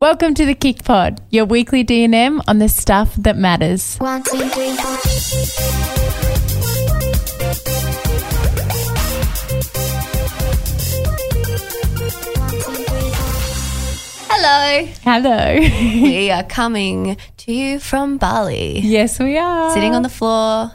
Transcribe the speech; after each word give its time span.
Welcome 0.00 0.34
to 0.34 0.46
the 0.46 0.54
KIC 0.54 0.84
Pod, 0.84 1.20
your 1.28 1.44
weekly 1.44 1.82
D&M 1.82 2.40
on 2.46 2.60
the 2.60 2.68
stuff 2.68 3.16
that 3.16 3.36
matters. 3.36 3.96
One, 3.96 4.22
two, 4.22 4.48
three. 4.50 4.76
Hello. 14.30 14.86
Hello. 15.02 15.54
we 15.58 16.30
are 16.30 16.44
coming 16.44 17.16
to 17.38 17.52
you 17.52 17.78
from 17.80 18.18
Bali. 18.18 18.80
yes, 18.80 19.18
we 19.18 19.36
are. 19.36 19.72
Sitting 19.72 19.94
on 19.94 20.02
the 20.02 20.08
floor 20.08 20.70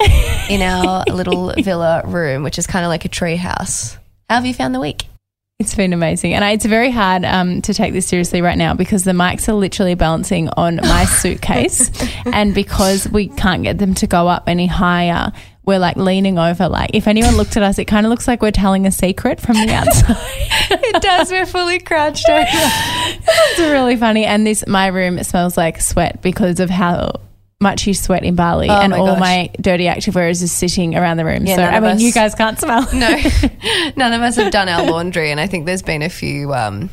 in 0.49 0.61
our 0.61 1.03
little 1.09 1.53
villa 1.57 2.01
room, 2.05 2.43
which 2.43 2.57
is 2.59 2.67
kind 2.67 2.83
of 2.83 2.89
like 2.89 3.05
a 3.05 3.09
tree 3.09 3.35
house. 3.37 3.97
How 4.29 4.35
have 4.35 4.45
you 4.45 4.53
found 4.53 4.75
the 4.75 4.79
week? 4.79 5.05
It's 5.63 5.75
been 5.75 5.93
amazing. 5.93 6.33
And 6.33 6.43
I, 6.43 6.51
it's 6.51 6.65
very 6.65 6.91
hard 6.91 7.23
um, 7.23 7.61
to 7.61 7.73
take 7.73 7.93
this 7.93 8.05
seriously 8.05 8.41
right 8.41 8.57
now 8.57 8.73
because 8.73 9.05
the 9.05 9.13
mics 9.13 9.47
are 9.47 9.53
literally 9.53 9.95
balancing 9.95 10.49
on 10.49 10.75
my 10.75 11.05
suitcase. 11.21 11.89
and 12.25 12.53
because 12.53 13.07
we 13.07 13.29
can't 13.29 13.63
get 13.63 13.77
them 13.77 13.93
to 13.93 14.07
go 14.07 14.27
up 14.27 14.43
any 14.47 14.67
higher, 14.67 15.31
we're 15.63 15.79
like 15.79 15.95
leaning 15.95 16.37
over. 16.37 16.67
Like, 16.67 16.89
if 16.93 17.07
anyone 17.07 17.37
looked 17.37 17.55
at 17.55 17.63
us, 17.63 17.79
it 17.79 17.85
kind 17.85 18.05
of 18.05 18.09
looks 18.09 18.27
like 18.27 18.41
we're 18.41 18.51
telling 18.51 18.85
a 18.85 18.91
secret 18.91 19.39
from 19.39 19.55
the 19.55 19.71
outside. 19.73 20.17
it 20.69 21.01
does. 21.01 21.31
We're 21.31 21.45
fully 21.45 21.79
crouched 21.79 22.27
over. 22.27 22.45
it's 22.45 23.59
really 23.59 23.95
funny. 23.95 24.25
And 24.25 24.45
this, 24.45 24.67
my 24.67 24.87
room 24.87 25.23
smells 25.23 25.55
like 25.55 25.79
sweat 25.79 26.21
because 26.21 26.59
of 26.59 26.69
how 26.69 27.21
much 27.63 27.87
you 27.87 27.95
sweat 27.95 28.23
in 28.23 28.35
Bali, 28.35 28.69
Oh 28.69 28.79
and 28.79 28.91
my 28.91 28.97
all 28.99 29.07
gosh. 29.07 29.19
my 29.19 29.49
dirty 29.59 29.85
activewear 29.85 30.29
is 30.29 30.41
just 30.41 30.57
sitting 30.57 30.95
around 30.95 31.17
the 31.17 31.25
room. 31.25 31.47
Yeah, 31.47 31.55
so 31.55 31.63
I 31.63 31.79
mean, 31.79 31.91
us- 31.91 32.01
you 32.01 32.11
guys 32.13 32.35
can't 32.35 32.59
smell. 32.59 32.87
No, 32.93 33.09
none 33.95 34.13
of 34.13 34.21
us 34.21 34.35
have 34.35 34.51
done 34.51 34.69
our 34.69 34.85
laundry, 34.85 35.31
and 35.31 35.39
I 35.39 35.47
think 35.47 35.65
there's 35.65 35.81
been 35.81 36.03
a 36.03 36.09
few 36.09 36.53
um, 36.53 36.91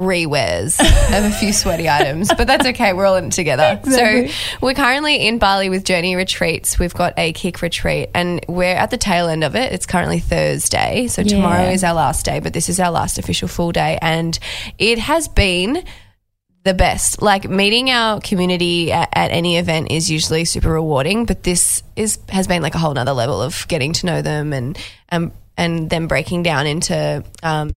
rewears 0.00 0.78
of 0.80 1.24
a 1.24 1.30
few 1.34 1.52
sweaty 1.52 1.88
items, 1.88 2.32
but 2.36 2.46
that's 2.46 2.66
okay. 2.66 2.92
We're 2.92 3.06
all 3.06 3.16
in 3.16 3.26
it 3.26 3.32
together. 3.32 3.80
Exactly. 3.88 4.28
So 4.28 4.58
we're 4.60 4.74
currently 4.74 5.26
in 5.26 5.38
Bali 5.38 5.70
with 5.70 5.84
Journey 5.84 6.14
Retreats. 6.14 6.78
We've 6.78 6.94
got 6.94 7.14
a 7.18 7.32
KIC 7.32 7.62
retreat, 7.62 8.10
and 8.14 8.44
we're 8.48 8.74
at 8.76 8.90
the 8.90 8.96
tail 8.98 9.26
end 9.28 9.42
of 9.44 9.56
it. 9.56 9.72
It's 9.72 9.86
currently 9.86 10.20
Thursday, 10.20 11.06
so 11.08 11.22
tomorrow 11.24 11.70
is 11.70 11.82
our 11.82 11.94
last 11.94 12.24
day, 12.24 12.38
but 12.40 12.52
this 12.52 12.68
is 12.68 12.78
our 12.78 12.90
last 12.90 13.18
official 13.18 13.48
full 13.48 13.72
day, 13.72 13.98
and 14.00 14.38
it 14.78 14.98
has 14.98 15.26
been 15.28 15.84
the 16.64 16.74
best. 16.74 17.22
Like 17.22 17.48
meeting 17.48 17.90
our 17.90 18.20
community 18.20 18.92
at, 18.92 19.08
at 19.12 19.30
any 19.30 19.56
event 19.56 19.90
is 19.90 20.10
usually 20.10 20.44
super 20.44 20.70
rewarding, 20.70 21.24
but 21.24 21.42
this 21.42 21.82
is 21.96 22.18
has 22.28 22.46
been 22.46 22.62
like 22.62 22.74
a 22.74 22.78
whole 22.78 22.94
nother 22.94 23.12
level 23.12 23.40
of 23.40 23.66
getting 23.68 23.92
to 23.94 24.06
know 24.06 24.22
them 24.22 24.52
and 24.52 24.78
and 25.08 25.32
and 25.56 25.90
them 25.90 26.08
breaking 26.08 26.42
down 26.42 26.66
into 26.66 27.24
um, 27.42 27.72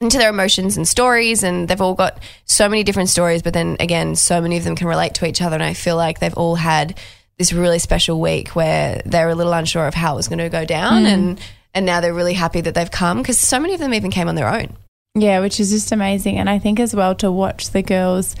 into 0.00 0.16
their 0.16 0.30
emotions 0.30 0.76
and 0.76 0.88
stories 0.88 1.42
and 1.42 1.68
they've 1.68 1.80
all 1.80 1.94
got 1.94 2.18
so 2.46 2.68
many 2.68 2.82
different 2.82 3.10
stories 3.10 3.42
but 3.42 3.52
then 3.52 3.76
again 3.80 4.16
so 4.16 4.40
many 4.40 4.56
of 4.56 4.64
them 4.64 4.74
can 4.74 4.86
relate 4.86 5.12
to 5.14 5.26
each 5.26 5.42
other 5.42 5.54
and 5.54 5.62
I 5.62 5.74
feel 5.74 5.96
like 5.96 6.20
they've 6.20 6.34
all 6.34 6.54
had 6.54 6.98
this 7.36 7.52
really 7.52 7.78
special 7.78 8.18
week 8.18 8.56
where 8.56 9.02
they're 9.04 9.28
a 9.28 9.34
little 9.34 9.52
unsure 9.52 9.86
of 9.86 9.92
how 9.92 10.14
it 10.14 10.16
was 10.16 10.28
going 10.28 10.38
to 10.38 10.48
go 10.48 10.64
down 10.64 11.04
and 11.04 11.40
and 11.74 11.86
now 11.86 12.00
they're 12.00 12.14
really 12.14 12.34
happy 12.34 12.60
that 12.60 12.74
they've 12.74 12.90
come 12.90 13.18
because 13.18 13.38
so 13.38 13.60
many 13.60 13.74
of 13.74 13.80
them 13.80 13.94
even 13.94 14.10
came 14.10 14.28
on 14.28 14.34
their 14.34 14.48
own. 14.48 14.76
Yeah, 15.14 15.40
which 15.40 15.58
is 15.58 15.70
just 15.70 15.92
amazing. 15.92 16.38
And 16.38 16.48
I 16.48 16.58
think 16.58 16.78
as 16.78 16.94
well 16.94 17.14
to 17.16 17.32
watch 17.32 17.70
the 17.70 17.82
girls 17.82 18.36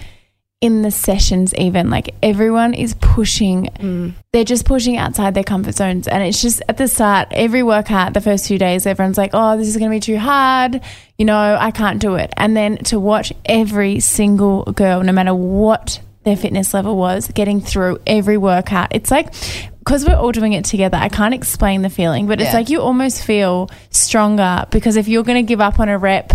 in 0.60 0.82
the 0.82 0.90
sessions, 0.90 1.54
even 1.54 1.88
like 1.88 2.14
everyone 2.22 2.74
is 2.74 2.94
pushing, 3.00 3.64
mm. 3.78 4.12
they're 4.32 4.44
just 4.44 4.66
pushing 4.66 4.96
outside 4.96 5.34
their 5.34 5.42
comfort 5.42 5.74
zones. 5.74 6.06
And 6.06 6.22
it's 6.22 6.42
just 6.42 6.62
at 6.68 6.76
the 6.76 6.86
start, 6.86 7.28
every 7.30 7.62
workout, 7.62 8.12
the 8.12 8.20
first 8.20 8.46
few 8.46 8.58
days, 8.58 8.86
everyone's 8.86 9.16
like, 9.16 9.30
oh, 9.32 9.56
this 9.56 9.68
is 9.68 9.78
going 9.78 9.90
to 9.90 9.96
be 9.96 10.00
too 10.00 10.18
hard. 10.18 10.80
You 11.18 11.24
know, 11.24 11.56
I 11.58 11.70
can't 11.70 11.98
do 11.98 12.16
it. 12.16 12.32
And 12.36 12.54
then 12.56 12.76
to 12.84 13.00
watch 13.00 13.32
every 13.46 14.00
single 14.00 14.64
girl, 14.64 15.02
no 15.02 15.12
matter 15.12 15.34
what 15.34 16.00
their 16.24 16.36
fitness 16.36 16.74
level 16.74 16.96
was, 16.96 17.28
getting 17.28 17.62
through 17.62 17.98
every 18.06 18.36
workout, 18.36 18.94
it's 18.94 19.10
like, 19.10 19.32
because 19.78 20.06
we're 20.06 20.14
all 20.14 20.30
doing 20.30 20.52
it 20.52 20.66
together, 20.66 20.98
I 20.98 21.08
can't 21.08 21.32
explain 21.32 21.80
the 21.80 21.88
feeling, 21.88 22.26
but 22.26 22.38
it's 22.38 22.52
like 22.52 22.68
you 22.68 22.82
almost 22.82 23.24
feel 23.24 23.70
stronger 23.88 24.66
because 24.70 24.96
if 24.96 25.08
you're 25.08 25.24
going 25.24 25.44
to 25.44 25.48
give 25.48 25.62
up 25.62 25.80
on 25.80 25.88
a 25.88 25.98
rep, 25.98 26.34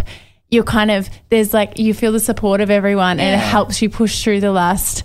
you're 0.52 0.64
kind 0.64 0.92
of 0.92 1.10
there's 1.30 1.54
like 1.54 1.78
you 1.80 1.94
feel 1.94 2.12
the 2.12 2.20
support 2.20 2.62
of 2.62 2.70
everyone 2.70 3.20
and 3.20 3.36
it 3.36 3.44
helps 3.44 3.82
you 3.82 3.90
push 3.90 4.24
through 4.24 4.40
the 4.40 4.52
last 4.52 5.04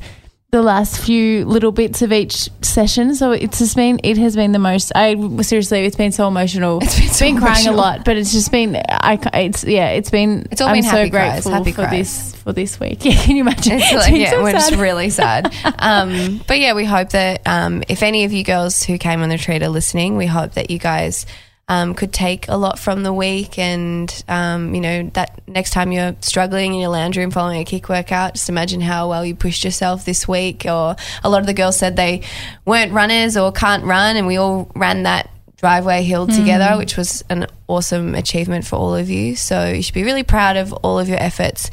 the 0.53 0.63
last 0.63 1.01
few 1.05 1.45
little 1.45 1.71
bits 1.71 2.03
of 2.03 2.13
each 2.13 2.51
session. 2.61 3.15
So 3.15 3.31
it's 3.31 3.61
just 3.61 3.77
been 3.77 4.01
it 4.03 4.19
has 4.19 4.35
been 4.35 4.51
the 4.51 4.59
most 4.59 4.91
i 4.97 5.15
seriously 5.43 5.85
it's 5.85 5.95
been 5.97 6.11
so 6.11 6.27
emotional. 6.27 6.81
It's 6.83 6.99
been 6.99 7.09
so 7.09 7.39
crying 7.39 7.69
a 7.69 7.73
lot 7.73 8.05
but 8.05 8.17
it's 8.17 8.33
just 8.33 8.51
been 8.51 8.75
i 8.89 9.19
it's 9.35 9.63
yeah 9.65 9.91
it's 9.91 10.11
been 10.11 10.47
It's 10.51 10.61
all 10.61 10.69
i'm 10.69 10.75
been 10.75 10.83
so 10.83 10.91
happy 10.91 11.11
cries, 11.11 11.33
grateful 11.33 11.53
happy 11.53 11.71
for 11.73 11.83
cries. 11.85 12.33
this 12.33 12.43
for 12.43 12.53
this 12.53 12.81
week. 12.81 13.05
Yeah 13.05 13.15
can 13.23 13.37
you 13.37 13.43
imagine? 13.43 13.75
It's 13.81 13.93
like, 13.95 14.13
been 14.13 14.21
yeah, 14.23 14.31
so 14.31 14.43
we're 14.43 14.53
just 14.53 14.73
really 14.75 15.11
sad. 15.11 15.55
Um, 15.79 16.41
but 16.47 16.59
yeah, 16.59 16.75
we 16.75 16.85
hope 16.85 17.11
that 17.11 17.41
um, 17.47 17.83
if 17.89 18.03
any 18.03 18.25
of 18.25 18.33
you 18.33 18.45
girls 18.45 18.83
who 18.83 18.99
came 18.99 19.23
on 19.23 19.29
the 19.31 19.37
retreat 19.37 19.63
are 19.63 19.69
listening, 19.69 20.17
we 20.17 20.27
hope 20.27 20.53
that 20.55 20.71
you 20.71 20.79
guys 20.79 21.25
um, 21.71 21.95
could 21.95 22.13
take 22.13 22.49
a 22.49 22.57
lot 22.57 22.79
from 22.79 23.05
the 23.05 23.13
week. 23.13 23.57
And, 23.59 24.13
um, 24.29 24.75
you 24.75 24.81
know, 24.81 25.05
that 25.15 25.41
next 25.47 25.71
time 25.71 25.93
you're 25.93 26.17
struggling 26.21 26.75
in 26.75 26.81
your 26.81 26.91
lounge 26.91 27.17
room 27.17 27.31
following 27.31 27.61
a 27.61 27.65
KIC 27.65 27.89
workout, 27.89 28.35
just 28.35 28.49
imagine 28.49 28.81
how 28.81 29.09
well 29.09 29.25
you 29.25 29.37
pushed 29.37 29.63
yourself 29.65 30.05
this 30.05 30.27
week. 30.27 30.65
Or 30.67 30.97
a 31.23 31.31
lot 31.31 31.41
of 31.41 31.47
the 31.47 31.55
girls 31.55 31.77
said 31.77 31.95
they 31.95 32.23
weren't 32.67 32.93
runners 32.93 33.37
or 33.37 33.53
can't 33.53 33.85
run, 33.85 34.17
and 34.17 34.27
we 34.27 34.37
all 34.37 34.71
ran 34.75 35.05
that 35.05 35.31
driveway 35.57 36.03
hill 36.03 36.27
together, 36.27 36.77
which 36.77 36.97
was 36.97 37.23
an 37.31 37.47
awesome 37.69 38.15
achievement 38.17 38.67
for 38.67 38.77
all 38.77 38.95
of 38.97 39.09
you. 39.09 39.37
So 39.37 39.67
you 39.71 39.83
should 39.83 39.95
be 39.95 40.03
really 40.05 40.25
proud 40.25 40.57
of 40.57 40.73
all 40.73 40.99
of 40.99 41.09
your 41.09 41.23
efforts 41.23 41.71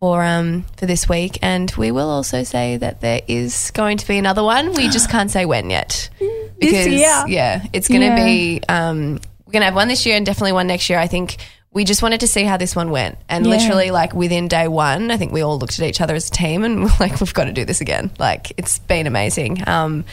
for 0.00 0.22
um 0.22 0.62
for 0.76 0.84
this 0.84 1.08
week 1.08 1.38
and 1.40 1.70
we 1.78 1.90
will 1.90 2.10
also 2.10 2.42
say 2.42 2.76
that 2.76 3.00
there 3.00 3.22
is 3.28 3.70
going 3.70 3.96
to 3.96 4.06
be 4.06 4.18
another 4.18 4.42
one 4.44 4.74
we 4.74 4.90
just 4.90 5.08
can't 5.14 5.30
say 5.30 5.46
when 5.46 5.70
yet 5.70 6.10
because 6.58 6.86
year. 6.88 7.24
yeah 7.28 7.64
it's 7.72 7.88
going 7.88 8.02
to 8.02 8.08
Yeah. 8.08 8.24
be 8.26 8.60
um 8.68 9.20
we're 9.46 9.52
going 9.52 9.60
to 9.62 9.66
have 9.66 9.74
one 9.74 9.88
this 9.88 10.04
year 10.06 10.16
and 10.16 10.26
definitely 10.26 10.52
one 10.52 10.66
next 10.66 10.90
year 10.90 10.98
i 10.98 11.06
think 11.06 11.36
we 11.72 11.84
just 11.84 12.02
wanted 12.02 12.20
to 12.20 12.26
see 12.28 12.42
how 12.42 12.56
this 12.56 12.74
one 12.74 12.90
went 12.90 13.18
and 13.28 13.44
Yeah. 13.44 13.50
literally 13.56 13.90
like 13.90 14.12
within 14.14 14.48
day 14.48 14.68
one 14.68 15.10
i 15.10 15.16
think 15.16 15.32
we 15.32 15.42
all 15.42 15.58
looked 15.58 15.78
at 15.78 15.86
each 15.86 16.00
other 16.00 16.14
as 16.14 16.28
a 16.28 16.32
team 16.32 16.64
and 16.64 16.80
we're 16.84 16.90
like 17.00 17.20
we've 17.20 17.34
got 17.34 17.44
to 17.44 17.52
do 17.52 17.64
this 17.64 17.80
again 17.80 18.10
like 18.18 18.52
it's 18.56 18.78
been 18.80 19.06
amazing 19.06 19.66
um 19.68 20.04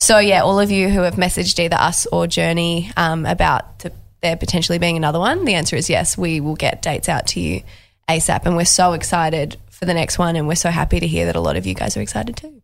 so 0.00 0.18
yeah 0.18 0.42
all 0.42 0.60
of 0.60 0.70
you 0.70 0.88
who 0.88 1.00
have 1.00 1.14
messaged 1.14 1.58
either 1.58 1.76
us 1.76 2.06
or 2.06 2.26
journey 2.26 2.90
um, 2.96 3.24
about 3.26 3.78
to, 3.80 3.92
there 4.22 4.36
potentially 4.36 4.78
being 4.78 4.96
another 4.96 5.18
one 5.18 5.44
the 5.44 5.54
answer 5.54 5.76
is 5.76 5.88
yes 5.90 6.16
we 6.18 6.40
will 6.40 6.56
get 6.56 6.82
dates 6.82 7.08
out 7.08 7.26
to 7.28 7.40
you 7.40 7.62
ASAP. 8.08 8.46
And 8.46 8.56
we're 8.56 8.64
so 8.64 8.92
excited 8.92 9.56
for 9.68 9.84
the 9.84 9.92
next 9.92 10.16
one. 10.16 10.36
And 10.36 10.46
we're 10.46 10.54
so 10.54 10.70
happy 10.70 11.00
to 11.00 11.06
hear 11.08 11.26
that 11.26 11.34
a 11.34 11.40
lot 11.40 11.56
of 11.56 11.66
you 11.66 11.74
guys 11.74 11.96
are 11.96 12.00
excited 12.00 12.36
too. 12.36 12.62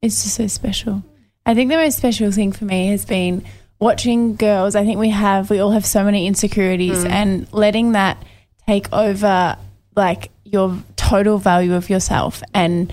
It's 0.00 0.22
just 0.22 0.36
so 0.36 0.46
special. 0.46 1.02
I 1.44 1.54
think 1.54 1.70
the 1.70 1.76
most 1.76 1.96
special 1.96 2.30
thing 2.30 2.52
for 2.52 2.66
me 2.66 2.86
has 2.90 3.04
been 3.04 3.44
watching 3.78 4.36
girls. 4.36 4.74
I 4.74 4.84
think 4.84 4.98
we 4.98 5.10
have, 5.10 5.50
we 5.50 5.58
all 5.58 5.72
have 5.72 5.86
so 5.86 6.04
many 6.04 6.26
insecurities 6.26 7.04
mm. 7.04 7.10
and 7.10 7.52
letting 7.52 7.92
that 7.92 8.22
take 8.66 8.92
over 8.92 9.56
like 9.94 10.30
your 10.44 10.82
total 10.96 11.38
value 11.38 11.74
of 11.74 11.90
yourself 11.90 12.42
and 12.54 12.92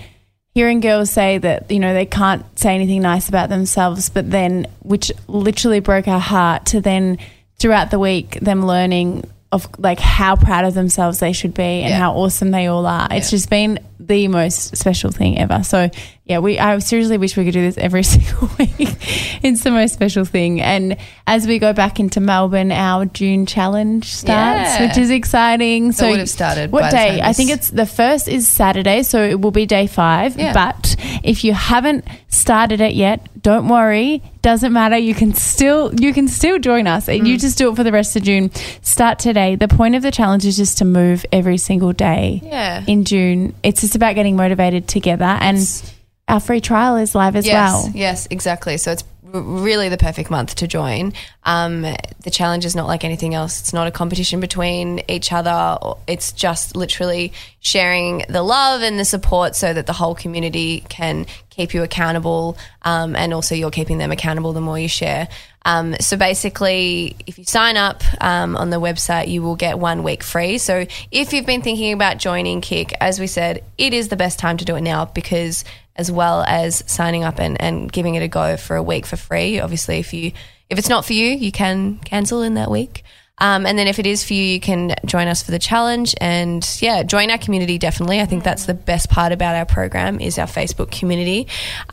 hearing 0.54 0.80
girls 0.80 1.10
say 1.10 1.38
that, 1.38 1.70
you 1.70 1.80
know, 1.80 1.92
they 1.92 2.06
can't 2.06 2.58
say 2.58 2.74
anything 2.74 3.02
nice 3.02 3.28
about 3.28 3.48
themselves, 3.48 4.08
but 4.08 4.30
then, 4.30 4.66
which 4.82 5.10
literally 5.26 5.80
broke 5.80 6.06
our 6.06 6.20
heart 6.20 6.66
to 6.66 6.80
then 6.80 7.18
throughout 7.58 7.90
the 7.90 7.98
week, 7.98 8.38
them 8.40 8.64
learning 8.64 9.24
of 9.50 9.68
like 9.78 10.00
how 10.00 10.36
proud 10.36 10.64
of 10.64 10.74
themselves 10.74 11.18
they 11.18 11.32
should 11.32 11.54
be 11.54 11.62
and 11.62 11.90
Yeah. 11.90 11.98
how 11.98 12.14
awesome 12.14 12.50
they 12.50 12.66
all 12.66 12.86
are. 12.86 13.08
It's 13.10 13.30
just 13.30 13.50
been 13.50 13.78
the 14.06 14.28
most 14.28 14.76
special 14.76 15.10
thing 15.10 15.38
ever. 15.38 15.62
So 15.62 15.90
yeah, 16.26 16.38
we 16.38 16.58
I 16.58 16.78
seriously 16.78 17.18
wish 17.18 17.36
we 17.36 17.44
could 17.44 17.52
do 17.52 17.60
this 17.62 17.76
every 17.78 18.02
single 18.14 18.48
week. 18.58 18.96
it's 19.42 19.62
the 19.62 19.70
most 19.70 19.92
special 19.94 20.24
thing. 20.24 20.60
And 20.60 20.96
as 21.26 21.46
we 21.46 21.58
go 21.58 21.72
back 21.72 22.00
into 22.00 22.20
Melbourne, 22.20 22.72
our 22.72 23.04
June 23.06 23.44
challenge 23.46 24.06
starts, 24.12 24.78
Yeah. 24.80 24.86
which 24.88 24.98
is 24.98 25.10
exciting. 25.10 25.92
So 25.92 26.08
would 26.10 26.18
have 26.18 26.28
started 26.30 26.72
What 26.72 26.90
day? 26.90 27.20
I 27.22 27.32
think 27.32 27.50
it's 27.50 27.70
the 27.70 27.86
first 27.86 28.28
is 28.28 28.48
Saturday, 28.48 29.02
so 29.02 29.22
it 29.22 29.40
will 29.40 29.50
be 29.50 29.66
day 29.66 29.86
five. 29.86 30.38
Yeah. 30.38 30.52
But 30.54 30.96
if 31.22 31.44
you 31.44 31.52
haven't 31.52 32.04
started 32.28 32.80
it 32.80 32.94
yet, 32.94 33.28
don't 33.42 33.68
worry. 33.68 34.22
Doesn't 34.40 34.72
matter. 34.72 34.96
You 34.98 35.14
can 35.14 35.34
still 35.34 35.94
you 35.94 36.12
can 36.14 36.28
still 36.28 36.58
join 36.58 36.86
us. 36.86 37.06
Mm. 37.06 37.26
You 37.26 37.38
just 37.38 37.56
do 37.58 37.70
it 37.70 37.76
for 37.76 37.84
the 37.84 37.92
rest 37.92 38.16
of 38.16 38.22
June. 38.22 38.50
Start 38.82 39.18
today. 39.18 39.56
The 39.56 39.68
point 39.68 39.94
of 39.94 40.02
the 40.02 40.10
challenge 40.10 40.44
is 40.46 40.56
just 40.56 40.78
to 40.78 40.84
move 40.86 41.24
every 41.32 41.56
single 41.58 41.92
day 41.92 42.40
Yeah. 42.44 42.82
in 42.86 43.04
June. 43.04 43.54
It's 43.62 43.82
just 43.94 44.02
about 44.02 44.16
getting 44.16 44.34
motivated 44.34 44.88
together, 44.88 45.24
and 45.24 45.92
our 46.26 46.40
free 46.40 46.60
trial 46.60 46.96
is 46.96 47.14
live 47.14 47.36
as 47.36 47.46
yes, 47.46 47.54
well. 47.54 47.92
Yes, 47.94 48.26
exactly. 48.28 48.76
So 48.76 48.90
it's 48.90 49.04
really 49.34 49.88
the 49.88 49.96
perfect 49.96 50.30
month 50.30 50.54
to 50.56 50.68
join. 50.68 51.12
Um, 51.42 51.82
the 51.82 52.30
challenge 52.30 52.64
is 52.64 52.76
not 52.76 52.86
like 52.86 53.04
anything 53.04 53.34
else. 53.34 53.60
It's 53.60 53.72
not 53.72 53.86
a 53.86 53.90
competition 53.90 54.40
between 54.40 55.02
each 55.08 55.32
other. 55.32 55.78
It's 56.06 56.32
just 56.32 56.76
literally 56.76 57.32
sharing 57.60 58.24
the 58.28 58.42
love 58.42 58.82
and 58.82 58.98
the 58.98 59.04
support 59.04 59.56
so 59.56 59.72
that 59.72 59.86
the 59.86 59.92
whole 59.92 60.14
community 60.14 60.84
can 60.88 61.26
keep 61.50 61.74
you 61.74 61.82
accountable 61.82 62.56
um, 62.82 63.14
and 63.16 63.34
also 63.34 63.54
you're 63.54 63.70
keeping 63.70 63.98
them 63.98 64.12
accountable 64.12 64.52
the 64.52 64.60
more 64.60 64.78
you 64.78 64.88
share. 64.88 65.28
Um, 65.66 65.96
so 65.98 66.16
basically, 66.16 67.16
if 67.26 67.38
you 67.38 67.44
sign 67.44 67.76
up 67.76 68.02
um, 68.20 68.54
on 68.54 68.70
the 68.70 68.80
website, 68.80 69.28
you 69.28 69.42
will 69.42 69.56
get 69.56 69.78
one 69.78 70.02
week 70.02 70.22
free. 70.22 70.58
So 70.58 70.86
if 71.10 71.32
you've 71.32 71.46
been 71.46 71.62
thinking 71.62 71.92
about 71.94 72.18
joining 72.18 72.60
KIC, 72.60 72.92
as 73.00 73.18
we 73.18 73.26
said, 73.26 73.64
it 73.78 73.94
is 73.94 74.08
the 74.08 74.16
best 74.16 74.38
time 74.38 74.58
to 74.58 74.64
do 74.64 74.76
it 74.76 74.82
now 74.82 75.06
because 75.06 75.64
as 75.96 76.10
well 76.10 76.42
as 76.46 76.82
signing 76.86 77.24
up 77.24 77.38
and, 77.38 77.60
and 77.60 77.92
giving 77.92 78.14
it 78.14 78.22
a 78.22 78.28
go 78.28 78.56
for 78.56 78.76
a 78.76 78.82
week 78.82 79.06
for 79.06 79.16
free. 79.16 79.60
Obviously, 79.60 79.98
if 79.98 80.12
you 80.12 80.32
if 80.70 80.78
it's 80.78 80.88
not 80.88 81.04
for 81.04 81.12
you, 81.12 81.28
you 81.28 81.52
can 81.52 81.98
cancel 81.98 82.42
in 82.42 82.54
that 82.54 82.70
week. 82.70 83.04
Um, 83.38 83.66
and 83.66 83.76
then 83.76 83.88
if 83.88 83.98
it 83.98 84.06
is 84.06 84.24
for 84.24 84.32
you, 84.32 84.42
you 84.42 84.60
can 84.60 84.94
join 85.04 85.26
us 85.26 85.42
for 85.42 85.50
the 85.50 85.58
challenge 85.58 86.14
and 86.20 86.66
yeah, 86.80 87.02
join 87.02 87.30
our 87.30 87.38
community 87.38 87.78
definitely. 87.78 88.20
I 88.20 88.26
think 88.26 88.44
that's 88.44 88.66
the 88.66 88.74
best 88.74 89.10
part 89.10 89.32
about 89.32 89.56
our 89.56 89.66
program 89.66 90.20
is 90.20 90.38
our 90.38 90.46
Facebook 90.46 90.92
community. 90.92 91.48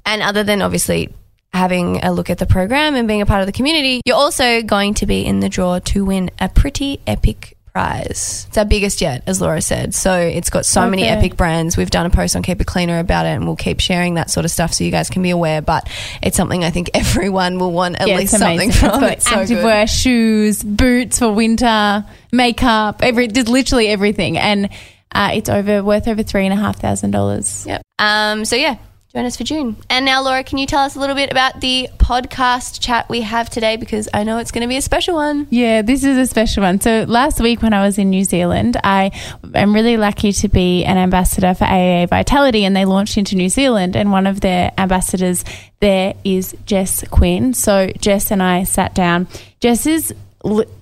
And 0.05 0.21
other 0.21 0.43
than 0.43 0.61
obviously 0.61 1.13
having 1.51 1.97
a 2.03 2.13
look 2.13 2.29
at 2.29 2.37
the 2.37 2.45
program 2.45 2.95
and 2.95 3.07
being 3.07 3.21
a 3.21 3.25
part 3.25 3.41
of 3.41 3.47
the 3.47 3.53
community, 3.53 4.01
you're 4.05 4.15
also 4.15 4.61
going 4.61 4.93
to 4.95 5.05
be 5.05 5.25
in 5.25 5.39
the 5.39 5.49
draw 5.49 5.79
to 5.79 6.05
win 6.05 6.29
a 6.39 6.47
pretty 6.47 6.99
epic 7.07 7.57
prize. 7.73 8.45
It's 8.49 8.57
our 8.57 8.65
biggest 8.65 9.01
yet, 9.01 9.23
as 9.27 9.41
Laura 9.41 9.61
said. 9.61 9.93
So 9.93 10.13
it's 10.17 10.49
got 10.49 10.65
so 10.65 10.89
many 10.89 11.03
epic 11.03 11.37
brands. 11.37 11.77
We've 11.77 11.89
done 11.89 12.05
a 12.05 12.09
post 12.09 12.35
on 12.35 12.43
Keep 12.43 12.61
It 12.61 12.67
Cleaner 12.67 12.99
about 12.99 13.25
it 13.25 13.29
and 13.29 13.45
we'll 13.45 13.55
keep 13.55 13.79
sharing 13.79 14.15
that 14.15 14.29
sort 14.29 14.45
of 14.45 14.51
stuff 14.51 14.73
so 14.73 14.83
you 14.83 14.91
guys 14.91 15.09
can 15.09 15.21
be 15.23 15.29
aware. 15.29 15.61
But 15.61 15.89
it's 16.21 16.35
something 16.37 16.63
I 16.63 16.69
think 16.69 16.89
everyone 16.93 17.59
will 17.59 17.71
want 17.71 17.95
at 17.99 18.07
Yeah, 18.07 18.17
least 18.17 18.37
something 18.37 18.71
from. 18.71 19.03
It's 19.03 19.25
It's 19.25 19.29
so 19.29 19.35
activewear, 19.37 19.87
shoes, 19.89 20.63
boots 20.63 21.19
for 21.19 21.31
winter, 21.31 22.05
makeup, 22.31 23.01
every 23.03 23.27
just 23.27 23.47
literally 23.47 23.87
everything, 23.87 24.37
and 24.37 24.69
uh, 25.13 25.31
it's 25.33 25.49
over 25.49 25.83
worth 25.83 26.07
over 26.07 26.23
three 26.23 26.45
and 26.45 26.53
a 26.53 26.57
half 26.57 26.79
thousand 26.79 27.11
dollars. 27.11 27.65
Yep. 27.67 27.81
Um, 27.99 28.45
so 28.45 28.55
yeah, 28.55 28.77
join 29.13 29.25
us 29.25 29.35
for 29.35 29.43
June. 29.43 29.75
And 29.89 30.05
now, 30.05 30.23
Laura, 30.23 30.43
can 30.43 30.57
you 30.57 30.65
tell 30.65 30.83
us 30.83 30.95
a 30.95 30.99
little 30.99 31.15
bit 31.15 31.31
about 31.31 31.59
the 31.59 31.89
podcast 31.97 32.79
chat 32.79 33.09
we 33.09 33.21
have 33.21 33.49
today? 33.49 33.75
Because 33.75 34.07
I 34.13 34.23
know 34.23 34.37
it's 34.37 34.51
going 34.51 34.61
to 34.61 34.69
be 34.69 34.77
a 34.77 34.81
special 34.81 35.15
one. 35.15 35.47
Yeah, 35.49 35.81
this 35.81 36.05
is 36.05 36.17
a 36.17 36.25
special 36.25 36.63
one. 36.63 36.79
So 36.79 37.03
last 37.07 37.41
week 37.41 37.61
when 37.61 37.73
I 37.73 37.85
was 37.85 37.97
in 37.97 38.09
New 38.09 38.23
Zealand, 38.23 38.77
I 38.83 39.11
am 39.53 39.73
really 39.73 39.97
lucky 39.97 40.31
to 40.31 40.47
be 40.47 40.85
an 40.85 40.97
ambassador 40.97 41.53
for 41.53 41.65
AIA 41.65 42.07
Vitality, 42.07 42.63
and 42.63 42.75
they 42.75 42.85
launched 42.85 43.17
into 43.17 43.35
New 43.35 43.49
Zealand. 43.49 43.97
And 43.97 44.11
one 44.11 44.27
of 44.27 44.39
their 44.39 44.71
ambassadors 44.77 45.43
there 45.81 46.13
is 46.23 46.55
Jess 46.65 47.03
Quinn. 47.09 47.53
So 47.53 47.91
Jess 47.99 48.31
and 48.31 48.41
I 48.41 48.63
sat 48.63 48.93
down. 48.93 49.27
Jess 49.59 49.85
is 49.85 50.13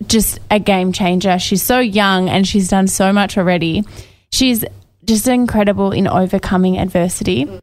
just 0.05 0.39
a 0.51 0.59
game 0.59 0.91
changer. 0.91 1.39
She's 1.39 1.63
so 1.63 1.79
young 1.79 2.29
and 2.29 2.47
she's 2.47 2.69
done 2.69 2.87
so 2.87 3.11
much 3.11 3.37
already. 3.37 3.83
She's 4.31 4.63
just 5.03 5.27
incredible 5.27 5.91
in 5.91 6.07
overcoming 6.07 6.77
adversity. 6.77 7.59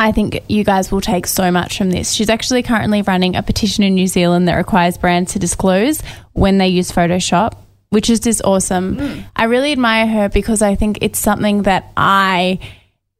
I 0.00 0.12
think 0.12 0.42
you 0.48 0.64
guys 0.64 0.90
will 0.90 1.02
take 1.02 1.26
so 1.26 1.50
much 1.50 1.76
from 1.76 1.90
this. 1.90 2.12
She's 2.12 2.30
actually 2.30 2.62
currently 2.62 3.02
running 3.02 3.36
a 3.36 3.42
petition 3.42 3.84
in 3.84 3.94
New 3.94 4.06
Zealand 4.06 4.48
that 4.48 4.54
requires 4.54 4.96
brands 4.96 5.34
to 5.34 5.38
disclose 5.38 6.00
when 6.32 6.56
they 6.56 6.68
use 6.68 6.90
Photoshop, 6.90 7.52
which 7.90 8.08
is 8.08 8.18
just 8.18 8.40
awesome. 8.42 9.26
I 9.36 9.44
really 9.44 9.72
admire 9.72 10.06
her 10.06 10.30
because 10.30 10.62
I 10.62 10.74
think 10.74 10.98
it's 11.02 11.18
something 11.18 11.64
that 11.64 11.92
I 11.98 12.60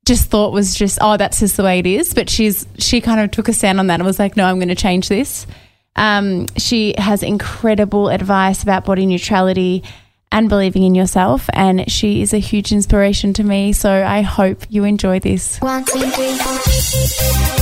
just 0.06 0.30
thought 0.30 0.54
was 0.54 0.74
just 0.74 0.98
oh 1.02 1.18
that's 1.18 1.40
just 1.40 1.58
the 1.58 1.62
way 1.62 1.78
it 1.78 1.86
is 1.86 2.14
but 2.14 2.28
she's 2.28 2.66
she 2.78 3.02
kind 3.02 3.20
of 3.20 3.30
took 3.30 3.48
a 3.48 3.52
stand 3.52 3.78
on 3.78 3.86
that 3.88 4.00
and 4.00 4.04
was 4.04 4.18
like 4.18 4.34
no 4.34 4.44
i'm 4.44 4.56
going 4.56 4.66
to 4.66 4.74
change 4.74 5.08
this 5.08 5.46
um, 5.94 6.46
she 6.56 6.94
has 6.96 7.22
incredible 7.22 8.08
advice 8.08 8.62
about 8.62 8.86
body 8.86 9.04
neutrality 9.04 9.84
and 10.32 10.48
believing 10.48 10.82
in 10.84 10.94
yourself 10.94 11.48
and 11.52 11.90
she 11.90 12.22
is 12.22 12.32
a 12.32 12.38
huge 12.38 12.72
inspiration 12.72 13.32
to 13.32 13.42
me 13.44 13.72
so 13.72 13.90
i 14.04 14.20
hope 14.22 14.64
you 14.68 14.84
enjoy 14.84 15.18
this 15.20 15.58
One, 15.58 15.84
two, 15.84 15.98
three, 16.00 16.34
four. 16.34 16.46
One, 16.46 16.60
two, 16.62 16.70
three, 16.70 17.10
four. 17.18 17.60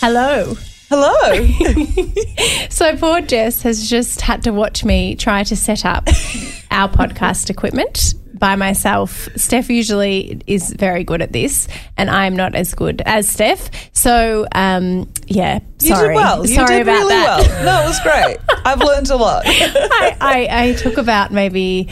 hello 0.00 0.54
Hello. 0.88 1.46
So 2.70 2.96
poor 2.96 3.20
Jess 3.22 3.62
has 3.62 3.88
just 3.88 4.20
had 4.20 4.44
to 4.44 4.52
watch 4.52 4.84
me 4.84 5.16
try 5.16 5.42
to 5.44 5.56
set 5.56 5.84
up 5.84 6.06
our 6.70 6.88
podcast 6.88 7.48
equipment 7.50 8.14
by 8.38 8.56
myself. 8.56 9.28
Steph 9.36 9.70
usually 9.70 10.40
is 10.46 10.72
very 10.72 11.04
good 11.04 11.22
at 11.22 11.32
this, 11.32 11.68
and 11.96 12.08
I'm 12.10 12.36
not 12.36 12.54
as 12.54 12.74
good 12.74 13.02
as 13.06 13.28
Steph. 13.28 13.70
So, 13.92 14.46
um, 14.52 15.10
yeah, 15.26 15.60
You 15.80 15.94
did 15.94 16.14
well. 16.14 16.46
You 16.46 16.54
sorry 16.54 16.76
did 16.78 16.82
about 16.82 16.98
really 16.98 17.14
that. 17.14 17.38
well. 17.48 17.64
No, 17.64 17.82
it 17.84 17.86
was 17.88 18.00
great. 18.00 18.36
I've 18.64 18.80
learned 18.80 19.10
a 19.10 19.16
lot. 19.16 19.42
I, 19.46 20.16
I, 20.20 20.48
I 20.68 20.72
took 20.74 20.96
about 20.98 21.32
maybe 21.32 21.88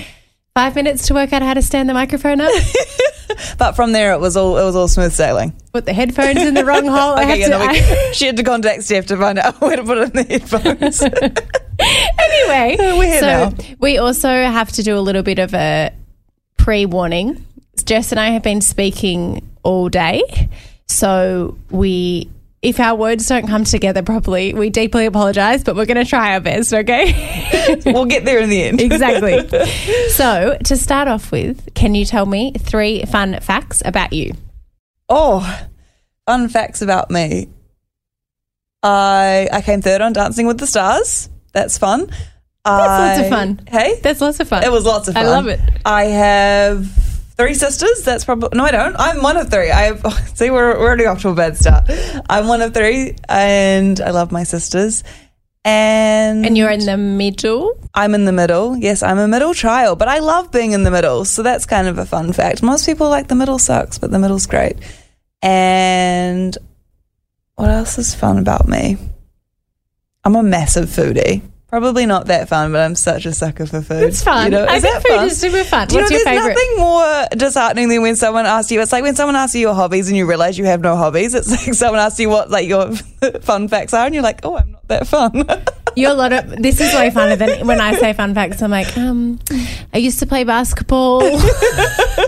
five 0.54 0.74
minutes 0.76 1.08
to 1.08 1.14
work 1.14 1.32
out 1.32 1.42
how 1.42 1.54
to 1.54 1.62
stand 1.62 1.88
the 1.88 1.94
microphone 1.94 2.40
up. 2.40 2.52
But 3.58 3.72
from 3.72 3.92
there, 3.92 4.12
it 4.12 4.20
was 4.20 4.36
all 4.36 4.58
it 4.58 4.62
was 4.64 4.76
all 4.76 4.86
smooth 4.86 5.12
sailing. 5.12 5.54
Put 5.72 5.86
the 5.86 5.92
headphones 5.92 6.40
in 6.42 6.54
the 6.54 6.64
wrong 6.64 6.86
hole. 6.86 7.14
I 7.14 7.22
Okay, 7.24 7.28
had 7.30 7.38
yeah, 7.38 7.46
to- 7.46 7.58
no, 7.58 7.64
I- 7.64 8.12
she 8.12 8.26
had 8.26 8.36
to 8.36 8.42
contact 8.44 8.84
Steph 8.84 9.06
to 9.06 9.16
find 9.16 9.38
out 9.38 9.60
where 9.60 9.74
to 9.76 9.82
put 9.82 9.98
in 9.98 10.10
the 10.10 10.22
headphones. 10.24 11.02
anyway, 12.18 12.76
so 13.18 13.26
now. 13.26 13.52
we 13.80 13.98
also 13.98 14.28
have 14.28 14.70
to 14.72 14.82
do 14.82 14.96
a 14.96 15.00
little 15.00 15.22
bit 15.22 15.38
of 15.38 15.52
a 15.54 15.92
pre 16.64 16.86
warning. 16.86 17.46
Jess 17.84 18.10
and 18.10 18.18
I 18.18 18.30
have 18.30 18.42
been 18.42 18.62
speaking 18.62 19.46
all 19.64 19.90
day. 19.90 20.48
So 20.88 21.58
we, 21.70 22.30
if 22.62 22.80
our 22.80 22.94
words 22.94 23.28
don't 23.28 23.46
come 23.46 23.64
together 23.64 24.02
properly, 24.02 24.54
we 24.54 24.70
deeply 24.70 25.04
apologize, 25.04 25.62
but 25.62 25.76
we're 25.76 25.84
going 25.84 26.02
to 26.02 26.08
try 26.08 26.32
our 26.32 26.40
best, 26.40 26.72
okay? 26.72 27.82
we'll 27.84 28.06
get 28.06 28.24
there 28.24 28.40
in 28.40 28.48
the 28.48 28.62
end. 28.62 28.80
exactly. 28.80 29.46
So 30.08 30.56
to 30.64 30.76
start 30.78 31.06
off 31.06 31.30
with, 31.30 31.74
can 31.74 31.94
you 31.94 32.06
tell 32.06 32.24
me 32.24 32.52
three 32.52 33.04
fun 33.04 33.40
facts 33.40 33.82
about 33.84 34.14
you? 34.14 34.32
Oh, 35.10 35.66
fun 36.26 36.48
facts 36.48 36.80
about 36.80 37.10
me. 37.10 37.48
I 38.82 39.48
I 39.52 39.60
came 39.60 39.82
third 39.82 40.00
on 40.00 40.12
Dancing 40.14 40.46
with 40.46 40.58
the 40.58 40.66
Stars. 40.66 41.28
That's 41.52 41.76
fun. 41.76 42.08
That's 42.64 43.18
lots 43.18 43.20
of 43.20 43.28
fun. 43.28 43.60
Hey, 43.68 44.00
That's 44.02 44.20
lots 44.20 44.40
of 44.40 44.48
fun. 44.48 44.64
It 44.64 44.72
was 44.72 44.84
lots 44.84 45.08
of 45.08 45.14
fun. 45.14 45.24
I 45.24 45.28
love 45.28 45.46
it. 45.48 45.60
I 45.84 46.04
have 46.04 46.90
three 47.36 47.54
sisters. 47.54 48.02
That's 48.04 48.24
probably 48.24 48.50
no, 48.54 48.64
I 48.64 48.70
don't. 48.70 48.96
I'm 48.98 49.22
one 49.22 49.36
of 49.36 49.50
three. 49.50 49.70
I 49.70 49.82
have, 49.82 50.30
see, 50.34 50.50
we're, 50.50 50.78
we're 50.78 50.86
already 50.86 51.06
off 51.06 51.20
to 51.22 51.28
a 51.28 51.34
bad 51.34 51.56
start. 51.58 51.84
I'm 52.30 52.48
one 52.48 52.62
of 52.62 52.72
three, 52.72 53.16
and 53.28 54.00
I 54.00 54.10
love 54.10 54.32
my 54.32 54.44
sisters. 54.44 55.04
And 55.66 56.44
And 56.46 56.56
you're 56.58 56.70
in 56.70 56.84
the 56.84 56.96
middle. 56.96 57.78
I'm 57.94 58.14
in 58.14 58.24
the 58.24 58.32
middle. 58.32 58.76
Yes, 58.76 59.02
I'm 59.02 59.18
a 59.18 59.28
middle 59.28 59.54
child, 59.54 59.98
but 59.98 60.08
I 60.08 60.18
love 60.18 60.50
being 60.52 60.72
in 60.72 60.84
the 60.84 60.90
middle. 60.90 61.24
So 61.24 61.42
that's 61.42 61.66
kind 61.66 61.88
of 61.88 61.98
a 61.98 62.04
fun 62.06 62.32
fact. 62.32 62.62
Most 62.62 62.86
people 62.86 63.08
like 63.08 63.28
the 63.28 63.34
middle 63.34 63.58
sucks, 63.58 63.98
but 63.98 64.10
the 64.10 64.18
middle's 64.18 64.46
great. 64.46 64.76
And 65.42 66.56
what 67.56 67.70
else 67.70 67.98
is 67.98 68.14
fun 68.14 68.38
about 68.38 68.68
me? 68.68 68.96
I'm 70.24 70.36
a 70.36 70.42
massive 70.42 70.88
foodie. 70.88 71.42
Probably 71.74 72.06
not 72.06 72.26
that 72.26 72.48
fun, 72.48 72.70
but 72.70 72.82
I'm 72.82 72.94
such 72.94 73.26
a 73.26 73.32
sucker 73.32 73.66
for 73.66 73.82
food. 73.82 74.04
It's 74.04 74.22
fun. 74.22 74.44
You 74.44 74.50
know, 74.52 74.64
I 74.64 74.78
think 74.78 74.94
that 74.94 75.02
food 75.02 75.16
fun? 75.16 75.26
is 75.26 75.40
super 75.40 75.64
fun. 75.64 75.88
Do 75.88 75.96
you 75.96 76.02
What's 76.02 76.10
know, 76.12 76.18
your 76.18 76.24
there's 76.24 76.38
favorite? 76.38 76.54
nothing 76.54 76.76
more 76.76 77.26
disheartening 77.36 77.88
than 77.88 78.00
when 78.02 78.14
someone 78.14 78.46
asks 78.46 78.70
you. 78.70 78.80
It's 78.80 78.92
like 78.92 79.02
when 79.02 79.16
someone 79.16 79.34
asks 79.34 79.56
you 79.56 79.62
your 79.62 79.74
hobbies 79.74 80.06
and 80.06 80.16
you 80.16 80.24
realize 80.24 80.56
you 80.56 80.66
have 80.66 80.82
no 80.82 80.94
hobbies. 80.94 81.34
It's 81.34 81.50
like 81.66 81.74
someone 81.74 81.98
asks 81.98 82.20
you 82.20 82.28
what 82.28 82.48
like 82.48 82.68
your 82.68 82.92
fun 83.42 83.66
facts 83.66 83.92
are, 83.92 84.06
and 84.06 84.14
you're 84.14 84.22
like, 84.22 84.38
oh, 84.44 84.56
I'm 84.56 84.70
not 84.70 84.86
that 84.86 85.08
fun. 85.08 85.44
You're 85.96 86.12
a 86.12 86.14
lot 86.14 86.32
of. 86.32 86.62
This 86.62 86.80
is 86.80 86.94
way 86.94 87.10
funner 87.10 87.36
than 87.36 87.66
when 87.66 87.80
I 87.80 87.96
say 87.96 88.12
fun 88.12 88.34
facts. 88.34 88.62
I'm 88.62 88.70
like, 88.70 88.96
um, 88.96 89.40
I 89.92 89.98
used 89.98 90.20
to 90.20 90.26
play 90.26 90.44
basketball. 90.44 91.24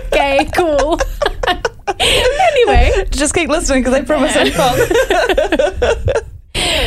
okay, 0.06 0.50
cool. 0.56 0.98
anyway, 2.00 3.06
Just 3.10 3.32
keep 3.32 3.48
listening 3.48 3.84
because 3.84 3.94
I 3.94 4.02
promise 4.02 4.36
I'm 4.36 4.50
fun. 4.50 6.32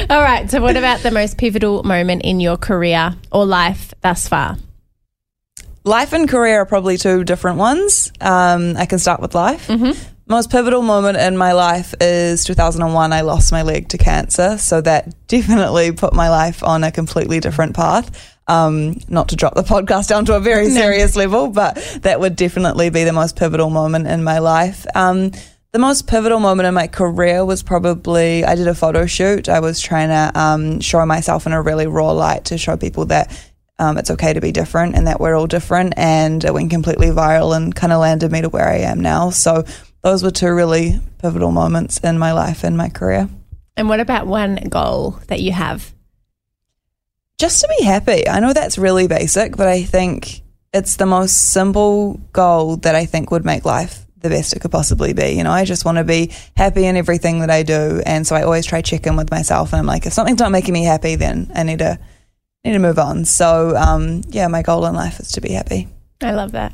all 0.10 0.22
right. 0.22 0.50
So, 0.50 0.62
what 0.62 0.78
about 0.78 1.02
the 1.02 1.12
most 1.12 1.38
pivotal 1.38 1.84
moment 1.84 2.24
in 2.24 2.40
your 2.40 2.58
career 2.58 3.16
or 3.32 3.46
life 3.46 3.94
thus 4.02 4.28
far? 4.28 4.58
life 5.84 6.14
and 6.14 6.30
career 6.30 6.62
are 6.62 6.66
probably 6.66 6.98
two 6.98 7.24
different 7.24 7.58
ones. 7.58 8.12
Um, 8.22 8.78
I 8.78 8.86
can 8.86 9.00
start 9.00 9.20
with 9.22 9.36
life. 9.36 9.68
Mm-hmm. 9.68 10.00
Most 10.28 10.52
pivotal 10.52 10.84
moment 10.84 11.18
in 11.18 11.36
my 11.36 11.54
life 11.54 11.96
is 12.00 12.44
2001. 12.44 13.12
I 13.12 13.22
lost 13.22 13.52
my 13.52 13.64
leg 13.64 13.90
to 13.90 13.98
cancer, 13.98 14.58
so 14.58 14.80
that 14.82 15.16
definitely 15.28 15.92
put 15.92 16.14
my 16.14 16.30
life 16.30 16.64
on 16.64 16.84
a 16.84 16.92
completely 16.92 17.40
different 17.40 17.76
path. 17.76 18.38
Um, 18.48 18.98
not 19.08 19.30
to 19.30 19.36
drop 19.36 19.56
the 19.56 19.64
podcast 19.64 20.08
down 20.08 20.26
to 20.26 20.36
a 20.36 20.40
very 20.40 20.70
serious 20.82 21.16
level, 21.16 21.50
but 21.50 21.76
that 22.02 22.20
would 22.20 22.36
definitely 22.36 22.90
be 22.90 23.04
the 23.04 23.14
most 23.14 23.36
pivotal 23.36 23.70
moment 23.70 24.08
in 24.08 24.24
my 24.24 24.40
life. 24.40 24.86
Um, 24.96 25.32
the 25.72 25.80
most 25.80 26.08
pivotal 26.08 26.40
moment 26.40 26.68
in 26.68 26.74
my 26.74 26.88
career 26.88 27.46
was 27.46 27.62
probably 27.62 28.44
I 28.44 28.56
did 28.56 28.68
a 28.68 28.74
photo 28.74 29.06
shoot. 29.06 29.48
I 29.48 29.60
was 29.60 29.80
trying 29.80 30.10
to 30.10 30.40
um, 30.40 30.80
show 30.80 31.06
myself 31.06 31.46
in 31.46 31.54
a 31.54 31.62
really 31.62 31.86
raw 31.86 32.12
light 32.12 32.46
to 32.46 32.58
show 32.58 32.76
people 32.76 33.06
that 33.06 33.30
um, 33.78 33.98
it's 33.98 34.12
okay 34.12 34.34
to 34.34 34.42
be 34.42 34.52
different 34.52 34.96
and 34.96 35.08
that 35.08 35.20
we're 35.20 35.36
all 35.36 35.48
different. 35.48 35.94
And 35.96 36.44
it 36.44 36.54
went 36.54 36.72
completely 36.72 37.08
viral 37.08 37.56
and 37.56 37.74
kind 37.74 37.94
of 37.94 38.00
landed 38.00 38.32
me 38.32 38.42
to 38.42 38.50
where 38.50 38.68
I 38.68 38.78
am 38.80 39.00
now. 39.00 39.30
So 39.30 39.64
those 40.02 40.24
were 40.24 40.32
two 40.32 40.52
really 40.54 41.00
pivotal 41.20 41.52
moments 41.52 42.00
in 42.00 42.18
my 42.18 42.34
life 42.34 42.64
and 42.64 42.76
my 42.76 42.90
career. 42.90 43.30
And 43.78 43.88
what 43.88 44.00
about 44.00 44.28
one 44.28 44.56
goal 44.70 45.20
that 45.28 45.40
you 45.40 45.52
have? 45.52 45.94
Just 47.38 47.62
to 47.62 47.74
be 47.78 47.86
happy. 47.86 48.28
I 48.28 48.40
know 48.40 48.54
that's 48.54 48.78
really 48.78 49.08
basic, 49.08 49.56
but 49.56 49.68
I 49.68 49.84
think 49.84 50.42
it's 50.74 50.98
the 50.98 51.06
most 51.06 51.54
simple 51.54 52.16
goal 52.34 52.78
that 52.78 52.96
I 52.96 53.06
think 53.06 53.32
would 53.32 53.46
make 53.46 53.64
life 53.64 54.06
the 54.22 54.30
best 54.30 54.54
it 54.54 54.60
could 54.60 54.72
possibly 54.72 55.14
be. 55.14 55.32
You 55.32 55.44
know, 55.44 55.52
I 55.52 55.66
just 55.66 55.86
want 55.86 55.98
to 55.98 56.04
be 56.04 56.32
happy 56.56 56.86
in 56.86 56.96
everything 56.98 57.40
that 57.40 57.50
I 57.50 57.64
do, 57.64 58.02
and 58.06 58.26
so 58.26 58.36
I 58.36 58.44
always 58.44 58.66
try 58.66 58.82
check 58.82 59.08
in 59.08 59.16
with 59.16 59.32
myself, 59.32 59.74
and 59.74 59.80
I'm 59.80 59.86
like, 59.86 60.06
if 60.06 60.14
something's 60.14 60.40
not 60.40 60.52
making 60.52 60.74
me 60.74 60.84
happy, 60.84 61.16
then 61.16 61.52
I 61.54 61.64
need 61.64 61.80
to 61.80 62.00
need 62.64 62.74
to 62.74 62.80
move 62.80 63.00
on. 63.00 63.26
So, 63.26 63.76
um, 63.76 64.22
yeah, 64.30 64.48
my 64.48 64.62
goal 64.62 64.86
in 64.86 64.94
life 64.94 65.20
is 65.20 65.32
to 65.34 65.42
be 65.42 65.52
happy. 65.52 65.88
I 66.22 66.32
love 66.32 66.52
that. 66.52 66.74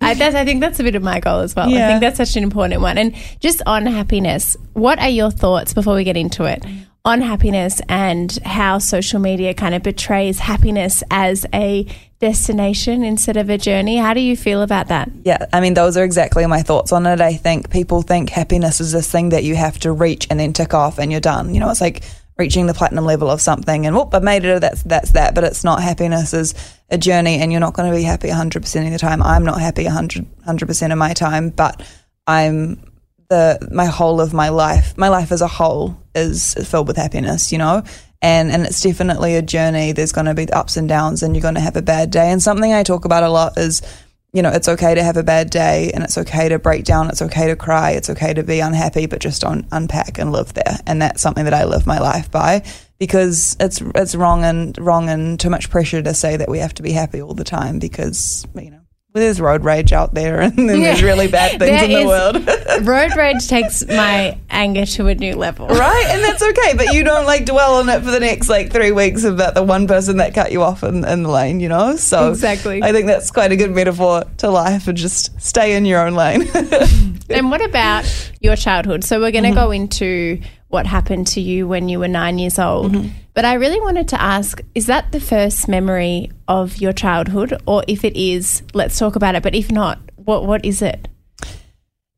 I, 0.00 0.14
that's, 0.14 0.34
I 0.34 0.44
think 0.44 0.60
that's 0.60 0.80
a 0.80 0.82
bit 0.82 0.96
of 0.96 1.02
my 1.02 1.20
goal 1.20 1.40
as 1.40 1.54
well. 1.54 1.68
I 1.68 1.86
think 1.86 2.00
that's 2.00 2.16
such 2.16 2.36
an 2.36 2.42
important 2.42 2.80
one. 2.80 2.98
And 2.98 3.14
just 3.38 3.62
on 3.66 3.86
happiness, 3.86 4.56
what 4.72 4.98
are 4.98 5.08
your 5.08 5.30
thoughts 5.30 5.74
before 5.74 5.94
we 5.94 6.02
get 6.02 6.16
into 6.16 6.44
it 6.44 6.64
on 7.04 7.20
happiness 7.20 7.80
and 7.88 8.36
how 8.44 8.78
social 8.78 9.20
media 9.20 9.54
kind 9.54 9.74
of 9.74 9.82
betrays 9.82 10.38
happiness 10.38 11.02
as 11.10 11.46
a 11.54 11.86
destination 12.22 13.02
instead 13.02 13.36
of 13.36 13.50
a 13.50 13.58
journey? 13.58 13.96
How 13.96 14.14
do 14.14 14.20
you 14.20 14.36
feel 14.36 14.62
about 14.62 14.86
that? 14.88 15.10
Yeah, 15.24 15.44
I 15.52 15.60
mean, 15.60 15.74
those 15.74 15.96
are 15.96 16.04
exactly 16.04 16.46
my 16.46 16.62
thoughts 16.62 16.92
on 16.92 17.04
it. 17.04 17.20
I 17.20 17.34
think 17.34 17.68
people 17.68 18.02
think 18.02 18.30
happiness 18.30 18.80
is 18.80 18.92
this 18.92 19.10
thing 19.10 19.30
that 19.30 19.42
you 19.42 19.56
have 19.56 19.76
to 19.80 19.92
reach 19.92 20.28
and 20.30 20.38
then 20.38 20.52
tick 20.52 20.72
off 20.72 20.98
and 20.98 21.10
you're 21.10 21.20
done. 21.20 21.52
You 21.52 21.58
know, 21.58 21.68
it's 21.68 21.80
like 21.80 22.04
reaching 22.38 22.66
the 22.66 22.74
platinum 22.74 23.04
level 23.04 23.28
of 23.28 23.40
something 23.40 23.86
and 23.86 23.96
whoop, 23.96 24.14
I've 24.14 24.22
made 24.22 24.44
it, 24.44 24.60
that's, 24.60 24.84
that's 24.84 25.10
that. 25.10 25.34
But 25.34 25.42
it's 25.42 25.64
not 25.64 25.82
happiness 25.82 26.32
is 26.32 26.54
a 26.90 26.96
journey 26.96 27.40
and 27.40 27.50
you're 27.50 27.60
not 27.60 27.74
going 27.74 27.90
to 27.90 27.96
be 27.96 28.04
happy 28.04 28.28
100% 28.28 28.86
of 28.86 28.92
the 28.92 28.98
time. 28.98 29.20
I'm 29.20 29.44
not 29.44 29.60
happy 29.60 29.84
100, 29.84 30.24
100% 30.46 30.92
of 30.92 30.98
my 30.98 31.14
time, 31.14 31.50
but 31.50 31.84
I'm 32.28 32.88
the, 33.30 33.68
my 33.72 33.86
whole 33.86 34.20
of 34.20 34.32
my 34.32 34.50
life, 34.50 34.96
my 34.96 35.08
life 35.08 35.32
as 35.32 35.40
a 35.40 35.48
whole 35.48 36.00
is 36.14 36.54
filled 36.54 36.86
with 36.86 36.98
happiness, 36.98 37.50
you 37.50 37.58
know? 37.58 37.82
And, 38.22 38.52
and 38.52 38.64
it's 38.64 38.80
definitely 38.80 39.34
a 39.34 39.42
journey. 39.42 39.90
There's 39.90 40.12
going 40.12 40.26
to 40.26 40.34
be 40.34 40.48
ups 40.50 40.76
and 40.76 40.88
downs 40.88 41.22
and 41.22 41.34
you're 41.34 41.42
going 41.42 41.56
to 41.56 41.60
have 41.60 41.76
a 41.76 41.82
bad 41.82 42.12
day. 42.12 42.30
And 42.30 42.40
something 42.40 42.72
I 42.72 42.84
talk 42.84 43.04
about 43.04 43.24
a 43.24 43.28
lot 43.28 43.58
is, 43.58 43.82
you 44.32 44.42
know, 44.42 44.50
it's 44.50 44.68
okay 44.68 44.94
to 44.94 45.02
have 45.02 45.16
a 45.16 45.24
bad 45.24 45.50
day 45.50 45.90
and 45.92 46.04
it's 46.04 46.16
okay 46.16 46.48
to 46.48 46.60
break 46.60 46.84
down. 46.84 47.10
It's 47.10 47.20
okay 47.20 47.48
to 47.48 47.56
cry. 47.56 47.90
It's 47.90 48.08
okay 48.08 48.32
to 48.32 48.44
be 48.44 48.60
unhappy, 48.60 49.06
but 49.06 49.20
just 49.20 49.42
don't 49.42 49.66
unpack 49.72 50.18
and 50.18 50.30
live 50.30 50.54
there. 50.54 50.78
And 50.86 51.02
that's 51.02 51.20
something 51.20 51.44
that 51.44 51.52
I 51.52 51.64
live 51.64 51.84
my 51.84 51.98
life 51.98 52.30
by 52.30 52.62
because 52.98 53.56
it's, 53.58 53.82
it's 53.96 54.14
wrong 54.14 54.44
and 54.44 54.78
wrong 54.78 55.08
and 55.08 55.38
too 55.38 55.50
much 55.50 55.68
pressure 55.68 56.00
to 56.00 56.14
say 56.14 56.36
that 56.36 56.48
we 56.48 56.60
have 56.60 56.74
to 56.74 56.82
be 56.82 56.92
happy 56.92 57.20
all 57.20 57.34
the 57.34 57.42
time 57.42 57.80
because, 57.80 58.46
you 58.54 58.70
know, 58.70 58.81
there's 59.20 59.40
road 59.40 59.64
rage 59.64 59.92
out 59.92 60.14
there 60.14 60.40
and 60.40 60.56
then 60.56 60.80
there's 60.80 61.02
really 61.02 61.28
bad 61.28 61.58
things 61.58 61.70
There 61.70 61.84
in 61.84 61.90
the 61.90 61.98
is- 62.00 62.06
world. 62.06 62.86
Road 62.86 63.14
rage 63.16 63.46
takes 63.46 63.86
my 63.86 64.38
anger 64.50 64.86
to 64.86 65.06
a 65.08 65.14
new 65.14 65.34
level. 65.34 65.68
right? 65.68 66.06
And 66.08 66.24
that's 66.24 66.42
okay, 66.42 66.74
but 66.74 66.94
you 66.94 67.04
don't 67.04 67.26
like 67.26 67.44
dwell 67.44 67.74
on 67.74 67.88
it 67.88 68.02
for 68.02 68.10
the 68.10 68.18
next 68.18 68.48
like 68.48 68.72
three 68.72 68.90
weeks 68.92 69.24
about 69.24 69.54
the 69.54 69.62
one 69.62 69.86
person 69.86 70.16
that 70.16 70.34
cut 70.34 70.50
you 70.50 70.62
off 70.62 70.82
in, 70.82 71.04
in 71.04 71.22
the 71.22 71.28
lane, 71.28 71.60
you 71.60 71.68
know? 71.68 71.96
So 71.96 72.30
Exactly. 72.30 72.82
I 72.82 72.92
think 72.92 73.06
that's 73.06 73.30
quite 73.30 73.52
a 73.52 73.56
good 73.56 73.70
metaphor 73.70 74.24
to 74.38 74.50
life 74.50 74.88
and 74.88 74.96
just 74.96 75.40
stay 75.40 75.76
in 75.76 75.84
your 75.84 76.04
own 76.04 76.14
lane. 76.14 76.48
And 77.30 77.50
what 77.50 77.64
about 77.64 78.04
your 78.40 78.56
childhood? 78.56 79.04
So 79.04 79.18
we're 79.18 79.30
going 79.30 79.44
to 79.44 79.50
mm-hmm. 79.50 79.58
go 79.58 79.70
into 79.70 80.40
what 80.72 80.86
happened 80.86 81.26
to 81.26 81.40
you 81.40 81.68
when 81.68 81.88
you 81.90 81.98
were 81.98 82.08
nine 82.08 82.38
years 82.38 82.58
old. 82.58 82.92
Mm-hmm. 82.92 83.08
But 83.34 83.44
I 83.44 83.54
really 83.54 83.80
wanted 83.80 84.08
to 84.08 84.20
ask 84.20 84.60
is 84.74 84.86
that 84.86 85.12
the 85.12 85.20
first 85.20 85.68
memory 85.68 86.30
of 86.48 86.78
your 86.78 86.92
childhood? 86.92 87.60
Or 87.66 87.84
if 87.86 88.04
it 88.04 88.16
is, 88.16 88.62
let's 88.72 88.98
talk 88.98 89.14
about 89.14 89.34
it. 89.34 89.42
But 89.42 89.54
if 89.54 89.70
not, 89.70 90.00
what 90.16 90.46
what 90.46 90.64
is 90.64 90.80
it? 90.80 91.08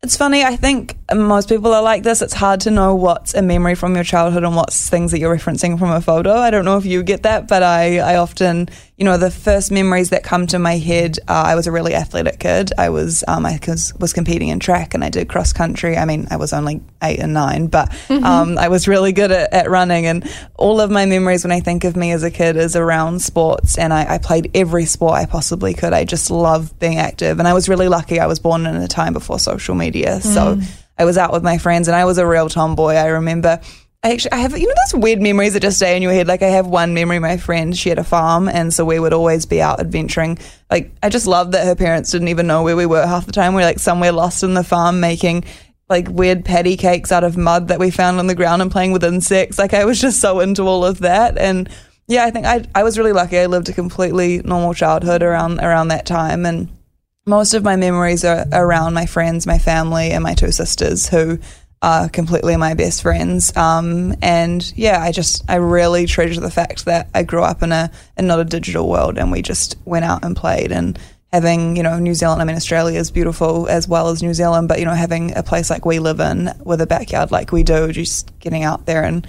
It's 0.03 0.17
funny. 0.17 0.45
I 0.45 0.57
think 0.57 0.97
most 1.13 1.49
people 1.49 1.75
are 1.75 1.83
like 1.83 2.03
this. 2.03 2.23
It's 2.23 2.33
hard 2.33 2.61
to 2.63 2.71
know 2.71 2.95
what's 2.95 3.35
a 3.35 3.43
memory 3.43 3.75
from 3.75 3.95
your 3.95 4.05
childhood 4.05 4.45
and 4.45 4.57
what's 4.57 4.89
things 4.89 5.11
that 5.11 5.19
you're 5.19 5.37
referencing 5.37 5.79
from 5.79 5.91
a 5.91 6.01
photo. 6.01 6.33
I 6.33 6.51
don't 6.51 6.65
know 6.65 6.79
if 6.79 6.87
you 6.87 7.03
get 7.03 7.25
that, 7.25 7.47
but 7.47 7.63
I, 7.63 7.99
I 7.99 8.17
often, 8.17 8.69
you 8.97 9.05
know, 9.05 9.19
the 9.19 9.31
first 9.31 9.71
memories 9.71 10.11
that 10.11 10.25
come 10.25 10.47
to 10.47 10.59
my 10.59 10.79
head. 10.79 11.19
Uh, 11.29 11.43
I 11.47 11.55
was 11.57 11.67
a 11.67 11.73
really 11.73 11.95
athletic 11.95 12.39
kid. 12.39 12.73
I 12.79 12.89
was, 12.89 13.23
um, 13.29 13.45
I 13.45 13.59
was, 13.67 13.93
was 13.97 14.13
competing 14.13 14.49
in 14.49 14.61
track 14.61 14.95
and 14.95 15.05
I 15.05 15.11
did 15.11 15.29
cross 15.29 15.53
country. 15.53 15.97
I 15.97 16.07
mean, 16.07 16.27
I 16.31 16.37
was 16.37 16.53
only 16.53 16.81
eight 17.03 17.21
and 17.21 17.35
nine, 17.35 17.67
but 17.67 17.95
um, 18.11 18.57
I 18.57 18.69
was 18.69 18.89
really 18.89 19.13
good 19.13 19.31
at, 19.31 19.53
at 19.53 19.71
running. 19.71 20.07
And 20.07 20.27
all 20.55 20.81
of 20.81 20.91
my 20.91 21.05
memories 21.05 21.45
when 21.45 21.53
I 21.53 21.61
think 21.61 21.85
of 21.85 21.97
me 21.97 22.13
as 22.13 22.23
a 22.23 22.31
kid 22.31 22.57
is 22.57 22.77
around 22.77 23.21
sports. 23.21 23.77
And 23.77 23.93
I, 23.93 24.15
I 24.15 24.19
played 24.19 24.51
every 24.55 24.87
sport 24.87 25.15
I 25.15 25.27
possibly 25.27 25.75
could. 25.75 25.93
I 25.93 26.05
just 26.05 26.31
love 26.31 26.79
being 26.79 26.99
active, 26.99 27.39
and 27.39 27.47
I 27.47 27.53
was 27.53 27.69
really 27.69 27.89
lucky. 27.89 28.21
I 28.21 28.27
was 28.27 28.39
born 28.39 28.67
in 28.67 28.77
a 28.77 28.89
time 28.89 29.13
before 29.13 29.39
social 29.39 29.75
media, 29.75 30.21
so 30.21 30.59
I 30.99 31.05
was 31.05 31.19
out 31.19 31.33
with 31.33 31.43
my 31.43 31.59
friends, 31.59 31.89
and 31.89 31.97
I 31.97 32.05
was 32.05 32.19
a 32.19 32.27
real 32.27 32.49
tomboy. 32.49 32.95
I 32.95 33.07
remember. 33.07 33.61
I 34.03 34.13
actually, 34.13 34.33
I 34.33 34.37
have, 34.37 34.53
you 34.57 34.69
know, 34.69 34.75
those 34.93 35.01
weird 35.01 35.23
memories 35.23 35.55
that 35.55 35.61
just 35.61 35.79
stay 35.79 35.97
in 35.97 36.03
your 36.03 36.13
head. 36.13 36.29
Like, 36.29 36.43
I 36.43 36.49
have 36.49 36.67
one 36.67 36.93
memory, 36.93 37.19
my 37.21 37.39
friend, 37.39 37.75
she 37.75 37.89
had 37.89 37.99
a 37.99 38.05
farm, 38.05 38.49
and 38.51 38.73
so 38.73 38.85
we 38.85 38.99
would 38.99 39.15
always 39.15 39.47
be 39.47 39.63
out 39.63 39.81
adventuring. 39.81 40.39
Like, 40.71 40.93
I 41.03 41.09
just 41.09 41.27
loved 41.27 41.53
that 41.53 41.65
her 41.65 41.75
parents 41.75 42.11
didn't 42.11 42.29
even 42.29 42.47
know 42.47 42.63
where 42.63 42.77
we 42.77 42.85
were 42.85 43.07
half 43.07 43.25
the 43.25 43.33
time. 43.33 43.55
We 43.55 43.63
are 43.63 43.67
like 43.67 43.79
somewhere 43.79 44.13
lost 44.13 44.43
in 44.43 44.53
the 44.53 44.63
farm 44.63 45.01
making 45.01 45.45
like 45.89 46.09
weird 46.09 46.45
patty 46.45 46.77
cakes 46.77 47.13
out 47.13 47.25
of 47.25 47.37
mud 47.37 47.69
that 47.69 47.79
we 47.79 47.91
found 47.91 48.19
on 48.19 48.27
the 48.27 48.35
ground 48.35 48.61
and 48.61 48.71
playing 48.71 48.93
with 48.93 49.05
insects. 49.05 49.59
Like, 49.59 49.73
I 49.73 49.87
was 49.87 50.01
just 50.01 50.21
so 50.21 50.41
into 50.41 50.65
all 50.65 50.85
of 50.85 51.01
that. 51.01 51.39
And 51.39 51.71
yeah, 52.07 52.25
I 52.25 52.31
think 52.31 52.45
I, 52.45 52.65
I 52.75 52.83
was 52.83 52.99
really 52.99 53.13
lucky. 53.13 53.39
I 53.39 53.47
lived 53.47 53.71
a 53.71 53.73
completely 53.73 54.43
normal 54.43 54.75
childhood 54.75 55.23
around, 55.23 55.61
around 55.61 55.89
that 55.89 56.05
time. 56.05 56.45
And, 56.45 56.69
most 57.27 57.55
of 57.55 57.65
my 57.65 57.77
memories 57.77 58.25
are 58.25 58.45
around 58.53 58.95
my 58.95 59.07
friends, 59.07 59.47
my 59.47 59.59
family, 59.59 60.11
and 60.11 60.23
my 60.23 60.35
two 60.35 60.53
sisters 60.53 61.09
who 61.09 61.39
are 61.83 62.09
completely 62.09 62.57
my 62.57 62.75
best 62.75 63.03
friends. 63.03 63.55
Um, 63.57 64.15
and 64.23 64.73
yeah, 64.77 65.01
I 65.01 65.13
just 65.13 65.45
I 65.49 65.57
really 65.57 66.07
treasure 66.07 66.41
the 66.41 66.51
fact 66.51 66.87
that 66.87 67.11
I 67.15 67.23
grew 67.23 67.43
up 67.43 67.63
in 67.63 67.73
a 67.73 67.91
in 68.17 68.27
not 68.27 68.41
a 68.41 68.45
digital 68.45 68.89
world, 68.89 69.19
and 69.19 69.31
we 69.31 69.43
just 69.43 69.77
went 69.85 70.05
out 70.05 70.25
and 70.25 70.37
played 70.37 70.73
and. 70.73 70.99
Having, 71.33 71.77
you 71.77 71.83
know, 71.83 71.99
New 71.99 72.15
Zealand, 72.15 72.41
I 72.41 72.45
mean, 72.45 72.55
Australia 72.55 72.97
is 72.97 73.11
beautiful 73.11 73.67
as 73.67 73.89
well 73.89 74.11
as 74.11 74.23
New 74.23 74.35
Zealand, 74.35 74.69
but, 74.69 74.79
you 74.79 74.85
know, 74.85 74.95
having 74.95 75.37
a 75.37 75.43
place 75.43 75.69
like 75.69 75.85
we 75.85 75.99
live 75.99 76.21
in 76.21 76.49
with 76.63 76.81
a 76.81 76.87
backyard 76.87 77.33
like 77.33 77.51
we 77.51 77.65
do, 77.65 77.91
just 77.91 78.31
getting 78.39 78.63
out 78.63 78.87
there 78.87 79.03
and 79.03 79.27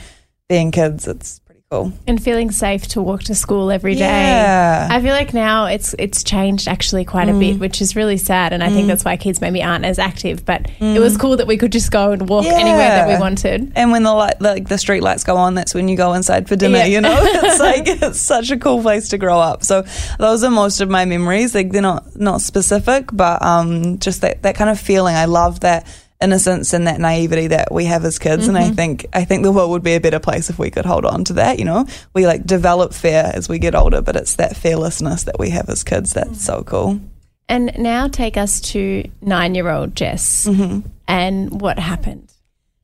being 0.48 0.70
kids, 0.70 1.08
it's 1.08 1.42
cool. 1.72 1.92
And 2.08 2.22
feeling 2.22 2.52
safe 2.52 2.88
to 2.90 3.02
walk 3.02 3.24
to 3.24 3.36
school 3.36 3.72
every 3.72 3.96
day. 3.96 4.00
Yeah. 4.02 4.88
I 4.90 5.02
feel 5.02 5.14
like 5.14 5.34
now 5.34 5.66
it's 5.66 5.96
it's 5.98 6.24
changed 6.24 6.68
actually 6.68 7.06
quite 7.06 7.28
a 7.28 7.34
bit, 7.34 7.56
mm. 7.56 7.60
which 7.60 7.82
is 7.82 7.96
really 7.96 8.18
sad. 8.18 8.54
And 8.54 8.64
I 8.64 8.70
think 8.70 8.86
mm. 8.86 8.88
that's 8.90 9.04
why 9.04 9.18
kids 9.18 9.42
maybe 9.42 9.64
aren't 9.64 9.86
as 9.86 9.98
active. 9.98 10.46
But 10.46 10.70
it 10.80 11.00
was 11.00 11.18
mm. 11.18 11.22
cool 11.22 11.38
that 11.38 11.48
we 11.48 11.58
could 11.58 11.72
just 11.72 11.92
go 11.92 12.12
and 12.12 12.30
walk 12.30 12.46
anywhere 12.46 12.90
that 12.90 13.08
we 13.08 13.20
wanted. 13.20 13.72
And 13.76 13.92
when 13.92 14.04
the 14.04 14.14
light, 14.14 14.40
like 14.42 14.68
the 14.68 14.78
street 14.78 15.02
lights 15.02 15.24
go 15.24 15.38
on, 15.38 15.56
that's 15.56 15.74
when 15.74 15.88
you 15.88 15.98
go 15.98 16.14
inside 16.14 16.48
for 16.48 16.56
dinner. 16.56 16.78
Yeah. 16.80 16.86
You 16.86 17.02
know, 17.02 17.18
it's 17.22 17.60
like 17.60 17.84
it's 17.88 18.22
such 18.22 18.52
a 18.52 18.58
cool 18.58 18.82
place 18.82 19.10
to 19.10 19.18
grow 19.18 19.40
up. 19.40 19.64
So 19.64 19.84
those 20.20 20.44
are 20.44 20.52
most 20.52 20.82
of 20.82 20.90
my 20.90 21.06
memories. 21.06 21.56
Like 21.56 21.72
they're 21.72 21.82
not 21.82 22.16
not 22.16 22.42
specific, 22.42 23.10
but 23.12 23.42
um, 23.42 24.00
just 24.00 24.22
that 24.22 24.44
that 24.44 24.56
kind 24.56 24.70
of 24.70 24.80
feeling. 24.80 25.16
I 25.16 25.26
love 25.26 25.62
that 25.62 25.88
innocence 26.22 26.74
and 26.74 26.88
that 26.88 27.00
naivety 27.00 27.48
that 27.48 27.72
we 27.72 27.86
have 27.86 28.06
as 28.06 28.20
kids. 28.20 28.48
And 28.48 28.58
I 28.58 28.66
mm-hmm. 28.66 28.74
think 28.74 29.06
I 29.14 29.26
think 29.26 29.44
the 29.44 29.52
world 29.52 29.72
would 29.72 29.84
be 29.84 29.96
a 29.96 30.00
better 30.00 30.20
place 30.20 30.50
if 30.50 30.58
we 30.58 30.72
could 30.72 30.86
hold 30.86 31.06
on 31.06 31.24
to 31.26 31.34
that. 31.34 31.60
You 31.60 31.66
know, 31.66 31.86
we 32.14 32.26
like 32.26 32.46
develop 32.46 32.94
fear 32.94 33.32
as 33.34 33.50
we 33.50 33.60
get 33.60 33.76
older, 33.76 34.02
but 34.02 34.16
it's 34.16 34.36
that 34.36 34.56
fearlessness 34.56 35.24
that 35.24 35.40
we 35.40 35.50
have 35.50 35.70
as 35.70 35.84
kids 35.84 36.14
that's 36.14 36.30
mm. 36.30 36.36
so 36.36 36.64
cool. 36.64 37.00
And 37.48 37.72
now 37.78 38.08
take 38.08 38.38
us 38.38 38.60
to 38.62 39.10
nine 39.22 39.56
year 39.56 39.70
old 39.70 39.96
Jess 39.96 40.46
mm-hmm. 40.46 40.88
and 41.08 41.62
what 41.62 41.78
happened. 41.78 42.32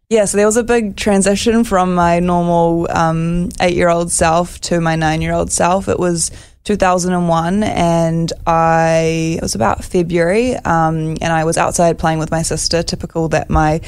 Yeah, 0.09 0.25
so 0.25 0.35
there 0.35 0.45
was 0.45 0.57
a 0.57 0.63
big 0.63 0.97
transition 0.97 1.63
from 1.63 1.95
my 1.95 2.19
normal 2.19 2.85
um, 2.91 3.47
eight 3.61 3.75
year 3.75 3.87
old 3.87 4.11
self 4.11 4.59
to 4.61 4.81
my 4.81 4.97
nine 4.97 5.21
year 5.21 5.31
old 5.31 5.53
self. 5.53 5.87
It 5.87 5.97
was 5.97 6.31
2001, 6.63 7.63
and 7.63 8.31
I, 8.45 9.35
it 9.37 9.41
was 9.41 9.55
about 9.55 9.83
February, 9.83 10.55
um, 10.55 11.17
and 11.21 11.33
I 11.33 11.43
was 11.43 11.57
outside 11.57 11.97
playing 11.97 12.19
with 12.19 12.31
my 12.31 12.41
sister, 12.41 12.83
typical 12.83 13.29
that 13.29 13.49
my 13.49 13.81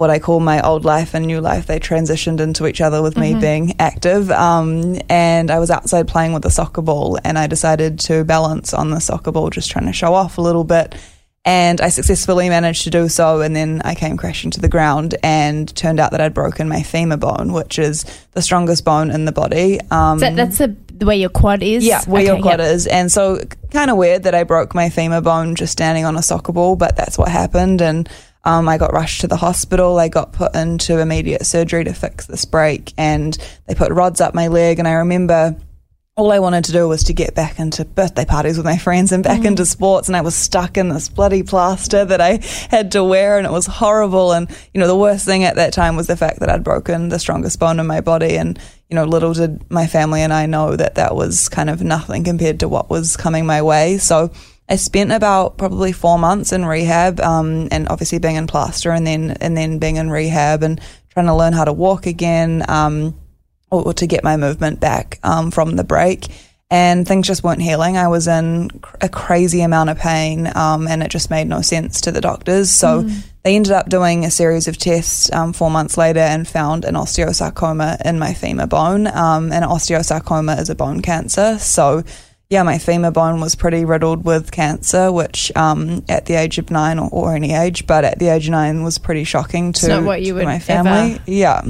what 0.00 0.08
I 0.08 0.18
call 0.18 0.40
my 0.40 0.62
old 0.62 0.86
life 0.86 1.12
and 1.12 1.26
new 1.26 1.42
life, 1.42 1.66
they 1.66 1.78
transitioned 1.78 2.40
into 2.40 2.66
each 2.66 2.80
other 2.80 3.02
with 3.02 3.18
me 3.18 3.34
being 3.34 3.74
active. 3.78 4.30
Um, 4.30 4.96
and 5.10 5.50
I 5.50 5.58
was 5.58 5.70
outside 5.70 6.08
playing 6.08 6.32
with 6.32 6.46
a 6.46 6.50
soccer 6.50 6.80
ball, 6.80 7.18
and 7.22 7.38
I 7.38 7.46
decided 7.46 7.98
to 8.00 8.24
balance 8.24 8.72
on 8.72 8.88
the 8.88 8.98
soccer 8.98 9.30
ball, 9.30 9.50
just 9.50 9.70
trying 9.70 9.84
to 9.84 9.92
show 9.92 10.14
off 10.14 10.38
a 10.38 10.40
little 10.40 10.64
bit. 10.64 10.94
And 11.44 11.82
I 11.82 11.90
successfully 11.90 12.48
managed 12.48 12.84
to 12.84 12.90
do 12.90 13.10
so. 13.10 13.40
And 13.42 13.54
then 13.54 13.82
I 13.84 13.94
came 13.94 14.16
crashing 14.16 14.50
to 14.52 14.60
the 14.60 14.68
ground 14.68 15.16
and 15.22 15.74
turned 15.74 16.00
out 16.00 16.12
that 16.12 16.20
I'd 16.20 16.34
broken 16.34 16.68
my 16.68 16.82
femur 16.82 17.16
bone, 17.16 17.52
which 17.52 17.78
is 17.78 18.04
the 18.32 18.42
strongest 18.42 18.84
bone 18.84 19.10
in 19.10 19.26
the 19.26 19.32
body. 19.32 19.80
Um, 19.90 20.18
So 20.18 20.34
that's 20.34 20.58
the, 20.58 20.76
the 21.00 21.06
way 21.06 21.16
your 21.16 21.30
quad 21.30 21.62
is? 21.62 21.84
yeah, 21.84 22.04
where 22.04 22.22
Okay, 22.22 22.32
your 22.32 22.40
quad 22.40 22.60
yeah. 22.60 22.70
is. 22.70 22.86
And 22.86 23.10
so, 23.10 23.40
kind 23.72 23.90
of 23.90 23.96
weird 23.96 24.22
that 24.22 24.34
I 24.34 24.44
broke 24.44 24.74
my 24.74 24.90
femur 24.90 25.20
bone 25.20 25.56
just 25.56 25.72
standing 25.72 26.04
on 26.04 26.16
a 26.16 26.22
soccer 26.22 26.52
ball, 26.52 26.76
but 26.76 26.96
that's 26.96 27.18
what 27.18 27.28
happened. 27.28 27.82
And 27.82 28.08
um, 28.44 28.68
I 28.68 28.78
got 28.78 28.92
rushed 28.92 29.22
to 29.22 29.26
the 29.26 29.36
hospital. 29.36 29.98
I 29.98 30.08
got 30.08 30.32
put 30.32 30.54
into 30.54 30.98
immediate 30.98 31.44
surgery 31.44 31.84
to 31.84 31.92
fix 31.92 32.26
this 32.26 32.44
break, 32.44 32.92
and 32.96 33.36
they 33.66 33.74
put 33.74 33.90
rods 33.92 34.20
up 34.20 34.34
my 34.34 34.48
leg. 34.48 34.78
And 34.78 34.86
I 34.86 34.92
remember 34.92 35.56
all 36.16 36.32
I 36.32 36.38
wanted 36.38 36.64
to 36.64 36.72
do 36.72 36.86
was 36.86 37.04
to 37.04 37.14
get 37.14 37.34
back 37.34 37.58
into 37.58 37.84
birthday 37.84 38.26
parties 38.26 38.56
with 38.58 38.66
my 38.66 38.76
friends 38.76 39.12
and 39.12 39.24
back 39.24 39.44
into 39.44 39.64
sports. 39.64 40.08
And 40.08 40.16
I 40.16 40.20
was 40.20 40.34
stuck 40.34 40.76
in 40.76 40.90
this 40.90 41.08
bloody 41.08 41.42
plaster 41.42 42.04
that 42.04 42.20
I 42.20 42.40
had 42.70 42.92
to 42.92 43.02
wear, 43.02 43.38
and 43.38 43.46
it 43.46 43.52
was 43.52 43.66
horrible. 43.66 44.32
And, 44.32 44.50
you 44.74 44.80
know, 44.80 44.86
the 44.86 44.96
worst 44.96 45.24
thing 45.24 45.44
at 45.44 45.56
that 45.56 45.72
time 45.72 45.96
was 45.96 46.08
the 46.08 46.16
fact 46.16 46.40
that 46.40 46.50
I'd 46.50 46.64
broken 46.64 47.08
the 47.08 47.18
strongest 47.18 47.58
bone 47.58 47.80
in 47.80 47.86
my 47.86 48.00
body. 48.00 48.36
And, 48.36 48.58
you 48.90 48.96
know, 48.96 49.04
little 49.04 49.32
did 49.32 49.70
my 49.70 49.86
family 49.86 50.20
and 50.20 50.32
I 50.32 50.46
know 50.46 50.76
that 50.76 50.96
that 50.96 51.14
was 51.14 51.48
kind 51.48 51.70
of 51.70 51.82
nothing 51.82 52.24
compared 52.24 52.60
to 52.60 52.68
what 52.68 52.90
was 52.90 53.16
coming 53.16 53.46
my 53.46 53.62
way. 53.62 53.98
So, 53.98 54.32
I 54.70 54.76
spent 54.76 55.10
about 55.10 55.58
probably 55.58 55.90
four 55.90 56.16
months 56.16 56.52
in 56.52 56.64
rehab, 56.64 57.20
um, 57.20 57.66
and 57.72 57.88
obviously 57.88 58.20
being 58.20 58.36
in 58.36 58.46
plaster, 58.46 58.92
and 58.92 59.04
then 59.04 59.32
and 59.40 59.56
then 59.56 59.80
being 59.80 59.96
in 59.96 60.10
rehab 60.10 60.62
and 60.62 60.80
trying 61.08 61.26
to 61.26 61.34
learn 61.34 61.52
how 61.52 61.64
to 61.64 61.72
walk 61.72 62.06
again, 62.06 62.64
um, 62.68 63.18
or, 63.72 63.86
or 63.86 63.94
to 63.94 64.06
get 64.06 64.22
my 64.22 64.36
movement 64.36 64.78
back 64.78 65.18
um, 65.24 65.50
from 65.50 65.74
the 65.74 65.82
break. 65.82 66.28
And 66.70 67.06
things 67.06 67.26
just 67.26 67.42
weren't 67.42 67.60
healing. 67.60 67.96
I 67.96 68.06
was 68.06 68.28
in 68.28 68.70
cr- 68.70 68.96
a 69.00 69.08
crazy 69.08 69.62
amount 69.62 69.90
of 69.90 69.98
pain, 69.98 70.48
um, 70.54 70.86
and 70.86 71.02
it 71.02 71.10
just 71.10 71.30
made 71.30 71.48
no 71.48 71.62
sense 71.62 72.02
to 72.02 72.12
the 72.12 72.20
doctors. 72.20 72.70
So 72.70 73.08
they 73.42 73.56
ended 73.56 73.72
up 73.72 73.88
doing 73.88 74.24
a 74.24 74.30
series 74.30 74.68
of 74.68 74.76
tests 74.76 75.32
um, 75.32 75.52
four 75.52 75.70
months 75.70 75.96
later 75.96 76.20
and 76.20 76.46
found 76.46 76.84
an 76.84 76.94
osteosarcoma 76.94 78.02
in 78.04 78.18
my 78.18 78.34
femur 78.34 78.66
bone. 78.66 79.06
Um, 79.06 79.50
and 79.50 79.64
osteosarcoma 79.64 80.60
is 80.60 80.68
a 80.68 80.74
bone 80.74 81.00
cancer. 81.00 81.58
So, 81.58 82.04
yeah, 82.50 82.62
my 82.64 82.78
femur 82.78 83.10
bone 83.10 83.40
was 83.40 83.54
pretty 83.54 83.84
riddled 83.84 84.24
with 84.24 84.50
cancer, 84.50 85.10
which 85.10 85.50
um, 85.56 86.04
at 86.08 86.26
the 86.26 86.34
age 86.34 86.58
of 86.58 86.70
nine 86.70 86.98
or, 86.98 87.08
or 87.10 87.34
any 87.34 87.54
age, 87.54 87.86
but 87.86 88.04
at 88.04 88.18
the 88.18 88.28
age 88.28 88.46
of 88.46 88.52
nine 88.52 88.82
was 88.82 88.98
pretty 88.98 89.24
shocking 89.24 89.72
to, 89.74 89.88
not 89.88 90.04
what 90.04 90.20
you 90.20 90.32
to 90.32 90.40
would 90.40 90.44
my 90.44 90.58
family. 90.58 91.20
Yeah, 91.26 91.62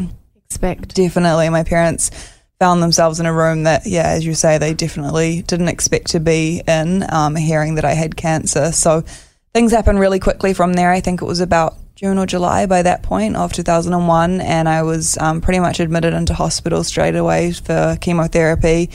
Expect. 0.47 0.95
definitely. 0.97 1.51
My 1.51 1.63
parents 1.63 2.11
found 2.59 2.83
themselves 2.83 3.21
in 3.21 3.27
a 3.27 3.33
room 3.33 3.63
that, 3.63 3.87
yeah, 3.87 4.09
as 4.09 4.27
you 4.27 4.35
say, 4.35 4.59
they 4.59 4.75
definitely 4.75 5.43
didn't 5.43 5.69
expect 5.69 6.09
to 6.09 6.21
be 6.21 6.63
in, 6.67 7.05
um, 7.13 7.37
hearing 7.37 7.77
that 7.77 7.85
I 7.85 7.93
had 7.93 8.17
cancer. 8.17 8.73
So 8.73 9.05
things 9.53 9.73
happened 9.73 10.01
really 10.01 10.19
quickly 10.19 10.55
from 10.55 10.75
there. 10.75 10.91
I 10.91 11.01
think 11.01 11.23
it 11.23 11.27
was 11.27 11.41
about 11.41 11.77
June 11.95 12.19
or 12.19 12.27
July 12.27 12.67
by 12.67 12.83
that 12.83 13.03
point 13.03 13.37
of 13.37 13.53
2001, 13.53 14.41
and 14.41 14.69
I 14.69 14.83
was 14.83 15.19
um, 15.19 15.41
pretty 15.41 15.61
much 15.61 15.81
admitted 15.81 16.15
into 16.15 16.35
hospital 16.35 16.83
straight 16.85 17.17
away 17.17 17.53
for 17.53 17.99
chemotherapy. 18.01 18.91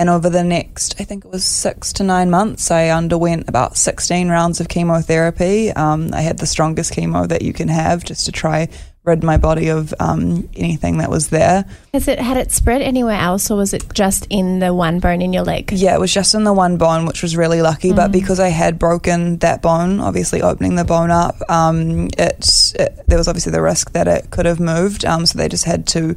And 0.00 0.08
over 0.08 0.30
the 0.30 0.44
next, 0.44 1.00
I 1.00 1.04
think 1.04 1.24
it 1.24 1.30
was 1.30 1.44
six 1.44 1.92
to 1.94 2.04
nine 2.04 2.30
months, 2.30 2.70
I 2.70 2.88
underwent 2.88 3.48
about 3.48 3.76
16 3.76 4.28
rounds 4.28 4.60
of 4.60 4.68
chemotherapy. 4.68 5.72
Um, 5.72 6.10
I 6.12 6.20
had 6.20 6.38
the 6.38 6.46
strongest 6.46 6.92
chemo 6.92 7.26
that 7.28 7.42
you 7.42 7.52
can 7.52 7.66
have 7.66 8.04
just 8.04 8.26
to 8.26 8.32
try 8.32 8.68
rid 9.04 9.24
my 9.24 9.38
body 9.38 9.68
of 9.68 9.94
um, 10.00 10.48
anything 10.54 10.98
that 10.98 11.10
was 11.10 11.28
there. 11.28 11.64
Has 11.92 12.08
it 12.08 12.18
had 12.18 12.36
it 12.36 12.52
spread 12.52 12.82
anywhere 12.82 13.18
else, 13.18 13.50
or 13.50 13.56
was 13.56 13.72
it 13.72 13.92
just 13.94 14.26
in 14.28 14.58
the 14.58 14.74
one 14.74 15.00
bone 15.00 15.22
in 15.22 15.32
your 15.32 15.44
leg? 15.44 15.72
Yeah, 15.72 15.94
it 15.94 16.00
was 16.00 16.12
just 16.12 16.34
in 16.34 16.44
the 16.44 16.52
one 16.52 16.76
bone, 16.76 17.06
which 17.06 17.22
was 17.22 17.36
really 17.36 17.62
lucky. 17.62 17.92
But 17.92 18.12
because 18.12 18.38
I 18.38 18.48
had 18.48 18.78
broken 18.78 19.38
that 19.38 19.62
bone, 19.62 20.00
obviously 20.00 20.42
opening 20.42 20.74
the 20.76 20.84
bone 20.84 21.10
up, 21.10 21.36
um, 21.50 22.08
it, 22.18 22.72
it 22.74 23.00
there 23.06 23.18
was 23.18 23.28
obviously 23.28 23.52
the 23.52 23.62
risk 23.62 23.92
that 23.92 24.06
it 24.06 24.30
could 24.30 24.46
have 24.46 24.60
moved. 24.60 25.04
Um, 25.04 25.26
so 25.26 25.38
they 25.38 25.48
just 25.48 25.64
had 25.64 25.86
to 25.88 26.14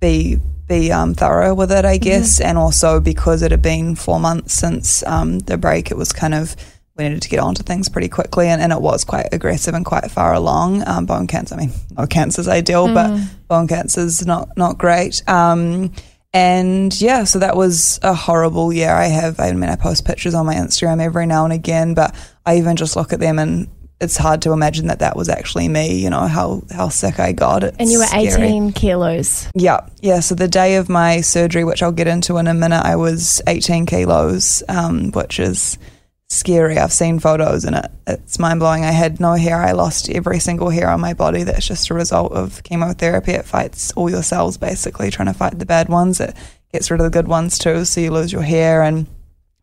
be 0.00 0.38
be 0.68 0.90
um, 0.90 1.14
thorough 1.14 1.54
with 1.54 1.70
it, 1.70 1.84
I 1.84 1.96
guess. 1.96 2.40
And 2.40 2.58
also 2.58 3.00
because 3.00 3.42
it 3.42 3.52
had 3.52 3.62
been 3.62 3.94
four 3.94 4.18
months 4.18 4.54
since 4.54 5.06
um, 5.06 5.38
the 5.40 5.56
break, 5.56 5.90
it 5.90 5.96
was 5.96 6.12
kind 6.12 6.34
of 6.34 6.56
we 6.96 7.04
needed 7.04 7.22
to 7.22 7.28
get 7.28 7.40
onto 7.40 7.62
things 7.62 7.88
pretty 7.88 8.08
quickly, 8.08 8.48
and, 8.48 8.60
and 8.60 8.72
it 8.72 8.80
was 8.80 9.04
quite 9.04 9.28
aggressive 9.32 9.74
and 9.74 9.84
quite 9.84 10.10
far 10.10 10.32
along. 10.34 10.86
Um, 10.86 11.06
bone 11.06 11.26
cancer, 11.26 11.54
I 11.54 11.58
mean, 11.58 11.72
no 11.96 12.06
cancer's 12.06 12.48
ideal, 12.48 12.92
but 12.92 13.20
bone 13.48 13.68
cancer's 13.68 14.24
not 14.24 14.56
not 14.56 14.78
great. 14.78 15.22
Um, 15.28 15.92
and 16.32 16.98
yeah, 17.00 17.24
so 17.24 17.38
that 17.38 17.56
was 17.56 17.98
a 18.02 18.14
horrible 18.14 18.72
year. 18.72 18.92
I 18.92 19.06
have, 19.06 19.40
I 19.40 19.52
mean, 19.52 19.70
I 19.70 19.76
post 19.76 20.04
pictures 20.04 20.34
on 20.34 20.44
my 20.44 20.54
Instagram 20.54 21.00
every 21.00 21.24
now 21.24 21.44
and 21.44 21.52
again, 21.52 21.94
but 21.94 22.14
I 22.44 22.58
even 22.58 22.76
just 22.76 22.94
look 22.94 23.14
at 23.14 23.20
them 23.20 23.38
and 23.38 23.68
it's 24.00 24.18
hard 24.18 24.42
to 24.42 24.52
imagine 24.52 24.88
that 24.88 24.98
that 24.98 25.16
was 25.16 25.30
actually 25.30 25.68
me. 25.68 25.98
You 25.98 26.10
know 26.10 26.26
how 26.26 26.62
how 26.70 26.90
sick 26.90 27.18
I 27.18 27.32
got. 27.32 27.64
It's 27.64 27.76
And 27.78 27.90
you 27.90 27.98
were 27.98 28.06
scary. 28.06 28.48
18 28.48 28.72
kilos. 28.72 29.48
Yeah, 29.54 29.88
yeah. 30.02 30.20
So 30.20 30.34
the 30.34 30.48
day 30.48 30.76
of 30.76 30.88
my 30.90 31.22
surgery, 31.22 31.64
which 31.64 31.82
I'll 31.82 31.92
get 31.92 32.06
into 32.06 32.36
in 32.36 32.46
a 32.46 32.54
minute, 32.54 32.84
I 32.84 32.96
was 32.96 33.40
18 33.46 33.86
kilos, 33.86 34.62
um, 34.68 35.12
which 35.12 35.40
is 35.40 35.78
scary. 36.28 36.78
I've 36.78 36.92
seen 36.92 37.18
photos 37.18 37.64
and 37.64 37.76
it, 37.76 37.90
it's 38.06 38.38
mind 38.38 38.60
blowing. 38.60 38.84
I 38.84 38.90
had 38.90 39.20
no 39.20 39.34
hair. 39.34 39.62
I 39.62 39.72
lost 39.72 40.10
every 40.10 40.38
single 40.40 40.70
hair 40.70 40.90
on 40.90 41.00
my 41.00 41.14
body. 41.14 41.44
That's 41.44 41.66
just 41.66 41.90
a 41.90 41.94
result 41.94 42.32
of 42.32 42.62
chemotherapy. 42.62 43.32
It 43.32 43.44
fights 43.44 43.92
all 43.92 44.10
your 44.10 44.22
cells 44.22 44.56
basically, 44.56 45.10
trying 45.10 45.26
to 45.26 45.34
fight 45.34 45.58
the 45.58 45.66
bad 45.66 45.88
ones. 45.88 46.20
It 46.20 46.34
gets 46.72 46.90
rid 46.90 47.00
of 47.00 47.04
the 47.04 47.10
good 47.10 47.28
ones 47.28 47.58
too. 47.58 47.84
So 47.84 48.00
you 48.00 48.10
lose 48.10 48.32
your 48.32 48.42
hair. 48.42 48.82
And 48.82 49.06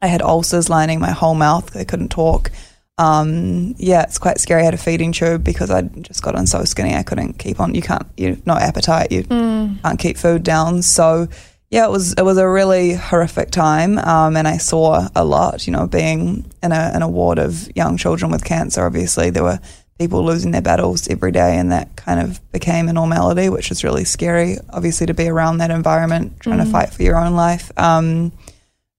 I 0.02 0.08
had 0.08 0.22
ulcers 0.22 0.70
lining 0.70 1.00
my 1.00 1.12
whole 1.12 1.36
mouth. 1.36 1.76
I 1.76 1.84
couldn't 1.84 2.10
talk. 2.10 2.52
Um, 2.98 3.74
yeah, 3.78 4.04
it's 4.04 4.20
quite 4.20 4.40
scary. 4.40 4.62
I 4.62 4.66
had 4.66 4.74
a 4.74 4.78
feeding 4.78 5.12
tube 5.12 5.44
because 5.44 5.72
I'd 5.72 6.04
just 6.04 6.22
gotten 6.22 6.46
so 6.46 6.64
skinny. 6.64 6.94
I 6.94 7.04
couldn't 7.04 7.40
keep 7.40 7.60
on. 7.60 7.74
You 7.74 7.82
can't. 7.82 8.06
You 8.18 8.42
no 8.46 8.54
appetite. 8.54 9.12
You 9.12 9.24
can't 9.24 10.00
keep 10.00 10.18
food 10.18 10.44
down. 10.44 10.82
So 10.84 11.28
yeah, 11.74 11.86
it 11.86 11.90
was 11.90 12.14
it 12.14 12.22
was 12.22 12.38
a 12.38 12.48
really 12.48 12.94
horrific 12.94 13.50
time, 13.50 13.98
um, 13.98 14.38
and 14.38 14.48
I 14.48 14.58
saw 14.58 15.08
a 15.16 15.26
lot. 15.26 15.66
You 15.66 15.74
know, 15.74 15.88
being 15.88 16.46
in 16.62 16.72
a 16.72 16.92
in 16.94 17.02
a 17.02 17.10
ward 17.10 17.40
of 17.40 17.76
young 17.76 17.98
children 17.98 18.30
with 18.30 18.46
cancer, 18.46 18.86
obviously 18.86 19.32
there 19.32 19.42
were 19.42 19.60
people 19.98 20.24
losing 20.24 20.52
their 20.52 20.62
battles 20.62 21.08
every 21.08 21.32
day, 21.32 21.58
and 21.58 21.72
that 21.72 21.96
kind 21.96 22.20
of 22.20 22.40
became 22.52 22.90
a 22.90 22.94
normality, 22.94 23.50
which 23.50 23.70
was 23.70 23.84
really 23.84 24.04
scary. 24.04 24.58
Obviously, 24.70 25.08
to 25.08 25.16
be 25.16 25.28
around 25.28 25.58
that 25.58 25.72
environment, 25.72 26.40
trying 26.40 26.60
to 26.60 26.66
fight 26.66 26.94
for 26.94 27.02
your 27.02 27.18
own 27.18 27.34
life. 27.34 27.72
Um, 27.76 28.34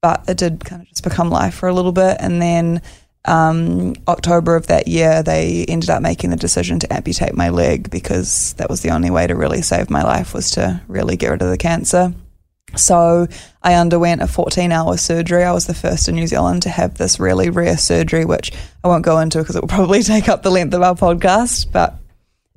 but 0.03 0.25
it 0.29 0.37
did 0.37 0.65
kind 0.65 0.83
of 0.83 0.89
just 0.89 1.05
become 1.05 1.31
life 1.31 1.55
for 1.55 1.69
a 1.69 1.73
little 1.73 1.93
bit, 1.93 2.17
and 2.19 2.43
then 2.43 2.83
um, 3.25 3.95
October 4.09 4.57
of 4.57 4.67
that 4.67 4.89
year, 4.89 5.23
they 5.23 5.65
ended 5.69 5.91
up 5.91 6.03
making 6.03 6.31
the 6.31 6.37
decision 6.37 6.81
to 6.81 6.93
amputate 6.93 7.35
my 7.35 7.51
leg 7.51 7.89
because 7.89 8.55
that 8.55 8.69
was 8.69 8.81
the 8.81 8.91
only 8.91 9.11
way 9.11 9.29
to 9.29 9.37
really 9.37 9.63
save 9.63 9.91
my 9.91 10.03
life 10.03 10.35
was 10.35 10.51
to 10.53 10.83
really 10.89 11.17
get 11.17 11.29
rid 11.29 11.41
of 11.41 11.51
the 11.51 11.57
cancer. 11.57 12.13
So 12.77 13.27
I 13.63 13.75
underwent 13.75 14.23
a 14.23 14.27
14 14.27 14.73
hour 14.73 14.97
surgery. 14.97 15.45
I 15.45 15.53
was 15.53 15.67
the 15.67 15.75
first 15.75 16.09
in 16.09 16.15
New 16.15 16.27
Zealand 16.27 16.63
to 16.63 16.69
have 16.69 16.97
this 16.97 17.19
really 17.21 17.51
rare 17.51 17.77
surgery, 17.77 18.25
which 18.25 18.53
I 18.83 18.89
won't 18.89 19.05
go 19.05 19.19
into 19.19 19.39
because 19.39 19.57
it 19.57 19.63
will 19.63 19.69
probably 19.69 20.03
take 20.05 20.29
up 20.29 20.43
the 20.43 20.51
length 20.51 20.75
of 20.75 20.83
our 20.83 20.95
podcast. 20.95 21.73
But 21.73 21.97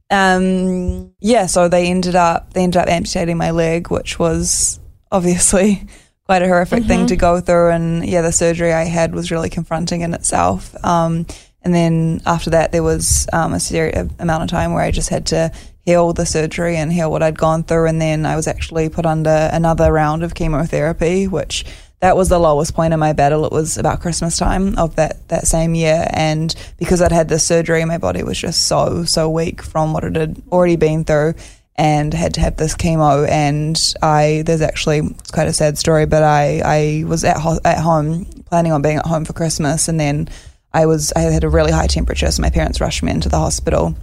um, 0.10 1.14
yeah, 1.20 1.48
so 1.48 1.68
they 1.68 1.88
ended 1.88 2.16
up 2.16 2.54
they 2.54 2.64
ended 2.64 2.82
up 2.82 2.88
amputating 2.88 3.38
my 3.38 3.52
leg, 3.52 3.90
which 3.90 4.20
was 4.20 4.80
obviously 5.12 5.88
quite 6.26 6.42
a 6.42 6.48
horrific 6.48 6.84
thing 6.84 7.08
to 7.08 7.16
go 7.16 7.40
through. 7.40 7.70
And 7.72 8.06
yeah, 8.06 8.22
the 8.22 8.32
surgery 8.32 8.74
I 8.74 8.84
had 8.84 9.14
was 9.14 9.32
really 9.32 9.50
confronting 9.50 10.02
in 10.02 10.14
itself. 10.14 10.76
Um, 10.84 11.26
and 11.62 11.74
then 11.74 12.22
after 12.26 12.52
that, 12.52 12.72
there 12.72 12.84
was 12.84 13.28
um, 13.34 13.54
a 13.54 13.60
serious 13.60 14.10
amount 14.20 14.44
of 14.44 14.50
time 14.50 14.74
where 14.74 14.84
I 14.84 14.92
just 14.92 15.10
had 15.10 15.26
to 15.28 15.52
heal 15.88 16.12
the 16.12 16.26
surgery 16.26 16.76
and 16.76 16.92
heal 16.92 17.10
what 17.10 17.24
I'd 17.24 17.38
gone 17.38 17.64
through. 17.64 17.88
And 17.88 18.02
then 18.02 18.26
I 18.26 18.36
was 18.36 18.46
actually 18.46 18.90
put 18.90 19.06
under 19.06 19.50
another 19.54 19.90
round 19.90 20.22
of 20.22 20.36
chemotherapy, 20.36 21.28
which 21.28 21.64
that 22.02 22.18
was 22.18 22.28
the 22.28 22.38
lowest 22.38 22.74
point 22.74 22.94
in 22.94 23.00
my 23.00 23.14
battle. 23.14 23.46
It 23.46 23.54
was 23.54 23.78
about 23.78 24.02
Christmas 24.02 24.38
time 24.38 24.78
of 24.78 24.98
that, 24.98 25.26
that 25.30 25.48
same 25.48 25.76
year. 25.76 26.06
And 26.10 26.54
because 26.78 27.02
I'd 27.02 27.14
had 27.14 27.30
the 27.30 27.40
surgery, 27.40 27.86
my 27.86 28.00
body 28.00 28.22
was 28.22 28.38
just 28.38 28.68
so, 28.68 29.06
so 29.06 29.30
weak 29.30 29.62
from 29.62 29.94
what 29.94 30.04
it 30.04 30.18
had 30.18 30.44
already 30.52 30.76
been 30.76 31.06
through 31.06 31.36
and 31.76 32.14
had 32.14 32.34
to 32.34 32.42
have 32.42 32.58
this 32.58 32.76
chemo. 32.76 33.26
And 33.26 33.82
I, 34.02 34.44
there's 34.46 34.62
actually, 34.62 34.98
it's 34.98 35.32
quite 35.32 35.48
a 35.48 35.54
sad 35.54 35.78
story, 35.78 36.06
but 36.06 36.22
I, 36.22 36.62
I 36.66 37.04
was 37.06 37.24
at, 37.24 37.38
ho- 37.38 37.62
at 37.64 37.78
home 37.78 38.26
planning 38.48 38.74
on 38.74 38.82
being 38.82 38.98
at 38.98 39.06
home 39.06 39.24
for 39.24 39.32
Christmas. 39.32 39.88
And 39.88 39.98
then 39.98 40.28
I 40.74 40.86
was, 40.86 41.14
I 41.16 41.22
had 41.22 41.46
a 41.46 41.50
really 41.50 41.72
high 41.72 41.88
temperature. 41.88 42.30
So 42.30 42.42
my 42.42 42.50
parents 42.50 42.82
rushed 42.82 43.04
me 43.04 43.12
into 43.14 43.30
the 43.30 43.40
hospital. 43.40 43.96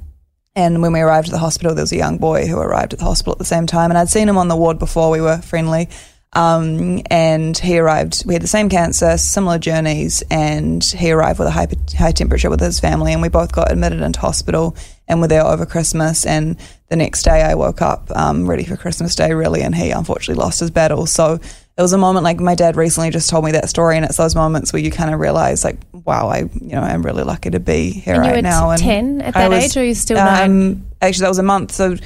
And 0.56 0.82
when 0.82 0.92
we 0.92 1.00
arrived 1.00 1.28
at 1.28 1.32
the 1.32 1.38
hospital, 1.38 1.74
there 1.74 1.82
was 1.82 1.92
a 1.92 1.96
young 1.96 2.18
boy 2.18 2.46
who 2.46 2.58
arrived 2.58 2.92
at 2.92 3.00
the 3.00 3.04
hospital 3.04 3.32
at 3.32 3.38
the 3.38 3.44
same 3.44 3.66
time. 3.66 3.90
And 3.90 3.98
I'd 3.98 4.08
seen 4.08 4.28
him 4.28 4.38
on 4.38 4.48
the 4.48 4.56
ward 4.56 4.78
before, 4.78 5.10
we 5.10 5.20
were 5.20 5.38
friendly. 5.38 5.88
Um, 6.32 7.00
and 7.10 7.56
he 7.56 7.78
arrived, 7.78 8.24
we 8.26 8.34
had 8.34 8.42
the 8.42 8.48
same 8.48 8.68
cancer, 8.68 9.16
similar 9.18 9.58
journeys, 9.58 10.22
and 10.30 10.82
he 10.82 11.12
arrived 11.12 11.38
with 11.38 11.46
a 11.46 11.52
high, 11.52 11.68
high 11.96 12.10
temperature 12.10 12.50
with 12.50 12.60
his 12.60 12.80
family. 12.80 13.12
And 13.12 13.22
we 13.22 13.28
both 13.28 13.52
got 13.52 13.70
admitted 13.70 14.00
into 14.00 14.20
hospital 14.20 14.76
and 15.08 15.20
were 15.20 15.28
there 15.28 15.44
over 15.44 15.66
Christmas. 15.66 16.24
And 16.24 16.56
the 16.88 16.96
next 16.96 17.22
day 17.24 17.42
I 17.42 17.54
woke 17.54 17.82
up 17.82 18.10
um, 18.14 18.48
ready 18.48 18.64
for 18.64 18.76
Christmas 18.76 19.14
Day, 19.14 19.32
really. 19.32 19.62
And 19.62 19.74
he 19.74 19.90
unfortunately 19.90 20.42
lost 20.42 20.60
his 20.60 20.70
battle. 20.70 21.06
So 21.06 21.40
it 21.76 21.82
was 21.82 21.92
a 21.92 21.98
moment 21.98 22.22
like 22.24 22.38
my 22.40 22.54
dad 22.54 22.76
recently 22.76 23.10
just 23.10 23.28
told 23.28 23.44
me 23.44 23.52
that 23.52 23.68
story. 23.68 23.96
And 23.96 24.04
it's 24.04 24.16
those 24.16 24.34
moments 24.34 24.72
where 24.72 24.80
you 24.82 24.90
kind 24.90 25.12
of 25.12 25.18
realize, 25.20 25.64
like, 25.64 25.78
wow, 25.92 26.28
I, 26.28 26.38
you 26.40 26.50
know, 26.76 26.80
I'm 26.82 27.02
really 27.02 27.24
lucky 27.24 27.50
to 27.50 27.60
be 27.60 27.90
here 27.90 28.14
And 28.14 28.24
you 28.24 28.30
right 28.30 28.36
were 28.36 28.42
now. 28.42 28.70
And 28.70 28.80
10 28.80 29.20
at 29.22 29.34
that 29.34 29.50
was, 29.50 29.64
age, 29.64 29.76
or 29.76 29.84
you 29.84 29.94
still 29.94 30.16
nine? 30.16 30.50
um, 30.50 30.86
Actually, 31.02 31.22
that 31.24 31.28
was 31.30 31.38
a 31.38 31.42
month. 31.42 31.72
So 31.72 31.96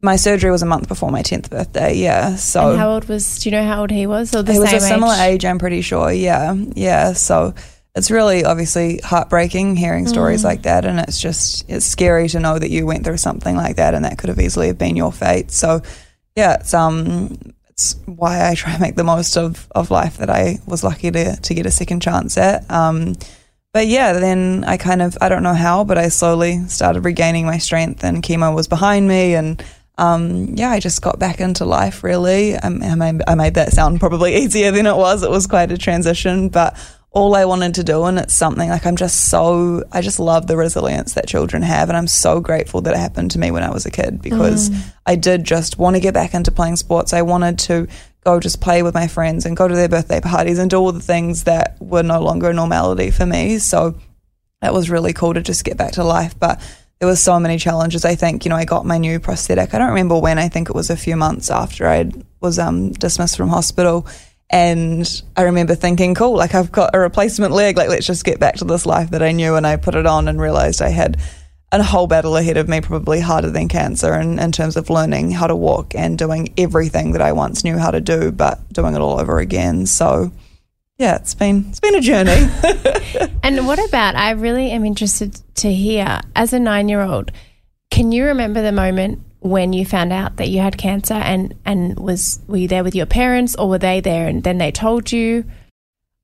my 0.00 0.14
surgery 0.14 0.52
was 0.52 0.62
a 0.62 0.66
month 0.66 0.86
before 0.86 1.10
my 1.10 1.22
10th 1.22 1.50
birthday. 1.50 1.94
Yeah. 1.96 2.36
So 2.36 2.70
and 2.70 2.78
how 2.78 2.90
old 2.90 3.08
was, 3.08 3.40
do 3.40 3.48
you 3.50 3.56
know 3.56 3.64
how 3.66 3.80
old 3.80 3.90
he 3.90 4.06
was? 4.06 4.32
Or 4.34 4.42
the 4.44 4.52
he 4.52 4.60
was 4.60 4.72
a 4.72 4.78
similar 4.80 5.14
age? 5.14 5.20
age, 5.34 5.44
I'm 5.44 5.58
pretty 5.58 5.80
sure. 5.82 6.12
Yeah. 6.12 6.52
Yeah. 6.52 7.14
So 7.14 7.54
it's 7.96 8.12
really 8.12 8.44
obviously 8.44 8.98
heartbreaking 9.02 9.74
hearing 9.74 10.04
Mm. 10.04 10.08
stories 10.10 10.44
like 10.44 10.62
that. 10.62 10.84
And 10.84 11.00
it's 11.00 11.20
just, 11.20 11.68
it's 11.68 11.84
scary 11.84 12.28
to 12.28 12.38
know 12.38 12.56
that 12.56 12.70
you 12.70 12.86
went 12.86 13.02
through 13.04 13.16
something 13.16 13.56
like 13.56 13.76
that 13.76 13.94
and 13.94 14.04
that 14.04 14.18
could 14.18 14.28
have 14.28 14.38
easily 14.38 14.68
have 14.68 14.78
been 14.78 14.94
your 14.94 15.10
fate. 15.12 15.50
So 15.50 15.82
yeah, 16.36 16.54
it's, 16.60 16.72
um, 16.72 17.36
it's 17.78 17.94
why 18.06 18.50
I 18.50 18.56
try 18.56 18.72
and 18.72 18.80
make 18.80 18.96
the 18.96 19.04
most 19.04 19.36
of, 19.36 19.68
of 19.72 19.92
life 19.92 20.16
that 20.16 20.28
I 20.28 20.58
was 20.66 20.82
lucky 20.82 21.12
to, 21.12 21.36
to 21.36 21.54
get 21.54 21.64
a 21.64 21.70
second 21.70 22.02
chance 22.02 22.36
at. 22.36 22.68
Um, 22.68 23.14
but 23.72 23.86
yeah, 23.86 24.14
then 24.14 24.64
I 24.66 24.78
kind 24.78 25.00
of, 25.00 25.16
I 25.20 25.28
don't 25.28 25.44
know 25.44 25.54
how, 25.54 25.84
but 25.84 25.96
I 25.96 26.08
slowly 26.08 26.58
started 26.66 27.04
regaining 27.04 27.46
my 27.46 27.58
strength 27.58 28.02
and 28.02 28.20
chemo 28.20 28.52
was 28.52 28.66
behind 28.66 29.06
me. 29.06 29.36
And 29.36 29.64
um, 29.96 30.56
yeah, 30.56 30.70
I 30.70 30.80
just 30.80 31.02
got 31.02 31.20
back 31.20 31.38
into 31.38 31.64
life 31.64 32.02
really. 32.02 32.56
Um, 32.56 32.82
I, 32.82 32.96
made, 32.96 33.22
I 33.28 33.36
made 33.36 33.54
that 33.54 33.70
sound 33.72 34.00
probably 34.00 34.34
easier 34.42 34.72
than 34.72 34.86
it 34.86 34.96
was. 34.96 35.22
It 35.22 35.30
was 35.30 35.46
quite 35.46 35.70
a 35.70 35.78
transition, 35.78 36.48
but 36.48 36.76
all 37.18 37.34
I 37.34 37.44
wanted 37.44 37.74
to 37.74 37.84
do. 37.84 38.04
And 38.04 38.18
it's 38.18 38.34
something 38.34 38.68
like 38.68 38.86
I'm 38.86 38.96
just 38.96 39.28
so, 39.28 39.82
I 39.92 40.00
just 40.00 40.20
love 40.20 40.46
the 40.46 40.56
resilience 40.56 41.14
that 41.14 41.26
children 41.26 41.62
have. 41.62 41.88
And 41.88 41.96
I'm 41.96 42.06
so 42.06 42.40
grateful 42.40 42.80
that 42.82 42.94
it 42.94 42.98
happened 42.98 43.32
to 43.32 43.38
me 43.38 43.50
when 43.50 43.64
I 43.64 43.70
was 43.70 43.84
a 43.84 43.90
kid 43.90 44.22
because 44.22 44.70
I 45.04 45.16
did 45.16 45.44
just 45.44 45.78
want 45.78 45.96
to 45.96 46.00
get 46.00 46.14
back 46.14 46.32
into 46.32 46.52
playing 46.52 46.76
sports. 46.76 47.12
I 47.12 47.22
wanted 47.22 47.58
to 47.60 47.88
go 48.24 48.38
just 48.38 48.60
play 48.60 48.82
with 48.82 48.94
my 48.94 49.08
friends 49.08 49.44
and 49.44 49.56
go 49.56 49.66
to 49.66 49.74
their 49.74 49.88
birthday 49.88 50.20
parties 50.20 50.58
and 50.58 50.70
do 50.70 50.78
all 50.78 50.92
the 50.92 51.00
things 51.00 51.44
that 51.44 51.76
were 51.80 52.02
no 52.02 52.20
longer 52.20 52.50
a 52.50 52.54
normality 52.54 53.10
for 53.10 53.26
me. 53.26 53.58
So 53.58 53.98
that 54.60 54.72
was 54.72 54.88
really 54.88 55.12
cool 55.12 55.34
to 55.34 55.42
just 55.42 55.64
get 55.64 55.76
back 55.76 55.92
to 55.92 56.04
life. 56.04 56.38
But 56.38 56.60
there 56.98 57.08
was 57.08 57.22
so 57.22 57.38
many 57.38 57.58
challenges. 57.58 58.04
I 58.04 58.14
think 58.14 58.44
you 58.44 58.48
know 58.48 58.56
I 58.56 58.64
got 58.64 58.84
my 58.84 58.98
new 58.98 59.20
prosthetic. 59.20 59.72
I 59.72 59.78
don't 59.78 59.88
remember 59.88 60.18
when. 60.18 60.38
I 60.38 60.48
think 60.48 60.68
it 60.68 60.74
was 60.74 60.90
a 60.90 60.96
few 60.96 61.16
months 61.16 61.50
after 61.50 61.86
I 61.88 62.10
was 62.40 62.58
um, 62.58 62.92
dismissed 62.92 63.36
from 63.36 63.48
hospital. 63.48 64.06
And 64.50 65.22
I 65.36 65.42
remember 65.42 65.74
thinking, 65.74 66.14
cool, 66.14 66.34
like 66.34 66.54
I've 66.54 66.72
got 66.72 66.94
a 66.94 66.98
replacement 66.98 67.52
leg. 67.52 67.76
Like 67.76 67.88
let's 67.88 68.06
just 68.06 68.24
get 68.24 68.40
back 68.40 68.56
to 68.56 68.64
this 68.64 68.86
life 68.86 69.10
that 69.10 69.22
I 69.22 69.32
knew. 69.32 69.56
And 69.56 69.66
I 69.66 69.76
put 69.76 69.94
it 69.94 70.06
on 70.06 70.28
and 70.28 70.40
realized 70.40 70.80
I 70.80 70.88
had 70.88 71.20
a 71.70 71.82
whole 71.82 72.06
battle 72.06 72.36
ahead 72.36 72.56
of 72.56 72.68
me, 72.68 72.80
probably 72.80 73.20
harder 73.20 73.50
than 73.50 73.68
cancer, 73.68 74.14
in, 74.14 74.38
in 74.38 74.52
terms 74.52 74.76
of 74.76 74.88
learning 74.88 75.32
how 75.32 75.46
to 75.46 75.54
walk 75.54 75.94
and 75.94 76.16
doing 76.16 76.54
everything 76.56 77.12
that 77.12 77.20
I 77.20 77.32
once 77.32 77.62
knew 77.62 77.76
how 77.76 77.90
to 77.90 78.00
do, 78.00 78.32
but 78.32 78.72
doing 78.72 78.94
it 78.94 79.00
all 79.00 79.20
over 79.20 79.38
again. 79.38 79.84
So 79.84 80.32
yeah, 80.96 81.16
it's 81.16 81.34
been 81.34 81.66
it's 81.68 81.80
been 81.80 81.94
a 81.94 82.00
journey. 82.00 82.48
And 83.42 83.66
what 83.66 83.78
about? 83.88 84.14
I 84.14 84.32
really 84.32 84.70
am 84.72 84.84
interested 84.84 85.40
to 85.56 85.72
hear. 85.72 86.20
As 86.36 86.52
a 86.52 86.58
nine-year-old, 86.58 87.32
can 87.90 88.12
you 88.12 88.26
remember 88.26 88.60
the 88.60 88.72
moment 88.72 89.22
when 89.40 89.72
you 89.72 89.84
found 89.84 90.12
out 90.12 90.36
that 90.36 90.48
you 90.48 90.60
had 90.60 90.76
cancer, 90.78 91.14
and 91.14 91.54
and 91.64 91.98
was 91.98 92.40
were 92.48 92.56
you 92.56 92.68
there 92.68 92.84
with 92.84 92.94
your 92.94 93.06
parents, 93.06 93.54
or 93.56 93.68
were 93.68 93.78
they 93.78 94.00
there 94.00 94.26
and 94.28 94.42
then 94.42 94.58
they 94.58 94.72
told 94.72 95.12
you? 95.12 95.44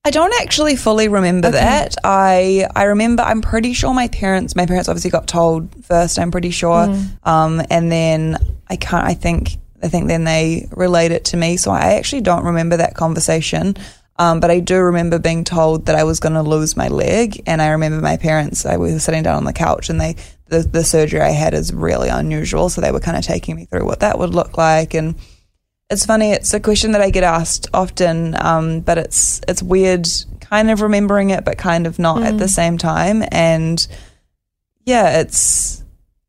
I 0.07 0.11
don't 0.11 0.35
actually 0.43 0.77
fully 0.77 1.09
remember 1.09 1.49
Okay. 1.49 1.59
that. 1.59 1.97
I 2.05 2.67
I 2.77 2.85
remember. 2.85 3.23
I'm 3.23 3.41
pretty 3.41 3.73
sure 3.73 3.95
my 3.95 4.09
parents. 4.09 4.55
My 4.55 4.67
parents 4.67 4.89
obviously 4.89 5.11
got 5.11 5.27
told 5.27 5.69
first. 5.85 6.19
I'm 6.19 6.31
pretty 6.31 6.51
sure, 6.51 6.95
um, 7.25 7.63
and 7.71 7.91
then 7.91 8.37
I 8.69 8.77
can't. 8.77 9.07
I 9.07 9.15
think. 9.15 9.57
I 9.83 9.89
think 9.89 10.09
then 10.09 10.25
they 10.25 10.67
relayed 10.75 11.11
it 11.13 11.27
to 11.27 11.37
me. 11.37 11.57
So 11.59 11.71
I 11.71 11.95
actually 11.95 12.23
don't 12.23 12.45
remember 12.45 12.77
that 12.79 12.95
conversation. 12.95 13.77
Um, 14.17 14.39
but 14.41 14.51
I 14.51 14.61
do 14.61 14.79
remember 14.81 15.19
being 15.19 15.43
told 15.43 15.87
that 15.87 15.97
I 15.97 16.05
was 16.05 16.21
going 16.21 16.35
to 16.35 16.43
lose 16.43 16.77
my 16.77 16.89
leg, 16.89 17.43
and 17.47 17.61
I 17.61 17.69
remember 17.71 18.01
my 18.01 18.17
parents. 18.17 18.65
I 18.65 18.77
was 18.77 19.03
sitting 19.03 19.23
down 19.25 19.37
on 19.37 19.45
the 19.45 19.53
couch, 19.53 19.91
and 19.91 20.01
they 20.01 20.15
the, 20.47 20.61
the 20.61 20.85
surgery 20.85 21.21
I 21.21 21.31
had 21.31 21.55
is 21.55 21.73
really 21.73 22.09
unusual. 22.09 22.69
So 22.69 22.81
they 22.81 22.93
were 22.93 23.01
kind 23.01 23.17
of 23.17 23.25
taking 23.25 23.57
me 23.57 23.65
through 23.65 23.85
what 23.85 24.01
that 24.01 24.19
would 24.19 24.35
look 24.35 24.57
like, 24.57 24.95
and 24.95 25.15
it's 25.91 26.07
funny. 26.07 26.33
It's 26.33 26.55
a 26.55 26.61
question 26.61 26.93
that 26.93 27.01
I 27.01 27.11
get 27.11 27.25
asked 27.25 27.69
often, 27.75 28.37
um, 28.41 28.81
but 28.81 28.99
it's 28.99 29.41
it's 29.49 29.63
weird, 29.63 30.07
kind 30.41 30.71
of 30.71 30.81
remembering 30.81 31.31
it, 31.31 31.45
but 31.45 31.59
kind 31.59 31.87
of 31.87 31.99
not 31.99 32.23
at 32.23 32.39
the 32.39 32.49
same 32.49 32.79
time. 32.79 33.23
And 33.31 33.87
yeah, 34.85 35.21
it's 35.21 35.83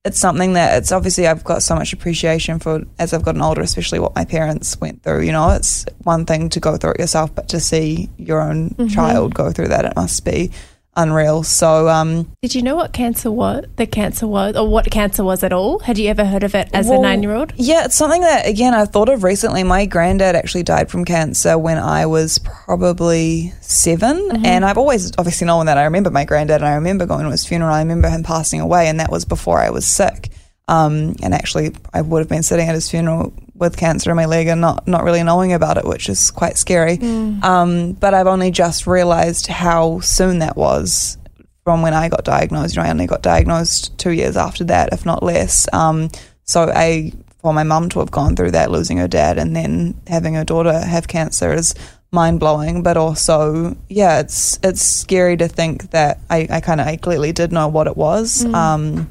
it's 0.06 0.20
something 0.20 0.54
that 0.54 0.78
it's 0.78 0.92
obviously 0.92 1.26
I've 1.26 1.44
got 1.44 1.64
so 1.64 1.76
much 1.76 1.92
appreciation 1.92 2.60
for 2.60 2.84
as 3.00 3.12
I've 3.12 3.24
gotten 3.24 3.42
older, 3.42 3.62
especially 3.62 4.00
what 4.00 4.16
my 4.16 4.24
parents 4.24 4.80
went 4.80 5.02
through. 5.02 5.22
You 5.22 5.32
know, 5.32 5.50
it's 5.50 5.86
one 6.04 6.26
thing 6.26 6.50
to 6.50 6.60
go 6.60 6.78
through 6.78 6.92
it 6.92 7.00
yourself, 7.00 7.34
but 7.34 7.50
to 7.50 7.60
see 7.60 8.10
your 8.18 8.42
own 8.42 8.76
child 8.90 9.34
go 9.34 9.52
through 9.52 9.70
that, 9.70 9.86
it 9.86 9.96
must 9.96 10.24
be 10.24 10.52
unreal. 10.96 11.44
So 11.44 11.88
um, 11.90 12.32
Did 12.42 12.56
you 12.56 12.62
know 12.62 12.76
what 12.76 12.94
cancer 12.94 13.32
was? 13.32 13.66
The 13.76 13.86
cancer 13.86 14.28
was, 14.28 14.56
or 14.56 14.68
what 14.68 14.90
cancer 14.90 15.24
was 15.24 15.44
at 15.44 15.52
all? 15.54 15.80
Had 15.80 15.98
you 15.98 16.10
ever 16.10 16.26
heard 16.26 16.44
of 16.44 16.56
it 16.56 16.70
as 16.74 16.90
a 16.90 16.98
nine-year-old? 16.98 17.54
Yeah, 17.56 17.86
it's 17.86 17.96
something 17.96 18.22
that 18.22 18.48
again 18.48 18.74
I've 18.74 18.90
thought 18.92 19.10
of 19.10 19.24
recently. 19.24 19.64
My 19.64 19.86
granddad 19.86 20.36
actually 20.36 20.64
died 20.64 20.90
from 20.90 21.06
cancer 21.06 21.58
when 21.58 21.78
I 21.78 22.06
was 22.06 22.40
probably 22.40 23.54
7 23.62 24.16
Mm-hmm. 24.16 24.46
and 24.46 24.64
I've 24.66 24.78
always 24.78 25.12
obviously 25.18 25.48
known 25.48 25.66
that. 25.68 25.78
I 25.78 25.84
remember 25.86 26.10
my 26.12 26.26
granddad, 26.26 26.58
and 26.62 26.68
I 26.68 26.76
remember 26.76 27.06
going 27.06 27.26
to 27.26 27.32
his 27.32 27.46
funeral. 27.46 27.74
I 27.74 27.80
remember 27.80 28.10
him 28.10 28.24
passing 28.24 28.62
away, 28.62 28.88
and 28.88 29.00
that 29.00 29.12
was 29.12 29.26
before 29.26 29.60
I 29.60 29.70
was 29.70 29.86
sick. 29.86 30.30
Um, 30.68 31.16
and 31.22 31.34
actually, 31.34 31.76
I 31.94 32.02
would 32.02 32.20
have 32.20 32.30
been 32.30 32.42
sitting 32.44 32.68
at 32.68 32.74
his 32.76 32.90
funeral 32.90 33.34
with 33.56 33.78
cancer 33.78 34.10
in 34.10 34.16
my 34.18 34.26
leg 34.26 34.48
and 34.48 34.62
not 34.62 34.88
not 34.88 35.04
really 35.04 35.24
knowing 35.24 35.54
about 35.54 35.78
it, 35.78 35.86
which 35.86 36.10
is 36.10 36.30
quite 36.32 36.58
scary. 36.58 36.98
Um, 37.44 37.94
but 37.94 38.14
I've 38.14 38.28
only 38.28 38.52
just 38.52 38.86
realised 38.86 39.48
how 39.48 40.02
soon 40.02 40.40
that 40.40 40.56
was 40.58 41.18
from 41.64 41.82
when 41.82 41.94
I 41.94 42.10
got 42.10 42.24
diagnosed. 42.24 42.76
You 42.76 42.82
know, 42.82 42.88
I 42.88 42.92
only 42.92 43.08
got 43.08 43.22
diagnosed 43.22 43.98
two 43.98 44.12
years 44.12 44.38
after 44.38 44.64
that, 44.66 44.94
if 44.94 45.06
not 45.06 45.24
less. 45.24 45.68
Um, 45.74 46.10
so 46.44 46.72
I, 46.74 47.12
for 47.42 47.54
my 47.54 47.64
mum 47.64 47.90
to 47.90 48.00
have 48.00 48.12
gone 48.12 48.36
through 48.36 48.52
that, 48.52 48.72
losing 48.72 48.98
her 48.98 49.08
dad, 49.08 49.38
and 49.38 49.56
then 49.56 50.00
having 50.08 50.36
her 50.36 50.44
daughter 50.44 50.78
have 50.78 51.08
cancer 51.08 51.52
is 51.54 51.74
mind 52.12 52.40
blowing. 52.40 52.84
But 52.84 52.98
also, 52.98 53.76
yeah, 53.90 54.20
it's 54.20 54.60
it's 54.64 54.82
scary 54.82 55.38
to 55.38 55.48
think 55.48 55.92
that 55.92 56.20
I, 56.30 56.48
I 56.50 56.62
kind 56.62 56.82
of 56.82 56.88
I 56.88 56.98
clearly 56.98 57.32
did 57.32 57.52
know 57.52 57.68
what 57.68 57.88
it 57.88 57.98
was. 57.98 58.44
Um, 58.54 59.10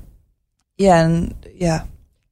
yeah, 0.76 1.04
and 1.04 1.34
yeah. 1.54 1.84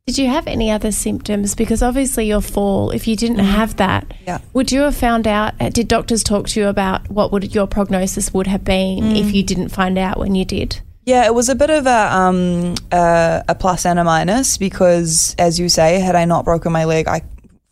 Did 0.06 0.18
you 0.18 0.26
have 0.26 0.48
any 0.48 0.68
other 0.72 0.90
symptoms? 0.90 1.54
Because 1.54 1.80
obviously 1.80 2.26
your 2.26 2.40
fall, 2.40 2.90
if 2.90 3.06
you 3.06 3.14
didn't 3.14 3.38
have 3.38 3.76
that, 3.76 4.08
Mm-hmm. 4.08 4.24
Yeah. 4.26 4.38
would 4.52 4.72
you 4.72 4.80
have 4.80 4.96
found 4.96 5.28
out? 5.28 5.54
uh, 5.60 5.68
Did 5.68 5.86
doctors 5.86 6.24
talk 6.24 6.48
to 6.48 6.60
you 6.60 6.66
about 6.66 7.08
what 7.08 7.30
would 7.30 7.54
your 7.54 7.68
prognosis 7.68 8.34
would 8.34 8.48
have 8.48 8.64
been 8.64 9.04
Mm. 9.04 9.20
if 9.20 9.32
you 9.32 9.44
didn't 9.44 9.68
find 9.68 9.96
out 9.98 10.18
when 10.18 10.34
you 10.34 10.44
did? 10.44 10.80
Yeah, 11.06 11.24
it 11.26 11.34
was 11.34 11.48
a 11.48 11.54
bit 11.54 11.70
of 11.70 11.86
a 11.86 12.14
um, 12.16 12.74
a, 12.90 13.44
a 13.48 13.54
plus 13.54 13.86
and 13.86 13.98
a 14.00 14.04
minus 14.04 14.58
because, 14.58 15.36
as 15.38 15.58
you 15.60 15.68
say, 15.68 16.00
had 16.00 16.16
I 16.16 16.24
not 16.24 16.44
broken 16.44 16.72
my 16.72 16.84
leg, 16.84 17.06
I, 17.06 17.22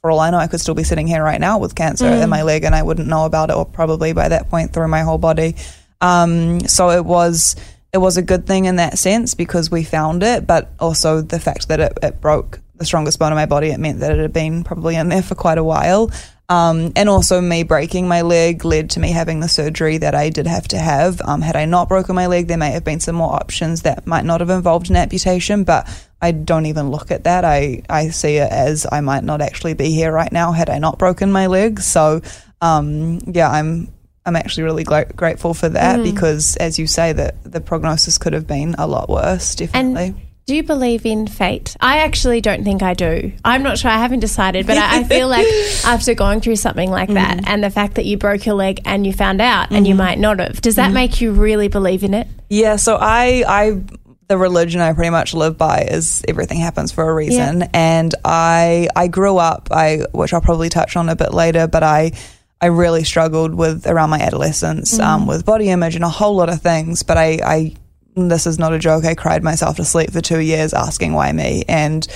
for 0.01 0.11
all 0.13 0.21
I 0.21 0.31
know, 0.31 0.39
I 0.39 0.47
could 0.47 0.61
still 0.61 0.75
be 0.75 0.85
sitting 0.85 1.07
here 1.09 1.23
right 1.25 1.41
now 1.41 1.59
with 1.59 1.75
cancer 1.75 2.07
in 2.09 2.29
my 2.29 2.43
leg, 2.43 2.63
and 2.65 2.75
I 2.77 2.83
wouldn't 2.85 3.09
know 3.09 3.25
about 3.27 3.51
it, 3.51 3.57
or 3.57 3.65
probably 3.65 4.13
by 4.13 4.29
that 4.29 4.49
point 4.51 4.73
through 4.73 4.89
my 4.89 5.03
whole 5.03 5.19
body. 5.19 5.57
Um, 6.01 6.61
so 6.69 6.91
it 6.91 7.05
was 7.05 7.55
it 7.93 7.99
was 7.99 8.17
a 8.17 8.23
good 8.23 8.47
thing 8.47 8.67
in 8.67 8.77
that 8.77 8.99
sense 8.99 9.35
because 9.35 9.71
we 9.71 9.83
found 9.83 10.23
it, 10.23 10.47
but 10.47 10.71
also 10.79 11.21
the 11.21 11.41
fact 11.41 11.69
that 11.69 11.81
it, 11.81 11.99
it 12.03 12.21
broke 12.21 12.61
the 12.77 12.87
strongest 12.87 13.19
bone 13.19 13.33
in 13.33 13.37
my 13.37 13.47
body, 13.47 13.69
it 13.69 13.79
meant 13.79 14.01
that 14.01 14.13
it 14.13 14.19
had 14.19 14.33
been 14.33 14.65
probably 14.65 14.97
in 14.97 15.09
there 15.09 15.23
for 15.23 15.35
quite 15.35 15.59
a 15.59 15.65
while. 15.65 16.11
Um, 16.49 16.93
and 16.97 17.09
also, 17.09 17.41
me 17.41 17.63
breaking 17.63 18.09
my 18.09 18.23
leg 18.23 18.65
led 18.65 18.91
to 18.91 19.01
me 19.01 19.13
having 19.13 19.39
the 19.39 19.49
surgery 19.49 19.99
that 19.99 20.17
I 20.17 20.31
did 20.31 20.49
have 20.49 20.67
to 20.69 20.79
have. 20.79 21.21
Um, 21.25 21.43
had 21.43 21.55
I 21.55 21.65
not 21.65 21.89
broken 21.89 22.17
my 22.17 22.27
leg, 22.27 22.49
there 22.49 22.59
may 22.59 22.73
have 22.73 22.83
been 22.83 22.99
some 22.99 23.15
more 23.15 23.33
options 23.33 23.83
that 23.83 24.05
might 24.05 24.25
not 24.25 24.41
have 24.41 24.51
involved 24.51 24.91
an 24.91 24.97
amputation, 24.97 25.63
but 25.63 25.89
I 26.21 26.33
don't 26.33 26.67
even 26.67 26.91
look 26.91 27.13
at 27.13 27.23
that. 27.23 27.45
I, 27.45 27.83
I 27.89 28.09
see 28.09 28.39
it 28.39 28.51
as 28.51 28.85
I 28.91 29.01
might 29.01 29.23
not 29.23 29.41
actually 29.41 29.75
be 29.75 29.93
here 29.93 30.11
right 30.11 30.33
now 30.33 30.51
had 30.51 30.69
I 30.69 30.81
not 30.81 30.99
broken 30.99 31.31
my 31.31 31.47
leg. 31.47 31.79
So, 31.79 32.21
um, 32.61 33.21
yeah, 33.27 33.49
I'm 33.49 33.93
I'm 34.31 34.37
actually 34.37 34.63
really 34.63 34.85
gla- 34.85 35.05
grateful 35.17 35.55
for 35.55 35.69
that 35.71 36.03
because, 36.03 36.57
as 36.57 36.79
you 36.79 36.87
say, 36.87 37.13
that 37.13 37.43
the 37.45 37.61
prognosis 37.61 38.17
could 38.17 38.33
have 38.33 38.47
been 38.47 38.75
a 38.79 38.87
lot 38.87 39.09
worse. 39.11 39.57
Definitely. 39.57 40.05
And 40.07 40.21
do 40.47 40.55
you 40.57 40.63
believe 40.63 41.05
in 41.07 41.27
fate? 41.27 41.77
I 41.81 41.99
actually 41.99 42.41
don't 42.41 42.65
think 42.65 42.83
I 42.83 42.95
do. 42.95 43.33
I'm 43.45 43.63
not 43.63 43.79
sure. 43.79 43.91
I 43.91 43.99
haven't 43.99 44.21
decided, 44.21 44.67
but 44.67 44.79
I, 44.79 45.01
I 45.01 45.05
feel 45.05 45.29
like 45.29 45.47
after 45.85 46.15
going 46.15 46.41
through 46.41 46.57
something 46.57 46.91
like 46.91 47.09
that 47.11 47.37
Mm-hmm. 47.39 47.47
and 47.49 47.63
the 47.65 47.71
fact 47.71 47.95
that 47.97 48.05
you 48.05 48.17
broke 48.17 48.47
your 48.47 48.55
leg 48.57 48.81
and 48.85 49.07
you 49.07 49.13
found 49.13 49.41
out 49.41 49.71
and 49.71 49.87
you 49.87 49.95
might 49.95 50.19
not 50.19 50.39
have, 50.41 50.61
does 50.61 50.77
that 50.77 50.87
Mm-hmm. 50.87 50.95
make 50.95 51.21
you 51.21 51.33
really 51.33 51.69
believe 51.69 52.03
in 52.05 52.15
it? 52.15 52.27
Yeah, 52.49 52.77
so 52.77 52.97
I, 53.01 53.45
I, 53.47 53.81
the 54.27 54.39
religion 54.39 54.81
I 54.81 54.93
pretty 54.93 55.11
much 55.11 55.35
live 55.35 55.57
by 55.59 55.83
is 55.83 56.25
everything 56.27 56.59
happens 56.59 56.91
for 56.91 57.09
a 57.09 57.15
reason, 57.15 57.63
and 57.75 58.13
I, 58.25 58.89
I 58.97 59.07
grew 59.07 59.37
up, 59.39 59.69
I, 59.71 60.05
which 60.13 60.33
I'll 60.33 60.41
probably 60.41 60.69
touch 60.69 60.97
on 60.97 61.09
a 61.09 61.15
bit 61.17 61.33
later, 61.33 61.67
but 61.69 61.83
I, 61.85 62.13
I 62.61 62.67
really 62.67 63.05
struggled 63.05 63.55
with 63.55 63.87
around 63.87 64.11
my 64.11 64.19
adolescence, 64.21 64.99
um, 64.99 65.27
with 65.27 65.47
body 65.47 65.71
image 65.71 65.95
and 65.95 66.05
a 66.05 66.11
whole 66.11 66.37
lot 66.37 66.51
of 66.51 66.61
things. 66.61 67.03
But 67.03 67.17
I, 67.17 67.39
I, 67.43 67.77
this 68.17 68.47
is 68.47 68.59
not 68.59 68.73
a 68.75 68.79
joke. 68.79 69.05
I 69.05 69.15
cried 69.15 69.43
myself 69.43 69.77
to 69.77 69.85
sleep 69.85 70.11
for 70.11 70.21
two 70.21 70.41
years 70.41 70.75
asking 70.75 71.15
why 71.15 71.33
me, 71.33 71.65
and 71.69 72.07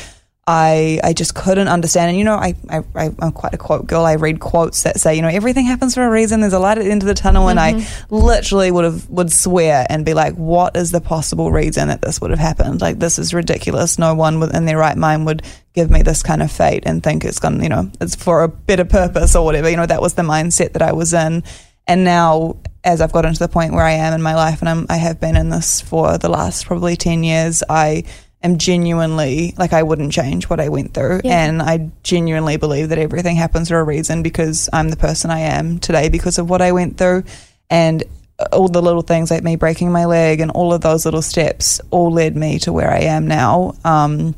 I 0.46 1.00
I 1.02 1.14
just 1.14 1.35
couldn't 1.35 1.68
understand. 1.68 2.11
And 2.11 2.18
you 2.18 2.24
know, 2.24 2.35
I, 2.35 2.54
I 2.68 2.83
I'm 3.18 3.33
quite 3.33 3.54
a 3.54 3.59
quote 3.59 3.87
girl. 3.87 4.04
I 4.04 4.14
read 4.14 4.40
quotes 4.40 4.83
that 4.83 5.00
say, 5.00 5.14
you 5.14 5.22
know, 5.22 5.28
everything 5.28 5.64
happens 5.64 5.94
for 5.94 6.04
a 6.04 6.11
reason. 6.11 6.40
There's 6.40 6.52
a 6.52 6.59
light 6.59 6.76
at 6.76 6.85
the 6.85 6.90
end 6.90 7.02
of 7.02 7.07
the 7.07 7.14
tunnel, 7.14 7.48
and 7.48 7.59
I 7.59 7.74
mm-hmm. 7.74 8.14
literally 8.14 8.70
would 8.70 8.85
have 8.85 9.09
would 9.09 9.33
swear 9.33 9.87
and 9.88 10.04
be 10.04 10.12
like, 10.12 10.35
what 10.35 10.76
is 10.76 10.90
the 10.90 11.00
possible 11.00 11.50
reason 11.50 11.88
that 11.88 12.02
this 12.02 12.20
would 12.20 12.30
have 12.30 12.38
happened? 12.38 12.83
Like 12.83 12.98
this 12.98 13.18
is 13.18 13.33
ridiculous. 13.33 13.98
No 13.98 14.14
one 14.14 14.38
within 14.38 14.66
their 14.66 14.78
right 14.78 14.96
mind 14.96 15.24
would 15.26 15.42
give 15.72 15.90
me 15.90 16.02
this 16.02 16.22
kind 16.22 16.42
of 16.42 16.52
fate 16.52 16.83
and 16.85 17.02
think 17.02 17.24
it's 17.24 17.38
gonna, 17.38 17.62
you 17.62 17.70
know, 17.70 17.90
it's 18.00 18.14
for 18.14 18.42
a 18.42 18.48
better 18.48 18.85
purpose 18.85 19.35
or 19.35 19.44
whatever. 19.44 19.70
You 19.70 19.76
know, 19.76 19.87
that 19.87 20.02
was 20.02 20.14
the 20.14 20.22
mindset 20.22 20.74
that 20.74 20.83
I 20.83 20.92
was 20.92 21.14
in. 21.14 21.42
And 21.87 22.04
now, 22.04 22.57
as 22.83 23.00
I've 23.00 23.12
gotten 23.12 23.33
to 23.33 23.38
the 23.38 23.48
point 23.48 23.72
where 23.72 23.85
I 23.85 23.92
am 23.92 24.14
in 24.14 24.22
my 24.22 24.35
life, 24.35 24.61
and 24.61 24.68
I'm, 24.68 24.87
I 24.88 24.96
have 24.96 25.20
been 25.20 25.37
in 25.37 25.50
this 25.50 25.80
for 25.80 26.16
the 26.18 26.28
last 26.28 26.66
probably 26.66 26.96
10 26.96 27.24
years, 27.24 27.62
I 27.68 28.04
am 28.44 28.59
genuinely, 28.59 29.54
like, 29.59 29.72
I 29.72 29.83
wouldn't 29.83 30.12
change 30.12 30.48
what 30.48 30.61
I 30.61 30.68
went 30.68 30.94
through. 30.94 31.22
Yeah. 31.24 31.46
And 31.46 31.62
I 31.62 31.90
genuinely 32.02 32.57
believe 32.57 32.90
that 32.90 32.98
everything 32.98 33.37
happens 33.37 33.68
for 33.68 33.78
a 33.78 33.85
reason 33.85 34.22
because 34.22 34.68
I'm 34.72 34.90
the 34.90 34.96
person 34.96 35.30
I 35.30 35.40
am 35.40 35.78
today 35.78 36.09
because 36.09 36.38
of 36.38 36.48
what 36.48 36.62
I 36.62 36.72
went 36.72 36.98
through. 36.98 37.24
And 37.70 38.04
all 38.52 38.68
the 38.68 38.83
little 38.83 39.02
things 39.02 39.30
like 39.30 39.42
me 39.42 39.57
breaking 39.57 39.92
my 39.92 40.04
leg 40.04 40.40
and 40.40 40.50
all 40.50 40.72
of 40.72 40.80
those 40.80 41.04
little 41.04 41.22
steps 41.22 41.80
all 41.90 42.12
led 42.12 42.37
me 42.37 42.59
to 42.61 42.72
where 42.72 42.90
I 42.90 43.00
am 43.00 43.26
now. 43.26 43.74
Um, 43.85 44.35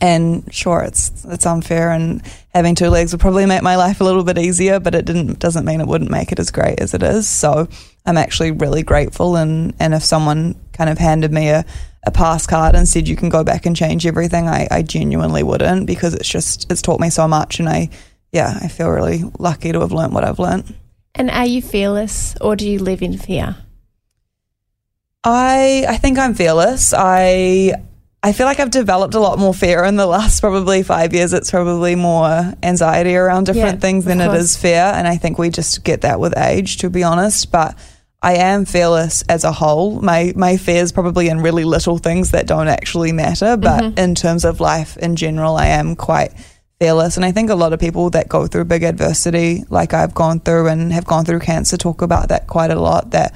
and 0.00 0.52
sure, 0.52 0.82
it's 0.82 1.24
it's 1.24 1.46
unfair, 1.46 1.90
and 1.90 2.20
having 2.52 2.74
two 2.74 2.88
legs 2.88 3.12
would 3.12 3.20
probably 3.20 3.46
make 3.46 3.62
my 3.62 3.76
life 3.76 4.00
a 4.00 4.04
little 4.04 4.24
bit 4.24 4.38
easier, 4.38 4.80
but 4.80 4.94
it 4.94 5.04
didn't 5.04 5.38
doesn't 5.38 5.64
mean 5.64 5.80
it 5.80 5.86
wouldn't 5.86 6.10
make 6.10 6.32
it 6.32 6.40
as 6.40 6.50
great 6.50 6.80
as 6.80 6.94
it 6.94 7.02
is. 7.02 7.28
So 7.28 7.68
I'm 8.04 8.18
actually 8.18 8.50
really 8.50 8.82
grateful, 8.82 9.36
and 9.36 9.72
and 9.78 9.94
if 9.94 10.04
someone 10.04 10.56
kind 10.74 10.90
of 10.90 10.98
handed 10.98 11.32
me 11.32 11.48
a 11.48 11.64
a 12.06 12.10
pass 12.10 12.46
card 12.46 12.74
and 12.74 12.86
said 12.86 13.08
you 13.08 13.16
can 13.16 13.30
go 13.30 13.42
back 13.42 13.64
and 13.64 13.74
change 13.74 14.06
everything, 14.06 14.46
I, 14.46 14.68
I 14.70 14.82
genuinely 14.82 15.42
wouldn't 15.42 15.86
because 15.86 16.12
it's 16.12 16.28
just 16.28 16.70
it's 16.70 16.82
taught 16.82 17.00
me 17.00 17.08
so 17.08 17.26
much, 17.26 17.58
and 17.60 17.68
I 17.68 17.88
yeah 18.30 18.58
I 18.60 18.68
feel 18.68 18.90
really 18.90 19.24
lucky 19.38 19.72
to 19.72 19.80
have 19.80 19.92
learnt 19.92 20.12
what 20.12 20.24
I've 20.24 20.38
learnt. 20.38 20.66
And 21.14 21.30
are 21.30 21.46
you 21.46 21.62
fearless 21.62 22.34
or 22.40 22.56
do 22.56 22.68
you 22.68 22.78
live 22.78 23.00
in 23.00 23.16
fear? 23.16 23.56
I 25.22 25.86
I 25.88 25.96
think 25.96 26.18
I'm 26.18 26.34
fearless. 26.34 26.92
I 26.96 27.72
I 28.22 28.32
feel 28.32 28.46
like 28.46 28.58
I've 28.58 28.70
developed 28.70 29.14
a 29.14 29.20
lot 29.20 29.38
more 29.38 29.52
fear 29.54 29.84
in 29.84 29.96
the 29.96 30.06
last 30.06 30.40
probably 30.40 30.82
five 30.82 31.12
years. 31.14 31.32
It's 31.32 31.50
probably 31.50 31.94
more 31.94 32.54
anxiety 32.62 33.16
around 33.16 33.44
different 33.44 33.76
Yeah, 33.76 33.80
things 33.80 34.04
than 34.04 34.20
it 34.20 34.32
is 34.34 34.56
fear, 34.56 34.92
and 34.94 35.06
I 35.06 35.16
think 35.16 35.38
we 35.38 35.50
just 35.50 35.84
get 35.84 36.02
that 36.02 36.20
with 36.20 36.36
age, 36.36 36.78
to 36.78 36.90
be 36.90 37.02
honest. 37.02 37.52
But 37.52 37.76
I 38.24 38.34
am 38.36 38.64
fearless 38.64 39.22
as 39.28 39.44
a 39.44 39.52
whole. 39.52 40.00
My 40.00 40.32
my 40.34 40.56
fear 40.56 40.82
is 40.82 40.92
probably 40.92 41.28
in 41.28 41.40
really 41.42 41.64
little 41.64 41.98
things 41.98 42.30
that 42.30 42.46
don't 42.46 42.68
actually 42.68 43.12
matter, 43.12 43.56
but 43.56 43.82
Mm-hmm. 43.82 43.98
in 43.98 44.14
terms 44.14 44.44
of 44.44 44.60
life 44.60 44.96
in 44.96 45.14
general, 45.16 45.56
I 45.56 45.66
am 45.66 45.94
quite 45.94 46.32
fearless. 46.80 47.16
And 47.16 47.24
I 47.24 47.32
think 47.32 47.50
a 47.50 47.54
lot 47.54 47.72
of 47.72 47.80
people 47.80 48.10
that 48.10 48.28
go 48.28 48.46
through 48.46 48.64
big 48.64 48.82
adversity, 48.82 49.64
like 49.68 49.92
I've 49.94 50.14
gone 50.14 50.40
through 50.40 50.68
and 50.68 50.92
have 50.92 51.04
gone 51.06 51.24
through 51.24 51.40
cancer, 51.40 51.76
talk 51.76 52.02
about 52.02 52.28
that 52.30 52.46
quite 52.46 52.70
a 52.70 52.80
lot. 52.80 53.10
That 53.10 53.34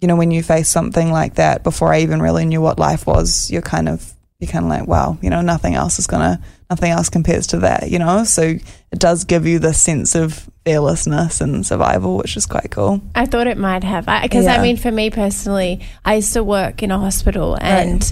you 0.00 0.08
know, 0.08 0.16
when 0.16 0.30
you 0.32 0.42
face 0.42 0.68
something 0.68 1.12
like 1.12 1.34
that, 1.34 1.62
before 1.62 1.92
I 1.94 2.00
even 2.00 2.20
really 2.22 2.44
knew 2.44 2.60
what 2.60 2.78
life 2.78 3.06
was, 3.06 3.50
you're 3.50 3.62
kind 3.62 3.88
of 3.88 4.12
you're 4.40 4.50
kind 4.50 4.64
of 4.64 4.70
like, 4.70 4.88
wow, 4.88 5.18
you 5.22 5.30
know, 5.30 5.42
nothing 5.42 5.74
else 5.76 5.98
is 6.00 6.08
gonna, 6.08 6.40
nothing 6.72 6.90
else 6.90 7.10
compares 7.10 7.46
to 7.48 7.58
that, 7.58 7.90
you 7.90 7.98
know. 7.98 8.24
So 8.24 8.42
it 8.42 8.98
does 8.98 9.24
give 9.24 9.46
you 9.46 9.58
this 9.58 9.80
sense 9.80 10.14
of 10.14 10.48
fearlessness 10.64 11.40
and 11.40 11.66
survival, 11.66 12.16
which 12.16 12.36
is 12.36 12.46
quite 12.46 12.70
cool. 12.70 13.02
I 13.14 13.26
thought 13.26 13.46
it 13.46 13.58
might 13.58 13.84
have. 13.84 14.06
Because, 14.06 14.46
I, 14.46 14.56
Yeah. 14.56 14.62
mean, 14.62 14.76
for 14.78 14.90
me 14.90 15.10
personally, 15.10 15.80
I 16.04 16.16
used 16.16 16.32
to 16.32 16.42
work 16.42 16.82
in 16.82 16.90
a 16.90 16.98
hospital 16.98 17.58
and 17.60 18.10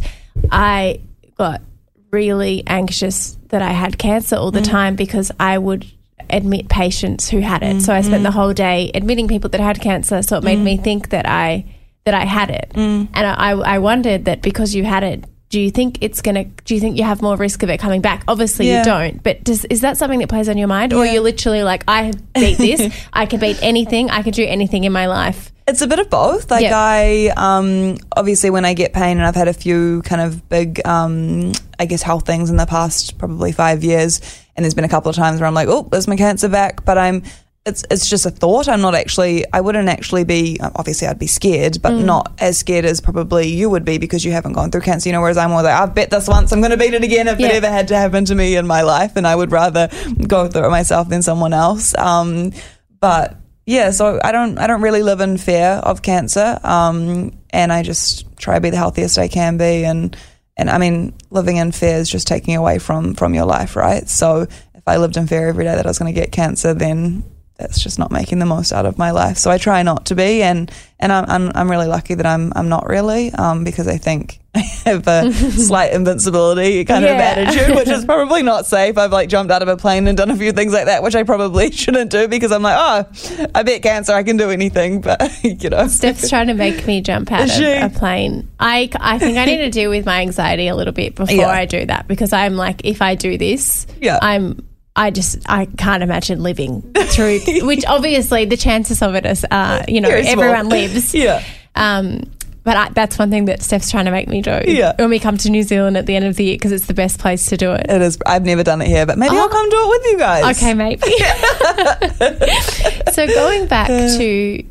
I 0.52 1.00
got 1.38 1.62
really 2.10 2.62
anxious 2.66 3.38
that 3.48 3.62
I 3.62 3.72
had 3.72 3.96
cancer 3.96 4.36
all 4.36 4.50
the 4.50 4.60
mm. 4.60 4.70
time 4.70 4.96
because 4.96 5.32
I 5.40 5.56
would 5.56 5.86
admit 6.28 6.68
patients 6.68 7.30
who 7.30 7.40
had 7.40 7.62
it. 7.62 7.80
So 7.82 7.94
I 7.94 8.02
spent 8.02 8.22
the 8.22 8.28
mm-hmm. 8.28 8.38
whole 8.38 8.52
day 8.52 8.90
admitting 8.94 9.26
people 9.26 9.50
that 9.50 9.60
had 9.60 9.80
cancer. 9.80 10.22
So 10.22 10.36
it 10.36 10.44
made 10.44 10.58
me 10.58 10.76
mm. 10.76 10.84
think 10.84 11.10
that 11.10 11.26
I 11.26 11.64
that 12.04 12.14
I 12.14 12.24
had 12.24 12.50
it, 12.50 12.72
mm. 12.74 13.08
and 13.12 13.26
I, 13.26 13.50
I 13.50 13.78
wondered 13.78 14.24
that 14.24 14.40
because 14.42 14.74
you 14.74 14.84
had 14.84 15.02
it. 15.02 15.24
Do 15.50 15.60
you 15.60 15.70
think 15.72 15.98
it's 16.00 16.22
gonna? 16.22 16.44
Do 16.44 16.74
you 16.76 16.80
think 16.80 16.96
you 16.96 17.02
have 17.02 17.20
more 17.22 17.36
risk 17.36 17.64
of 17.64 17.70
it 17.70 17.78
coming 17.78 18.00
back? 18.00 18.22
Obviously, 18.28 18.68
Yeah. 18.68 18.78
you 18.78 18.84
don't. 18.84 19.22
But 19.22 19.42
does, 19.42 19.64
is 19.64 19.80
that 19.80 19.96
something 19.98 20.20
that 20.20 20.28
plays 20.28 20.48
on 20.48 20.56
your 20.56 20.68
mind, 20.68 20.92
or 20.92 21.04
you're 21.04 21.22
literally 21.22 21.64
like, 21.64 21.82
I 21.88 22.04
have 22.04 22.32
beat 22.34 22.56
this. 22.56 22.94
I 23.12 23.26
can 23.26 23.40
beat 23.40 23.58
anything. 23.60 24.10
I 24.10 24.22
can 24.22 24.32
do 24.32 24.44
anything 24.44 24.84
in 24.84 24.92
my 24.92 25.06
life. 25.06 25.50
It's 25.66 25.82
a 25.82 25.88
bit 25.88 25.98
of 25.98 26.08
both. 26.08 26.52
Like 26.52 26.62
Yeah. 26.62 26.72
I, 26.78 27.32
um, 27.36 27.96
obviously, 28.16 28.50
when 28.50 28.64
I 28.64 28.74
get 28.74 28.92
pain, 28.92 29.18
and 29.18 29.26
I've 29.26 29.34
had 29.34 29.48
a 29.48 29.52
few 29.52 30.02
kind 30.02 30.20
of 30.22 30.48
big, 30.48 30.80
um, 30.86 31.50
I 31.80 31.86
guess, 31.86 32.02
health 32.02 32.26
things 32.26 32.48
in 32.50 32.56
the 32.56 32.66
past 32.66 33.18
probably 33.18 33.50
five 33.50 33.82
years, 33.82 34.20
and 34.54 34.64
there's 34.64 34.74
been 34.74 34.84
a 34.84 34.88
couple 34.88 35.10
of 35.10 35.16
times 35.16 35.40
where 35.40 35.48
I'm 35.48 35.54
like, 35.54 35.68
oh, 35.68 35.82
there's 35.90 36.06
my 36.06 36.16
cancer 36.16 36.48
back, 36.48 36.84
but 36.84 36.96
I'm. 36.96 37.24
It's, 37.66 37.84
it's 37.90 38.08
just 38.08 38.24
a 38.24 38.30
thought. 38.30 38.68
I'm 38.68 38.80
not 38.80 38.94
actually. 38.94 39.44
I 39.52 39.60
wouldn't 39.60 39.88
actually 39.90 40.24
be. 40.24 40.58
Obviously, 40.62 41.06
I'd 41.06 41.18
be 41.18 41.26
scared, 41.26 41.82
but 41.82 41.90
not 41.92 42.32
as 42.40 42.56
scared 42.56 42.86
as 42.86 43.02
probably 43.02 43.48
you 43.48 43.68
would 43.68 43.84
be 43.84 43.98
because 43.98 44.24
you 44.24 44.32
haven't 44.32 44.54
gone 44.54 44.70
through 44.70 44.80
cancer. 44.80 45.10
You 45.10 45.12
know, 45.12 45.20
whereas 45.20 45.36
I'm 45.36 45.50
more 45.50 45.62
like, 45.62 45.74
I've 45.78 45.94
bet 45.94 46.08
this 46.10 46.26
once. 46.26 46.52
I'm 46.52 46.60
going 46.60 46.70
to 46.70 46.78
beat 46.78 46.94
it 46.94 47.04
again 47.04 47.28
if 47.28 47.38
Yeah. 47.38 47.48
it 47.48 47.54
ever 47.56 47.68
had 47.68 47.88
to 47.88 47.96
happen 47.98 48.24
to 48.24 48.34
me 48.34 48.56
in 48.56 48.66
my 48.66 48.80
life, 48.80 49.12
and 49.16 49.26
I 49.26 49.36
would 49.36 49.52
rather 49.52 49.90
go 50.26 50.48
through 50.48 50.64
it 50.66 50.70
myself 50.70 51.10
than 51.10 51.20
someone 51.20 51.52
else. 51.52 51.94
Um, 51.98 52.52
but 52.98 53.36
yeah, 53.66 53.90
so 53.90 54.18
I 54.24 54.32
don't 54.32 54.56
I 54.58 54.66
don't 54.66 54.80
really 54.80 55.02
live 55.02 55.20
in 55.20 55.36
fear 55.36 55.80
of 55.82 56.00
cancer, 56.00 56.58
um, 56.64 57.32
and 57.50 57.70
I 57.72 57.82
just 57.82 58.24
try 58.38 58.54
to 58.54 58.60
be 58.62 58.70
the 58.70 58.78
healthiest 58.78 59.18
I 59.18 59.28
can 59.28 59.58
be, 59.58 59.84
and 59.84 60.16
and 60.56 60.70
I 60.70 60.78
mean 60.78 61.12
living 61.28 61.58
in 61.58 61.72
fear 61.72 61.98
is 61.98 62.08
just 62.08 62.26
taking 62.26 62.56
away 62.56 62.78
from 62.78 63.12
from 63.14 63.34
your 63.34 63.44
life, 63.44 63.76
right? 63.76 64.08
So 64.08 64.46
if 64.74 64.82
I 64.86 64.96
lived 64.96 65.18
in 65.18 65.26
fear 65.26 65.48
every 65.48 65.64
day 65.64 65.74
that 65.74 65.84
I 65.84 65.90
was 65.90 65.98
going 65.98 66.12
to 66.12 66.18
get 66.18 66.32
cancer, 66.32 66.72
then 66.72 67.22
that's 67.60 67.80
just 67.82 67.98
not 67.98 68.10
making 68.10 68.38
the 68.38 68.46
most 68.46 68.72
out 68.72 68.86
of 68.86 68.98
my 68.98 69.10
life. 69.10 69.36
So 69.36 69.50
I 69.50 69.58
try 69.58 69.82
not 69.82 70.06
to 70.06 70.14
be, 70.14 70.42
and 70.42 70.70
and 70.98 71.12
I'm 71.12 71.24
I'm, 71.28 71.52
I'm 71.54 71.70
really 71.70 71.86
lucky 71.86 72.14
that 72.14 72.26
I'm 72.26 72.52
I'm 72.56 72.68
not 72.68 72.86
really, 72.88 73.32
um, 73.32 73.64
because 73.64 73.86
I 73.86 73.98
think 73.98 74.40
I 74.54 74.60
have 74.84 75.06
a 75.06 75.32
slight 75.32 75.92
invincibility 75.92 76.84
kind 76.84 77.04
of 77.04 77.10
attitude, 77.12 77.76
which 77.76 77.88
is 77.88 78.04
probably 78.06 78.42
not 78.42 78.66
safe. 78.66 78.98
I've 78.98 79.12
like 79.12 79.28
jumped 79.28 79.52
out 79.52 79.62
of 79.62 79.68
a 79.68 79.76
plane 79.76 80.06
and 80.08 80.16
done 80.16 80.30
a 80.30 80.36
few 80.36 80.52
things 80.52 80.72
like 80.72 80.86
that, 80.86 81.02
which 81.02 81.14
I 81.14 81.22
probably 81.22 81.70
shouldn't 81.70 82.10
do 82.10 82.26
because 82.26 82.50
I'm 82.50 82.62
like, 82.62 82.76
oh, 82.78 83.48
I 83.54 83.62
bet 83.62 83.82
cancer, 83.82 84.12
I 84.12 84.22
can 84.22 84.36
do 84.36 84.50
anything, 84.50 85.00
but 85.02 85.20
you 85.44 85.68
know, 85.70 85.86
Steph's 85.86 86.28
trying 86.28 86.48
to 86.48 86.54
make 86.54 86.86
me 86.86 87.00
jump 87.00 87.30
out 87.30 87.48
of 87.48 87.60
a 87.60 87.90
plane. 87.96 88.48
I, 88.58 88.90
I 88.98 89.18
think 89.18 89.38
I 89.38 89.44
need 89.44 89.58
to 89.58 89.70
deal 89.70 89.90
with 89.90 90.04
my 90.06 90.20
anxiety 90.20 90.68
a 90.68 90.74
little 90.74 90.92
bit 90.92 91.14
before 91.14 91.34
Yeah. 91.34 91.48
I 91.48 91.66
do 91.66 91.86
that 91.86 92.08
because 92.08 92.32
I'm 92.32 92.56
like, 92.56 92.84
if 92.84 93.02
I 93.02 93.14
do 93.14 93.38
this, 93.38 93.86
Yeah. 94.00 94.18
I'm. 94.20 94.66
I 94.96 95.10
just 95.10 95.38
I 95.46 95.66
can't 95.66 96.02
imagine 96.02 96.42
living 96.42 96.82
through 96.94 97.40
which 97.66 97.84
obviously 97.86 98.44
the 98.44 98.56
chances 98.56 99.02
of 99.02 99.14
it 99.14 99.24
is 99.24 99.46
uh 99.50 99.84
you 99.88 100.00
know 100.00 100.08
Very 100.08 100.24
small. 100.24 100.44
everyone 100.44 100.68
lives 100.68 101.14
yeah. 101.26 101.42
um 101.74 102.22
but 102.62 102.76
I, 102.76 102.88
that's 102.90 103.18
one 103.18 103.30
thing 103.30 103.46
that 103.46 103.62
Steph's 103.62 103.90
trying 103.90 104.04
to 104.04 104.10
make 104.10 104.28
me 104.28 104.42
do 104.42 104.60
Yeah. 104.66 104.92
when 104.98 105.08
we 105.08 105.18
come 105.18 105.38
to 105.38 105.48
New 105.50 105.62
Zealand 105.62 105.96
at 105.96 106.04
the 106.04 106.14
end 106.14 106.26
of 106.26 106.36
the 106.36 106.44
year 106.44 106.56
because 106.56 106.72
it's 106.72 106.86
the 106.86 106.94
best 106.94 107.18
place 107.18 107.46
to 107.46 107.56
do 107.56 107.72
it 107.72 107.86
It 107.88 108.02
is. 108.02 108.18
I've 108.26 108.44
never 108.44 108.62
done 108.62 108.82
it 108.82 108.88
here, 108.88 109.06
but 109.06 109.16
maybe 109.16 109.34
Oh. 109.34 109.40
I'll 109.40 109.48
come 109.48 109.70
do 109.70 109.76
it 109.80 109.88
with 109.88 110.04
you 110.06 110.18
guys. 110.18 110.58
Okay, 110.58 110.74
maybe. 110.74 111.00
so 113.12 113.26
going 113.26 113.66
back 113.66 113.88
uh. 113.88 114.18
to 114.18 114.62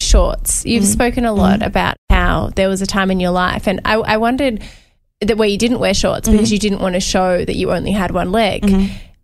shorts, 0.00 0.66
you've 0.66 0.84
mm-hmm. 0.84 0.92
spoken 0.92 1.24
a 1.24 1.32
lot 1.32 1.60
mm-hmm. 1.60 1.68
about 1.68 1.96
how 2.10 2.50
there 2.56 2.68
was 2.68 2.82
a 2.82 2.86
time 2.86 3.10
in 3.10 3.20
your 3.20 3.30
life, 3.30 3.66
and 3.66 3.80
I, 3.86 3.94
I 3.94 4.16
wondered 4.18 4.62
that 5.22 5.38
where 5.38 5.48
you 5.48 5.56
didn't 5.58 5.78
wear 5.78 5.94
shorts 5.94 6.28
mm-hmm. 6.28 6.36
because 6.36 6.52
you 6.52 6.58
didn't 6.58 6.80
want 6.80 6.94
to 6.94 7.00
show 7.00 7.42
that 7.44 7.56
you 7.56 7.72
only 7.72 7.92
had 7.92 8.10
one 8.10 8.32
leg. 8.32 8.64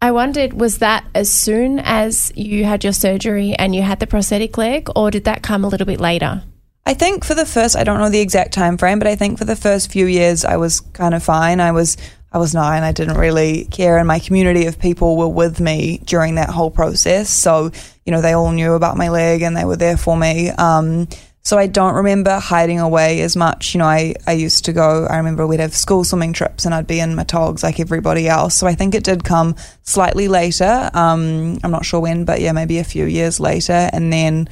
I 0.00 0.10
wondered, 0.10 0.52
was 0.52 0.78
that 0.78 1.04
as 1.14 1.30
soon 1.30 1.78
as 1.80 2.32
you 2.36 2.64
had 2.64 2.84
your 2.84 2.92
surgery 2.92 3.54
and 3.54 3.74
you 3.74 3.82
had 3.82 3.98
the 3.98 4.06
prosthetic 4.06 4.58
leg, 4.58 4.88
or 4.94 5.10
did 5.10 5.24
that 5.24 5.42
come 5.42 5.64
a 5.64 5.68
little 5.68 5.86
bit 5.86 6.00
later? 6.00 6.42
I 6.84 6.94
think 6.94 7.24
for 7.24 7.34
the 7.34 7.46
first, 7.46 7.76
I 7.76 7.82
don't 7.82 7.98
know 7.98 8.10
the 8.10 8.20
exact 8.20 8.52
time 8.52 8.78
frame, 8.78 8.98
but 8.98 9.08
I 9.08 9.16
think 9.16 9.38
for 9.38 9.44
the 9.44 9.56
first 9.56 9.90
few 9.90 10.06
years, 10.06 10.44
I 10.44 10.56
was 10.56 10.80
kind 10.80 11.14
of 11.14 11.22
fine. 11.22 11.60
I 11.60 11.72
was, 11.72 11.96
I 12.30 12.38
was 12.38 12.54
nine. 12.54 12.84
I 12.84 12.92
didn't 12.92 13.16
really 13.16 13.64
care, 13.64 13.98
and 13.98 14.06
my 14.06 14.20
community 14.20 14.66
of 14.66 14.78
people 14.78 15.16
were 15.16 15.28
with 15.28 15.58
me 15.58 15.98
during 16.04 16.36
that 16.36 16.50
whole 16.50 16.70
process. 16.70 17.28
So, 17.28 17.72
you 18.04 18.12
know, 18.12 18.20
they 18.20 18.34
all 18.34 18.52
knew 18.52 18.74
about 18.74 18.96
my 18.96 19.08
leg 19.08 19.42
and 19.42 19.56
they 19.56 19.64
were 19.64 19.76
there 19.76 19.96
for 19.96 20.16
me. 20.16 20.50
Um, 20.50 21.08
so 21.46 21.56
I 21.56 21.68
don't 21.68 21.94
remember 21.94 22.40
hiding 22.40 22.80
away 22.80 23.20
as 23.20 23.36
much. 23.36 23.72
You 23.72 23.78
know, 23.78 23.84
I, 23.84 24.16
I 24.26 24.32
used 24.32 24.64
to 24.64 24.72
go, 24.72 25.06
I 25.06 25.18
remember 25.18 25.46
we'd 25.46 25.60
have 25.60 25.76
school 25.76 26.02
swimming 26.02 26.32
trips 26.32 26.64
and 26.64 26.74
I'd 26.74 26.88
be 26.88 26.98
in 26.98 27.14
my 27.14 27.22
togs 27.22 27.62
like 27.62 27.78
everybody 27.78 28.26
else. 28.26 28.56
So 28.56 28.66
I 28.66 28.74
think 28.74 28.96
it 28.96 29.04
did 29.04 29.22
come 29.22 29.54
slightly 29.84 30.26
later. 30.26 30.90
Um, 30.92 31.60
I'm 31.62 31.70
not 31.70 31.84
sure 31.84 32.00
when, 32.00 32.24
but 32.24 32.40
yeah, 32.40 32.50
maybe 32.50 32.78
a 32.78 32.84
few 32.84 33.04
years 33.04 33.38
later. 33.38 33.88
And 33.92 34.12
then, 34.12 34.48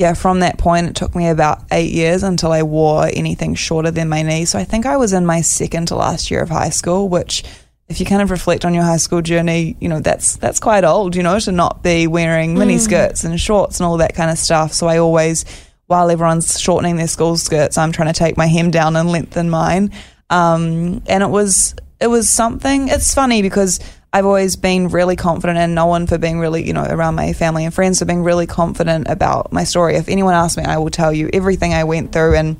yeah, 0.00 0.14
from 0.14 0.40
that 0.40 0.58
point, 0.58 0.88
it 0.88 0.96
took 0.96 1.14
me 1.14 1.28
about 1.28 1.62
eight 1.70 1.92
years 1.92 2.24
until 2.24 2.50
I 2.50 2.64
wore 2.64 3.06
anything 3.06 3.54
shorter 3.54 3.92
than 3.92 4.08
my 4.08 4.22
knee. 4.22 4.44
So 4.44 4.58
I 4.58 4.64
think 4.64 4.84
I 4.84 4.96
was 4.96 5.12
in 5.12 5.24
my 5.24 5.42
second 5.42 5.86
to 5.86 5.94
last 5.94 6.28
year 6.28 6.42
of 6.42 6.48
high 6.48 6.70
school, 6.70 7.08
which, 7.08 7.44
if 7.86 8.00
you 8.00 8.06
kind 8.06 8.20
of 8.20 8.32
reflect 8.32 8.64
on 8.64 8.74
your 8.74 8.82
high 8.82 8.96
school 8.96 9.22
journey, 9.22 9.76
you 9.78 9.88
know 9.88 10.00
that's 10.00 10.36
that's 10.36 10.58
quite 10.58 10.82
old, 10.82 11.14
you 11.14 11.22
know, 11.22 11.38
to 11.38 11.52
not 11.52 11.84
be 11.84 12.08
wearing 12.08 12.58
mini 12.58 12.78
skirts 12.78 13.22
and 13.22 13.40
shorts 13.40 13.78
and 13.78 13.86
all 13.86 13.98
that 13.98 14.16
kind 14.16 14.30
of 14.30 14.38
stuff. 14.38 14.72
So 14.72 14.88
I 14.88 14.98
always, 14.98 15.44
while 15.92 16.10
everyone's 16.10 16.58
shortening 16.58 16.96
their 16.96 17.06
school 17.06 17.36
skirts, 17.36 17.76
I'm 17.76 17.92
trying 17.92 18.10
to 18.10 18.18
take 18.18 18.38
my 18.38 18.46
hem 18.46 18.70
down 18.70 18.96
and 18.96 19.10
lengthen 19.10 19.50
mine. 19.50 19.92
Um, 20.30 21.02
and 21.06 21.22
it 21.22 21.28
was 21.28 21.74
it 22.00 22.06
was 22.06 22.30
something. 22.30 22.88
It's 22.88 23.14
funny 23.14 23.42
because 23.42 23.78
I've 24.10 24.24
always 24.24 24.56
been 24.56 24.88
really 24.88 25.16
confident 25.16 25.58
and 25.58 25.74
known 25.74 26.06
for 26.06 26.16
being 26.16 26.38
really, 26.38 26.66
you 26.66 26.72
know, 26.72 26.84
around 26.84 27.14
my 27.14 27.34
family 27.34 27.66
and 27.66 27.74
friends 27.74 27.98
for 27.98 28.06
being 28.06 28.22
really 28.22 28.46
confident 28.46 29.06
about 29.08 29.52
my 29.52 29.64
story. 29.64 29.96
If 29.96 30.08
anyone 30.08 30.32
asks 30.32 30.56
me, 30.56 30.64
I 30.64 30.78
will 30.78 30.88
tell 30.88 31.12
you 31.12 31.28
everything 31.30 31.74
I 31.74 31.84
went 31.84 32.10
through 32.10 32.36
and 32.36 32.56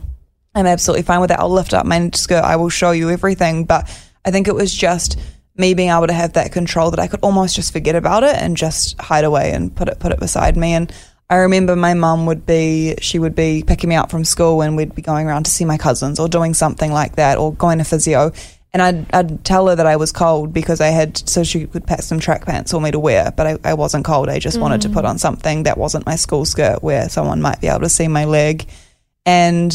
I'm 0.55 0.66
absolutely 0.66 1.05
fine 1.05 1.21
with 1.21 1.29
that. 1.31 1.40
I'll 1.40 1.49
lift 1.49 1.73
up 1.73 1.87
my 1.87 2.11
skirt. 2.12 2.45
I 2.45 2.57
will 2.57 2.68
show 2.68 2.90
you 2.90 3.09
everything. 3.09 3.64
But 3.64 3.88
I 4.27 4.31
think 4.31 4.47
it 4.47 4.55
was 4.55 4.75
just 4.75 5.18
me 5.57 5.73
being 5.73 5.88
able 5.88 6.07
to 6.07 6.12
have 6.12 6.35
that 6.35 6.53
control 6.53 6.90
that 6.90 7.01
I 7.01 7.09
could 7.09 7.21
almost 7.23 7.57
just 7.57 7.73
forget 7.73 7.95
about 7.95 8.25
it 8.25 8.37
and 8.37 8.59
just 8.59 9.01
hide 9.01 9.25
away 9.25 9.53
and 9.53 9.75
put 9.75 9.88
it 9.88 9.99
put 10.01 10.12
it 10.12 10.21
beside 10.21 10.55
me. 10.59 10.75
And 10.75 10.92
I 11.33 11.37
remember 11.37 11.75
my 11.77 11.95
mum 11.95 12.27
would 12.27 12.45
be 12.45 12.95
she 13.01 13.18
would 13.18 13.35
be 13.35 13.64
picking 13.66 13.88
me 13.88 13.97
up 13.97 14.11
from 14.11 14.23
school 14.23 14.61
and 14.61 14.77
we'd 14.77 14.95
be 14.95 15.01
going 15.01 15.27
around 15.27 15.45
to 15.45 15.51
see 15.51 15.64
my 15.64 15.79
cousins 15.79 16.21
or 16.21 16.29
doing 16.29 16.53
something 16.53 16.92
like 16.92 17.16
that 17.16 17.38
or 17.38 17.55
going 17.55 17.79
to 17.79 17.85
physio. 17.85 18.33
And 18.75 18.83
I'd, 18.83 19.14
I'd 19.14 19.42
tell 19.42 19.68
her 19.68 19.75
that 19.75 19.87
I 19.87 19.97
was 19.97 20.12
cold 20.12 20.53
because 20.53 20.83
I 20.83 20.88
had, 20.88 21.16
so 21.16 21.42
she 21.42 21.66
could 21.66 21.87
pack 21.87 22.03
some 22.03 22.21
track 22.21 22.45
pants 22.45 22.73
for 22.73 22.83
me 22.83 22.90
to 22.90 22.99
wear, 22.99 23.33
but 23.35 23.47
I, 23.47 23.59
I 23.64 23.73
wasn't 23.73 24.05
cold. 24.05 24.29
I 24.29 24.40
just 24.40 24.61
wanted 24.61 24.83
to 24.83 24.90
put 24.90 25.07
mm. 25.07 25.09
on 25.09 25.16
something 25.16 25.62
that 25.62 25.79
wasn't 25.79 26.05
my 26.05 26.16
school 26.16 26.45
skirt 26.45 26.83
where 26.83 27.09
someone 27.09 27.40
might 27.40 27.62
be 27.62 27.68
able 27.68 27.81
to 27.81 27.88
see 27.88 28.09
my 28.09 28.27
leg. 28.27 28.66
And 29.25 29.73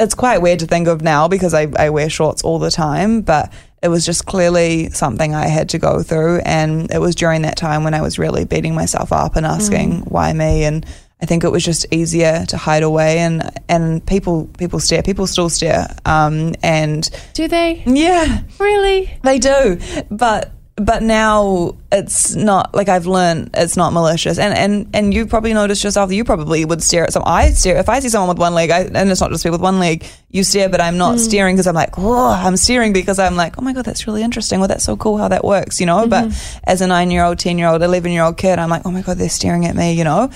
it's 0.00 0.14
quite 0.14 0.42
weird 0.42 0.58
to 0.58 0.66
think 0.66 0.88
of 0.88 1.02
now 1.02 1.28
because 1.28 1.54
I, 1.54 1.68
I 1.78 1.90
wear 1.90 2.10
shorts 2.10 2.42
all 2.42 2.58
the 2.58 2.72
time. 2.72 3.20
But 3.20 3.52
it 3.82 3.88
was 3.88 4.04
just 4.06 4.26
clearly 4.26 4.90
something 4.90 5.34
I 5.34 5.46
had 5.48 5.68
to 5.70 5.78
go 5.78 6.02
through. 6.02 6.40
And 6.44 6.90
it 6.90 6.98
was 6.98 7.14
during 7.14 7.42
that 7.42 7.56
time 7.56 7.84
when 7.84 7.94
I 7.94 8.00
was 8.00 8.18
really 8.18 8.44
beating 8.44 8.74
myself 8.74 9.12
up 9.12 9.36
and 9.36 9.44
asking 9.46 10.00
why 10.02 10.32
me. 10.32 10.64
And 10.64 10.84
I 11.22 11.26
think 11.26 11.44
it 11.44 11.50
was 11.50 11.64
just 11.64 11.86
easier 11.90 12.44
to 12.46 12.56
hide 12.56 12.82
away. 12.82 13.18
And, 13.18 13.48
and 13.68 14.04
people, 14.04 14.46
people 14.58 14.80
stare, 14.80 15.02
people 15.02 15.26
still 15.26 15.48
stare. 15.50 15.88
Um, 16.04 16.54
and 16.62 17.08
Do 17.34 17.48
they 17.48 17.82
yeah, 17.86 18.42
really? 18.58 19.18
they 19.22 19.38
do. 19.38 19.78
But, 20.10 20.52
but 20.76 21.02
now 21.02 21.74
it's 21.90 22.34
not 22.34 22.74
like 22.74 22.90
I've 22.90 23.06
learned 23.06 23.50
it's 23.54 23.78
not 23.78 23.94
malicious, 23.94 24.38
and 24.38 24.52
and 24.54 24.90
and 24.94 25.14
you 25.14 25.26
probably 25.26 25.54
noticed 25.54 25.82
yourself. 25.82 26.12
You 26.12 26.22
probably 26.22 26.66
would 26.66 26.82
stare 26.82 27.04
at 27.04 27.14
some. 27.14 27.22
I 27.24 27.50
stare 27.50 27.76
if 27.78 27.88
I 27.88 28.00
see 28.00 28.10
someone 28.10 28.28
with 28.28 28.38
one 28.38 28.52
leg, 28.52 28.70
I, 28.70 28.80
and 28.80 29.10
it's 29.10 29.20
not 29.22 29.30
just 29.30 29.42
people 29.42 29.54
with 29.54 29.62
one 29.62 29.78
leg. 29.78 30.04
You 30.30 30.44
stare, 30.44 30.68
but 30.68 30.82
I'm 30.82 30.98
not 30.98 31.12
hmm. 31.12 31.18
staring 31.18 31.56
because 31.56 31.66
I'm 31.66 31.74
like, 31.74 31.98
oh, 31.98 32.28
I'm 32.28 32.58
staring 32.58 32.92
because 32.92 33.18
I'm 33.18 33.36
like, 33.36 33.56
oh 33.58 33.62
my 33.62 33.72
god, 33.72 33.86
that's 33.86 34.06
really 34.06 34.22
interesting. 34.22 34.58
Well, 34.58 34.68
that's 34.68 34.84
so 34.84 34.98
cool 34.98 35.16
how 35.16 35.28
that 35.28 35.44
works, 35.44 35.80
you 35.80 35.86
know. 35.86 36.06
But 36.06 36.26
mm-hmm. 36.26 36.58
as 36.64 36.82
a 36.82 36.86
nine 36.86 37.10
year 37.10 37.24
old, 37.24 37.38
ten 37.38 37.56
year 37.56 37.68
old, 37.68 37.82
eleven 37.82 38.12
year 38.12 38.24
old 38.24 38.36
kid, 38.36 38.58
I'm 38.58 38.68
like, 38.68 38.82
oh 38.84 38.90
my 38.90 39.00
god, 39.00 39.16
they're 39.16 39.30
staring 39.30 39.64
at 39.64 39.74
me, 39.74 39.94
you 39.94 40.04
know. 40.04 40.30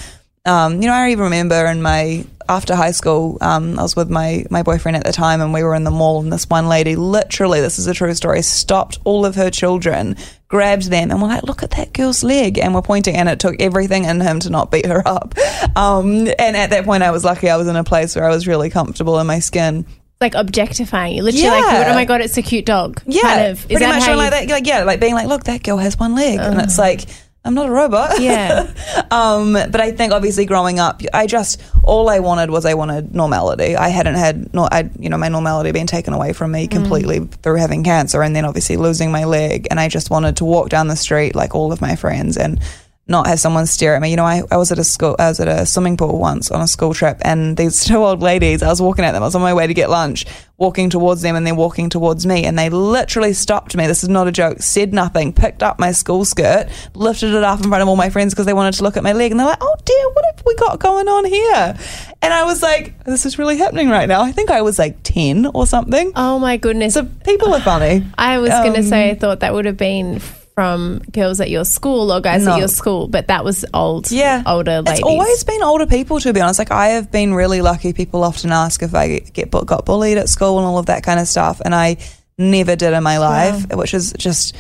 Um, 0.47 0.81
you 0.81 0.89
know, 0.89 0.95
I 0.95 1.11
even 1.11 1.25
remember 1.25 1.67
in 1.67 1.83
my 1.83 2.25
after 2.49 2.75
high 2.75 2.91
school, 2.93 3.37
um, 3.43 3.79
I 3.79 3.83
was 3.83 3.95
with 3.95 4.09
my 4.09 4.45
my 4.51 4.63
boyfriend 4.63 4.97
at 4.97 5.05
the 5.05 5.13
time, 5.13 5.41
and 5.41 5.53
we 5.53 5.63
were 5.63 5.75
in 5.75 5.85
the 5.85 5.91
mall, 5.91 6.21
and 6.21 6.33
this 6.33 6.49
one 6.49 6.67
lady, 6.67 6.97
literally, 6.97 7.61
this 7.61 7.79
is 7.79 7.87
a 7.87 7.95
true 7.95 8.15
story, 8.15 8.41
stopped 8.43 8.99
all 9.05 9.27
of 9.27 9.35
her 9.35 9.51
children, 9.51 10.17
grabbed 10.49 10.91
them, 10.91 11.11
and 11.11 11.21
we're 11.21 11.29
like, 11.29 11.43
"Look 11.43 11.63
at 11.63 11.73
that 11.73 11.93
girl's 11.93 12.23
leg," 12.25 12.59
and 12.59 12.75
we're 12.75 12.83
pointing, 12.83 13.17
and 13.17 13.29
it 13.29 13.39
took 13.39 13.61
everything 13.61 14.05
in 14.05 14.21
him 14.21 14.41
to 14.41 14.51
not 14.51 14.71
beat 14.71 14.87
her 14.87 15.07
up. 15.07 15.35
Um, 15.77 16.27
and 16.39 16.57
at 16.57 16.71
that 16.71 16.85
point, 16.87 17.03
I 17.03 17.11
was 17.11 17.23
lucky; 17.23 17.51
I 17.51 17.57
was 17.57 17.69
in 17.69 17.77
a 17.77 17.85
place 17.85 18.17
where 18.17 18.25
I 18.25 18.31
was 18.31 18.47
really 18.49 18.71
comfortable 18.71 19.19
in 19.21 19.27
my 19.27 19.41
skin. 19.41 19.85
Like 20.23 20.35
objectifying 20.35 21.17
you, 21.17 21.23
literally 21.23 21.49
like, 21.49 21.87
oh 21.87 21.95
my 21.95 22.05
god, 22.05 22.21
it's 22.23 22.37
a 22.37 22.43
cute 22.43 22.67
dog. 22.67 23.01
Yeah, 23.07 23.23
kind 23.23 23.47
of. 23.49 23.59
Is 23.59 23.67
pretty 23.67 23.85
that 23.85 23.95
much 23.95 24.03
how 24.05 24.17
like 24.17 24.31
that. 24.31 24.49
Like 24.49 24.67
yeah, 24.67 24.85
like 24.85 25.01
being 25.01 25.15
like, 25.15 25.29
"Look, 25.29 25.45
that 25.45 25.63
girl 25.63 25.77
has 25.77 25.99
one 25.99 26.15
leg," 26.15 26.39
and 26.41 26.61
it's 26.63 26.79
like. 26.79 27.03
I'm 27.43 27.55
not 27.55 27.69
a 27.69 27.73
robot. 27.73 28.21
Yeah. 28.21 28.71
um, 29.11 29.55
but 29.55 29.81
I 29.81 29.93
think 29.93 30.13
obviously 30.13 30.45
growing 30.45 30.79
up, 30.79 31.01
I 31.15 31.27
just 31.27 31.63
all 31.83 32.11
I 32.11 32.19
wanted 32.19 32.51
was 32.51 32.67
I 32.67 32.75
wanted 32.75 33.15
normality. 33.15 33.77
I 33.77 33.89
hadn't 33.89 34.17
had 34.17 34.53
no, 34.53 34.69
I 34.71 34.91
you 34.99 35.09
know 35.09 35.17
my 35.17 35.29
normality 35.29 35.73
being 35.73 35.87
taken 35.87 36.13
away 36.13 36.33
from 36.33 36.53
me 36.53 36.67
completely 36.67 37.21
through 37.43 37.57
having 37.57 37.83
cancer, 37.83 38.23
and 38.23 38.37
then 38.37 38.45
obviously 38.45 38.77
losing 38.77 39.11
my 39.11 39.25
leg. 39.25 39.67
And 39.71 39.81
I 39.81 39.89
just 39.89 40.11
wanted 40.11 40.37
to 40.39 40.45
walk 40.45 40.69
down 40.69 40.89
the 40.89 40.97
street 40.97 41.35
like 41.35 41.55
all 41.55 41.73
of 41.73 41.81
my 41.81 41.97
friends 41.97 42.37
and 42.37 42.61
not 43.11 43.27
have 43.27 43.41
someone 43.41 43.67
stare 43.67 43.95
at 43.97 44.01
me. 44.03 44.11
You 44.11 44.17
know, 44.17 44.25
I, 44.25 44.43
I 44.51 44.57
was 44.57 44.73
at 44.73 44.79
a 44.79 44.85
school, 44.85 45.17
I 45.19 45.29
was 45.29 45.41
at 45.41 45.49
a 45.49 45.67
swimming 45.67 45.97
pool 45.97 46.19
once 46.19 46.51
on 46.51 46.61
a 46.63 46.67
school 46.69 46.95
trip, 46.95 47.19
and 47.23 47.57
these 47.57 47.85
two 47.89 47.97
old 47.97 48.23
ladies, 48.23 48.63
I 48.63 48.69
was 48.69 48.81
walking 48.81 49.05
at 49.05 49.13
them. 49.13 49.23
I 49.23 49.27
was 49.27 49.35
on 49.35 49.43
my 49.43 49.53
way 49.53 49.67
to 49.67 49.75
get 49.75 49.91
lunch, 49.91 50.25
walking 50.57 50.89
towards 50.91 51.23
them, 51.23 51.37
and 51.37 51.47
they're 51.47 51.55
walking 51.55 51.91
towards 51.91 52.25
me, 52.25 52.45
and 52.45 52.59
they 52.59 52.71
literally 52.71 53.33
stopped 53.33 53.77
me. 53.77 53.87
This 53.87 54.03
is 54.03 54.09
not 54.09 54.29
a 54.29 54.33
joke. 54.33 54.63
Said 54.63 54.95
nothing, 54.95 55.33
picked 55.33 55.63
up 55.63 55.79
my 55.79 55.93
school 55.93 56.25
skirt, 56.25 56.69
lifted 56.95 57.35
it 57.35 57.43
up 57.43 57.59
in 57.61 57.69
front 57.69 57.83
of 57.83 57.89
all 57.89 57.97
my 57.97 58.11
friends 58.11 58.33
because 58.33 58.47
they 58.47 58.53
wanted 58.55 58.75
to 58.75 58.85
look 58.85 58.97
at 58.97 59.03
my 59.03 59.13
leg, 59.13 59.31
and 59.33 59.41
they're 59.41 59.47
like, 59.47 59.59
"Oh 59.61 59.77
dear, 59.85 60.09
what 60.13 60.25
have 60.27 60.43
we 60.47 60.55
got 60.57 60.79
going 60.79 61.09
on 61.09 61.25
here?" 61.25 61.77
And 62.23 62.33
I 62.33 62.45
was 62.45 62.63
like, 62.63 63.03
"This 63.05 63.27
is 63.27 63.39
really 63.39 63.57
happening 63.59 63.89
right 63.89 64.09
now." 64.09 64.23
I 64.23 64.31
think 64.33 64.51
I 64.51 64.63
was 64.63 64.79
like 64.79 64.99
ten 65.03 65.47
or 65.47 65.67
something. 65.67 66.13
Oh 66.15 66.39
my 66.39 66.57
goodness. 66.59 66.95
So 66.95 67.05
people 67.25 67.53
are 67.55 67.61
funny. 67.61 68.07
I 68.17 68.39
was 68.39 68.51
going 68.51 68.75
to 68.75 68.81
Um, 68.81 68.87
say 68.87 69.11
I 69.11 69.15
thought 69.15 69.41
that 69.41 69.53
would 69.53 69.65
have 69.65 69.77
been 69.77 70.21
from 70.55 70.99
girls 71.13 71.41
at 71.41 71.49
your 71.51 71.65
school 71.65 72.13
or 72.13 72.21
guys 72.21 72.45
No. 72.45 72.53
at 72.53 72.59
your 72.59 72.69
school, 72.69 73.09
but 73.09 73.29
that 73.29 73.45
was 73.45 73.65
old, 73.73 74.11
yeah, 74.11 74.43
older 74.47 74.83
ladies. 74.83 74.99
It's 74.99 75.03
always 75.03 75.45
been 75.45 75.63
older 75.63 75.87
people, 75.87 76.21
to 76.21 76.33
be 76.33 76.41
honest. 76.41 76.59
Like 76.59 76.71
I 76.71 76.89
have 76.89 77.11
been 77.11 77.33
really 77.35 77.63
lucky. 77.63 77.93
People 77.93 78.25
often 78.25 78.53
ask 78.53 78.83
if 78.83 78.95
I 78.95 79.21
get 79.21 79.51
got 79.51 79.85
bullied 79.87 80.19
at 80.19 80.29
school 80.29 80.59
and 80.59 80.67
all 80.67 80.79
of 80.79 80.87
that 80.87 81.03
kind 81.03 81.19
of 81.21 81.27
stuff, 81.29 81.61
and 81.65 81.75
I 81.75 81.97
never 82.39 82.77
did 82.77 82.93
in 82.93 83.03
my 83.03 83.19
life, 83.19 83.67
which 83.75 83.95
is 83.95 84.13
just 84.19 84.55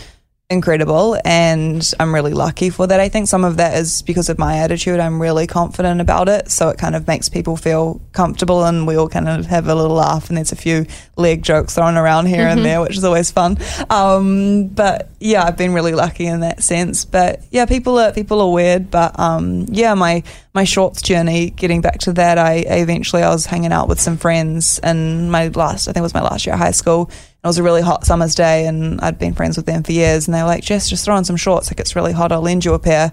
incredible. 0.50 1.16
And 1.24 1.88
I'm 2.00 2.12
really 2.12 2.34
lucky 2.34 2.70
for 2.70 2.86
that. 2.88 3.00
I 3.00 3.08
think 3.08 3.28
some 3.28 3.44
of 3.44 3.56
that 3.58 3.78
is 3.78 4.02
because 4.02 4.28
of 4.28 4.38
my 4.38 4.58
attitude. 4.58 4.98
I'm 4.98 5.22
really 5.22 5.46
confident 5.46 6.00
about 6.00 6.28
it, 6.28 6.50
so 6.50 6.68
it 6.68 6.78
kind 6.78 6.96
of 6.96 7.06
makes 7.06 7.28
people 7.28 7.56
feel 7.56 8.00
comfortable, 8.12 8.64
and 8.64 8.86
we 8.86 8.96
all 8.96 9.08
kind 9.08 9.28
of 9.28 9.46
have 9.46 9.68
a 9.68 9.74
little 9.74 9.96
laugh. 9.96 10.28
And 10.28 10.36
there's 10.36 10.52
a 10.52 10.56
few 10.56 10.86
leg 11.16 11.42
jokes 11.42 11.76
thrown 11.76 11.96
around 11.96 12.26
here 12.26 12.46
and 12.46 12.64
there, 12.64 12.80
which 12.80 12.96
is 12.96 13.04
always 13.04 13.30
fun. 13.30 13.58
Um, 13.88 14.66
but 14.68 15.08
yeah, 15.20 15.44
I've 15.44 15.56
been 15.56 15.72
really 15.72 15.94
lucky 15.94 16.26
in 16.26 16.40
that 16.40 16.62
sense. 16.62 17.04
But 17.04 17.44
yeah, 17.50 17.66
people 17.66 17.98
are 17.98 18.12
people 18.12 18.40
are 18.40 18.52
weird. 18.52 18.90
But 18.90 19.18
um, 19.18 19.66
yeah, 19.68 19.94
my 19.94 20.24
my 20.52 20.64
shorts 20.64 21.00
journey, 21.02 21.50
getting 21.50 21.80
back 21.80 21.98
to 22.00 22.12
that, 22.14 22.38
I, 22.38 22.64
I 22.68 22.78
eventually 22.78 23.22
I 23.22 23.30
was 23.30 23.46
hanging 23.46 23.72
out 23.72 23.88
with 23.88 24.00
some 24.00 24.16
friends 24.16 24.80
and 24.80 25.30
my 25.30 25.48
last 25.48 25.86
I 25.86 25.92
think 25.92 25.98
it 25.98 26.02
was 26.02 26.14
my 26.14 26.22
last 26.22 26.46
year 26.46 26.54
at 26.54 26.58
high 26.58 26.72
school. 26.72 27.10
It 27.42 27.46
was 27.46 27.58
a 27.58 27.62
really 27.62 27.80
hot 27.80 28.04
summer's 28.04 28.34
day, 28.34 28.66
and 28.66 29.00
I'd 29.00 29.18
been 29.18 29.34
friends 29.34 29.56
with 29.56 29.66
them 29.66 29.82
for 29.82 29.92
years. 29.92 30.28
And 30.28 30.34
they 30.34 30.42
were 30.42 30.48
like, 30.48 30.62
"Jess, 30.62 30.88
just 30.88 31.04
throw 31.04 31.16
on 31.16 31.24
some 31.24 31.36
shorts. 31.36 31.70
Like 31.70 31.80
it's 31.80 31.96
really 31.96 32.12
hot. 32.12 32.32
I'll 32.32 32.42
lend 32.42 32.64
you 32.64 32.74
a 32.74 32.78
pair." 32.78 33.12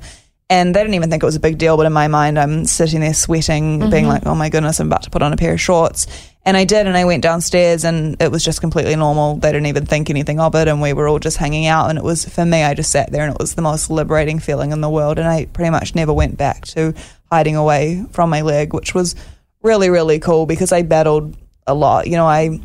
And 0.49 0.73
they 0.73 0.79
didn't 0.79 0.93
even 0.93 1.09
think 1.09 1.23
it 1.23 1.25
was 1.25 1.35
a 1.35 1.41
big 1.41 1.57
deal, 1.57 1.75
but 1.75 1.85
in 1.85 1.91
my 1.91 2.07
mind, 2.07 2.39
I'm 2.39 2.63
sitting 2.63 3.01
there 3.01 3.13
sweating, 3.13 3.79
being 3.79 3.91
mm-hmm. 3.91 4.07
like, 4.07 4.25
"Oh 4.25 4.35
my 4.35 4.49
goodness, 4.49 4.79
I'm 4.79 4.87
about 4.87 5.03
to 5.03 5.09
put 5.09 5.21
on 5.21 5.33
a 5.33 5.37
pair 5.37 5.53
of 5.53 5.61
shorts." 5.61 6.07
And 6.45 6.55
I 6.55 6.63
did, 6.63 6.87
and 6.87 6.95
I 6.95 7.03
went 7.03 7.23
downstairs, 7.23 7.83
and 7.83 8.21
it 8.21 8.31
was 8.31 8.43
just 8.43 8.61
completely 8.61 8.95
normal. 8.95 9.35
They 9.35 9.51
didn't 9.51 9.65
even 9.65 9.85
think 9.85 10.09
anything 10.09 10.39
of 10.39 10.55
it, 10.55 10.69
and 10.69 10.81
we 10.81 10.93
were 10.93 11.09
all 11.09 11.19
just 11.19 11.35
hanging 11.35 11.65
out. 11.65 11.89
And 11.89 11.97
it 11.97 12.03
was 12.03 12.23
for 12.23 12.45
me, 12.45 12.63
I 12.63 12.73
just 12.73 12.91
sat 12.91 13.11
there, 13.11 13.25
and 13.25 13.33
it 13.33 13.39
was 13.39 13.55
the 13.55 13.61
most 13.61 13.89
liberating 13.89 14.39
feeling 14.39 14.71
in 14.71 14.79
the 14.79 14.89
world. 14.89 15.19
And 15.19 15.27
I 15.27 15.45
pretty 15.45 15.71
much 15.71 15.95
never 15.95 16.13
went 16.13 16.37
back 16.37 16.65
to 16.67 16.93
hiding 17.29 17.57
away 17.57 18.05
from 18.11 18.29
my 18.29 18.41
leg, 18.41 18.73
which 18.73 18.93
was 18.95 19.15
really, 19.61 19.89
really 19.89 20.19
cool 20.19 20.45
because 20.45 20.71
I 20.71 20.83
battled 20.83 21.35
a 21.65 21.73
lot. 21.73 22.07
You 22.07 22.15
know, 22.15 22.27
I 22.27 22.61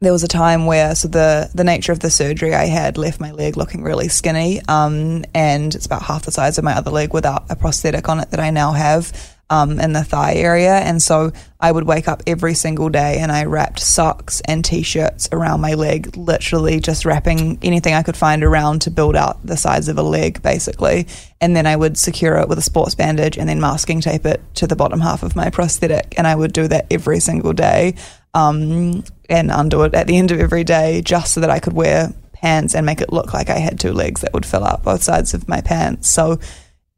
there 0.00 0.12
was 0.12 0.22
a 0.22 0.28
time 0.28 0.66
where 0.66 0.94
so 0.94 1.08
the 1.08 1.50
the 1.54 1.64
nature 1.64 1.92
of 1.92 2.00
the 2.00 2.10
surgery 2.10 2.54
I 2.54 2.66
had 2.66 2.96
left 2.96 3.20
my 3.20 3.32
leg 3.32 3.56
looking 3.56 3.82
really 3.82 4.08
skinny, 4.08 4.60
um, 4.68 5.24
and 5.34 5.74
it's 5.74 5.86
about 5.86 6.02
half 6.02 6.24
the 6.24 6.32
size 6.32 6.58
of 6.58 6.64
my 6.64 6.74
other 6.74 6.90
leg 6.90 7.12
without 7.12 7.44
a 7.50 7.56
prosthetic 7.56 8.08
on 8.08 8.20
it 8.20 8.30
that 8.30 8.40
I 8.40 8.50
now 8.50 8.72
have 8.72 9.12
um, 9.50 9.80
in 9.80 9.92
the 9.92 10.04
thigh 10.04 10.34
area. 10.34 10.74
And 10.74 11.02
so 11.02 11.32
I 11.60 11.72
would 11.72 11.84
wake 11.84 12.06
up 12.06 12.22
every 12.26 12.54
single 12.54 12.88
day 12.88 13.18
and 13.18 13.32
I 13.32 13.44
wrapped 13.44 13.80
socks 13.80 14.42
and 14.44 14.64
t-shirts 14.64 15.28
around 15.32 15.60
my 15.60 15.74
leg, 15.74 16.16
literally 16.16 16.80
just 16.80 17.04
wrapping 17.04 17.58
anything 17.62 17.94
I 17.94 18.02
could 18.02 18.16
find 18.16 18.44
around 18.44 18.82
to 18.82 18.90
build 18.90 19.16
out 19.16 19.44
the 19.44 19.56
size 19.56 19.88
of 19.88 19.98
a 19.98 20.02
leg, 20.02 20.42
basically. 20.42 21.06
And 21.40 21.56
then 21.56 21.66
I 21.66 21.76
would 21.76 21.96
secure 21.96 22.36
it 22.36 22.48
with 22.48 22.58
a 22.58 22.62
sports 22.62 22.94
bandage 22.94 23.38
and 23.38 23.48
then 23.48 23.60
masking 23.60 24.00
tape 24.00 24.26
it 24.26 24.42
to 24.56 24.66
the 24.66 24.76
bottom 24.76 25.00
half 25.00 25.22
of 25.22 25.34
my 25.34 25.50
prosthetic. 25.50 26.14
And 26.18 26.26
I 26.26 26.34
would 26.34 26.52
do 26.52 26.68
that 26.68 26.86
every 26.90 27.20
single 27.20 27.52
day 27.52 27.94
um, 28.34 29.02
and 29.28 29.50
undo 29.50 29.82
it 29.82 29.94
at 29.94 30.06
the 30.06 30.16
end 30.16 30.30
of 30.30 30.40
every 30.40 30.64
day 30.64 31.02
just 31.02 31.34
so 31.34 31.40
that 31.40 31.50
I 31.50 31.58
could 31.58 31.72
wear 31.72 32.12
pants 32.32 32.74
and 32.74 32.86
make 32.86 33.00
it 33.00 33.12
look 33.12 33.34
like 33.34 33.50
I 33.50 33.58
had 33.58 33.78
two 33.78 33.92
legs 33.92 34.20
that 34.20 34.32
would 34.32 34.46
fill 34.46 34.64
up 34.64 34.84
both 34.84 35.02
sides 35.02 35.34
of 35.34 35.48
my 35.48 35.60
pants. 35.60 36.08
So 36.08 36.38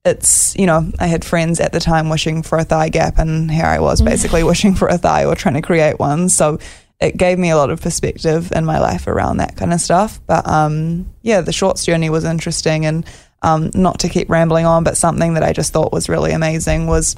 it's, 0.05 0.57
you 0.57 0.67
know, 0.67 0.91
I 0.99 1.07
had 1.07 1.25
friends 1.25 1.61
at 1.61 1.73
the 1.73 1.81
time 1.81 2.09
wishing 2.09 2.43
for 2.43 2.59
a 2.59 2.65
thigh 2.65 2.89
gap, 2.89 3.19
and 3.19 3.51
here 3.51 3.67
I 3.67 3.81
was 3.81 4.01
basically 4.01 4.43
wishing 4.53 4.75
for 4.75 4.89
a 4.89 4.99
thigh 4.99 5.25
or 5.25 5.35
trying 5.35 5.55
to 5.55 5.63
create 5.63 5.99
one. 5.99 6.29
So 6.29 6.59
it 7.01 7.17
gave 7.17 7.39
me 7.39 7.51
a 7.51 7.57
lot 7.57 7.71
of 7.71 7.81
perspective 7.81 8.53
in 8.53 8.65
my 8.65 8.79
life 8.79 9.07
around 9.07 9.39
that 9.39 9.57
kind 9.57 9.73
of 9.73 9.81
stuff. 9.81 10.21
But 10.27 10.47
um, 10.49 11.13
yeah, 11.23 11.41
the 11.41 11.53
shorts 11.53 11.85
journey 11.85 12.11
was 12.11 12.25
interesting, 12.25 12.87
and 12.87 13.05
um, 13.43 13.71
not 13.75 14.01
to 14.01 14.09
keep 14.09 14.29
rambling 14.29 14.67
on, 14.67 14.85
but 14.85 14.97
something 14.97 15.35
that 15.35 15.43
I 15.43 15.53
just 15.53 15.73
thought 15.73 15.93
was 15.93 16.09
really 16.09 16.33
amazing 16.33 16.87
was 16.87 17.17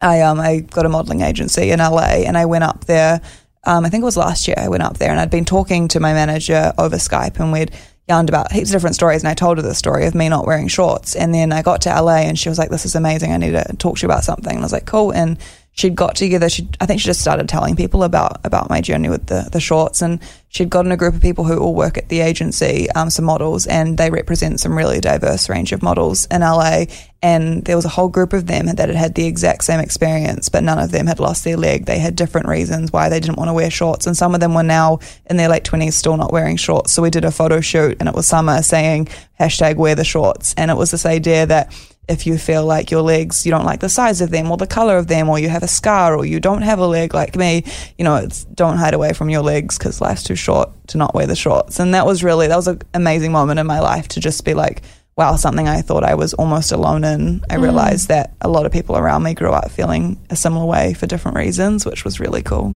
I 0.00 0.20
um 0.20 0.38
I 0.38 0.60
got 0.60 0.84
a 0.84 0.90
modeling 0.90 1.22
agency 1.22 1.70
in 1.70 1.78
LA 1.78 2.24
and 2.26 2.36
I 2.36 2.44
went 2.44 2.64
up 2.64 2.84
there. 2.84 3.20
Um, 3.66 3.84
I 3.84 3.90
think 3.90 4.02
it 4.02 4.04
was 4.04 4.16
last 4.16 4.46
year. 4.46 4.56
I 4.58 4.68
went 4.68 4.84
up 4.84 4.98
there 4.98 5.10
and 5.10 5.18
I'd 5.18 5.30
been 5.30 5.44
talking 5.44 5.88
to 5.88 6.00
my 6.00 6.12
manager 6.12 6.72
over 6.78 6.96
Skype 6.96 7.38
and 7.40 7.52
we'd 7.52 7.72
yarned 8.08 8.28
about 8.28 8.52
heaps 8.52 8.70
of 8.70 8.74
different 8.74 8.94
stories. 8.94 9.22
And 9.22 9.28
I 9.28 9.34
told 9.34 9.58
her 9.58 9.62
the 9.62 9.74
story 9.74 10.06
of 10.06 10.14
me 10.14 10.28
not 10.28 10.46
wearing 10.46 10.68
shorts. 10.68 11.16
And 11.16 11.34
then 11.34 11.52
I 11.52 11.62
got 11.62 11.82
to 11.82 11.90
LA 11.90 12.18
and 12.18 12.38
she 12.38 12.48
was 12.48 12.58
like, 12.58 12.70
"This 12.70 12.86
is 12.86 12.94
amazing. 12.94 13.32
I 13.32 13.36
need 13.36 13.52
to 13.52 13.64
talk 13.76 13.98
to 13.98 14.02
you 14.02 14.08
about 14.08 14.24
something." 14.24 14.52
And 14.52 14.60
I 14.60 14.62
was 14.62 14.72
like, 14.72 14.86
"Cool." 14.86 15.10
And 15.10 15.36
she'd 15.76 15.94
got 15.94 16.16
together. 16.16 16.48
She 16.48 16.68
I 16.80 16.86
think 16.86 17.00
she 17.00 17.06
just 17.06 17.20
started 17.20 17.48
telling 17.48 17.76
people 17.76 18.02
about 18.02 18.44
about 18.44 18.68
my 18.68 18.80
journey 18.80 19.08
with 19.08 19.26
the 19.26 19.48
the 19.52 19.60
shorts 19.60 20.02
and 20.02 20.20
she'd 20.48 20.70
gotten 20.70 20.90
a 20.90 20.96
group 20.96 21.14
of 21.14 21.20
people 21.20 21.44
who 21.44 21.58
all 21.58 21.74
work 21.74 21.98
at 21.98 22.08
the 22.08 22.20
agency, 22.20 22.90
um, 22.92 23.10
some 23.10 23.26
models, 23.26 23.66
and 23.66 23.98
they 23.98 24.10
represent 24.10 24.58
some 24.58 24.76
really 24.76 25.00
diverse 25.00 25.48
range 25.48 25.72
of 25.72 25.82
models 25.82 26.26
in 26.30 26.40
LA. 26.40 26.84
And 27.22 27.64
there 27.64 27.76
was 27.76 27.84
a 27.84 27.90
whole 27.90 28.08
group 28.08 28.32
of 28.32 28.46
them 28.46 28.66
that 28.66 28.78
had 28.78 28.94
had 28.94 29.14
the 29.14 29.26
exact 29.26 29.64
same 29.64 29.80
experience, 29.80 30.48
but 30.48 30.62
none 30.62 30.78
of 30.78 30.92
them 30.92 31.06
had 31.06 31.20
lost 31.20 31.44
their 31.44 31.56
leg. 31.56 31.84
They 31.84 31.98
had 31.98 32.16
different 32.16 32.48
reasons 32.48 32.92
why 32.92 33.08
they 33.08 33.20
didn't 33.20 33.36
want 33.36 33.48
to 33.48 33.54
wear 33.54 33.70
shorts, 33.70 34.06
and 34.06 34.16
some 34.16 34.34
of 34.34 34.40
them 34.40 34.54
were 34.54 34.62
now 34.62 35.00
in 35.28 35.36
their 35.36 35.48
late 35.48 35.64
twenties 35.64 35.94
still 35.94 36.16
not 36.16 36.32
wearing 36.32 36.56
shorts. 36.56 36.92
So 36.92 37.02
we 37.02 37.10
did 37.10 37.24
a 37.24 37.30
photo 37.30 37.60
shoot, 37.60 37.96
and 38.00 38.08
it 38.08 38.14
was 38.14 38.26
summer 38.26 38.62
saying 38.62 39.08
hashtag 39.38 39.76
wear 39.76 39.94
the 39.94 40.04
shorts, 40.04 40.54
and 40.56 40.70
it 40.70 40.76
was 40.76 40.90
this 40.90 41.04
idea 41.04 41.44
that 41.46 41.72
if 42.08 42.26
you 42.26 42.38
feel 42.38 42.64
like 42.64 42.90
your 42.90 43.02
legs, 43.02 43.44
you 43.44 43.50
don't 43.50 43.64
like 43.64 43.80
the 43.80 43.88
size 43.88 44.20
of 44.20 44.30
them 44.30 44.50
or 44.50 44.56
the 44.56 44.66
color 44.66 44.96
of 44.96 45.08
them, 45.08 45.28
or 45.28 45.38
you 45.38 45.48
have 45.48 45.62
a 45.62 45.68
scar, 45.68 46.16
or 46.16 46.24
you 46.24 46.38
don't 46.38 46.62
have 46.62 46.78
a 46.78 46.86
leg 46.86 47.14
like 47.14 47.36
me, 47.36 47.64
you 47.98 48.04
know, 48.04 48.16
it's 48.16 48.44
don't 48.44 48.76
hide 48.76 48.94
away 48.94 49.12
from 49.12 49.28
your 49.28 49.42
legs 49.42 49.76
because 49.76 50.00
life's 50.00 50.22
too 50.22 50.36
short 50.36 50.70
to 50.88 50.98
not 50.98 51.14
wear 51.14 51.26
the 51.26 51.36
shorts. 51.36 51.80
And 51.80 51.94
that 51.94 52.06
was 52.06 52.22
really, 52.22 52.46
that 52.46 52.56
was 52.56 52.68
an 52.68 52.80
amazing 52.94 53.32
moment 53.32 53.58
in 53.58 53.66
my 53.66 53.80
life 53.80 54.08
to 54.08 54.20
just 54.20 54.44
be 54.44 54.54
like, 54.54 54.82
wow, 55.16 55.34
something 55.34 55.66
I 55.66 55.80
thought 55.80 56.04
I 56.04 56.14
was 56.14 56.34
almost 56.34 56.72
alone 56.72 57.02
in. 57.02 57.42
I 57.50 57.56
mm. 57.56 57.62
realized 57.62 58.08
that 58.08 58.34
a 58.40 58.48
lot 58.48 58.66
of 58.66 58.72
people 58.72 58.96
around 58.96 59.22
me 59.22 59.34
grew 59.34 59.50
up 59.50 59.70
feeling 59.70 60.20
a 60.30 60.36
similar 60.36 60.66
way 60.66 60.94
for 60.94 61.06
different 61.06 61.38
reasons, 61.38 61.86
which 61.86 62.04
was 62.04 62.20
really 62.20 62.42
cool. 62.42 62.72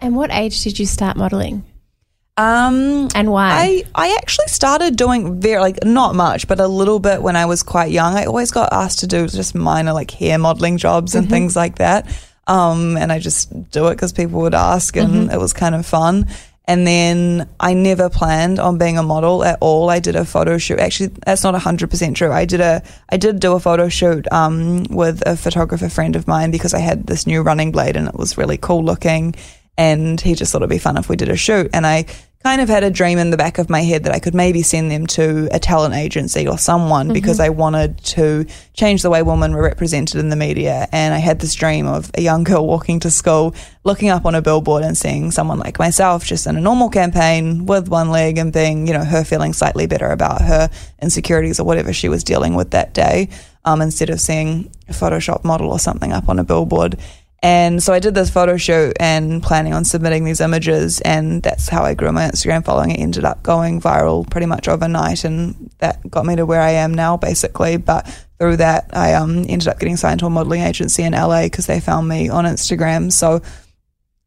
And 0.00 0.14
what 0.14 0.30
age 0.30 0.62
did 0.62 0.78
you 0.78 0.86
start 0.86 1.16
modeling? 1.16 1.64
Um, 2.38 3.08
And 3.14 3.32
why? 3.32 3.50
I, 3.50 3.84
I 3.94 4.16
actually 4.20 4.48
started 4.48 4.96
doing 4.96 5.40
very 5.40 5.58
like 5.58 5.84
not 5.84 6.14
much, 6.14 6.46
but 6.48 6.60
a 6.60 6.68
little 6.68 6.98
bit 6.98 7.22
when 7.22 7.34
I 7.36 7.46
was 7.46 7.62
quite 7.62 7.90
young. 7.90 8.14
I 8.14 8.26
always 8.26 8.50
got 8.50 8.72
asked 8.72 8.98
to 9.00 9.06
do 9.06 9.26
just 9.26 9.54
minor 9.54 9.92
like 9.94 10.10
hair 10.10 10.38
modeling 10.38 10.76
jobs 10.76 11.14
and 11.14 11.30
things 11.30 11.56
like 11.56 11.76
that. 11.76 12.06
Um, 12.46 12.96
and 12.96 13.10
I 13.10 13.18
just 13.18 13.70
do 13.70 13.86
it 13.88 13.94
because 13.94 14.12
people 14.12 14.40
would 14.42 14.54
ask, 14.54 14.96
and 14.96 15.32
it 15.32 15.38
was 15.40 15.52
kind 15.52 15.74
of 15.74 15.86
fun. 15.86 16.26
And 16.68 16.86
then 16.86 17.48
I 17.60 17.74
never 17.74 18.10
planned 18.10 18.58
on 18.58 18.76
being 18.76 18.98
a 18.98 19.02
model 19.02 19.44
at 19.44 19.58
all. 19.60 19.88
I 19.88 20.00
did 20.00 20.16
a 20.16 20.24
photo 20.24 20.58
shoot. 20.58 20.78
Actually, 20.78 21.12
that's 21.24 21.42
not 21.44 21.54
hundred 21.54 21.90
percent 21.90 22.16
true. 22.16 22.32
I 22.32 22.44
did 22.44 22.60
a 22.60 22.82
I 23.08 23.16
did 23.16 23.40
do 23.40 23.54
a 23.54 23.60
photo 23.60 23.88
shoot 23.88 24.30
um, 24.32 24.84
with 24.90 25.22
a 25.26 25.36
photographer 25.36 25.88
friend 25.88 26.16
of 26.16 26.26
mine 26.26 26.50
because 26.50 26.74
I 26.74 26.80
had 26.80 27.06
this 27.06 27.26
new 27.26 27.42
running 27.42 27.72
blade 27.72 27.96
and 27.96 28.08
it 28.08 28.14
was 28.14 28.36
really 28.36 28.58
cool 28.58 28.84
looking. 28.84 29.34
And 29.78 30.20
he 30.20 30.34
just 30.34 30.52
thought 30.52 30.62
it'd 30.62 30.70
be 30.70 30.78
fun 30.78 30.96
if 30.96 31.08
we 31.08 31.16
did 31.16 31.28
a 31.28 31.36
shoot. 31.36 31.70
And 31.72 31.86
I 31.86 32.06
kind 32.46 32.60
of 32.60 32.68
had 32.68 32.84
a 32.84 32.90
dream 32.90 33.18
in 33.18 33.30
the 33.30 33.36
back 33.36 33.58
of 33.58 33.68
my 33.68 33.82
head 33.82 34.04
that 34.04 34.14
I 34.14 34.20
could 34.20 34.32
maybe 34.32 34.62
send 34.62 34.88
them 34.88 35.04
to 35.08 35.48
a 35.50 35.58
talent 35.58 35.94
agency 35.94 36.46
or 36.46 36.56
someone 36.56 37.12
because 37.12 37.40
I 37.40 37.48
wanted 37.48 37.98
to 38.04 38.46
change 38.72 39.02
the 39.02 39.10
way 39.10 39.20
women 39.22 39.52
were 39.52 39.64
represented 39.64 40.20
in 40.20 40.28
the 40.28 40.36
media. 40.36 40.86
And 40.92 41.12
I 41.12 41.18
had 41.18 41.40
this 41.40 41.56
dream 41.56 41.88
of 41.88 42.08
a 42.14 42.20
young 42.20 42.44
girl 42.44 42.64
walking 42.64 43.00
to 43.00 43.10
school, 43.10 43.52
looking 43.82 44.10
up 44.10 44.24
on 44.24 44.36
a 44.36 44.42
billboard 44.42 44.84
and 44.84 44.96
seeing 44.96 45.32
someone 45.32 45.58
like 45.58 45.80
myself 45.80 46.24
just 46.24 46.46
in 46.46 46.56
a 46.56 46.60
normal 46.60 46.88
campaign 46.88 47.66
with 47.66 47.88
one 47.88 48.10
leg 48.10 48.38
and 48.38 48.52
being, 48.52 48.86
you 48.86 48.92
know, 48.92 49.04
her 49.04 49.24
feeling 49.24 49.52
slightly 49.52 49.88
better 49.88 50.10
about 50.12 50.40
her 50.40 50.70
insecurities 51.02 51.58
or 51.58 51.64
whatever 51.64 51.92
she 51.92 52.08
was 52.08 52.22
dealing 52.22 52.54
with 52.54 52.70
that 52.70 52.94
day, 52.94 53.28
um, 53.64 53.82
instead 53.82 54.08
of 54.08 54.20
seeing 54.20 54.70
a 54.88 54.92
Photoshop 54.92 55.42
model 55.42 55.70
or 55.72 55.80
something 55.80 56.12
up 56.12 56.28
on 56.28 56.38
a 56.38 56.44
billboard. 56.44 56.96
And 57.42 57.82
so 57.82 57.92
I 57.92 57.98
did 57.98 58.14
this 58.14 58.30
photo 58.30 58.56
shoot 58.56 58.96
and 58.98 59.42
planning 59.42 59.74
on 59.74 59.84
submitting 59.84 60.24
these 60.24 60.40
images, 60.40 61.00
and 61.02 61.42
that's 61.42 61.68
how 61.68 61.82
I 61.84 61.94
grew 61.94 62.10
my 62.10 62.28
Instagram 62.28 62.64
following. 62.64 62.90
It 62.90 63.00
ended 63.00 63.24
up 63.24 63.42
going 63.42 63.80
viral 63.80 64.28
pretty 64.28 64.46
much 64.46 64.68
overnight, 64.68 65.24
and 65.24 65.70
that 65.78 66.10
got 66.10 66.24
me 66.24 66.36
to 66.36 66.46
where 66.46 66.62
I 66.62 66.70
am 66.70 66.94
now, 66.94 67.16
basically. 67.16 67.76
But 67.76 68.08
through 68.38 68.56
that, 68.56 68.90
I 68.92 69.14
um, 69.14 69.44
ended 69.48 69.68
up 69.68 69.78
getting 69.78 69.96
signed 69.96 70.20
to 70.20 70.26
a 70.26 70.30
modeling 70.30 70.62
agency 70.62 71.02
in 71.02 71.12
LA 71.12 71.42
because 71.42 71.66
they 71.66 71.78
found 71.78 72.08
me 72.08 72.28
on 72.30 72.44
Instagram. 72.44 73.12
So 73.12 73.42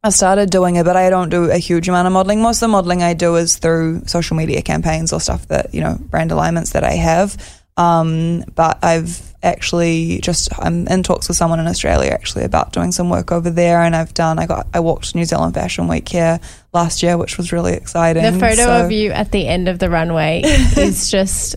I 0.01 0.12
started 0.12 0.49
doing 0.49 0.78
it, 0.78 0.86
but 0.86 0.95
I 0.95 1.10
don't 1.10 1.30
do 1.30 1.51
a 1.51 1.57
huge 1.57 1.89
amount 1.89 2.07
of 2.07 2.14
modeling. 2.14 2.41
Most 2.41 2.57
of 2.57 2.62
the 2.62 2.68
modeling 2.70 3.03
I 3.03 3.14
do 3.16 3.36
is 3.36 3.57
through 3.57 4.03
social 4.05 4.38
media 4.38 4.62
campaigns 4.62 5.12
or 5.12 5.20
stuff 5.20 5.47
that, 5.49 5.74
you 5.74 5.82
know, 5.82 5.97
brand 5.99 6.32
alignments 6.32 6.72
that 6.72 6.86
I 6.86 6.93
have. 6.93 7.36
Um, 7.80 8.44
but 8.56 8.78
I've 8.84 9.34
actually 9.42 10.20
just, 10.22 10.50
I'm 10.60 10.86
in 10.90 11.02
talks 11.02 11.30
with 11.30 11.38
someone 11.38 11.60
in 11.62 11.68
Australia 11.68 12.12
actually 12.12 12.44
about 12.44 12.74
doing 12.74 12.92
some 12.92 13.10
work 13.10 13.32
over 13.32 13.50
there. 13.50 13.82
And 13.82 13.96
I've 13.96 14.14
done, 14.14 14.38
I 14.38 14.46
got, 14.46 14.68
I 14.74 14.82
walked 14.82 15.16
New 15.16 15.24
Zealand 15.24 15.54
Fashion 15.54 15.88
Week 15.88 16.08
here 16.10 16.42
last 16.74 17.02
year, 17.02 17.18
which 17.18 17.38
was 17.38 17.54
really 17.54 17.74
exciting. 17.74 18.22
the 18.24 18.38
photo 18.38 18.56
So- 18.56 18.86
of 18.86 18.92
you 18.92 19.12
at 19.12 19.32
the 19.32 19.48
end 19.48 19.70
of 19.70 19.80
the 19.80 19.90
runway 19.90 20.42
is 20.46 21.10
just 21.10 21.56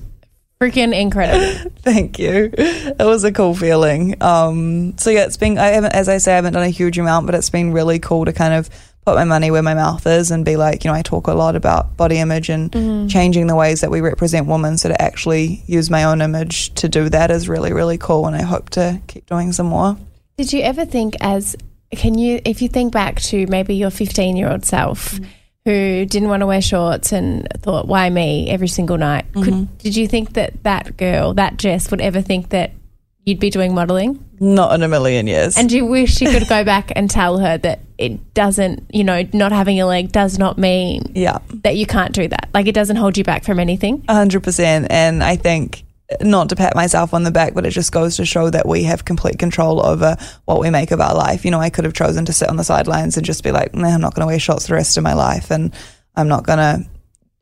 freaking 0.60 0.96
incredible. 0.96 1.72
Thank 1.82 2.20
you. 2.20 2.50
It 2.56 3.04
was 3.04 3.24
a 3.24 3.32
cool 3.32 3.52
feeling. 3.56 4.14
Um, 4.22 4.96
so 4.96 5.10
yeah, 5.10 5.24
it's 5.24 5.36
been. 5.36 5.58
I 5.58 5.66
haven't, 5.70 5.92
as 5.92 6.08
I 6.08 6.18
say, 6.18 6.34
I 6.34 6.36
haven't 6.36 6.52
done 6.52 6.62
a 6.62 6.68
huge 6.68 6.98
amount, 7.00 7.26
but 7.26 7.34
it's 7.34 7.50
been 7.50 7.72
really 7.72 7.98
cool 7.98 8.26
to 8.26 8.32
kind 8.32 8.54
of 8.54 8.70
put 9.04 9.16
my 9.16 9.24
money 9.24 9.50
where 9.50 9.62
my 9.62 9.74
mouth 9.74 10.06
is 10.06 10.30
and 10.30 10.44
be 10.44 10.56
like, 10.56 10.84
you 10.84 10.90
know, 10.90 10.94
I 10.94 11.02
talk 11.02 11.26
a 11.26 11.34
lot 11.34 11.56
about 11.56 11.96
body 11.96 12.18
image 12.18 12.48
and 12.48 12.70
mm-hmm. 12.70 13.08
changing 13.08 13.48
the 13.48 13.56
ways 13.56 13.80
that 13.80 13.90
we 13.90 14.00
represent 14.00 14.46
women. 14.46 14.78
So 14.78 14.90
to 14.90 15.02
actually 15.02 15.62
use 15.66 15.90
my 15.90 16.04
own 16.04 16.22
image 16.22 16.72
to 16.74 16.88
do 16.88 17.08
that 17.08 17.30
is 17.30 17.48
really, 17.48 17.72
really 17.72 17.98
cool, 17.98 18.26
and 18.26 18.36
I 18.36 18.42
hope 18.42 18.70
to 18.70 19.00
keep 19.08 19.26
doing 19.26 19.52
some 19.52 19.66
more. 19.66 19.96
Did 20.36 20.52
you 20.52 20.62
ever 20.62 20.84
think 20.84 21.16
as 21.20 21.56
can 21.90 22.16
you 22.16 22.40
if 22.44 22.62
you 22.62 22.68
think 22.68 22.92
back 22.92 23.20
to 23.20 23.46
maybe 23.48 23.74
your 23.74 23.90
15 23.90 24.36
year 24.36 24.50
old 24.50 24.64
self 24.64 25.12
mm-hmm. 25.12 25.24
who 25.64 26.06
didn't 26.06 26.28
want 26.28 26.40
to 26.40 26.46
wear 26.46 26.62
shorts 26.62 27.12
and 27.12 27.46
thought 27.58 27.86
why 27.86 28.08
me? 28.08 28.48
every 28.48 28.68
single 28.68 28.98
night 28.98 29.26
could, 29.34 29.44
mm-hmm. 29.44 29.74
did 29.78 29.96
you 29.96 30.06
think 30.08 30.34
that 30.34 30.62
that 30.62 30.96
girl 30.96 31.34
that 31.34 31.56
Jess 31.58 31.90
would 31.90 32.00
ever 32.00 32.22
think 32.22 32.50
that 32.50 32.72
you'd 33.24 33.38
be 33.40 33.50
doing 33.50 33.74
modeling 33.74 34.24
Not 34.40 34.74
in 34.74 34.82
a 34.82 34.88
million 34.88 35.26
years. 35.26 35.56
and 35.56 35.68
do 35.68 35.76
you 35.76 35.86
wish 35.86 36.20
you 36.20 36.30
could 36.30 36.48
go 36.48 36.64
back 36.74 36.92
and 36.96 37.08
tell 37.10 37.38
her 37.38 37.56
that 37.58 37.80
it 37.98 38.34
doesn't 38.34 38.84
you 38.92 39.04
know 39.04 39.22
not 39.32 39.52
having 39.52 39.80
a 39.80 39.86
leg 39.86 40.10
does 40.12 40.38
not 40.38 40.58
mean 40.58 41.12
yeah. 41.14 41.38
that 41.62 41.76
you 41.76 41.86
can't 41.86 42.12
do 42.12 42.26
that 42.28 42.48
like 42.52 42.66
it 42.66 42.74
doesn't 42.74 42.96
hold 42.96 43.16
you 43.16 43.24
back 43.24 43.44
from 43.44 43.60
anything 43.60 44.04
A 44.08 44.14
hundred 44.14 44.42
percent. 44.42 44.88
And 44.90 45.22
I 45.22 45.36
think 45.36 45.84
not 46.20 46.50
to 46.50 46.56
pat 46.56 46.74
myself 46.74 47.14
on 47.14 47.22
the 47.22 47.30
back, 47.30 47.54
but 47.54 47.64
it 47.64 47.70
just 47.70 47.90
goes 47.90 48.16
to 48.16 48.26
show 48.26 48.50
that 48.50 48.66
we 48.66 48.82
have 48.82 49.04
complete 49.06 49.38
control 49.38 49.84
over 49.86 50.16
what 50.44 50.60
we 50.60 50.68
make 50.68 50.90
of 50.90 51.00
our 51.00 51.14
life. 51.14 51.42
You 51.44 51.50
know, 51.50 51.60
I 51.60 51.70
could 51.70 51.84
have 51.84 51.94
chosen 51.94 52.26
to 52.26 52.34
sit 52.34 52.50
on 52.50 52.56
the 52.56 52.64
sidelines 52.64 53.16
and 53.16 53.24
just 53.24 53.42
be 53.42 53.50
like, 53.50 53.72
nah, 53.74 53.88
I'm 53.88 54.00
not 54.02 54.14
going 54.14 54.20
to 54.20 54.26
wear 54.26 54.38
shorts 54.38 54.66
the 54.66 54.74
rest 54.74 54.98
of 54.98 55.04
my 55.04 55.14
life, 55.14 55.50
and 55.50 55.72
I'm 56.14 56.28
not 56.28 56.44
going 56.44 56.58
to, 56.58 56.86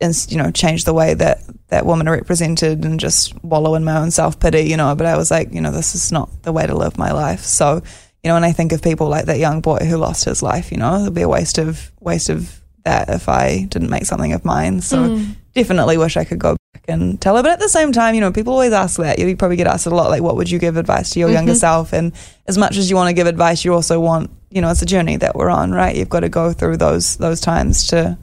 you 0.01 0.37
know, 0.37 0.51
change 0.51 0.85
the 0.85 0.95
way 0.95 1.15
that 1.15 1.43
that 1.69 1.87
women 1.87 2.09
are 2.09 2.13
represented 2.17 2.85
and 2.85 2.99
just 2.99 3.43
wallow 3.45 3.75
in 3.75 3.85
my 3.85 3.97
own 3.97 4.11
self 4.11 4.41
pity. 4.41 4.63
You 4.63 4.77
know, 4.77 4.95
but 4.95 5.07
I 5.07 5.17
was 5.17 5.31
like, 5.31 5.53
you 5.53 5.61
know, 5.61 5.71
this 5.71 5.95
is 5.95 6.11
not 6.11 6.43
the 6.43 6.53
way 6.53 6.67
to 6.67 6.75
live 6.75 6.99
my 6.99 7.13
life. 7.13 7.41
So, 7.41 7.83
you 8.23 8.29
know, 8.29 8.35
when 8.35 8.45
I 8.45 8.53
think 8.53 8.73
of 8.73 8.83
people 8.83 9.09
like 9.09 9.27
that 9.27 9.39
young 9.39 9.61
boy 9.61 9.79
who 9.79 9.97
lost 9.97 10.25
his 10.25 10.43
life, 10.43 10.73
you 10.73 10.79
know, 10.79 11.03
it'd 11.03 11.15
be 11.15 11.23
a 11.23 11.29
waste 11.29 11.59
of 11.59 11.93
waste 12.01 12.29
of 12.31 12.61
that 12.85 13.09
if 13.09 13.29
I 13.29 13.65
didn't 13.65 13.91
make 13.91 14.07
something 14.07 14.33
of 14.33 14.45
mine. 14.45 14.81
So 14.81 15.17
hmm. 15.17 15.33
definitely 15.55 15.99
wish 15.99 16.17
I 16.17 16.25
could 16.25 16.39
go 16.39 16.57
back 16.73 16.85
and 16.89 17.21
tell 17.21 17.37
her. 17.37 17.43
But 17.43 17.53
at 17.53 17.61
the 17.61 17.69
same 17.69 17.93
time, 17.93 18.15
you 18.15 18.21
know, 18.21 18.33
people 18.33 18.53
always 18.53 18.73
ask 18.73 18.99
that. 18.99 19.19
You 19.19 19.37
probably 19.37 19.57
get 19.57 19.67
asked 19.67 19.87
a 19.87 19.91
lot, 19.91 20.11
like, 20.11 20.23
what 20.23 20.37
would 20.37 20.51
you 20.51 20.59
give 20.59 20.77
advice 20.77 21.11
to 21.11 21.21
your 21.21 21.31
younger 21.31 21.53
mm-hmm. 21.53 21.59
self? 21.59 21.93
And 21.93 22.13
as 22.47 22.57
much 22.57 22.77
as 22.77 22.89
you 22.89 22.97
want 22.97 23.09
to 23.09 23.15
give 23.15 23.27
advice, 23.27 23.65
you 23.65 23.75
also 23.75 24.01
want, 24.01 24.31
you 24.51 24.61
know, 24.61 24.71
it's 24.71 24.83
a 24.83 24.87
journey 24.87 25.17
that 25.17 25.37
we're 25.37 25.51
on, 25.51 25.73
right? 25.73 25.95
You've 25.95 26.09
got 26.09 26.21
to 26.21 26.29
go 26.29 26.53
through 26.53 26.79
those 26.79 27.17
those 27.17 27.41
times 27.41 27.89
to 27.89 28.19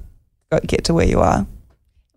get 0.65 0.85
to 0.85 0.93
where 0.93 1.07
you 1.07 1.19
are. 1.19 1.45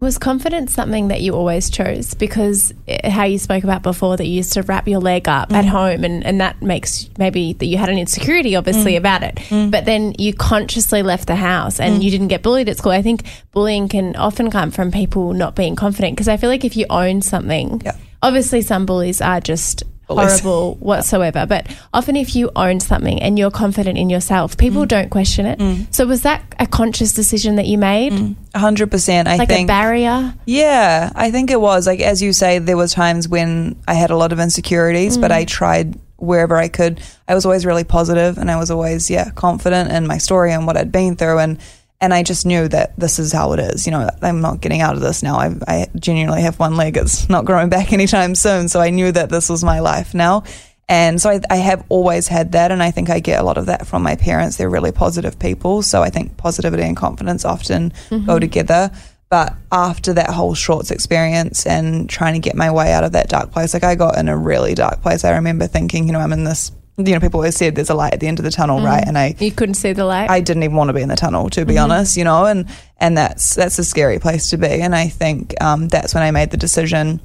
Was 0.01 0.16
confidence 0.16 0.72
something 0.72 1.09
that 1.09 1.20
you 1.20 1.34
always 1.34 1.68
chose? 1.68 2.14
Because 2.14 2.72
eh, 2.88 3.11
how 3.11 3.24
you 3.24 3.38
spoke 3.38 3.64
about 3.64 3.82
before 3.82 4.16
that 4.16 4.24
you 4.24 4.32
used 4.32 4.55
to 4.55 4.62
wrap 4.62 4.88
your 4.88 4.98
leg 4.98 5.28
up 5.28 5.53
at 5.53 5.66
mm. 5.66 5.68
home 5.68 6.05
and, 6.05 6.24
and 6.24 6.40
that 6.40 6.62
makes 6.62 7.11
maybe 7.18 7.53
that 7.53 7.66
you 7.66 7.76
had 7.76 7.90
an 7.90 7.98
insecurity 7.98 8.57
obviously 8.57 8.94
mm. 8.94 8.96
about 8.96 9.22
it. 9.22 9.34
Mm. 9.34 9.70
But 9.70 9.84
then 9.84 10.14
you 10.18 10.32
consciously 10.32 11.03
left 11.03 11.26
the 11.26 11.36
house 11.36 11.78
and 11.78 12.03
you 12.03 12.11
didn't 12.11 12.28
get 12.28 12.42
bullied 12.42 12.70
at 12.70 12.78
school. 12.78 12.92
I 12.92 13.03
think 13.03 13.24
bullying 13.53 13.88
can 13.88 14.16
often 14.16 14.51
come 14.51 14.70
from 14.70 14.90
people 14.90 15.34
not 15.34 15.55
being 15.55 15.76
confident 15.76 16.14
because 16.16 16.28
I 16.28 16.38
feel 16.38 16.48
like 16.48 16.64
if 16.64 16.78
you 16.78 16.86
own 16.88 17.20
something, 17.20 17.82
Yeah. 17.84 17.96
obviously 18.22 18.62
some 18.62 18.86
bullies 18.86 19.20
are 19.20 19.40
just. 19.40 19.82
Horrible 20.14 20.74
whatsoever. 20.80 21.46
But 21.46 21.66
often 21.92 22.16
if 22.16 22.34
you 22.36 22.50
own 22.56 22.80
something 22.80 23.20
and 23.20 23.38
you're 23.38 23.50
confident 23.50 23.98
in 23.98 24.11
yourself, 24.11 24.56
people 24.56 24.84
mm. 24.84 24.88
don't 24.88 25.11
question 25.11 25.46
it. 25.46 25.58
Mm. 25.58 25.92
So 25.94 26.06
was 26.06 26.22
that 26.22 26.42
a 26.58 26.66
conscious 26.66 27.12
decision 27.12 27.56
that 27.56 27.66
you 27.66 27.78
made? 27.78 28.12
Mm. 28.12 28.36
A 28.54 28.58
hundred 28.58 28.90
percent. 28.90 29.28
I 29.28 29.36
Like 29.36 29.48
think 29.48 29.68
a 29.68 29.72
barrier? 29.72 30.34
Yeah, 30.46 31.12
I 31.14 31.30
think 31.30 31.50
it 31.50 31.61
was 31.61 31.86
like 31.86 32.00
as 32.00 32.22
you 32.22 32.32
say, 32.32 32.58
there 32.58 32.76
was 32.76 32.92
times 32.92 33.28
when 33.28 33.80
I 33.86 33.94
had 33.94 34.11
a 34.11 34.16
lot 34.16 34.32
of 34.32 34.40
insecurities, 34.40 35.16
but 35.18 35.32
I 35.32 35.44
tried 35.44 35.98
wherever 36.16 36.56
I 36.56 36.68
could. 36.68 37.00
I 37.26 37.34
was 37.34 37.44
always 37.44 37.64
really 37.66 37.84
positive, 37.84 38.38
and 38.38 38.50
I 38.50 38.56
was 38.56 38.70
always 38.70 39.11
yeah 39.11 39.30
confident 39.30 39.90
in 39.90 40.06
my 40.06 40.18
story 40.18 40.52
and 40.52 40.66
what 40.66 40.76
I'd 40.76 40.92
been 40.92 41.16
through, 41.16 41.38
and 41.38 41.58
and 42.01 42.14
I 42.14 42.22
just 42.22 42.46
knew 42.46 42.66
that 42.68 42.98
this 42.98 43.18
is 43.18 43.32
how 43.32 43.53
it 43.53 43.61
is. 43.61 43.86
You 43.86 43.92
know, 43.92 44.09
I'm 44.22 44.40
not 44.40 44.61
getting 44.61 44.80
out 44.80 44.94
of 44.94 45.01
this 45.01 45.22
now. 45.22 45.36
I, 45.36 45.55
I 45.66 45.86
genuinely 45.96 46.42
have 46.42 46.59
one 46.59 46.76
leg; 46.76 46.96
it's 46.96 47.28
not 47.28 47.44
growing 47.44 47.68
back 47.68 47.92
anytime 47.92 48.34
soon. 48.34 48.68
So 48.68 48.80
I 48.80 48.90
knew 48.90 49.12
that 49.12 49.30
this 49.30 49.48
was 49.48 49.62
my 49.62 49.80
life 49.80 50.14
now. 50.14 50.44
And 50.88 51.22
so 51.22 51.30
I, 51.30 51.40
I 51.48 51.57
have 51.57 51.84
always 51.88 52.26
had 52.26 52.53
that, 52.53 52.72
and 52.72 52.82
I 52.82 52.90
think 52.90 53.11
I 53.11 53.20
get 53.20 53.38
a 53.38 53.44
lot 53.44 53.59
of 53.59 53.66
that 53.66 53.86
from 53.86 54.03
my 54.03 54.16
parents. 54.16 54.57
They're 54.57 54.68
really 54.68 54.90
positive 54.90 55.38
people, 55.38 55.82
so 55.82 56.03
I 56.03 56.11
think 56.11 56.36
positivity 56.36 56.82
and 56.82 56.96
confidence 56.96 57.44
often 57.44 57.90
go 57.90 58.16
mm-hmm. 58.16 58.38
together. 58.40 58.90
But 59.30 59.55
after 59.70 60.12
that 60.14 60.30
whole 60.30 60.55
shorts 60.55 60.90
experience 60.90 61.64
and 61.64 62.11
trying 62.11 62.34
to 62.34 62.40
get 62.40 62.57
my 62.57 62.72
way 62.72 62.92
out 62.92 63.05
of 63.05 63.12
that 63.12 63.28
dark 63.28 63.53
place, 63.53 63.72
like 63.72 63.84
I 63.84 63.94
got 63.94 64.18
in 64.18 64.28
a 64.28 64.36
really 64.36 64.74
dark 64.74 65.03
place. 65.03 65.24
I 65.24 65.36
remember 65.36 65.68
thinking, 65.68 66.09
you 66.09 66.12
know, 66.12 66.18
I'm 66.18 66.32
in 66.32 66.42
this. 66.42 66.72
You 67.07 67.14
know, 67.14 67.20
people 67.20 67.40
always 67.40 67.57
said 67.57 67.74
there's 67.74 67.90
a 67.90 67.94
light 67.94 68.14
at 68.14 68.20
the 68.20 68.26
end 68.26 68.38
of 68.38 68.44
the 68.44 68.51
tunnel, 68.51 68.80
right? 68.82 69.05
And 69.07 69.16
I, 69.16 69.34
You 69.38 69.53
couldn't 69.53 69.74
see 69.74 69.92
the 69.92 70.05
light? 70.05 70.30
I 70.30 70.40
didn't 70.40 70.62
even 70.62 70.76
want 70.76 70.88
to 70.88 70.94
be 70.94 71.03
in 71.03 71.09
the 71.09 71.16
tunnel, 71.16 71.51
to 71.51 71.64
be 71.64 71.78
honest, 71.78 72.16
you 72.16 72.24
know, 72.24 72.46
and 72.46 72.68
and 72.98 73.16
that's 73.16 73.55
that's 73.55 73.78
a 73.78 73.84
scary 73.84 74.18
place 74.18 74.51
to 74.51 74.57
be. 74.57 74.66
And 74.66 74.94
I 74.94 75.09
think 75.09 75.61
um, 75.62 75.88
that's 75.88 76.14
when 76.14 76.22
I 76.22 76.30
made 76.30 76.51
the 76.51 76.57
decision 76.57 77.20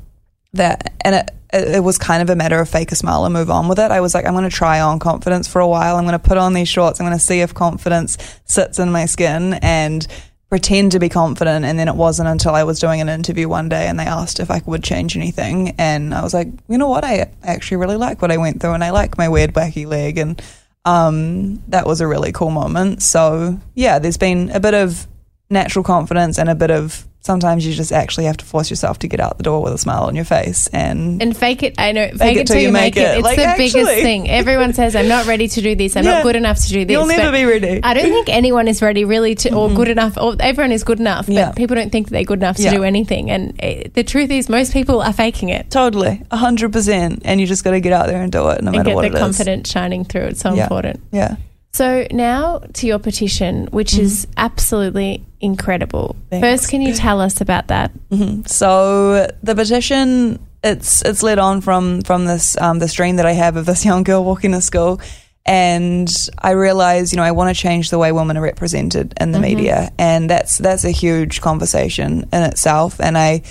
that, 0.53 0.93
and 1.01 1.15
it 1.15 1.31
it 1.53 1.83
was 1.83 1.97
kind 1.97 2.21
of 2.21 2.29
a 2.29 2.35
matter 2.35 2.59
of 2.59 2.67
fake 2.69 2.91
a 2.91 2.95
smile 2.95 3.23
and 3.25 3.33
move 3.33 3.49
on 3.49 3.67
with 3.67 3.79
it. 3.79 3.91
I 3.91 4.01
was 4.01 4.13
like, 4.13 4.25
I'm 4.25 4.33
going 4.33 4.49
to 4.49 4.55
try 4.55 4.81
on 4.81 4.99
confidence 4.99 5.47
for 5.47 5.61
a 5.61 5.67
while. 5.67 5.95
I'm 5.95 6.03
going 6.03 6.19
to 6.19 6.27
put 6.27 6.37
on 6.37 6.53
these 6.53 6.67
shorts. 6.67 6.99
I'm 6.99 7.05
going 7.05 7.17
to 7.17 7.23
see 7.23 7.41
if 7.41 7.53
confidence 7.53 8.17
sits 8.45 8.79
in 8.79 8.91
my 8.91 9.05
skin 9.05 9.53
and 9.61 10.05
pretend 10.49 10.91
to 10.91 10.99
be 10.99 11.09
confident. 11.09 11.65
And 11.65 11.77
then 11.77 11.87
it 11.87 11.95
wasn't 11.95 12.29
until 12.29 12.53
I 12.53 12.63
was 12.63 12.79
doing 12.79 13.01
an 13.01 13.09
interview 13.09 13.49
one 13.49 13.69
day 13.69 13.87
and 13.87 13.99
they 13.99 14.05
asked 14.05 14.39
if 14.39 14.51
I 14.51 14.61
would 14.65 14.83
change 14.83 15.15
anything. 15.15 15.75
And 15.77 16.13
I 16.13 16.21
was 16.21 16.33
like, 16.33 16.47
you 16.67 16.77
know 16.77 16.87
what? 16.87 17.03
I 17.03 17.31
actually 17.43 17.77
really 17.77 17.97
like 17.97 18.21
what 18.21 18.31
I 18.31 18.37
went 18.37 18.61
through 18.61 18.73
and 18.73 18.83
I 18.83 18.91
like 18.91 19.17
my 19.17 19.29
weird, 19.29 19.53
wacky 19.53 19.87
leg. 19.87 20.17
And 20.17 20.41
um, 20.85 21.63
that 21.69 21.85
was 21.85 22.01
a 22.01 22.07
really 22.07 22.31
cool 22.31 22.51
moment. 22.51 23.01
So, 23.01 23.59
yeah, 23.73 23.99
there's 23.99 24.17
been 24.17 24.51
a 24.51 24.59
bit 24.59 24.73
of 24.73 25.07
natural 25.49 25.83
confidence 25.83 26.37
and 26.37 26.49
a 26.49 26.55
bit 26.55 26.71
of 26.71 27.05
sometimes 27.25 27.65
you 27.65 27.73
just 27.73 27.91
actually 27.91 28.25
have 28.25 28.37
to 28.37 28.45
force 28.45 28.69
yourself 28.69 28.99
to 28.99 29.07
get 29.07 29.19
out 29.19 29.37
the 29.37 29.43
door 29.43 29.61
with 29.63 29.73
a 29.73 29.77
smile 29.77 30.03
on 30.03 30.15
your 30.15 30.25
face 30.25 30.67
and, 30.67 31.21
And 31.21 31.35
fake 31.35 31.63
it, 31.63 31.73
I 31.79 31.91
know, 31.91 32.07
fake, 32.15 32.37
it 32.37 32.47
till 32.47 32.57
you 32.61 32.71
make 32.71 32.95
it. 32.95 33.01
It's 33.17 33.23
Like, 33.23 33.37
the 33.37 33.53
biggest 33.57 33.91
thing. 34.03 34.29
Everyone 34.29 34.73
says, 34.73 34.95
I'm 34.95 35.07
not 35.07 35.25
ready 35.25 35.47
to 35.47 35.61
do 35.61 35.75
this. 35.75 35.97
I'm 35.97 36.03
Yeah. 36.05 36.11
not 36.15 36.23
good 36.23 36.35
enough 36.35 36.59
to 36.61 36.69
do 36.69 36.85
this. 36.85 36.91
you'll 36.93 37.07
never 37.07 37.31
be 37.31 37.43
ready. 37.45 37.79
I 37.83 37.93
don't 37.95 38.09
think 38.11 38.29
anyone 38.41 38.67
is 38.67 38.81
ready 38.81 39.03
really 39.05 39.33
to, 39.35 39.53
or 39.55 39.69
good 39.69 39.87
enough, 39.89 40.17
or 40.17 40.35
everyone 40.39 40.71
is 40.71 40.83
good 40.83 40.99
enough, 40.99 41.25
but 41.25 41.33
Yeah. 41.35 41.51
people 41.51 41.75
don't 41.75 41.91
think 41.91 42.07
that 42.07 42.13
they're 42.13 42.23
good 42.23 42.39
enough 42.39 42.57
to 42.57 42.63
Yeah. 42.63 42.71
do 42.75 42.83
anything. 42.83 43.31
And 43.31 43.53
eh, 43.59 43.85
the 43.93 44.03
truth 44.03 44.29
is, 44.29 44.47
most 44.47 44.71
people 44.71 45.01
are 45.01 45.13
faking 45.13 45.49
it 45.49 45.71
Totally, 45.71 46.21
a 46.31 46.37
hundred 46.37 46.71
percent, 46.73 47.23
and 47.25 47.41
you 47.41 47.47
just 47.47 47.63
got 47.63 47.71
to 47.71 47.79
get 47.81 47.91
out 47.91 48.07
there 48.07 48.21
and 48.21 48.31
do 48.31 48.47
it, 48.49 48.61
no 48.61 48.67
and 48.69 48.77
matter 48.77 48.83
get 48.91 48.95
what 48.95 49.01
the 49.01 49.07
it 49.07 49.13
is. 49.15 49.19
confidence 49.19 49.69
shining 49.71 50.05
through. 50.05 50.25
It's 50.25 50.41
so 50.41 50.53
important. 50.53 51.01
Yeah, 51.11 51.35
So 51.75 52.07
now 52.09 52.59
to 52.75 52.87
your 52.87 52.99
petition, 52.99 53.67
which 53.71 53.97
is 53.97 54.27
absolutely 54.37 55.25
incredible. 55.41 56.15
Mm-hmm. 56.15 56.29
Thanks. 56.29 56.47
First, 56.47 56.71
can 56.71 56.81
you 56.81 56.93
tell 56.93 57.19
us 57.19 57.41
about 57.41 57.67
that? 57.67 57.91
Mhm. 58.09 58.47
So 58.47 59.29
the 59.43 59.55
petition, 59.55 60.39
it's 60.63 61.01
it's 61.01 61.21
led 61.21 61.37
on 61.37 61.59
from 61.59 62.01
from 62.03 62.23
this 62.23 62.55
um, 62.61 62.79
this 62.79 62.93
dream 62.93 63.17
that 63.17 63.25
I 63.25 63.33
have 63.33 63.57
of 63.57 63.65
this 63.65 63.83
young 63.89 64.03
girl 64.03 64.23
walking 64.23 64.53
to 64.53 64.61
school, 64.61 65.01
and 65.45 66.09
I 66.39 66.51
realized, 66.51 67.11
you 67.11 67.17
know, 67.17 67.23
I 67.23 67.31
want 67.31 67.53
to 67.53 67.61
change 67.61 67.89
the 67.89 67.99
way 67.99 68.13
women 68.13 68.37
are 68.37 68.41
represented 68.41 69.13
in 69.19 69.33
the 69.33 69.39
media, 69.41 69.91
and 69.99 70.29
that's 70.29 70.57
that's 70.57 70.85
a 70.85 70.91
huge 70.91 71.41
conversation 71.41 72.23
in 72.31 72.43
itself, 72.43 73.01
and 73.01 73.17
I. 73.17 73.41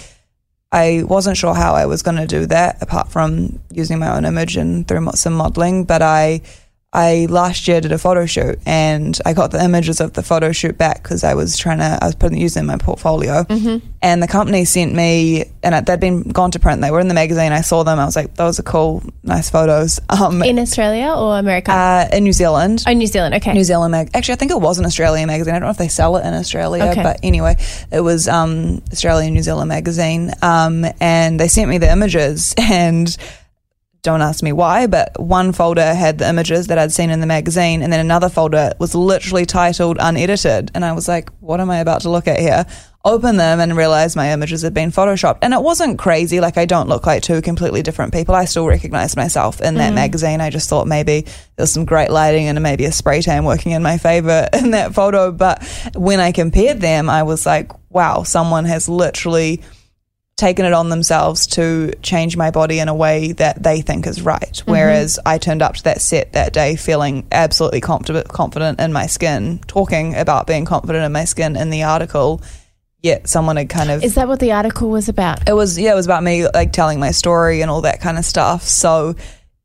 I 0.73 1.05
wasn't 1.07 1.37
sure 1.37 1.55
how 1.55 1.75
I 1.75 1.87
was 1.87 2.03
going 2.03 2.17
to 2.17 2.27
do 2.27 2.47
that 2.47 2.83
apart 2.83 3.09
from 3.13 3.61
using 3.71 4.01
my 4.01 4.17
own 4.17 4.25
image 4.25 4.57
and 4.57 4.89
through 4.89 5.09
some 5.15 5.35
modeling, 5.35 5.85
but 5.85 6.03
I 6.03 6.41
I 6.95 7.27
last 7.29 7.67
year 7.69 7.81
did 7.81 7.91
a 7.93 7.99
photo 7.99 8.25
shoot 8.25 8.59
and 8.65 9.19
I 9.27 9.33
got 9.33 9.51
the 9.51 9.63
images 9.63 10.01
of 10.01 10.13
the 10.13 10.23
photo 10.23 10.53
shoot 10.53 10.79
back 10.79 11.03
because 11.03 11.25
I 11.25 11.35
was 11.35 11.57
trying 11.59 11.79
to 11.79 11.99
I 12.01 12.07
was 12.07 12.15
putting 12.15 12.39
using 12.39 12.63
them 12.67 12.71
in 12.71 12.79
my 12.79 12.85
portfolio, 12.85 13.45
and 14.01 14.23
the 14.23 14.29
company 14.29 14.65
sent 14.65 14.95
me 14.95 15.45
and 15.63 15.87
they'd 15.87 15.99
been 16.01 16.23
gone 16.23 16.53
to 16.53 16.59
print. 16.61 16.81
They 16.81 16.91
were 16.91 17.01
in 17.01 17.09
the 17.09 17.15
magazine. 17.15 17.53
I 17.53 17.63
saw 17.63 17.83
them. 17.83 17.99
I 17.99 18.05
was 18.05 18.15
like, 18.17 18.35
those 18.35 18.61
are 18.61 18.63
cool, 18.63 19.03
nice 19.23 19.51
photos. 19.51 20.01
Um, 20.15 20.43
In 20.45 20.59
Australia 20.61 21.13
or 21.17 21.37
America? 21.39 21.73
uh, 21.73 22.09
in 22.13 22.23
New 22.23 22.33
Zealand. 22.33 22.85
oh, 22.87 22.93
New 22.93 23.07
Zealand. 23.09 23.35
Okay. 23.35 23.53
New 23.53 23.65
Zealand 23.65 23.91
mag. 23.91 24.11
Actually, 24.15 24.35
I 24.35 24.37
think 24.37 24.53
it 24.53 24.61
was 24.61 24.79
an 24.79 24.85
Australian 24.87 25.27
magazine. 25.27 25.55
I 25.55 25.59
don't 25.59 25.67
know 25.67 25.71
if 25.73 25.77
they 25.79 25.89
sell 25.89 26.17
it 26.17 26.25
in 26.25 26.33
Australia, 26.35 26.85
Okay. 26.85 27.03
but 27.03 27.19
anyway, 27.25 27.57
it 27.91 28.01
was 28.01 28.29
um, 28.29 28.81
Australian 28.93 29.35
New 29.35 29.43
Zealand 29.43 29.69
magazine. 29.69 30.31
Um, 30.41 30.87
and 31.01 31.41
they 31.41 31.49
sent 31.49 31.69
me 31.69 31.79
the 31.79 31.91
images, 31.91 32.55
and 32.59 33.15
don't 34.05 34.21
ask 34.21 34.43
me 34.43 34.53
why, 34.53 34.87
but 34.87 35.19
one 35.19 35.53
folder 35.53 35.95
had 35.95 36.19
the 36.19 36.29
images 36.29 36.67
that 36.67 36.79
I'd 36.79 36.93
seen 36.93 37.09
in 37.09 37.21
the 37.21 37.27
magazine, 37.27 37.83
and 37.83 37.91
then 37.91 38.01
another 38.01 38.29
folder 38.29 38.75
was 38.79 38.95
literally 38.95 39.47
titled 39.47 39.97
unedited. 39.99 40.71
And 40.75 40.85
I 40.85 40.93
was 40.93 41.09
like, 41.09 41.31
what 41.41 41.59
am 41.59 41.71
I 41.71 41.79
about 41.79 42.03
to 42.03 42.11
look 42.11 42.29
at 42.29 42.39
here? 42.39 42.67
Open 43.07 43.39
them 43.39 43.61
and 43.61 43.75
realize 43.75 44.15
my 44.15 44.31
images 44.31 44.61
had 44.61 44.75
been 44.75 44.91
photoshopped. 44.91 45.39
And 45.41 45.55
it 45.55 45.63
wasn't 45.63 45.99
crazy. 45.99 46.39
Like, 46.39 46.59
I 46.59 46.67
don't 46.67 46.89
look 46.89 47.07
like 47.07 47.23
two 47.23 47.41
completely 47.41 47.83
different 47.83 48.13
people. 48.13 48.35
I 48.35 48.45
still 48.45 48.67
recognize 48.67 49.17
myself 49.17 49.63
in 49.63 49.77
that 49.77 49.87
mm-hmm. 49.87 49.95
magazine. 49.95 50.41
I 50.43 50.51
just 50.51 50.69
thought 50.69 50.87
maybe 50.87 51.23
there 51.23 51.63
was 51.63 51.73
some 51.73 51.87
great 51.87 52.11
lighting 52.11 52.47
and 52.47 52.63
maybe 52.63 52.85
a 52.85 52.93
spray 52.93 53.23
tan 53.23 53.45
working 53.45 53.73
in 53.73 53.83
my 53.83 53.97
favor 53.97 54.49
in 54.53 54.73
that 54.73 54.95
photo. 54.95 55.33
But 55.33 55.65
when 55.95 56.21
I 56.21 56.33
compared 56.33 56.81
them, 56.83 57.09
I 57.09 57.23
was 57.23 57.47
like, 57.47 57.73
wow, 57.91 58.23
someone 58.23 58.67
has 58.67 58.87
literally 58.87 59.63
taken 60.37 60.65
it 60.65 60.73
on 60.73 60.89
themselves 60.89 61.47
to 61.47 61.93
change 62.03 62.37
my 62.37 62.51
body 62.51 62.81
in 62.81 62.89
a 62.89 62.95
way 62.95 63.33
that 63.33 63.63
they 63.63 63.81
think 63.81 64.07
is 64.07 64.21
right. 64.21 64.41
Mm-hmm. 64.41 64.71
Whereas 64.71 65.19
I 65.25 65.39
turned 65.39 65.63
up 65.63 65.75
to 65.77 65.85
that 65.85 66.01
set 66.01 66.33
that 66.33 66.53
day 66.53 66.77
feeling 66.77 67.27
absolutely 67.31 67.81
confident, 67.81 68.29
confident 68.29 68.81
in 68.81 68.93
my 68.93 69.07
skin, 69.07 69.61
talking 69.67 70.15
about 70.17 70.47
being 70.47 70.65
confident 70.65 71.05
in 71.05 71.13
my 71.13 71.25
skin 71.25 71.57
in 71.57 71.71
the 71.71 71.85
article. 71.85 72.43
Yet 73.01 73.29
someone 73.29 73.57
had 73.57 73.69
kind 73.69 73.91
of 73.91 74.03
Is 74.03 74.15
that 74.15 74.29
what 74.29 74.41
the 74.41 74.53
article 74.53 74.89
was 74.89 75.09
about? 75.11 75.47
it 75.49 75.53
was 75.53 75.79
yeah, 75.79 75.93
it 75.93 75.95
was 75.95 76.07
about 76.07 76.23
me 76.23 76.49
like 76.49 76.73
telling 76.73 76.99
my 76.99 77.11
story 77.11 77.61
and 77.61 77.71
all 77.71 77.83
that 77.83 78.01
kind 78.01 78.17
of 78.17 78.25
stuff. 78.25 78.63
So 78.63 79.15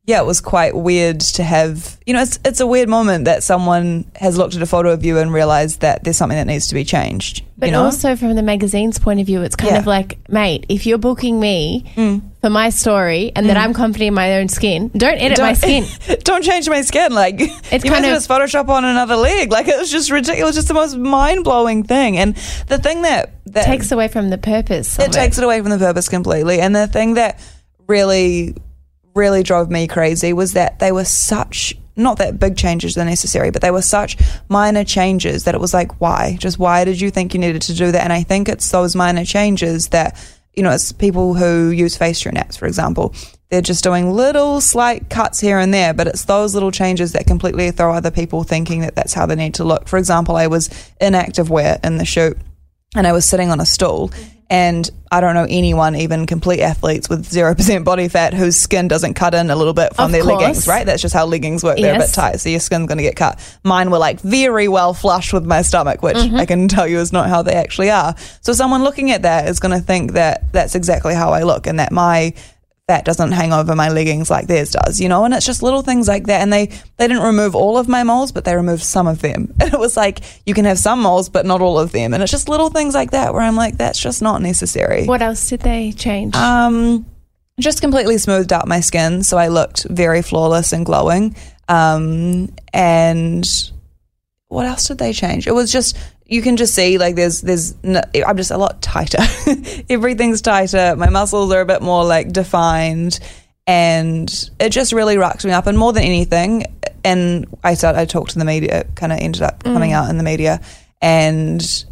yeah, 0.06 0.20
it 0.22 0.26
was 0.26 0.42
quite 0.42 0.76
weird 0.76 1.20
to 1.20 1.44
have 1.44 1.98
you 2.06 2.14
know, 2.14 2.22
it's 2.22 2.40
it's 2.44 2.60
a 2.60 2.66
weird 2.66 2.90
moment 2.90 3.26
that 3.26 3.44
someone 3.44 4.10
has 4.16 4.38
looked 4.38 4.56
at 4.56 4.62
a 4.62 4.66
photo 4.66 4.92
of 4.92 5.06
you 5.06 5.20
and 5.20 5.32
realized 5.32 5.82
that 5.82 6.04
there's 6.04 6.18
something 6.18 6.38
that 6.38 6.48
needs 6.48 6.68
to 6.70 6.74
be 6.76 6.84
changed. 6.84 7.44
But 7.58 7.68
you 7.68 7.72
know? 7.74 7.84
also 7.84 8.16
from 8.16 8.34
the 8.36 8.42
magazine's 8.42 8.98
point 8.98 9.20
of 9.20 9.28
view, 9.28 9.42
it's 9.44 9.56
kind 9.56 9.74
Yeah. 9.74 9.80
of 9.80 9.86
like, 9.86 10.18
mate, 10.30 10.66
if 10.70 10.86
you're 10.88 10.98
booking 10.98 11.40
me 11.40 11.84
Mm. 11.96 12.22
for 12.42 12.50
my 12.50 12.70
story 12.72 13.32
and 13.36 13.48
that 13.50 13.58
I'm 13.58 13.74
confident 13.74 14.08
in 14.08 14.14
my 14.16 14.38
own 14.40 14.48
skin, 14.48 14.90
don't 14.98 15.18
edit 15.20 15.38
my 15.40 15.54
skin. 15.54 15.86
don't 16.24 16.44
change 16.44 16.68
my 16.70 16.82
skin. 16.82 17.12
Like 17.12 17.36
it's 17.72 17.84
you 17.86 17.92
kind 17.92 18.04
of- 18.06 18.12
just 18.14 18.28
Photoshop 18.30 18.68
on 18.70 18.86
another 18.86 19.16
leg. 19.18 19.52
Like 19.52 19.68
it 19.68 19.78
was 19.78 19.92
just 19.92 20.10
ridiculous. 20.10 20.40
It 20.42 20.46
was 20.46 20.56
just 20.56 20.68
the 20.70 20.74
most 20.74 20.98
mind 20.98 21.44
blowing 21.44 21.84
thing. 21.84 22.18
And 22.18 22.36
the 22.68 22.80
thing 22.80 23.04
that 23.04 23.34
that 23.48 23.66
takes 23.66 23.92
away 23.92 24.08
from 24.08 24.30
the 24.32 24.38
purpose. 24.40 24.98
of 24.98 25.06
it 25.06 25.12
takes 25.12 25.38
it 25.38 25.44
away 25.44 25.62
from 25.62 25.70
the 25.70 25.78
purpose 25.78 26.08
completely. 26.10 26.62
And 26.62 26.76
the 26.76 26.88
thing 26.88 27.14
that 27.16 27.40
really, 27.88 28.56
really 29.16 29.44
drove 29.44 29.70
me 29.70 29.88
crazy 29.88 30.34
was 30.34 30.54
that 30.54 30.80
they 30.80 30.92
were 30.92 31.06
such 31.06 31.76
not 32.00 32.18
that 32.18 32.40
big 32.40 32.56
changes 32.56 32.98
are 32.98 33.06
necessary, 33.06 33.52
but 33.52 33.62
they 33.62 33.72
were 33.72 33.82
such 33.82 34.18
minor 34.48 34.84
changes 34.84 35.44
that 35.44 35.54
it 35.54 35.62
was 35.62 35.74
like, 35.74 36.00
why? 36.00 36.38
Just 36.40 36.58
why 36.58 36.86
did 36.86 37.00
you 37.00 37.12
think 37.12 37.34
you 37.34 37.40
needed 37.40 37.62
to 37.64 37.76
do 37.76 37.92
that? 37.92 38.04
And 38.04 38.14
I 38.14 38.24
think 38.24 38.48
it's 38.48 38.72
those 38.72 38.96
minor 38.96 39.26
changes 39.26 39.90
that, 39.90 40.18
you 40.54 40.64
know, 40.64 40.72
it's 40.72 40.92
people 40.92 41.34
who 41.34 41.70
use 41.70 41.98
Facetune 41.98 42.38
apps, 42.38 42.58
for 42.58 42.68
example. 42.68 43.14
They're 43.50 43.62
just 43.62 43.84
doing 43.84 44.14
little 44.14 44.62
slight 44.62 45.10
cuts 45.10 45.40
here 45.40 45.60
and 45.60 45.74
there, 45.74 45.94
but 45.94 46.08
it's 46.08 46.26
those 46.26 46.54
little 46.54 46.72
changes 46.72 47.12
that 47.14 47.28
completely 47.28 47.70
throw 47.72 47.94
other 47.94 48.12
people 48.12 48.44
thinking 48.44 48.82
that 48.82 48.96
that's 48.96 49.14
how 49.14 49.26
they 49.26 49.36
need 49.36 49.56
to 49.56 49.64
look. 49.64 49.88
For 49.88 49.98
example, 49.98 50.36
I 50.36 50.48
was 50.48 50.70
in 51.02 51.16
active 51.16 51.50
wear 51.50 51.80
in 51.84 51.98
the 51.98 52.06
shoot 52.06 52.38
and 52.96 53.06
I 53.06 53.12
was 53.12 53.26
sitting 53.26 53.50
on 53.50 53.60
a 53.60 53.66
stool. 53.66 54.12
And 54.52 54.90
I 55.12 55.22
don't 55.22 55.36
know 55.36 55.46
anyone, 55.48 55.96
even 55.96 56.26
complete 56.26 56.60
athletes 56.62 57.08
with 57.08 57.24
0% 57.30 57.84
body 57.84 58.08
fat, 58.08 58.34
whose 58.34 58.56
skin 58.56 58.88
doesn't 58.88 59.14
cut 59.14 59.36
in 59.36 59.52
a 59.52 59.56
little 59.56 59.74
bit 59.76 59.96
from 59.96 60.06
Of 60.06 60.12
their 60.12 60.24
course. 60.24 60.42
leggings, 60.42 60.68
right? 60.68 60.86
That's 60.86 61.02
just 61.04 61.14
how 61.14 61.28
leggings 61.28 61.64
work. 61.64 61.78
They're 61.78 61.96
a 61.96 62.00
bit 62.00 62.10
tight, 62.14 62.38
so 62.40 62.50
your 62.50 62.60
skin's 62.60 62.88
going 62.88 62.98
to 62.98 63.04
get 63.04 63.16
cut. 63.16 63.40
Mine 63.64 63.92
were 63.92 64.00
like 64.00 64.20
very 64.22 64.68
well 64.68 64.94
flush 64.96 65.34
with 65.34 65.46
my 65.46 65.62
stomach, 65.62 66.02
which 66.02 66.18
Mm-hmm. 66.18 66.36
I 66.38 66.46
can 66.48 66.68
tell 66.68 66.88
you 66.88 66.98
is 67.00 67.14
not 67.14 67.30
how 67.30 67.44
they 67.44 67.54
actually 67.54 67.92
are. 67.92 68.16
So 68.42 68.54
someone 68.54 68.84
looking 68.84 69.12
at 69.12 69.22
that 69.22 69.48
is 69.48 69.60
going 69.60 69.78
to 69.80 69.84
think 69.86 70.14
that 70.14 70.52
that's 70.52 70.74
exactly 70.76 71.14
how 71.14 71.32
I 71.32 71.44
look 71.44 71.68
and 71.68 71.80
that 71.80 71.92
my 71.92 72.34
fat 72.90 73.06
doesn't 73.06 73.34
hang 73.34 73.54
over 73.54 73.76
my 73.76 73.90
leggings 73.90 74.32
like 74.32 74.48
theirs 74.48 74.72
does, 74.72 75.00
you 75.00 75.08
know? 75.08 75.24
And 75.24 75.32
it's 75.32 75.46
just 75.46 75.62
little 75.62 75.84
things 75.84 76.08
like 76.08 76.26
that. 76.26 76.42
And 76.42 76.52
they, 76.52 76.66
they 76.98 77.08
didn't 77.08 77.22
remove 77.22 77.54
all 77.54 77.78
of 77.78 77.88
my 77.88 78.02
moles, 78.02 78.32
but 78.32 78.46
they 78.46 78.56
removed 78.56 78.82
some 78.82 79.08
of 79.08 79.22
them. 79.22 79.54
And 79.62 79.72
it 79.74 79.80
was 79.80 79.96
like, 79.96 80.22
you 80.48 80.56
can 80.56 80.66
have 80.66 80.80
some 80.80 81.02
moles, 81.02 81.30
but 81.30 81.46
not 81.46 81.62
all 81.62 81.78
of 81.78 81.92
them. 81.92 82.16
And 82.16 82.24
it's 82.24 82.32
just 82.32 82.50
little 82.50 82.72
things 82.72 82.96
like 82.96 83.12
that 83.12 83.32
where 83.34 83.44
I'm 83.44 83.56
like, 83.56 83.78
that's 83.78 84.00
just 84.00 84.24
not 84.24 84.42
necessary. 84.42 85.06
What 85.06 85.22
else 85.22 85.48
did 85.50 85.60
they 85.60 85.92
change? 85.92 86.36
Um, 86.36 87.06
just 87.60 87.82
completely 87.82 88.18
smoothed 88.18 88.52
out 88.52 88.68
my 88.68 88.80
skin, 88.80 89.22
so 89.22 89.38
I 89.38 89.50
looked 89.50 89.84
very 89.84 90.24
flawless 90.24 90.74
and 90.74 90.84
glowing. 90.84 91.36
Um, 91.68 92.50
and 92.74 93.46
what 94.48 94.66
else 94.66 94.88
did 94.88 94.98
they 94.98 95.14
change? 95.14 95.46
It 95.46 95.54
was 95.54 95.72
just 95.72 95.96
you 96.30 96.44
can 96.44 96.58
just 96.58 96.76
see 96.76 96.98
like 96.98 97.16
there's 97.16 97.42
there's 97.42 97.76
no, 97.84 98.02
I'm 98.26 98.38
just 98.38 98.52
a 98.52 98.58
lot 98.58 98.82
tighter. 98.82 99.18
Everything's 99.90 100.42
tighter. 100.42 100.96
My 100.96 101.10
muscles 101.10 101.52
are 101.52 101.62
a 101.62 101.66
bit 101.66 101.82
more 101.82 102.06
like 102.06 102.32
defined, 102.32 103.20
and 103.66 104.50
it 104.60 104.70
just 104.70 104.94
really 104.94 105.18
rocked 105.18 105.44
me 105.44 105.52
up. 105.52 105.66
And 105.66 105.78
more 105.78 105.92
than 105.92 106.04
anything, 106.04 106.66
and 107.04 107.48
I 107.64 107.74
started 107.74 108.00
I 108.00 108.06
talked 108.06 108.32
to 108.32 108.40
the 108.40 108.46
media, 108.46 108.86
kind 108.96 109.12
of 109.12 109.20
ended 109.20 109.42
up 109.42 109.64
coming 109.64 109.92
out 109.92 110.10
in 110.10 110.18
the 110.18 110.24
media, 110.24 110.62
and. 111.02 111.86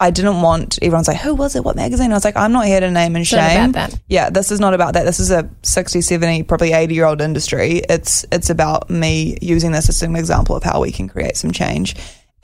I 0.00 0.10
didn't 0.10 0.42
want 0.42 0.80
everyone's 0.82 1.06
like, 1.06 1.18
who 1.18 1.36
was 1.36 1.54
it? 1.54 1.64
What 1.64 1.76
magazine? 1.76 2.10
I 2.10 2.14
was 2.14 2.24
like, 2.24 2.36
I'm 2.36 2.50
not 2.50 2.66
here 2.66 2.80
to 2.80 2.90
name 2.90 3.14
and 3.14 3.22
It's 3.22 3.30
shame. 3.30 3.72
Yeah, 4.08 4.28
this 4.28 4.50
is 4.50 4.58
not 4.58 4.74
about 4.74 4.94
that. 4.94 5.04
This 5.04 5.20
is 5.20 5.30
a 5.30 5.48
60, 5.62 6.00
70, 6.00 6.42
probably 6.42 6.72
80 6.72 6.94
year 6.94 7.06
old 7.06 7.20
industry. 7.20 7.80
It's 7.88 8.26
it's 8.32 8.50
about 8.50 8.90
me 8.90 9.38
using 9.40 9.70
this 9.70 9.88
as 9.88 10.02
an 10.02 10.16
example 10.16 10.56
of 10.56 10.64
how 10.64 10.80
we 10.80 10.90
can 10.90 11.08
create 11.08 11.36
some 11.36 11.52
change. 11.52 11.94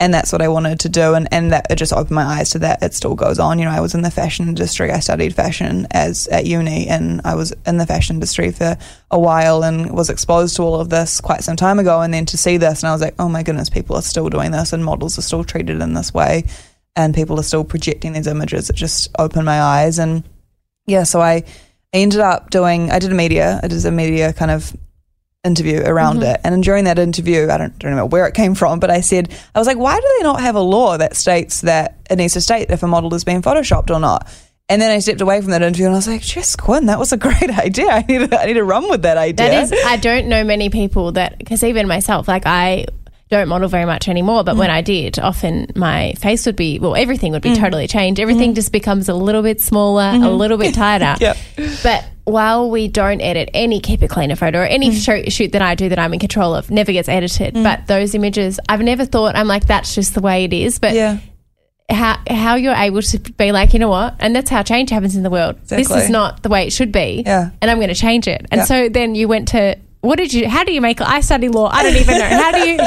And 0.01 0.11
that's 0.11 0.31
what 0.31 0.41
I 0.41 0.47
wanted 0.47 0.79
to 0.79 0.89
do. 0.89 1.13
And, 1.13 1.27
and 1.31 1.51
that 1.51 1.67
it 1.69 1.75
just 1.75 1.93
opened 1.93 2.15
my 2.15 2.23
eyes 2.23 2.49
to 2.49 2.59
that. 2.59 2.81
It 2.81 2.95
still 2.95 3.13
goes 3.13 3.37
on. 3.37 3.59
You 3.59 3.65
know, 3.65 3.71
I 3.71 3.81
was 3.81 3.93
in 3.93 4.01
the 4.01 4.09
fashion 4.09 4.47
industry. 4.47 4.89
I 4.89 4.99
studied 4.99 5.35
fashion 5.35 5.87
as 5.91 6.27
at 6.29 6.47
uni 6.47 6.87
and 6.87 7.21
I 7.23 7.35
was 7.35 7.53
in 7.67 7.77
the 7.77 7.85
fashion 7.85 8.15
industry 8.15 8.51
for 8.51 8.79
a 9.11 9.19
while 9.19 9.63
and 9.63 9.91
was 9.91 10.09
exposed 10.09 10.55
to 10.55 10.63
all 10.63 10.81
of 10.81 10.89
this 10.89 11.21
quite 11.21 11.43
some 11.43 11.55
time 11.55 11.77
ago. 11.77 12.01
And 12.01 12.11
then 12.11 12.25
to 12.25 12.37
see 12.37 12.57
this 12.57 12.81
and 12.81 12.89
I 12.89 12.93
was 12.93 13.01
like, 13.01 13.13
oh 13.19 13.29
my 13.29 13.43
goodness, 13.43 13.69
people 13.69 13.95
are 13.95 14.01
still 14.01 14.27
doing 14.27 14.49
this 14.49 14.73
and 14.73 14.83
models 14.83 15.19
are 15.19 15.21
still 15.21 15.43
treated 15.43 15.79
in 15.79 15.93
this 15.93 16.11
way 16.11 16.45
and 16.95 17.13
people 17.13 17.39
are 17.39 17.43
still 17.43 17.63
projecting 17.63 18.13
these 18.13 18.25
images. 18.25 18.71
It 18.71 18.75
just 18.75 19.07
opened 19.19 19.45
my 19.45 19.61
eyes 19.61 19.99
and 19.99 20.23
yeah, 20.87 21.03
so 21.03 21.21
I, 21.21 21.43
I 21.93 21.97
ended 21.97 22.21
up 22.21 22.49
doing, 22.49 22.89
I 22.89 22.97
did 22.97 23.11
a 23.11 23.15
media, 23.15 23.59
I 23.61 23.67
did 23.67 23.85
a 23.85 23.91
media 23.91 24.33
kind 24.33 24.49
of 24.49 24.75
interview 25.43 25.81
around 25.83 26.21
it. 26.23 26.39
And 26.43 26.63
during 26.63 26.83
that 26.85 26.99
interview, 26.99 27.47
I 27.49 27.57
don't, 27.57 27.77
don't 27.79 27.95
know 27.95 28.05
where 28.05 28.27
it 28.27 28.33
came 28.35 28.53
from, 28.55 28.79
but 28.79 28.91
I 28.91 29.01
said, 29.01 29.33
I 29.55 29.59
was 29.59 29.67
like, 29.67 29.77
why 29.77 29.99
do 29.99 30.07
they 30.17 30.23
not 30.23 30.41
have 30.41 30.55
a 30.55 30.59
law 30.61 30.97
that 30.97 31.15
states 31.15 31.61
that 31.61 31.97
it 32.09 32.17
needs 32.17 32.33
to 32.33 32.41
state 32.41 32.69
if 32.69 32.83
a 32.83 32.87
model 32.87 33.09
has 33.11 33.23
been 33.23 33.41
photoshopped 33.41 33.89
or 33.89 33.99
not? 33.99 34.31
And 34.69 34.81
then 34.81 34.91
I 34.91 34.99
stepped 34.99 35.19
away 35.19 35.41
from 35.41 35.51
that 35.51 35.63
interview 35.63 35.85
and 35.85 35.95
I 35.95 35.97
was 35.97 36.07
like, 36.07 36.21
Jess 36.21 36.55
Quinn, 36.55 36.85
that 36.85 36.99
was 36.99 37.11
a 37.11 37.17
great 37.27 37.49
idea. 37.57 37.87
I 37.87 38.05
need 38.07 38.29
to, 38.29 38.39
I 38.39 38.45
need 38.45 38.53
to 38.53 38.63
run 38.63 38.89
with 38.89 39.01
that 39.01 39.17
idea. 39.17 39.49
That 39.49 39.63
is, 39.63 39.73
I 39.85 39.97
don't 39.97 40.27
know 40.27 40.43
many 40.43 40.69
people 40.69 41.13
that, 41.13 41.37
because 41.39 41.63
even 41.63 41.87
myself, 41.87 42.27
like 42.27 42.43
I 42.45 42.85
don't 43.29 43.47
model 43.47 43.67
very 43.67 43.85
much 43.85 44.07
anymore, 44.09 44.43
but 44.43 44.57
when 44.57 44.69
Mm. 44.69 44.73
I 44.73 44.81
did, 44.81 45.17
often 45.19 45.71
my 45.75 46.13
face 46.19 46.45
would 46.45 46.55
be, 46.57 46.79
well, 46.79 46.95
everything 46.95 47.31
would 47.31 47.41
be 47.41 47.55
totally 47.55 47.87
changed. 47.87 48.19
Everything 48.19 48.53
just 48.53 48.71
becomes 48.73 49.07
a 49.09 49.13
little 49.13 49.41
bit 49.41 49.59
smaller, 49.61 50.03
a 50.13 50.29
little 50.29 50.57
bit 50.57 50.75
tighter. 50.75 51.15
Mm-hmm. 51.17 51.61
Yep. 51.61 51.79
But 51.81 52.05
while 52.25 52.69
we 52.69 52.87
don't 52.87 53.21
edit 53.21 53.49
any 53.53 53.79
keep 53.79 54.03
it 54.03 54.09
cleaner 54.09 54.35
photo 54.35 54.59
or 54.59 54.65
any 54.65 54.89
Mm. 54.91 55.03
shoot, 55.05 55.31
shoot 55.33 55.51
that 55.53 55.61
I 55.61 55.75
do 55.75 55.89
that 55.89 55.99
I'm 55.99 56.13
in 56.13 56.19
control 56.19 56.53
of 56.55 56.69
never 56.71 56.91
gets 56.91 57.09
edited. 57.09 57.53
But 57.55 57.87
those 57.87 58.13
images, 58.15 58.59
I've 58.69 58.81
never 58.81 59.05
thought, 59.05 59.35
I'm 59.35 59.47
like, 59.47 59.65
that's 59.67 59.95
just 59.95 60.13
the 60.13 60.21
way 60.21 60.43
it 60.45 60.53
is. 60.53 60.79
But 60.79 60.93
Yeah. 60.93 61.17
how 61.89 62.17
how 62.29 62.55
you're 62.55 62.73
able 62.75 63.01
to 63.01 63.19
be 63.19 63.51
like, 63.51 63.73
you 63.73 63.79
know 63.79 63.89
what, 63.89 64.15
and 64.19 64.35
that's 64.35 64.49
how 64.49 64.61
change 64.63 64.89
happens 64.91 65.15
in 65.15 65.23
the 65.23 65.29
world. 65.29 65.55
This 65.67 65.89
is 65.91 66.09
not 66.09 66.43
the 66.43 66.49
way 66.49 66.65
it 66.67 66.71
should 66.73 66.91
be, 66.91 67.23
Yeah. 67.25 67.49
and 67.61 67.69
I'm 67.71 67.77
going 67.77 67.89
to 67.89 67.95
change 67.95 68.27
it. 68.27 68.45
And 68.51 68.59
Yeah. 68.59 68.65
so 68.65 68.89
then 68.89 69.15
you 69.15 69.27
went 69.27 69.49
to 69.49 69.75
what 70.01 70.17
did 70.17 70.33
you? 70.33 70.49
How 70.49 70.63
do 70.63 70.73
you 70.73 70.81
make? 70.81 70.99
I 70.99 71.21
study 71.21 71.47
law. 71.47 71.69
I 71.71 71.83
don't 71.83 71.95
even 71.95 72.17
know. 72.17 72.25
How 72.27 72.51
do 72.51 72.67
you? 72.69 72.77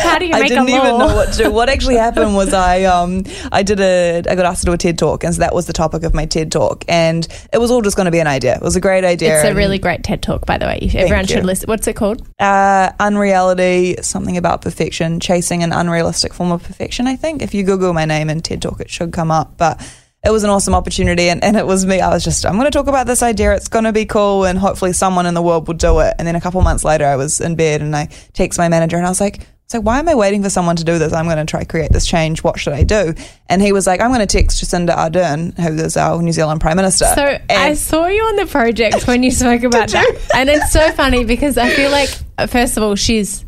How 0.00 0.18
do 0.18 0.26
you 0.26 0.32
make 0.38 0.50
a 0.50 0.54
law? 0.54 0.62
I 0.62 0.66
didn't 0.66 0.68
even 0.70 0.98
know 0.98 1.14
what 1.14 1.32
to 1.34 1.44
do. 1.44 1.50
What 1.50 1.68
actually 1.68 1.96
happened 1.96 2.34
was 2.34 2.54
I 2.54 2.84
um 2.84 3.24
I 3.52 3.62
did 3.62 3.78
a 3.80 4.22
I 4.28 4.34
got 4.34 4.46
asked 4.46 4.60
to 4.60 4.66
do 4.66 4.72
a 4.72 4.78
TED 4.78 4.98
talk, 4.98 5.22
and 5.22 5.34
so 5.34 5.40
that 5.40 5.54
was 5.54 5.66
the 5.66 5.72
topic 5.74 6.02
of 6.02 6.14
my 6.14 6.24
TED 6.24 6.50
talk, 6.50 6.84
and 6.88 7.28
it 7.52 7.58
was 7.58 7.70
all 7.70 7.82
just 7.82 7.96
going 7.96 8.06
to 8.06 8.10
be 8.10 8.20
an 8.20 8.26
idea. 8.26 8.56
It 8.56 8.62
was 8.62 8.74
a 8.76 8.80
great 8.80 9.04
idea. 9.04 9.36
It's 9.36 9.48
a 9.48 9.54
really 9.54 9.78
great 9.78 10.02
TED 10.02 10.22
talk, 10.22 10.46
by 10.46 10.56
the 10.56 10.66
way. 10.66 10.90
Everyone 10.94 11.26
should 11.26 11.38
you. 11.38 11.42
listen. 11.42 11.66
What's 11.68 11.86
it 11.86 11.94
called? 11.94 12.26
uh, 12.40 12.90
unreality, 13.00 13.96
something 14.02 14.36
about 14.36 14.62
perfection, 14.62 15.20
chasing 15.20 15.62
an 15.62 15.72
unrealistic 15.72 16.32
form 16.32 16.52
of 16.52 16.62
perfection. 16.62 17.06
I 17.06 17.16
think 17.16 17.42
if 17.42 17.52
you 17.54 17.64
Google 17.64 17.92
my 17.92 18.06
name 18.06 18.30
and 18.30 18.42
TED 18.42 18.62
talk, 18.62 18.80
it 18.80 18.90
should 18.90 19.12
come 19.12 19.30
up, 19.30 19.56
but. 19.58 19.80
It 20.24 20.30
was 20.30 20.44
an 20.44 20.50
awesome 20.50 20.74
opportunity, 20.74 21.28
and, 21.30 21.42
and 21.42 21.56
it 21.56 21.66
was 21.66 21.84
me. 21.84 22.00
I 22.00 22.10
was 22.10 22.22
just, 22.22 22.46
I'm 22.46 22.54
going 22.54 22.66
to 22.66 22.70
talk 22.70 22.86
about 22.86 23.08
this 23.08 23.22
idea. 23.24 23.54
It's 23.56 23.66
going 23.66 23.84
to 23.84 23.92
be 23.92 24.06
cool, 24.06 24.44
and 24.44 24.56
hopefully, 24.56 24.92
someone 24.92 25.26
in 25.26 25.34
the 25.34 25.42
world 25.42 25.66
will 25.66 25.74
do 25.74 25.98
it. 25.98 26.14
And 26.18 26.28
then 26.28 26.36
a 26.36 26.40
couple 26.40 26.62
months 26.62 26.84
later, 26.84 27.04
I 27.04 27.16
was 27.16 27.40
in 27.40 27.56
bed 27.56 27.82
and 27.82 27.94
I 27.94 28.06
text 28.32 28.56
my 28.56 28.68
manager, 28.68 28.96
and 28.96 29.04
I 29.04 29.08
was 29.08 29.20
like, 29.20 29.40
so 29.72 29.80
why 29.80 29.98
am 29.98 30.08
I 30.08 30.14
waiting 30.14 30.42
for 30.42 30.50
someone 30.50 30.76
to 30.76 30.84
do 30.84 30.98
this? 30.98 31.14
I'm 31.14 31.24
going 31.24 31.38
to 31.38 31.46
try 31.46 31.64
create 31.64 31.92
this 31.92 32.06
change. 32.06 32.44
What 32.44 32.60
should 32.60 32.74
I 32.74 32.84
do? 32.84 33.14
And 33.48 33.62
he 33.62 33.72
was 33.72 33.86
like, 33.86 34.02
I'm 34.02 34.10
going 34.10 34.20
to 34.20 34.26
text 34.26 34.62
Jacinda 34.62 34.94
Ardern, 34.94 35.58
who 35.58 35.82
is 35.82 35.96
our 35.96 36.20
New 36.20 36.32
Zealand 36.32 36.60
Prime 36.60 36.76
Minister. 36.76 37.06
So 37.06 37.38
I 37.48 37.72
saw 37.72 38.06
you 38.06 38.22
on 38.22 38.36
the 38.36 38.46
project 38.46 39.06
when 39.06 39.22
you 39.22 39.30
spoke 39.30 39.62
about 39.64 39.88
that, 39.88 40.14
and 40.34 40.50
it's 40.50 40.72
so 40.72 40.92
funny 40.92 41.24
because 41.24 41.56
I 41.56 41.70
feel 41.70 41.90
like 41.90 42.10
first 42.50 42.76
of 42.76 42.82
all 42.82 42.96
she's 42.96 43.46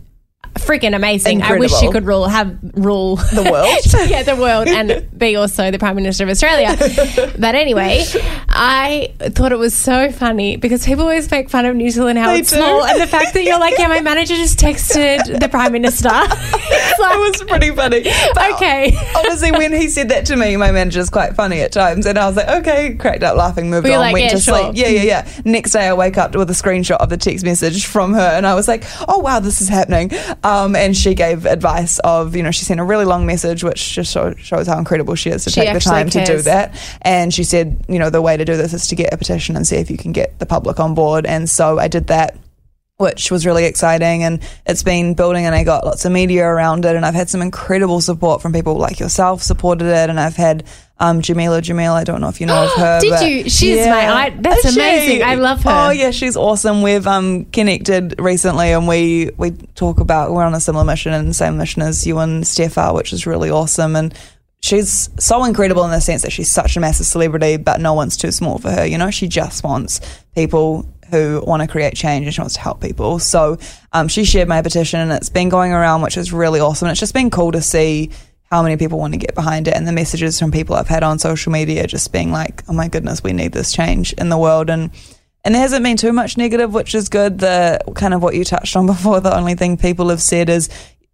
freaking 0.54 0.94
amazing. 0.94 1.42
I 1.42 1.56
wish 1.58 1.72
she 1.78 1.90
could 1.90 2.06
rule 2.06 2.26
have 2.26 2.56
rule 2.74 3.16
The 3.16 3.48
world? 3.50 4.08
yeah, 4.10 4.22
the 4.22 4.36
world, 4.36 4.68
and 4.68 5.06
be 5.18 5.36
also 5.36 5.70
the 5.70 5.78
Prime 5.78 5.96
Minister 5.96 6.24
of 6.24 6.30
Australia. 6.30 6.76
but 7.38 7.54
anyway, 7.54 8.04
I 8.48 9.12
thought 9.20 9.52
it 9.52 9.58
was 9.58 9.74
so 9.74 10.10
funny 10.10 10.56
because 10.56 10.84
people 10.84 11.02
always 11.02 11.30
make 11.30 11.50
fun 11.50 11.66
of 11.66 11.76
New 11.76 11.90
Zealand 11.90 12.18
how 12.18 12.32
They 12.32 12.40
it's 12.40 12.50
do. 12.50 12.56
small, 12.56 12.84
and 12.84 13.00
the 13.00 13.06
fact 13.06 13.34
that 13.34 13.44
you're 13.44 13.58
like, 13.58 13.78
yeah, 13.78 13.88
my 13.88 14.00
manager 14.00 14.34
just 14.36 14.58
texted 14.58 15.40
the 15.40 15.48
Prime 15.48 15.72
Minister. 15.72 16.08
like, 16.08 16.28
it 16.28 17.00
was 17.00 17.42
pretty 17.44 17.70
funny. 17.70 18.02
But 18.34 18.52
okay. 18.54 18.96
Obviously, 19.16 19.52
when 19.52 19.72
he 19.72 19.88
said 19.88 20.08
that 20.10 20.26
to 20.26 20.36
me, 20.36 20.56
my 20.56 20.70
manager's 20.72 21.10
quite 21.10 21.34
funny 21.34 21.60
at 21.60 21.72
times, 21.72 22.06
and 22.06 22.18
I 22.18 22.26
was 22.26 22.36
like, 22.36 22.48
okay, 22.48 22.94
cracked 22.94 23.22
up 23.22 23.36
laughing, 23.36 23.70
moved 23.70 23.84
Were 23.84 23.90
you 23.90 23.96
on, 23.96 24.00
like, 24.00 24.12
went 24.14 24.24
yeah, 24.26 24.30
to 24.32 24.40
sure. 24.40 24.58
sleep. 24.58 24.76
Yeah, 24.76 24.88
yeah, 24.88 25.02
yeah. 25.02 25.42
Next 25.44 25.72
day, 25.72 25.88
I 25.88 25.94
wake 25.94 26.18
up 26.18 26.34
with 26.34 26.48
a 26.50 26.54
screenshot 26.54 26.96
of 26.96 27.08
the 27.08 27.16
text 27.16 27.44
message 27.44 27.86
from 27.86 28.14
her, 28.14 28.20
and 28.20 28.46
I 28.46 28.54
was 28.54 28.68
like, 28.68 28.84
oh 29.08 29.18
wow, 29.18 29.40
this 29.40 29.60
is 29.60 29.68
happening. 29.68 30.10
Um, 30.44 30.76
and 30.76 30.94
she 30.94 31.14
gave 31.14 31.46
advice 31.46 31.98
of, 32.00 32.36
you 32.36 32.42
know, 32.42 32.50
she 32.50 32.64
sent 32.64 32.78
a 32.78 32.84
really 32.84 33.06
long 33.06 33.24
message, 33.24 33.64
which 33.64 33.94
just 33.94 34.12
show, 34.12 34.34
shows 34.34 34.66
how 34.66 34.78
incredible 34.78 35.14
she 35.14 35.30
is 35.30 35.44
to 35.44 35.50
She 35.50 35.62
take 35.62 35.72
the 35.72 35.80
time 35.80 36.10
to 36.10 36.24
do 36.24 36.42
that. 36.42 36.78
And 37.02 37.32
she 37.32 37.44
said, 37.44 37.84
you 37.88 37.98
know, 37.98 38.10
the 38.10 38.20
way 38.20 38.36
to 38.36 38.44
do 38.44 38.56
this 38.56 38.74
is 38.74 38.86
to 38.88 38.94
get 38.94 39.12
a 39.12 39.16
petition 39.16 39.56
and 39.56 39.66
see 39.66 39.76
if 39.76 39.90
you 39.90 39.96
can 39.96 40.12
get 40.12 40.38
the 40.38 40.46
public 40.46 40.78
on 40.78 40.94
board. 40.94 41.24
And 41.24 41.48
so 41.48 41.78
I 41.78 41.88
did 41.88 42.08
that 42.08 42.36
which 42.96 43.30
was 43.32 43.44
really 43.44 43.64
exciting 43.64 44.22
and 44.22 44.40
it's 44.66 44.84
been 44.84 45.14
building 45.14 45.44
and 45.46 45.54
I 45.54 45.64
got 45.64 45.84
lots 45.84 46.04
of 46.04 46.12
media 46.12 46.46
around 46.46 46.84
it 46.84 46.94
and 46.94 47.04
I've 47.04 47.14
had 47.14 47.28
some 47.28 47.42
incredible 47.42 48.00
support 48.00 48.40
from 48.40 48.52
people 48.52 48.76
like 48.76 49.00
yourself 49.00 49.42
supported 49.42 49.86
it 49.86 50.10
and 50.10 50.20
I've 50.20 50.36
had 50.36 50.64
um, 51.00 51.20
Jameela 51.20 51.60
Jamil 51.60 51.90
I 51.92 52.04
don't 52.04 52.20
know 52.20 52.28
if 52.28 52.40
you 52.40 52.46
know 52.46 52.64
of 52.66 52.70
her 52.76 53.00
Did 53.00 53.20
you? 53.44 53.50
She's 53.50 53.84
my- 53.84 54.06
I- 54.08 54.30
that's 54.38 54.64
Is 54.64 54.74
she? 54.74 54.80
amazing. 54.80 55.22
I 55.24 55.34
love 55.34 55.64
her. 55.64 55.86
oh 55.88 55.90
yeah 55.90 56.12
she's 56.12 56.36
awesome 56.36 56.82
we've 56.82 57.06
um, 57.08 57.46
connected 57.46 58.14
recently 58.20 58.70
and 58.70 58.86
we 58.86 59.30
we 59.38 59.50
talk 59.74 59.98
about 59.98 60.30
we're 60.30 60.44
on 60.44 60.54
a 60.54 60.60
similar 60.60 60.84
mission 60.84 61.12
and 61.12 61.28
the 61.28 61.34
same 61.34 61.56
mission 61.56 61.82
as 61.82 62.06
you 62.06 62.18
and 62.20 62.46
Steph 62.46 62.78
are 62.78 62.94
which 62.94 63.12
is 63.12 63.26
really 63.26 63.50
awesome 63.50 63.96
and 63.96 64.14
she's 64.62 65.10
so 65.18 65.42
incredible 65.44 65.84
in 65.84 65.90
the 65.90 66.00
sense 66.00 66.22
that 66.22 66.30
she's 66.32 66.50
such 66.50 66.74
a 66.74 66.80
massive 66.80 67.04
celebrity, 67.04 67.58
but 67.58 67.82
no 67.82 67.92
one's 67.92 68.16
too 68.16 68.30
small 68.32 68.56
for 68.56 68.70
her. 68.70 68.86
You 68.86 68.96
know, 68.96 69.10
she 69.10 69.28
just 69.28 69.62
wants 69.62 70.00
people 70.34 70.90
who 71.14 71.42
want 71.46 71.62
to 71.62 71.68
create 71.68 71.94
change 71.94 72.26
and 72.26 72.34
she 72.34 72.40
wants 72.40 72.54
to 72.54 72.60
help 72.60 72.80
people. 72.80 73.18
So 73.20 73.58
um, 73.92 74.08
she 74.08 74.24
shared 74.24 74.48
my 74.48 74.62
petition 74.62 75.00
and 75.00 75.12
it's 75.12 75.28
been 75.28 75.48
going 75.48 75.72
around, 75.72 76.02
which 76.02 76.16
is 76.16 76.32
really 76.32 76.58
awesome. 76.58 76.88
It's 76.88 76.98
just 76.98 77.14
been 77.14 77.30
cool 77.30 77.52
to 77.52 77.62
see 77.62 78.10
how 78.50 78.62
many 78.62 78.76
people 78.76 78.98
want 78.98 79.14
to 79.14 79.18
get 79.18 79.34
behind 79.34 79.68
it 79.68 79.74
and 79.74 79.86
the 79.86 79.92
messages 79.92 80.38
from 80.38 80.50
people 80.50 80.74
I've 80.74 80.88
had 80.88 81.02
on 81.02 81.18
social 81.18 81.52
media 81.52 81.86
just 81.86 82.12
being 82.12 82.32
like, 82.32 82.62
oh 82.68 82.72
my 82.72 82.88
goodness, 82.88 83.22
we 83.22 83.32
need 83.32 83.52
this 83.52 83.72
change 83.72 84.12
in 84.14 84.28
the 84.28 84.38
world. 84.38 84.70
And 84.70 84.90
and 85.44 85.54
there 85.54 85.62
hasn't 85.62 85.84
been 85.84 85.98
too 85.98 86.12
much 86.12 86.38
negative, 86.38 86.72
which 86.72 86.94
is 86.94 87.08
good. 87.08 87.38
The 87.38 87.78
kind 87.94 88.14
of 88.14 88.22
what 88.22 88.34
you 88.34 88.44
touched 88.44 88.76
on 88.76 88.86
before, 88.94 89.20
the 89.20 89.36
only 89.36 89.54
thing 89.54 89.76
people 89.76 90.08
have 90.08 90.22
said 90.22 90.48
is 90.48 90.68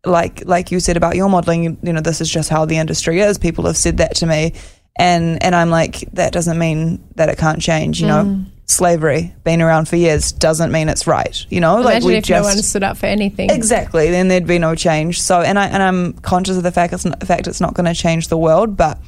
like 0.05 0.43
like 0.47 0.71
you 0.71 0.81
said 0.81 0.97
about 0.97 1.17
your 1.17 1.29
modeling, 1.29 1.65
you, 1.65 1.77
you 1.83 1.93
know, 1.93 2.01
this 2.01 2.21
is 2.21 2.31
just 2.31 2.49
how 2.49 2.65
the 2.65 2.79
industry 2.79 3.21
is. 3.21 3.39
People 3.39 3.67
have 3.67 3.77
said 3.77 3.99
that 3.99 4.17
to 4.17 4.27
me, 4.27 4.55
and 4.99 5.43
and 5.43 5.55
I'm 5.55 5.71
like, 5.71 6.01
that 6.13 6.33
doesn't 6.33 6.59
mean 6.59 7.03
that 7.17 7.29
it 7.29 7.39
can't 7.39 7.61
change. 7.61 8.01
You 8.01 8.07
know, 8.07 8.45
slavery 8.71 9.35
been 9.45 9.61
around 9.61 9.89
for 9.89 9.97
years 9.97 10.33
doesn't 10.33 10.73
mean 10.73 10.89
it's 10.89 11.07
right. 11.07 11.45
You 11.51 11.61
know, 11.61 11.81
like 11.81 12.03
we 12.03 12.17
if 12.17 12.25
just 12.25 12.43
no 12.43 12.49
one 12.49 12.59
stood 12.63 12.83
up 12.83 12.97
for 12.97 13.07
anything. 13.07 13.51
exactly 13.51 14.11
then 14.11 14.29
there'd 14.29 14.47
be 14.47 14.59
no 14.59 14.75
change. 14.75 15.21
So 15.21 15.41
and 15.41 15.59
I 15.59 15.67
and 15.67 15.83
I'm 15.83 16.15
conscious 16.15 16.57
of 16.57 16.63
the 16.63 16.73
fact 16.73 16.93
it's 16.93 17.05
not, 17.05 17.21
the 17.21 17.27
fact 17.27 17.47
it's 17.47 17.61
not 17.61 17.75
going 17.75 17.87
to 17.87 17.95
change 17.95 18.29
the 18.29 18.39
world, 18.39 18.77
but 18.77 18.99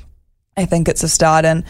I 0.57 0.67
think 0.67 0.89
it's 0.89 1.03
a 1.03 1.09
start 1.09 1.45
and. 1.45 1.65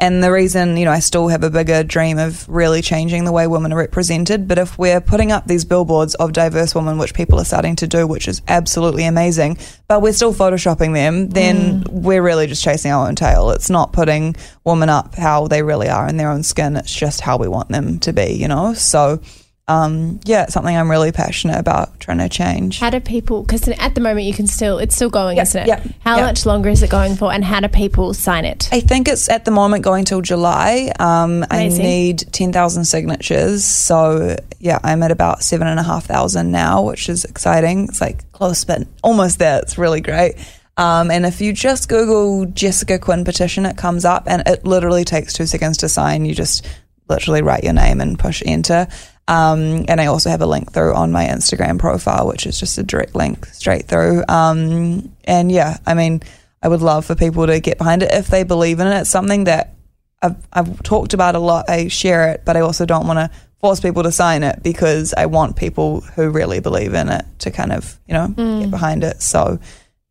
And 0.00 0.22
the 0.22 0.30
reason, 0.30 0.76
you 0.76 0.84
know, 0.84 0.92
I 0.92 1.00
still 1.00 1.26
have 1.26 1.42
a 1.42 1.50
bigger 1.50 1.82
dream 1.82 2.18
of 2.18 2.48
really 2.48 2.82
changing 2.82 3.24
the 3.24 3.32
way 3.32 3.48
women 3.48 3.72
are 3.72 3.78
represented. 3.78 4.46
But 4.46 4.58
if 4.58 4.78
we're 4.78 5.00
putting 5.00 5.32
up 5.32 5.46
these 5.46 5.64
billboards 5.64 6.14
of 6.14 6.32
diverse 6.32 6.72
women, 6.72 6.98
which 6.98 7.14
people 7.14 7.40
are 7.40 7.44
starting 7.44 7.74
to 7.76 7.88
do, 7.88 8.06
which 8.06 8.28
is 8.28 8.40
absolutely 8.46 9.04
amazing, 9.04 9.58
but 9.88 10.00
we're 10.00 10.12
still 10.12 10.32
photoshopping 10.32 10.94
them, 10.94 11.30
then 11.30 11.82
mm. 11.82 11.88
we're 11.88 12.22
really 12.22 12.46
just 12.46 12.62
chasing 12.62 12.92
our 12.92 13.08
own 13.08 13.16
tail. 13.16 13.50
It's 13.50 13.70
not 13.70 13.92
putting 13.92 14.36
women 14.62 14.88
up 14.88 15.16
how 15.16 15.48
they 15.48 15.64
really 15.64 15.88
are 15.88 16.08
in 16.08 16.16
their 16.16 16.30
own 16.30 16.44
skin. 16.44 16.76
It's 16.76 16.94
just 16.94 17.20
how 17.20 17.36
we 17.36 17.48
want 17.48 17.68
them 17.70 17.98
to 18.00 18.12
be, 18.12 18.34
you 18.34 18.46
know? 18.46 18.74
So, 18.74 19.20
um, 19.68 20.18
yeah, 20.24 20.44
it's 20.44 20.54
something 20.54 20.74
I'm 20.74 20.90
really 20.90 21.12
passionate 21.12 21.58
about 21.58 22.00
trying 22.00 22.18
to 22.18 22.28
change. 22.28 22.80
How 22.80 22.88
do 22.88 23.00
people? 23.00 23.42
Because 23.42 23.68
at 23.68 23.94
the 23.94 24.00
moment 24.00 24.26
you 24.26 24.32
can 24.32 24.46
still, 24.46 24.78
it's 24.78 24.94
still 24.94 25.10
going, 25.10 25.36
Yep, 25.36 25.42
isn't 25.42 25.62
it? 25.62 25.68
yep, 25.68 25.86
How 26.00 26.16
yep. 26.16 26.24
much 26.24 26.46
longer 26.46 26.70
is 26.70 26.82
it 26.82 26.90
going 26.90 27.16
for, 27.16 27.30
and 27.32 27.44
how 27.44 27.60
do 27.60 27.68
people 27.68 28.14
sign 28.14 28.46
it? 28.46 28.68
I 28.72 28.80
think 28.80 29.08
it's 29.08 29.28
at 29.28 29.44
the 29.44 29.50
moment 29.50 29.84
going 29.84 30.06
till 30.06 30.22
July. 30.22 30.90
Um, 30.98 31.44
I 31.50 31.68
need 31.68 32.24
10,000 32.32 32.84
signatures. 32.86 33.64
So, 33.64 34.36
yeah, 34.58 34.78
I'm 34.82 35.02
at 35.02 35.10
about 35.10 35.42
7,500 35.42 36.44
now, 36.44 36.82
which 36.82 37.10
is 37.10 37.26
exciting. 37.26 37.84
It's 37.84 38.00
like 38.00 38.30
close, 38.32 38.64
but 38.64 38.88
almost 39.02 39.38
there. 39.38 39.60
It's 39.60 39.76
really 39.76 40.00
great. 40.00 40.36
Um, 40.78 41.10
and 41.10 41.26
if 41.26 41.40
you 41.40 41.52
just 41.52 41.88
Google 41.88 42.46
Jessica 42.46 42.98
Quinn 42.98 43.24
petition, 43.24 43.66
it 43.66 43.76
comes 43.76 44.04
up 44.04 44.22
and 44.26 44.42
it 44.46 44.64
literally 44.64 45.04
takes 45.04 45.32
two 45.32 45.44
seconds 45.44 45.76
to 45.78 45.88
sign. 45.88 46.24
You 46.24 46.34
just 46.34 46.66
literally 47.08 47.42
write 47.42 47.64
your 47.64 47.72
name 47.72 48.00
and 48.00 48.18
push 48.18 48.42
enter. 48.46 48.86
Um, 49.28 49.84
and 49.88 50.00
I 50.00 50.06
also 50.06 50.30
have 50.30 50.40
a 50.40 50.46
link 50.46 50.72
through 50.72 50.94
on 50.94 51.12
my 51.12 51.26
Instagram 51.26 51.78
profile, 51.78 52.26
which 52.26 52.46
is 52.46 52.58
just 52.58 52.78
a 52.78 52.82
direct 52.82 53.14
link 53.14 53.44
straight 53.46 53.86
through. 53.86 54.24
Um, 54.26 55.12
and 55.24 55.52
yeah, 55.52 55.76
I 55.86 55.92
mean, 55.92 56.22
I 56.62 56.68
would 56.68 56.80
love 56.80 57.04
for 57.04 57.14
people 57.14 57.46
to 57.46 57.60
get 57.60 57.76
behind 57.76 58.02
it 58.02 58.12
if 58.12 58.28
they 58.28 58.42
believe 58.42 58.80
in 58.80 58.86
it. 58.86 59.00
It's 59.00 59.10
something 59.10 59.44
that 59.44 59.74
I've, 60.22 60.36
I've 60.52 60.82
talked 60.82 61.12
about 61.12 61.34
a 61.34 61.38
lot. 61.38 61.68
I 61.68 61.88
share 61.88 62.30
it, 62.30 62.42
but 62.46 62.56
I 62.56 62.60
also 62.60 62.86
don't 62.86 63.06
want 63.06 63.18
to 63.18 63.30
force 63.60 63.80
people 63.80 64.02
to 64.04 64.12
sign 64.12 64.42
it 64.42 64.62
because 64.62 65.12
I 65.14 65.26
want 65.26 65.56
people 65.56 66.00
who 66.00 66.30
really 66.30 66.60
believe 66.60 66.94
in 66.94 67.10
it 67.10 67.24
to 67.40 67.50
kind 67.50 67.72
of, 67.72 68.00
you 68.06 68.14
know, 68.14 68.28
get 68.60 68.70
behind 68.70 69.04
it. 69.04 69.20
So, 69.20 69.58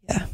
yeah. 0.07 0.27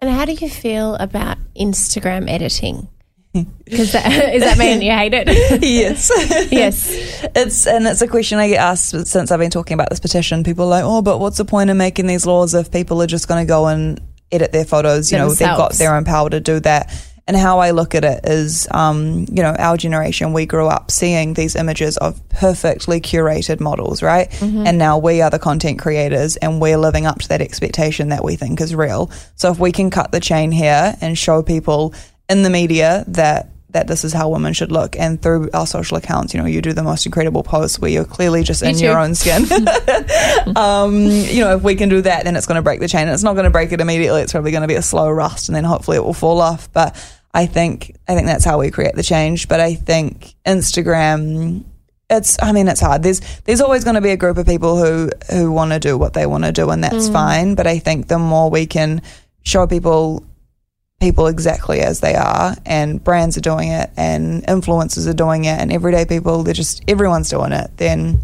And 0.00 0.10
how 0.10 0.24
do 0.24 0.32
you 0.32 0.48
feel 0.48 0.94
about 0.94 1.36
Instagram 1.58 2.30
editing? 2.30 2.88
Because 3.32 3.92
that, 3.92 4.32
does 4.32 4.42
that 4.42 4.58
mean 4.58 4.82
you 4.82 4.90
hate 4.90 5.14
it? 5.14 5.28
yes. 5.62 6.10
yes. 6.50 7.24
It's 7.36 7.66
and 7.66 7.86
it's 7.86 8.02
a 8.02 8.08
question 8.08 8.38
I 8.38 8.48
get 8.48 8.58
asked 8.58 9.06
since 9.06 9.30
I've 9.30 9.38
been 9.38 9.50
talking 9.50 9.74
about 9.74 9.90
this 9.90 10.00
petition. 10.00 10.42
People 10.42 10.64
are 10.64 10.68
like, 10.70 10.84
oh, 10.84 11.00
but 11.00 11.18
what's 11.18 11.38
the 11.38 11.44
point 11.44 11.70
of 11.70 11.76
making 11.76 12.06
these 12.08 12.26
laws 12.26 12.54
if 12.54 12.72
people 12.72 13.00
are 13.02 13.06
just 13.06 13.28
going 13.28 13.44
to 13.44 13.48
go 13.48 13.68
and 13.68 14.00
edit 14.32 14.50
their 14.50 14.64
photos? 14.64 15.12
You 15.12 15.18
know, 15.18 15.28
they've 15.38 15.56
got 15.56 15.74
their 15.74 15.94
own 15.94 16.04
power 16.04 16.28
to 16.30 16.40
do 16.40 16.58
that. 16.60 16.92
And 17.28 17.36
how 17.36 17.60
I 17.60 17.70
look 17.70 17.94
at 17.94 18.04
it 18.04 18.24
is, 18.24 18.66
um, 18.72 19.24
you 19.30 19.40
know, 19.40 19.54
our 19.56 19.76
generation, 19.76 20.32
we 20.32 20.46
grew 20.46 20.66
up 20.66 20.90
seeing 20.90 21.34
these 21.34 21.54
images 21.54 21.96
of 21.98 22.28
perfectly 22.28 23.00
curated 23.00 23.60
models, 23.60 24.02
right? 24.02 24.28
And 24.66 24.78
now 24.78 24.98
we 24.98 25.22
are 25.22 25.30
the 25.30 25.38
content 25.38 25.78
creators 25.78 26.36
and 26.38 26.60
we're 26.60 26.78
living 26.78 27.06
up 27.06 27.20
to 27.20 27.28
that 27.28 27.40
expectation 27.40 28.08
that 28.08 28.24
we 28.24 28.34
think 28.34 28.60
is 28.60 28.74
real. 28.74 29.12
So 29.36 29.52
if 29.52 29.60
we 29.60 29.70
can 29.70 29.90
cut 29.90 30.10
the 30.10 30.18
chain 30.18 30.50
here 30.50 30.96
and 31.00 31.16
show 31.16 31.40
people 31.40 31.94
in 32.30 32.42
the 32.42 32.50
media 32.50 33.04
that 33.08 33.50
that 33.72 33.86
this 33.86 34.04
is 34.04 34.12
how 34.12 34.28
women 34.28 34.52
should 34.52 34.72
look. 34.72 34.96
And 34.98 35.20
through 35.20 35.50
our 35.54 35.66
social 35.66 35.96
accounts, 35.96 36.34
you 36.34 36.40
know, 36.40 36.46
you 36.46 36.60
do 36.60 36.72
the 36.72 36.82
most 36.82 37.06
incredible 37.06 37.42
posts 37.42 37.78
where 37.78 37.90
you're 37.90 38.04
clearly 38.04 38.42
just 38.42 38.62
in 38.62 38.76
your 38.78 38.98
own 38.98 39.14
skin. 39.14 39.44
um, 40.56 41.02
you 41.02 41.40
know, 41.40 41.56
if 41.56 41.62
we 41.62 41.74
can 41.76 41.88
do 41.88 42.00
that, 42.02 42.24
then 42.24 42.36
it's 42.36 42.46
going 42.46 42.56
to 42.56 42.62
break 42.62 42.80
the 42.80 42.88
chain. 42.88 43.02
And 43.02 43.10
it's 43.10 43.22
not 43.22 43.34
going 43.34 43.44
to 43.44 43.50
break 43.50 43.72
it 43.72 43.80
immediately. 43.80 44.22
It's 44.22 44.32
probably 44.32 44.50
going 44.50 44.62
to 44.62 44.68
be 44.68 44.74
a 44.74 44.82
slow 44.82 45.10
rust, 45.10 45.48
and 45.48 45.56
then 45.56 45.64
hopefully 45.64 45.96
it 45.96 46.04
will 46.04 46.14
fall 46.14 46.40
off. 46.40 46.72
But 46.72 46.96
I 47.32 47.46
think 47.46 47.96
I 48.08 48.14
think 48.14 48.26
that's 48.26 48.44
how 48.44 48.58
we 48.58 48.70
create 48.70 48.94
the 48.94 49.02
change. 49.02 49.48
But 49.48 49.60
I 49.60 49.74
think 49.74 50.34
Instagram. 50.44 51.64
It's. 52.08 52.42
I 52.42 52.50
mean, 52.50 52.66
it's 52.66 52.80
hard. 52.80 53.04
There's. 53.04 53.20
There's 53.42 53.60
always 53.60 53.84
going 53.84 53.94
to 53.94 54.00
be 54.00 54.10
a 54.10 54.16
group 54.16 54.36
of 54.36 54.46
people 54.46 54.78
who 54.78 55.10
who 55.30 55.52
want 55.52 55.70
to 55.72 55.78
do 55.78 55.96
what 55.96 56.14
they 56.14 56.26
want 56.26 56.44
to 56.44 56.50
do, 56.50 56.70
and 56.70 56.82
that's 56.82 57.08
fine. 57.08 57.54
But 57.54 57.68
I 57.68 57.78
think 57.78 58.08
the 58.08 58.18
more 58.18 58.50
we 58.50 58.66
can 58.66 59.00
show 59.44 59.66
people 59.68 60.24
people 61.00 61.26
exactly 61.26 61.80
as 61.80 62.00
they 62.00 62.14
are 62.14 62.54
and 62.66 63.02
brands 63.02 63.36
are 63.36 63.40
doing 63.40 63.68
it 63.70 63.90
and 63.96 64.44
influencers 64.46 65.08
are 65.08 65.14
doing 65.14 65.46
it 65.46 65.58
and 65.58 65.72
everyday 65.72 66.04
people 66.04 66.42
they're 66.42 66.52
just 66.54 66.82
everyone's 66.86 67.30
doing 67.30 67.52
it 67.52 67.70
then 67.78 68.20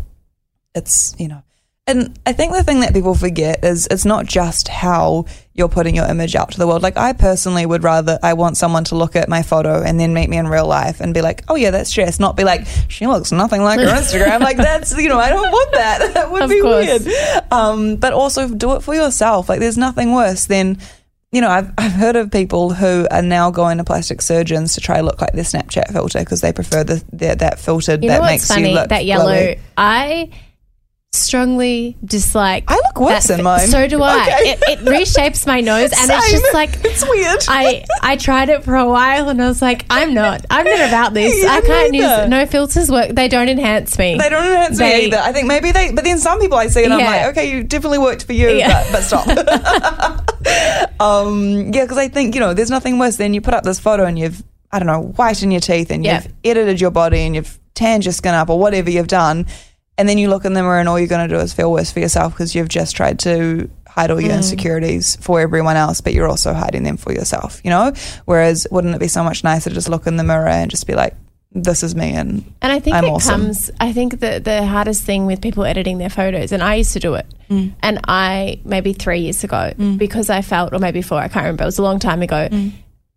it's 0.74 1.14
you 1.18 1.26
know 1.28 1.42
and 1.88 2.18
I 2.26 2.32
think 2.32 2.52
the 2.52 2.64
thing 2.64 2.80
that 2.80 2.92
people 2.92 3.14
forget 3.14 3.62
is 3.64 3.86
it's 3.92 4.04
not 4.04 4.26
just 4.26 4.66
how 4.66 5.26
you're 5.54 5.68
putting 5.68 5.94
your 5.94 6.06
image 6.10 6.34
out 6.34 6.50
to 6.50 6.58
the 6.58 6.66
world. 6.66 6.82
Like 6.82 6.96
I 6.96 7.12
personally 7.12 7.64
would 7.64 7.84
rather 7.84 8.18
I 8.24 8.32
want 8.32 8.56
someone 8.56 8.82
to 8.86 8.96
look 8.96 9.14
at 9.14 9.28
my 9.28 9.42
photo 9.44 9.84
and 9.84 10.00
then 10.00 10.12
meet 10.12 10.28
me 10.28 10.36
in 10.36 10.48
real 10.48 10.66
life 10.66 11.00
and 11.00 11.14
be 11.14 11.22
like, 11.22 11.44
"Oh 11.48 11.54
yeah, 11.54 11.70
that's 11.70 11.92
Jess," 11.92 12.18
not 12.18 12.36
be 12.36 12.42
like, 12.42 12.66
"She 12.88 13.06
looks 13.06 13.30
nothing 13.30 13.62
like 13.62 13.78
her 13.78 13.86
Instagram." 13.86 14.40
like 14.40 14.56
that's 14.56 14.98
you 14.98 15.08
know 15.08 15.16
I 15.20 15.28
don't 15.28 15.48
want 15.48 15.72
that. 15.74 16.10
That 16.14 16.32
would 16.32 16.42
Of 16.42 16.50
be 16.50 16.60
course. 16.60 17.04
weird. 17.04 17.52
Um, 17.52 17.94
but 17.98 18.12
also 18.12 18.48
do 18.48 18.74
it 18.74 18.82
for 18.82 18.92
yourself. 18.96 19.48
Like 19.48 19.60
there's 19.60 19.78
nothing 19.78 20.12
worse 20.12 20.46
than 20.46 20.78
you 21.32 21.40
know, 21.40 21.48
I've, 21.50 21.70
I've 21.76 21.92
heard 21.92 22.16
of 22.16 22.30
people 22.30 22.72
who 22.72 23.06
are 23.10 23.22
now 23.22 23.50
going 23.50 23.78
to 23.78 23.84
plastic 23.84 24.22
surgeons 24.22 24.74
to 24.74 24.80
try 24.80 25.00
look 25.00 25.20
like 25.20 25.32
their 25.32 25.44
Snapchat 25.44 25.92
filter 25.92 26.20
because 26.20 26.40
they 26.40 26.52
prefer 26.52 26.84
the, 26.84 27.04
the 27.12 27.34
that 27.36 27.58
filtered 27.58 28.02
You 28.02 28.08
that 28.10 28.16
know 28.16 28.20
what's 28.22 28.32
makes 28.32 28.48
funny? 28.48 28.68
you 28.70 28.74
look 28.74 28.88
that 28.90 29.04
yellow. 29.04 29.32
glowy. 29.32 29.58
I 29.76 30.30
strongly 31.12 31.96
dislike. 32.04 32.64
I 32.68 32.74
look 32.74 33.00
worse 33.00 33.28
that 33.28 33.38
in 33.38 33.44
mine. 33.44 33.66
So 33.68 33.88
do 33.88 34.02
I. 34.02 34.22
Okay. 34.22 34.50
It, 34.50 34.62
it 34.68 34.78
reshapes 34.80 35.46
my 35.46 35.60
nose, 35.72 35.90
and 35.98 36.10
it's 36.10 36.30
just 36.30 36.52
like 36.54 36.70
it's 36.84 37.08
weird. 37.08 37.40
I 37.48 37.84
I 38.02 38.16
tried 38.16 38.48
it 38.50 38.64
for 38.64 38.76
a 38.76 38.86
while, 38.88 39.28
and 39.28 39.40
I 39.42 39.48
was 39.48 39.62
like, 39.62 39.86
I'm 39.90 40.12
not. 40.14 40.44
I'm 40.50 40.64
not 40.66 40.88
about 40.88 41.14
this. 41.14 41.42
Yeah, 41.42 41.50
I 41.52 41.60
can't 41.62 41.92
neither. 41.92 42.20
use 42.22 42.28
no 42.28 42.46
filters. 42.46 42.90
Work. 42.90 43.10
They 43.14 43.28
don't 43.28 43.48
enhance 43.48 43.98
me. 43.98 44.16
They 44.18 44.28
don't 44.28 44.44
enhance 44.44 44.78
me 44.78 45.06
either. 45.06 45.18
I 45.18 45.32
think 45.32 45.46
maybe 45.48 45.72
they, 45.72 45.92
but 45.92 46.04
then 46.04 46.18
some 46.18 46.38
people 46.38 46.58
I 46.58 46.66
see 46.68 46.84
and 46.84 46.92
I'm 46.92 47.00
like, 47.00 47.26
okay, 47.36 47.50
you 47.50 47.62
definitely 47.62 47.98
worked 47.98 48.24
for 48.24 48.32
you, 48.34 48.50
Yeah. 48.50 48.84
but, 48.90 48.92
but 48.92 49.02
stop. 49.02 50.22
um, 51.00 51.72
yeah, 51.72 51.82
because 51.84 51.98
I 51.98 52.08
think 52.08 52.34
you 52.34 52.40
know, 52.40 52.54
there's 52.54 52.70
nothing 52.70 52.98
worse 52.98 53.16
than 53.16 53.34
you 53.34 53.40
put 53.40 53.54
up 53.54 53.64
this 53.64 53.78
photo 53.80 54.04
and 54.04 54.18
you've, 54.18 54.42
I 54.72 54.78
don't 54.78 54.86
know, 54.86 55.02
whitened 55.02 55.52
your 55.52 55.60
teeth 55.60 55.90
and 55.90 56.04
Yeah. 56.04 56.22
you've 56.22 56.32
edited 56.44 56.80
your 56.80 56.90
body 56.90 57.20
and 57.20 57.34
you've 57.34 57.58
tanned 57.74 58.04
your 58.04 58.12
skin 58.12 58.34
up 58.34 58.48
or 58.48 58.58
whatever 58.58 58.90
you've 58.90 59.08
done, 59.08 59.46
and 59.98 60.08
then 60.08 60.18
you 60.18 60.28
look 60.28 60.44
in 60.44 60.52
the 60.54 60.62
mirror 60.62 60.78
and 60.78 60.88
all 60.88 60.98
you're 60.98 61.08
going 61.08 61.28
to 61.28 61.34
do 61.34 61.40
is 61.40 61.52
feel 61.52 61.70
worse 61.72 61.90
for 61.90 62.00
yourself 62.00 62.32
because 62.32 62.54
you've 62.54 62.68
just 62.68 62.96
tried 62.96 63.18
to 63.20 63.70
hide 63.88 64.10
all 64.10 64.20
your 64.20 64.32
Mm. 64.32 64.36
insecurities 64.38 65.16
for 65.22 65.40
everyone 65.40 65.76
else, 65.76 66.00
but 66.02 66.12
you're 66.12 66.28
also 66.28 66.52
hiding 66.52 66.82
them 66.82 66.96
for 66.98 67.12
yourself. 67.12 67.60
You 67.64 67.70
know, 67.70 67.92
whereas 68.26 68.66
wouldn't 68.70 68.94
it 68.94 68.98
be 69.00 69.08
so 69.08 69.24
much 69.24 69.42
nicer 69.42 69.70
to 69.70 69.74
just 69.74 69.88
look 69.88 70.06
in 70.06 70.16
the 70.16 70.24
mirror 70.24 70.48
and 70.48 70.70
just 70.70 70.86
be 70.86 70.94
like, 70.94 71.14
this 71.62 71.82
is 71.82 71.94
me 71.94 72.12
and 72.12 72.44
And 72.62 72.70
I 72.72 72.78
think 72.80 72.96
I'm 72.96 73.04
it 73.04 73.08
awesome. 73.10 73.40
comes. 73.46 73.70
I 73.80 73.92
think 73.92 74.20
the 74.20 74.40
the 74.40 74.66
hardest 74.66 75.02
thing 75.04 75.26
with 75.26 75.40
people 75.40 75.64
editing 75.64 75.98
their 75.98 76.10
photos, 76.10 76.52
and 76.52 76.62
I 76.62 76.74
used 76.76 76.92
to 76.92 77.00
do 77.00 77.14
it, 77.14 77.26
Mm. 77.50 77.72
and 77.82 78.00
I 78.06 78.60
maybe 78.64 78.92
three 78.92 79.20
years 79.20 79.42
ago 79.44 79.72
because 79.96 80.28
I 80.30 80.42
felt, 80.42 80.72
or 80.72 80.78
maybe 80.78 81.00
four, 81.02 81.18
I 81.18 81.28
can't 81.28 81.44
remember. 81.44 81.62
It 81.64 81.66
was 81.66 81.78
a 81.78 81.82
long 81.82 81.98
time 81.98 82.20
ago, 82.22 82.48
Mm. 82.50 82.72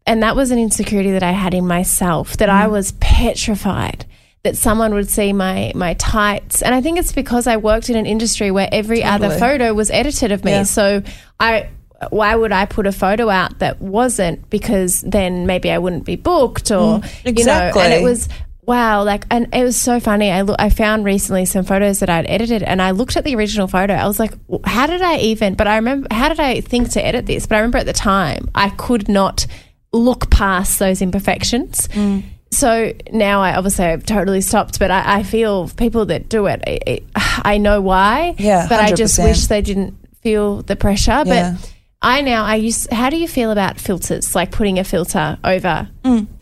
and 0.08 0.24
that 0.24 0.36
was 0.36 0.52
an 0.52 0.60
insecurity 0.60 1.12
that 1.12 1.24
I 1.24 1.32
had 1.32 1.54
in 1.54 1.68
myself 1.68 2.38
that 2.38 2.50
Mm. 2.50 2.54
I 2.64 2.68
was 2.68 2.94
petrified 3.00 4.06
that 4.44 4.56
someone 4.56 4.94
would 4.94 5.10
see 5.10 5.34
my 5.34 5.72
my 5.76 5.94
tights, 5.96 6.62
and 6.62 6.74
I 6.74 6.82
think 6.82 6.98
it's 6.98 7.12
because 7.12 7.46
I 7.48 7.58
worked 7.58 7.90
in 7.90 7.98
an 7.98 8.06
industry 8.06 8.52
where 8.52 8.70
every 8.72 9.04
other 9.04 9.30
photo 9.32 9.74
was 9.74 9.92
edited 9.92 10.32
of 10.32 10.46
me, 10.46 10.52
Yeah. 10.52 10.64
so 10.64 11.02
I. 11.40 11.68
Why 12.12 12.36
would 12.36 12.52
I 12.52 12.66
put 12.66 12.88
a 12.88 12.92
photo 12.92 13.30
out 13.30 13.60
that 13.60 13.82
wasn't? 13.82 14.50
Because 14.50 15.02
then 15.02 15.46
maybe 15.46 15.70
I 15.72 15.78
wouldn't 15.78 16.06
be 16.06 16.16
booked, 16.16 16.72
or 16.72 17.02
you 17.26 17.46
know, 17.46 17.72
and 17.84 17.94
it 17.94 18.04
was 18.04 18.30
wow 18.64 19.04
like 19.04 19.26
and 19.32 19.48
it 19.56 19.64
was 19.64 19.76
so 19.76 20.00
funny 20.00 20.30
i 20.30 20.42
look 20.44 20.56
i 20.60 20.70
found 20.70 21.04
recently 21.04 21.44
some 21.44 21.66
photos 21.66 22.02
that 22.02 22.10
i'd 22.12 22.28
edited 22.28 22.62
and 22.62 22.84
i 22.84 22.92
looked 22.92 23.18
at 23.18 23.24
the 23.24 23.34
original 23.36 23.66
photo 23.68 23.96
i 23.96 24.06
was 24.06 24.20
like 24.20 24.32
how 24.64 24.86
did 24.86 25.02
i 25.02 25.18
even 25.18 25.56
but 25.56 25.66
i 25.68 25.76
remember 25.78 26.08
how 26.12 26.30
did 26.30 26.40
i 26.40 26.62
think 26.62 26.88
to 26.92 27.04
edit 27.04 27.26
this 27.26 27.48
but 27.48 27.56
i 27.56 27.58
remember 27.58 27.80
at 27.80 27.88
the 27.88 27.94
time 27.94 28.48
i 28.54 28.70
could 28.70 29.10
not 29.10 29.48
look 29.92 30.30
past 30.30 30.78
those 30.78 31.02
imperfections 31.02 31.88
Mm. 31.88 32.22
so 32.52 32.94
now 33.12 33.42
i 33.42 33.56
obviously 33.56 33.86
i've 33.86 34.06
totally 34.06 34.42
stopped 34.42 34.78
but 34.78 34.92
i, 34.92 35.18
I 35.18 35.24
feel 35.24 35.68
people 35.70 36.06
that 36.06 36.30
do 36.30 36.46
it, 36.46 36.62
it, 36.68 36.84
it 36.86 37.04
i 37.16 37.58
know 37.58 37.82
why 37.82 38.36
Yeah, 38.38 38.68
but 38.70 38.80
i 38.82 38.94
just 38.94 39.18
wish 39.18 39.48
they 39.48 39.64
didn't 39.64 39.96
feel 40.22 40.62
the 40.62 40.76
pressure 40.76 41.24
Yeah. 41.26 41.58
I 42.02 42.22
now 42.22 42.46
I 42.46 42.56
use. 42.56 42.88
How 42.92 43.10
do 43.10 43.18
you 43.18 43.28
feel 43.28 43.52
about 43.52 43.78
filters? 43.78 44.34
Like 44.34 44.52
putting 44.52 44.80
a 44.80 44.86
filter 44.86 45.38
over 45.44 45.90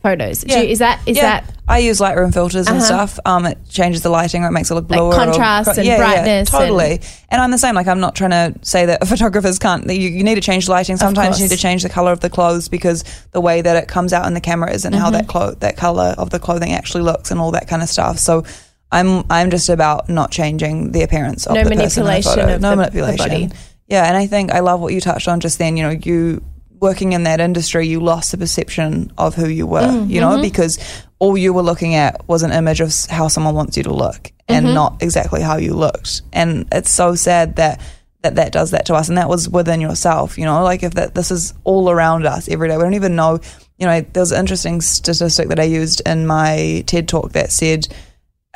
photos? 0.03 0.43
Mm. 0.43 0.49
Yeah. 0.51 0.61
you, 0.61 0.69
is 0.69 0.79
that 0.79 1.01
is 1.07 1.17
yeah, 1.17 1.41
that 1.41 1.53
I 1.67 1.79
use 1.79 1.99
Lightroom 1.99 2.31
filters 2.31 2.67
and 2.67 2.77
Uh-huh. 2.77 2.85
stuff. 2.85 3.19
Um, 3.25 3.47
it 3.47 3.57
changes 3.67 4.03
the 4.03 4.09
lighting 4.09 4.43
or 4.43 4.49
it 4.49 4.51
makes 4.51 4.69
it 4.69 4.75
look 4.75 4.87
Like 4.87 4.99
bluer. 4.99 5.13
or- 5.13 5.15
contrast 5.15 5.75
and 5.79 5.97
brightness 5.97 6.27
and- 6.27 6.47
totally. 6.47 7.01
And, 7.29 7.41
I'm 7.41 7.49
the 7.49 7.57
same. 7.57 7.73
Like 7.73 7.87
I'm 7.87 7.99
not 7.99 8.13
trying 8.15 8.29
to 8.31 8.53
say 8.61 8.85
that 8.85 9.07
photographers 9.07 9.57
can't. 9.57 9.89
You, 9.89 10.09
you 10.09 10.23
need 10.23 10.35
to 10.35 10.41
change 10.41 10.65
the 10.67 10.71
lighting. 10.73 10.95
Sometimes 10.97 11.39
you 11.39 11.45
need 11.45 11.51
to 11.51 11.57
change 11.57 11.81
the 11.81 11.89
color 11.89 12.11
of 12.11 12.19
the 12.19 12.29
clothes 12.29 12.69
because 12.69 13.03
the 13.31 13.41
way 13.41 13.61
that 13.63 13.75
it 13.75 13.87
comes 13.87 14.13
out 14.13 14.27
in 14.27 14.35
the 14.35 14.41
camera 14.41 14.71
isn't 14.71 14.93
how 14.93 15.05
Mm-hmm. 15.07 15.13
that 15.13 15.27
clo- 15.27 15.55
that 15.55 15.75
color 15.75 16.13
of 16.19 16.29
the 16.29 16.37
clothing 16.39 16.73
actually 16.73 17.01
looks 17.01 17.31
and 17.31 17.39
all 17.39 17.49
that 17.51 17.67
kind 17.67 17.81
of 17.81 17.89
stuff. 17.89 18.19
So. 18.19 18.43
I'm 18.89 19.25
I'm 19.29 19.49
just 19.51 19.67
about 19.67 20.07
not 20.07 20.31
changing 20.31 20.93
the 20.93 21.01
appearance 21.01 21.45
of 21.45 21.55
No 21.55 21.65
the 21.65 21.71
person 21.71 21.73
in 21.73 21.89
the 21.89 22.01
manipulation 22.13 22.31
photo. 22.41 22.55
of 22.55 22.61
no 22.61 22.69
the- 22.69 22.75
the 22.75 22.77
manipulation. 22.77 23.49
body. 23.49 23.49
Yeah, 23.87 24.05
and 24.05 24.17
I 24.17 24.27
think 24.27 24.51
I 24.51 24.59
love 24.59 24.81
what 24.81 24.93
you 24.93 25.01
touched 25.01 25.27
on 25.27 25.39
just 25.39 25.57
then. 25.59 25.77
You 25.77 25.83
know, 25.83 25.89
you 25.89 26.43
working 26.79 27.13
in 27.13 27.23
that 27.23 27.39
industry, 27.39 27.87
you 27.87 27.99
lost 27.99 28.31
the 28.31 28.37
perception 28.37 29.11
of 29.17 29.33
who 29.33 29.47
you 29.47 29.65
were. 29.65 29.81
Mm, 29.81 30.09
you 30.09 30.21
mm-hmm. 30.21 30.35
know, 30.35 30.41
because 30.41 30.77
all 31.19 31.37
you 31.37 31.53
were 31.53 31.63
looking 31.63 31.95
at 31.95 32.27
was 32.27 32.43
an 32.43 32.51
image 32.51 32.81
of 32.81 32.93
how 33.09 33.27
someone 33.27 33.55
wants 33.55 33.77
you 33.77 33.83
to 33.83 33.93
look, 33.93 34.31
and 34.47 34.65
Mm-hmm. 34.65 34.75
not 34.75 35.01
exactly 35.01 35.41
how 35.41 35.57
you 35.57 35.73
looked. 35.73 36.21
And 36.33 36.67
it's 36.71 36.91
so 36.91 37.15
sad 37.15 37.55
that. 37.57 37.81
That, 38.23 38.35
that 38.35 38.51
does 38.51 38.71
that 38.71 38.87
to 38.87 38.95
us, 38.95 39.09
and 39.09 39.17
that 39.19 39.29
was 39.29 39.47
within 39.47 39.79
yourself. 39.79 40.39
You 40.39 40.45
know, 40.45 40.63
like 40.63 40.81
if 40.81 40.95
that 40.95 41.13
this 41.13 41.29
is 41.29 41.53
all 41.63 41.87
around 41.89 42.25
us 42.25 42.49
every 42.49 42.67
day, 42.67 42.75
we 42.75 42.83
don't 42.83 42.95
even 42.95 43.15
know. 43.15 43.39
You 43.77 43.85
know, 43.85 44.01
there 44.01 44.21
was 44.21 44.31
an 44.31 44.39
interesting 44.39 44.81
statistic 44.81 45.49
that 45.49 45.59
I 45.59 45.65
used 45.65 46.01
in 46.03 46.25
my 46.25 46.83
TED 46.87 47.07
talk 47.07 47.33
that 47.33 47.51
said 47.51 47.87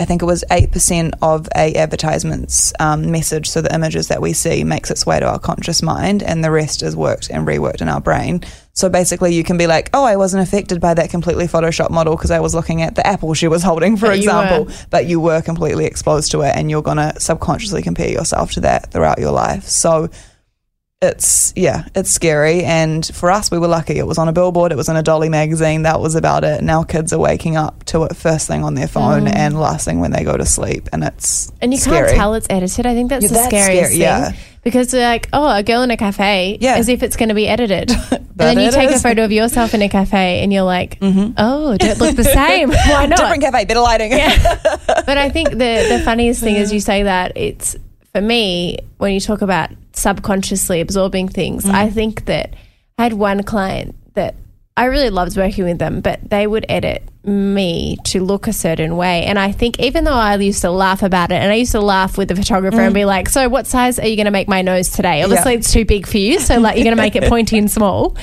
I 0.02 0.06
think 0.06 0.24
it 0.24 0.26
was 0.26 0.44
8% 0.50 1.14
of 1.22 1.48
a 1.56 1.76
advertisement's 1.76 2.74
um, 2.80 3.12
message, 3.12 3.48
so 3.50 3.62
the 3.62 3.74
images 3.74 4.08
that 4.08 4.20
we 4.20 4.34
see 4.34 4.64
makes 4.64 4.90
its 4.90 5.06
way 5.06 5.20
to 5.20 5.28
our 5.28 5.38
conscious 5.38 5.84
mind 5.84 6.24
and 6.24 6.44
the 6.44 6.50
rest 6.50 6.82
is 6.82 6.96
worked 6.96 7.30
and 7.30 7.46
reworked 7.48 7.82
in 7.82 7.88
our 7.88 8.02
brain. 8.02 8.42
So 8.74 8.90
basically 8.90 9.36
you 9.36 9.44
can 9.44 9.58
be 9.58 9.68
like, 9.68 9.92
oh, 9.94 10.04
I 10.04 10.16
wasn't 10.16 10.42
affected 10.42 10.82
by 10.82 10.96
that 10.96 11.12
completely 11.12 11.46
Photoshop 11.46 11.92
model 11.92 12.16
because 12.16 12.32
I 12.32 12.40
was 12.40 12.56
looking 12.56 12.82
at 12.82 12.96
the 12.96 13.06
apple 13.06 13.34
she 13.36 13.48
was 13.48 13.62
holding, 13.62 13.96
for 13.96 14.08
But 14.08 14.16
example. 14.18 14.66
were. 14.66 14.72
But 14.90 15.06
you 15.06 15.20
were 15.20 15.42
completely 15.42 15.86
exposed 15.86 16.32
to 16.32 16.42
it 16.42 16.54
and 16.56 16.72
you're 16.72 16.82
going 16.82 16.98
to 16.98 17.14
subconsciously 17.20 17.84
compare 17.84 18.10
yourself 18.10 18.54
to 18.54 18.62
that 18.62 18.92
throughout 18.92 19.20
your 19.20 19.32
life. 19.32 19.66
So 19.66 20.10
it's 21.02 21.52
yeah, 21.56 21.86
it's 21.96 22.12
scary. 22.12 22.64
And 22.64 23.04
for 23.16 23.32
us, 23.32 23.50
we 23.50 23.58
were 23.58 23.68
lucky. 23.68 23.98
It 23.98 24.06
was 24.06 24.18
on 24.20 24.28
a 24.28 24.34
billboard. 24.34 24.72
It 24.72 24.76
was 24.76 24.88
in 24.88 24.96
a 24.96 25.02
Dolly 25.04 25.30
magazine. 25.30 25.82
That 25.84 26.00
was 26.00 26.14
about 26.16 26.44
it. 26.44 26.64
Now 26.64 26.84
kids 26.84 27.12
are 27.12 27.20
waking 27.20 27.58
up 27.58 27.84
to 27.86 28.04
it 28.04 28.16
first 28.16 28.48
thing 28.48 28.64
on 28.64 28.76
their 28.76 28.88
phone 28.88 29.28
and 29.28 29.60
last 29.60 29.86
thing 29.86 30.00
when 30.00 30.12
they 30.12 30.24
go 30.24 30.38
to 30.38 30.46
sleep, 30.46 30.88
and 30.94 31.04
it's 31.04 31.48
Mm. 31.48 31.54
And 31.64 31.74
you 31.74 31.80
scary. 31.80 32.08
can't 32.08 32.18
tell 32.18 32.34
it's 32.36 32.48
edited. 32.50 32.86
I 32.86 32.94
think 32.94 33.10
that's 33.10 33.24
Yeah, 33.24 33.28
the 33.30 33.34
that's 33.34 33.48
scariest 33.48 33.74
scary, 33.76 33.90
thing. 33.94 34.02
yeah. 34.02 34.32
Because 34.64 34.92
they're 34.92 35.08
like, 35.10 35.28
oh, 35.34 35.50
a 35.50 35.64
girl 35.64 35.82
in 35.82 35.90
a 35.90 35.98
cafe, 35.98 36.60
Yeah. 36.62 36.76
as 36.76 36.88
if 36.88 37.02
it's 37.02 37.16
going 37.16 37.30
to 37.30 37.36
be 37.36 37.48
edited. 37.48 37.90
and 38.12 38.28
then 38.36 38.60
you 38.60 38.70
take 38.70 38.92
a 38.92 39.00
photo 39.00 39.24
of 39.26 39.32
yourself 39.32 39.74
in 39.74 39.82
a 39.82 39.90
cafe 39.90 40.44
and 40.44 40.54
you're 40.54 40.62
like, 40.62 41.00
oh, 41.02 41.78
don't 41.78 42.00
look 42.00 42.16
the 42.16 42.24
same. 42.42 42.70
Why 42.90 43.08
not? 43.08 43.18
Different 43.18 43.42
cafe, 43.42 43.66
better 43.66 43.80
lighting. 43.80 44.12
but 44.12 45.18
I 45.18 45.30
think 45.32 45.50
the 45.50 45.88
the 45.90 46.02
funniest 46.06 46.42
thing 46.44 46.56
is 46.58 46.72
you 46.72 46.80
say 46.80 47.02
that 47.04 47.32
it's 47.36 47.76
for 48.14 48.22
me 48.22 48.78
when 49.00 49.14
you 49.14 49.20
talk 49.20 49.42
about 49.42 49.72
subconsciously 49.94 50.82
absorbing 50.82 51.28
things. 51.28 51.66
I 51.66 51.90
mm. 51.90 51.94
think 51.94 52.26
that 52.26 52.56
I 52.98 53.04
had 53.04 53.14
one 53.14 53.44
client 53.44 53.96
that 54.14 54.36
I 54.78 54.86
really 54.86 55.10
loved 55.10 55.38
working 55.38 55.66
with 55.66 55.80
them, 55.80 56.02
but 56.02 56.30
they 56.30 56.48
would 56.48 56.66
edit 56.70 57.04
me 57.24 57.98
to 58.04 58.24
look 58.24 58.48
a 58.48 58.54
certain 58.54 58.96
way. 58.96 59.26
And 59.26 59.38
I 59.38 59.52
think 59.52 59.80
even 59.80 60.06
though 60.06 60.14
I 60.14 60.36
used 60.38 60.62
to 60.62 60.72
laugh 60.72 61.04
about 61.04 61.32
it, 61.32 61.36
and 61.36 61.52
I 61.52 61.56
used 61.56 61.74
to 61.74 61.82
laugh 61.82 62.18
with 62.18 62.30
the 62.30 62.36
photographer 62.36 62.80
and 62.82 62.92
mm. 62.92 62.96
be 62.96 63.06
like, 63.06 63.30
"So, 63.30 63.48
what 63.50 63.68
size 63.68 64.00
are 64.00 64.08
you 64.08 64.16
going 64.16 64.26
to 64.26 64.32
make 64.32 64.48
my 64.48 64.62
nose 64.62 64.90
today? 64.90 65.22
Obviously, 65.24 65.54
Yeah. 65.54 65.60
it's 65.60 65.72
too 65.72 65.86
big 65.86 66.08
for 66.08 66.18
you, 66.18 66.40
so 66.40 66.60
like 66.60 66.78
you're 66.78 66.86
going 66.86 66.96
to 66.96 67.02
make 67.02 67.16
it 67.16 67.24
pointy 67.30 67.58
and 67.58 67.70
small." 67.70 68.16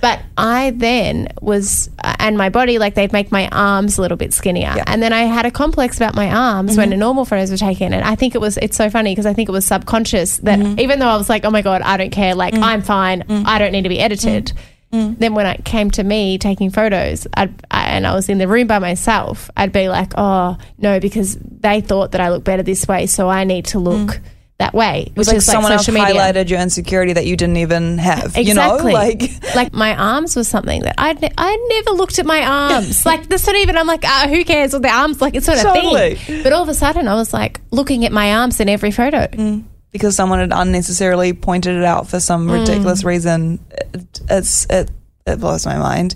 But 0.00 0.20
I 0.36 0.70
then 0.70 1.28
was, 1.40 1.90
uh, 2.02 2.16
and 2.18 2.36
my 2.36 2.48
body, 2.48 2.78
like 2.78 2.94
they'd 2.94 3.12
make 3.12 3.30
my 3.30 3.48
arms 3.52 3.98
a 3.98 4.00
little 4.00 4.16
bit 4.16 4.32
skinnier. 4.32 4.72
Yeah. 4.74 4.84
And 4.86 5.02
then 5.02 5.12
I 5.12 5.24
had 5.24 5.46
a 5.46 5.50
complex 5.50 5.96
about 5.98 6.16
my 6.16 6.30
arms 6.30 6.76
when 6.76 6.86
mm-hmm. 6.86 6.90
the 6.92 6.96
normal 6.96 7.24
photos 7.26 7.50
were 7.50 7.56
taken. 7.56 7.92
And 7.92 8.04
I 8.04 8.14
think 8.14 8.34
it 8.34 8.40
was, 8.40 8.56
it's 8.56 8.76
so 8.76 8.88
funny 8.88 9.12
because 9.12 9.26
I 9.26 9.34
think 9.34 9.48
it 9.48 9.52
was 9.52 9.66
subconscious 9.66 10.38
that 10.38 10.58
mm-hmm. 10.58 10.80
even 10.80 10.98
though 10.98 11.08
I 11.08 11.16
was 11.16 11.28
like, 11.28 11.44
oh 11.44 11.50
my 11.50 11.62
God, 11.62 11.82
I 11.82 11.98
don't 11.98 12.10
care, 12.10 12.34
like 12.34 12.54
mm. 12.54 12.62
I'm 12.62 12.80
fine, 12.80 13.22
mm. 13.22 13.44
I 13.46 13.58
don't 13.58 13.72
need 13.72 13.82
to 13.82 13.90
be 13.90 14.00
edited. 14.00 14.52
Mm. 14.92 15.18
then 15.18 15.34
when 15.34 15.46
it 15.46 15.64
came 15.64 15.88
to 15.92 16.02
me 16.02 16.36
taking 16.36 16.70
photos 16.70 17.24
I'd, 17.34 17.54
I, 17.70 17.90
and 17.90 18.06
I 18.06 18.14
was 18.14 18.28
in 18.28 18.38
the 18.38 18.48
room 18.48 18.66
by 18.66 18.78
myself, 18.80 19.50
I'd 19.56 19.72
be 19.72 19.88
like, 19.88 20.12
oh, 20.16 20.56
no, 20.78 20.98
because 20.98 21.36
they 21.36 21.80
thought 21.80 22.12
that 22.12 22.20
I 22.20 22.30
look 22.30 22.44
better 22.44 22.62
this 22.62 22.88
way, 22.88 23.06
so 23.06 23.28
I 23.28 23.44
need 23.44 23.66
to 23.66 23.78
look 23.78 24.08
mm. 24.08 24.20
that 24.58 24.74
way. 24.74 25.04
It 25.06 25.16
was 25.16 25.28
like 25.28 25.42
someone 25.42 25.72
else 25.72 25.86
highlighted 25.86 26.48
your 26.48 26.60
insecurity 26.60 27.12
that 27.12 27.26
you 27.26 27.36
didn't 27.36 27.58
even 27.58 27.98
have. 27.98 28.36
You 28.36 28.54
know, 28.54 28.76
Exactly. 28.76 28.92
like 28.92 29.54
like 29.54 29.72
my 29.72 29.94
arms 29.96 30.34
was 30.36 30.48
something 30.48 30.82
that 30.82 30.94
I'd 30.98 31.20
ne- 31.20 31.32
I 31.36 31.56
never 31.68 31.96
looked 31.96 32.18
at 32.18 32.26
my 32.26 32.44
arms. 32.44 33.04
like 33.06 33.28
that's 33.28 33.46
not 33.46 33.56
even. 33.56 33.76
I'm 33.76 33.86
like, 33.86 34.04
ah, 34.04 34.26
who 34.28 34.44
cares 34.44 34.72
with 34.72 34.82
the 34.82 34.90
arms? 34.90 35.20
Like 35.20 35.34
it's 35.34 35.46
not 35.46 35.58
a 35.58 35.62
Totally. 35.62 36.14
thing. 36.16 36.42
But 36.42 36.52
all 36.52 36.62
of 36.62 36.68
a 36.68 36.74
sudden, 36.74 37.06
I 37.06 37.14
was 37.14 37.32
like 37.32 37.60
looking 37.70 38.04
at 38.04 38.12
my 38.12 38.34
arms 38.34 38.60
in 38.60 38.68
every 38.68 38.90
photo. 38.90 39.26
Mm. 39.26 39.64
Because 39.90 40.14
someone 40.16 40.38
had 40.38 40.52
unnecessarily 40.52 41.32
pointed 41.32 41.76
it 41.76 41.84
out 41.84 42.06
for 42.08 42.20
some 42.20 42.46
Mm. 42.48 42.60
ridiculous 42.60 43.04
reason. 43.04 43.58
It, 43.94 44.20
it's 44.30 44.66
it 44.70 44.90
it 45.26 45.40
blows 45.40 45.66
my 45.66 45.78
mind, 45.78 46.14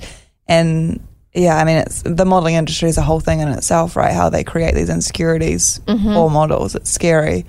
and 0.48 1.00
yeah, 1.34 1.56
I 1.56 1.64
mean, 1.64 1.78
it's 1.78 2.02
the 2.02 2.24
modeling 2.24 2.54
industry 2.54 2.88
is 2.88 2.96
a 2.98 3.02
whole 3.02 3.20
thing 3.20 3.40
in 3.40 3.48
itself, 3.48 3.96
right? 3.96 4.12
How 4.12 4.28
they 4.30 4.44
create 4.44 4.74
these 4.74 4.88
insecurities 4.90 5.80
Mm-hmm. 5.86 6.14
for 6.14 6.30
models. 6.30 6.74
It's 6.74 6.90
scary. 6.90 7.44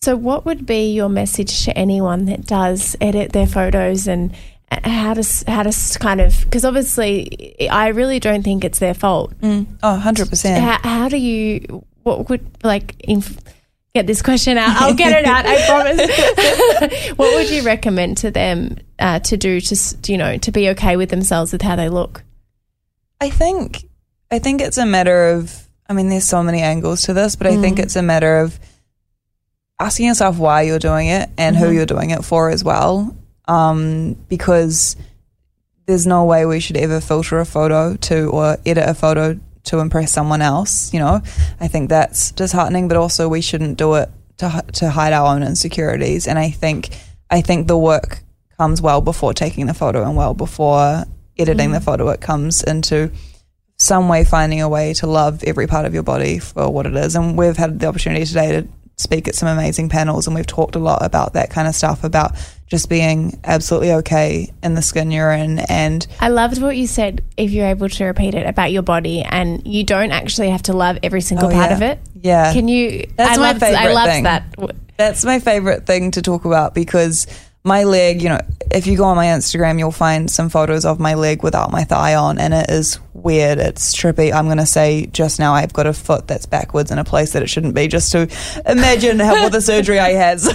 So, 0.00 0.16
what 0.16 0.44
would 0.46 0.64
be 0.66 0.92
your 0.92 1.08
message 1.08 1.64
to 1.64 1.76
anyone 1.76 2.26
that 2.26 2.46
does 2.46 2.96
edit 3.00 3.32
their 3.32 3.46
photos 3.48 4.06
and 4.06 4.32
how 4.70 5.14
to 5.14 5.24
how 5.50 5.62
to 5.64 5.98
kind 5.98 6.20
of 6.20 6.40
because 6.44 6.64
obviously 6.64 7.56
I 7.70 7.88
really 7.88 8.20
don't 8.20 8.42
think 8.42 8.64
it's 8.64 8.78
their 8.78 8.94
fault. 8.94 9.32
Oh, 9.42 9.66
100 9.82 10.28
percent. 10.28 10.62
How, 10.62 10.78
how 10.88 11.08
do 11.08 11.16
you 11.16 11.84
what 12.02 12.28
would 12.28 12.46
like 12.62 12.94
inf- 13.00 13.38
get 13.94 14.06
this 14.06 14.22
question 14.22 14.58
out? 14.58 14.80
I'll 14.80 14.94
get 14.94 15.12
it 15.12 15.24
out. 15.24 15.44
I 15.46 15.66
promise. 16.86 17.10
what 17.16 17.34
would 17.34 17.50
you 17.50 17.62
recommend 17.62 18.18
to 18.18 18.30
them 18.30 18.76
uh, 18.98 19.20
to 19.20 19.36
do 19.36 19.60
to 19.60 19.96
you 20.06 20.18
know 20.18 20.38
to 20.38 20.52
be 20.52 20.70
okay 20.70 20.96
with 20.96 21.10
themselves 21.10 21.52
with 21.52 21.62
how 21.62 21.76
they 21.76 21.88
look? 21.88 22.22
I 23.20 23.30
think 23.30 23.84
I 24.30 24.38
think 24.38 24.60
it's 24.60 24.78
a 24.78 24.86
matter 24.86 25.30
of 25.30 25.68
I 25.88 25.92
mean 25.92 26.08
there's 26.08 26.26
so 26.26 26.42
many 26.42 26.60
angles 26.60 27.02
to 27.02 27.14
this, 27.14 27.36
but 27.36 27.46
I 27.46 27.56
think 27.56 27.78
it's 27.78 27.96
a 27.96 28.02
matter 28.02 28.38
of 28.40 28.58
asking 29.80 30.06
yourself 30.06 30.38
why 30.38 30.62
you're 30.62 30.78
doing 30.78 31.08
it 31.08 31.30
and 31.38 31.56
who 31.56 31.70
you're 31.70 31.86
doing 31.86 32.10
it 32.10 32.24
for 32.24 32.50
as 32.50 32.64
well. 32.64 33.16
Um, 33.46 34.14
because 34.28 34.96
there's 35.86 36.06
no 36.06 36.24
way 36.26 36.44
we 36.44 36.60
should 36.60 36.76
ever 36.76 37.00
filter 37.00 37.40
a 37.40 37.46
photo 37.46 37.96
to 37.96 38.28
or 38.28 38.58
edit 38.66 38.86
a 38.86 38.92
photo 38.92 39.40
to 39.64 39.78
impress 39.80 40.12
someone 40.12 40.42
else, 40.42 40.92
you 40.92 41.00
know. 41.00 41.20
I 41.60 41.68
think 41.68 41.88
that's 41.88 42.32
disheartening, 42.32 42.88
but 42.88 42.96
also 42.96 43.28
we 43.28 43.40
shouldn't 43.40 43.78
do 43.78 43.94
it 43.94 44.08
to 44.38 44.64
to 44.74 44.90
hide 44.90 45.12
our 45.12 45.34
own 45.34 45.42
insecurities 45.42 46.26
and 46.26 46.38
I 46.38 46.50
think 46.50 46.90
I 47.30 47.40
think 47.40 47.66
the 47.66 47.76
work 47.76 48.22
comes 48.56 48.80
well 48.80 49.00
before 49.00 49.34
taking 49.34 49.66
the 49.66 49.74
photo 49.74 50.02
and 50.04 50.16
well 50.16 50.34
before 50.34 51.04
editing 51.38 51.72
the 51.72 51.78
mm. 51.78 51.84
photo. 51.84 52.08
It 52.08 52.20
comes 52.20 52.62
into 52.62 53.12
some 53.78 54.08
way 54.08 54.24
finding 54.24 54.60
a 54.60 54.68
way 54.68 54.92
to 54.94 55.06
love 55.06 55.44
every 55.44 55.66
part 55.66 55.86
of 55.86 55.94
your 55.94 56.02
body 56.02 56.38
for 56.40 56.68
what 56.68 56.86
it 56.86 56.96
is. 56.96 57.14
And 57.14 57.38
we've 57.38 57.56
had 57.56 57.78
the 57.78 57.86
opportunity 57.86 58.24
today 58.24 58.52
to 58.52 58.68
speak 58.98 59.26
at 59.28 59.34
some 59.34 59.48
amazing 59.48 59.88
panels, 59.88 60.26
and 60.26 60.36
we've 60.36 60.46
talked 60.46 60.76
a 60.76 60.78
lot 60.78 61.02
about 61.04 61.32
that 61.32 61.48
kind 61.50 61.66
of 61.66 61.74
stuff 61.74 62.04
about 62.04 62.32
just 62.66 62.90
being 62.90 63.40
absolutely 63.44 63.92
okay 63.92 64.52
in 64.62 64.74
the 64.74 64.82
skin 64.82 65.10
you're 65.10 65.32
in. 65.32 65.60
And 65.60 66.06
I 66.20 66.28
loved 66.28 66.60
what 66.60 66.76
you 66.76 66.86
said. 66.86 67.22
If 67.38 67.50
you're 67.52 67.66
able 67.66 67.88
to 67.88 68.04
repeat 68.04 68.34
it 68.34 68.46
about 68.46 68.72
your 68.72 68.82
body, 68.82 69.22
and 69.22 69.66
you 69.66 69.84
don't 69.84 70.10
actually 70.10 70.50
have 70.50 70.62
to 70.64 70.72
love 70.74 70.98
every 71.02 71.22
single 71.22 71.48
Oh, 71.48 71.52
part 71.52 71.70
yeah. 71.70 71.76
of 71.76 71.82
it. 71.82 71.98
yeah, 72.20 72.52
Can 72.52 72.68
you? 72.68 73.06
That's 73.16 73.38
I 73.38 73.40
my 73.40 73.48
loved, 73.52 73.62
I 73.62 73.70
favourite 73.74 73.94
loved 73.94 74.10
thing. 74.10 74.22
that. 74.24 74.56
That's 74.98 75.24
my 75.24 75.38
favorite 75.38 75.86
thing 75.86 76.10
to 76.10 76.22
talk 76.22 76.44
about 76.44 76.74
because 76.74 77.26
my 77.68 77.84
leg, 77.84 78.22
you 78.22 78.28
know, 78.28 78.40
if 78.70 78.86
you 78.86 78.96
go 78.96 79.04
on 79.04 79.16
my 79.16 79.26
Instagram, 79.26 79.78
you'll 79.78 79.92
find 79.92 80.30
some 80.30 80.48
photos 80.48 80.84
of 80.84 80.98
my 80.98 81.14
leg 81.14 81.42
without 81.42 81.70
my 81.70 81.84
thigh 81.84 82.14
on, 82.14 82.38
and 82.38 82.52
it 82.52 82.68
is 82.68 82.98
weird. 83.14 83.58
It's 83.58 83.94
trippy. 83.94 84.32
I'm 84.32 84.46
going 84.46 84.58
to 84.58 84.66
say 84.66 85.06
just 85.06 85.38
now 85.38 85.54
I've 85.54 85.72
got 85.72 85.86
a 85.86 85.92
foot 85.92 86.26
that's 86.26 86.46
backwards 86.46 86.90
in 86.90 86.98
a 86.98 87.04
place 87.04 87.32
that 87.32 87.42
it 87.42 87.48
shouldn't 87.48 87.74
be, 87.74 87.88
just 87.88 88.12
to 88.12 88.28
imagine 88.66 89.20
how 89.20 89.34
what 89.42 89.52
the 89.52 89.60
surgery 89.60 89.98
I 89.98 90.10
had. 90.10 90.38
So 90.48 90.52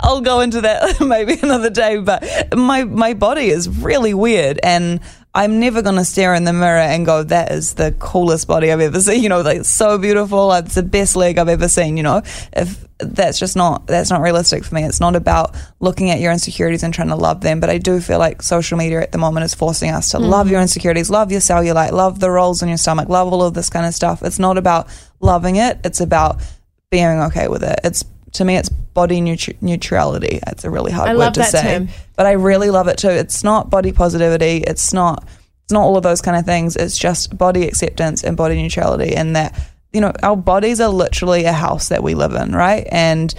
I'll 0.00 0.20
go 0.20 0.40
into 0.40 0.60
that 0.62 1.00
maybe 1.06 1.38
another 1.42 1.70
day. 1.70 1.98
But 1.98 2.56
my 2.56 2.84
my 2.84 3.14
body 3.14 3.48
is 3.48 3.68
really 3.68 4.14
weird, 4.14 4.58
and 4.62 5.00
I'm 5.34 5.60
never 5.60 5.80
going 5.80 5.96
to 5.96 6.04
stare 6.04 6.34
in 6.34 6.44
the 6.44 6.52
mirror 6.52 6.78
and 6.78 7.06
go, 7.06 7.22
that 7.22 7.52
is 7.52 7.74
the 7.74 7.94
coolest 7.98 8.46
body 8.46 8.70
I've 8.70 8.80
ever 8.80 9.00
seen. 9.00 9.22
You 9.22 9.30
know, 9.30 9.40
like 9.40 9.64
so 9.64 9.96
beautiful. 9.96 10.52
It's 10.52 10.74
the 10.74 10.82
best 10.82 11.16
leg 11.16 11.38
I've 11.38 11.48
ever 11.48 11.68
seen. 11.68 11.96
You 11.96 12.02
know, 12.02 12.22
if 12.52 12.86
that's 12.98 13.38
just 13.38 13.56
not, 13.56 13.86
that's 13.86 14.10
not 14.10 14.20
realistic 14.20 14.62
for 14.62 14.74
me. 14.74 14.84
It's 14.84 15.00
not 15.00 15.16
about 15.16 15.56
looking 15.80 16.10
at 16.10 16.20
your 16.20 16.32
insecurities 16.32 16.82
and 16.82 16.92
trying 16.92 17.08
to 17.08 17.16
love 17.16 17.40
them. 17.40 17.60
But 17.60 17.70
I 17.70 17.78
do 17.78 17.98
feel 18.00 18.18
like 18.18 18.42
social 18.42 18.76
media 18.76 19.00
at 19.00 19.12
the 19.12 19.18
moment 19.18 19.44
is 19.44 19.54
forcing 19.54 19.90
us 19.90 20.10
to 20.10 20.18
love 20.18 20.48
your 20.48 20.58
mm-hmm. 20.58 20.64
insecurities, 20.64 21.08
love 21.08 21.32
your 21.32 21.40
cellulite, 21.40 21.92
love 21.92 22.20
the 22.20 22.30
rolls 22.30 22.62
in 22.62 22.68
your 22.68 22.76
stomach, 22.76 23.08
love 23.08 23.32
all 23.32 23.42
of 23.42 23.54
this 23.54 23.70
kind 23.70 23.86
of 23.86 23.94
stuff. 23.94 24.22
It's 24.22 24.38
not 24.38 24.58
about 24.58 24.88
loving 25.20 25.56
it. 25.56 25.78
It's 25.82 26.00
about 26.02 26.42
being 26.90 27.06
okay 27.06 27.48
with 27.48 27.64
it. 27.64 27.80
It's, 27.84 28.04
to 28.34 28.44
me, 28.44 28.56
it's 28.56 28.68
body 28.68 29.20
neutr- 29.20 29.60
neutrality. 29.60 30.40
It's 30.46 30.64
a 30.64 30.70
really 30.70 30.92
hard 30.92 31.08
I 31.08 31.16
word 31.16 31.34
to 31.34 31.44
say 31.44 31.62
term. 31.62 31.88
but 32.16 32.26
I 32.26 32.32
really 32.32 32.70
love 32.70 32.88
it 32.88 32.98
too. 32.98 33.10
It's 33.10 33.44
not 33.44 33.70
body 33.70 33.92
positivity. 33.92 34.58
It's 34.66 34.92
not. 34.92 35.26
It's 35.64 35.72
not 35.72 35.82
all 35.82 35.96
of 35.96 36.02
those 36.02 36.20
kind 36.20 36.36
of 36.36 36.44
things. 36.44 36.74
It's 36.76 36.98
just 36.98 37.36
body 37.38 37.66
acceptance 37.66 38.24
and 38.24 38.36
body 38.36 38.60
neutrality, 38.60 39.14
and 39.14 39.36
that 39.36 39.58
you 39.92 40.00
know 40.00 40.12
our 40.22 40.36
bodies 40.36 40.80
are 40.80 40.88
literally 40.88 41.44
a 41.44 41.52
house 41.52 41.88
that 41.88 42.02
we 42.02 42.14
live 42.14 42.32
in, 42.32 42.52
right? 42.52 42.86
And 42.90 43.32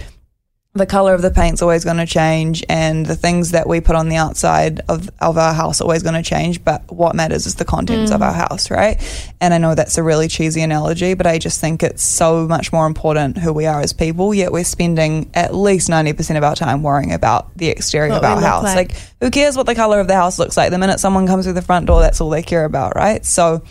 the 0.76 0.86
color 0.86 1.14
of 1.14 1.22
the 1.22 1.30
paint's 1.30 1.62
always 1.62 1.84
going 1.84 1.98
to 1.98 2.06
change, 2.06 2.64
and 2.68 3.06
the 3.06 3.14
things 3.14 3.52
that 3.52 3.68
we 3.68 3.80
put 3.80 3.94
on 3.94 4.08
the 4.08 4.16
outside 4.16 4.80
of 4.88 5.08
of 5.20 5.38
our 5.38 5.54
house 5.54 5.80
always 5.80 6.02
going 6.02 6.16
to 6.16 6.22
change. 6.22 6.64
But 6.64 6.90
what 6.90 7.14
matters 7.14 7.46
is 7.46 7.54
the 7.54 7.64
contents 7.64 8.10
of 8.10 8.20
mm. 8.20 8.26
our 8.26 8.32
house, 8.32 8.70
right? 8.70 9.00
And 9.40 9.54
I 9.54 9.58
know 9.58 9.76
that's 9.76 9.98
a 9.98 10.02
really 10.02 10.26
cheesy 10.26 10.62
analogy, 10.62 11.14
but 11.14 11.28
I 11.28 11.38
just 11.38 11.60
think 11.60 11.84
it's 11.84 12.02
so 12.02 12.48
much 12.48 12.72
more 12.72 12.86
important 12.86 13.38
who 13.38 13.52
we 13.52 13.66
are 13.66 13.80
as 13.80 13.92
people. 13.92 14.34
Yet 14.34 14.50
we're 14.50 14.64
spending 14.64 15.30
at 15.32 15.54
least 15.54 15.88
ninety 15.88 16.12
percent 16.12 16.38
of 16.38 16.44
our 16.44 16.56
time 16.56 16.82
worrying 16.82 17.12
about 17.12 17.56
the 17.56 17.68
exterior 17.68 18.10
What 18.10 18.24
of 18.24 18.24
our 18.24 18.40
house. 18.40 18.64
like. 18.64 18.90
like 18.90 19.00
who 19.20 19.30
cares 19.30 19.56
what 19.56 19.66
the 19.66 19.76
color 19.76 20.00
of 20.00 20.08
the 20.08 20.14
house 20.16 20.40
looks 20.40 20.56
like? 20.56 20.70
The 20.70 20.78
minute 20.78 20.98
someone 20.98 21.28
comes 21.28 21.44
through 21.44 21.54
the 21.54 21.62
front 21.62 21.86
door, 21.86 22.00
that's 22.00 22.20
all 22.20 22.30
they 22.30 22.42
care 22.42 22.64
about, 22.64 22.96
right? 22.96 23.24
So 23.24 23.62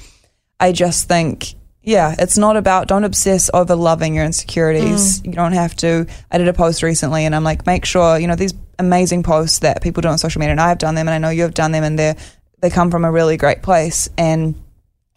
I 0.58 0.72
just 0.72 1.10
think, 1.10 1.56
yeah, 1.84 2.15
it's 2.17 2.38
not 2.38 2.55
about, 2.55 2.88
don't 2.88 3.03
obsess 3.03 3.49
over 3.53 3.75
loving 3.75 4.15
your 4.15 4.23
insecurities. 4.23 5.19
Mm. 5.19 5.25
You 5.25 5.31
don't 5.34 5.51
have 5.51 5.75
to. 5.77 6.07
I 6.31 6.38
did 6.38 6.47
a 6.47 6.53
post 6.53 6.81
recently 6.81 7.25
and 7.25 7.36
I'm 7.36 7.43
like, 7.43 7.65
make 7.65 7.84
sure, 7.86 8.17
you 8.17 8.27
know, 8.27 8.36
these 8.36 8.53
amazing 8.79 9.23
posts 9.23 9.59
that 9.59 9.81
people 9.81 10.01
do 10.01 10.07
on 10.07 10.17
social 10.17 10.39
media, 10.39 10.51
and 10.51 10.61
I've 10.61 10.77
done 10.77 10.95
them 10.95 11.07
and 11.07 11.13
I 11.13 11.17
know 11.17 11.29
you 11.29 11.43
have 11.43 11.53
done 11.53 11.73
them 11.73 11.84
and 11.84 11.99
they're, 11.99 12.15
they 12.61 12.69
come 12.69 12.89
from 12.89 13.03
a 13.03 13.11
really 13.11 13.36
great 13.36 13.61
place. 13.61 14.09
And, 14.17 14.55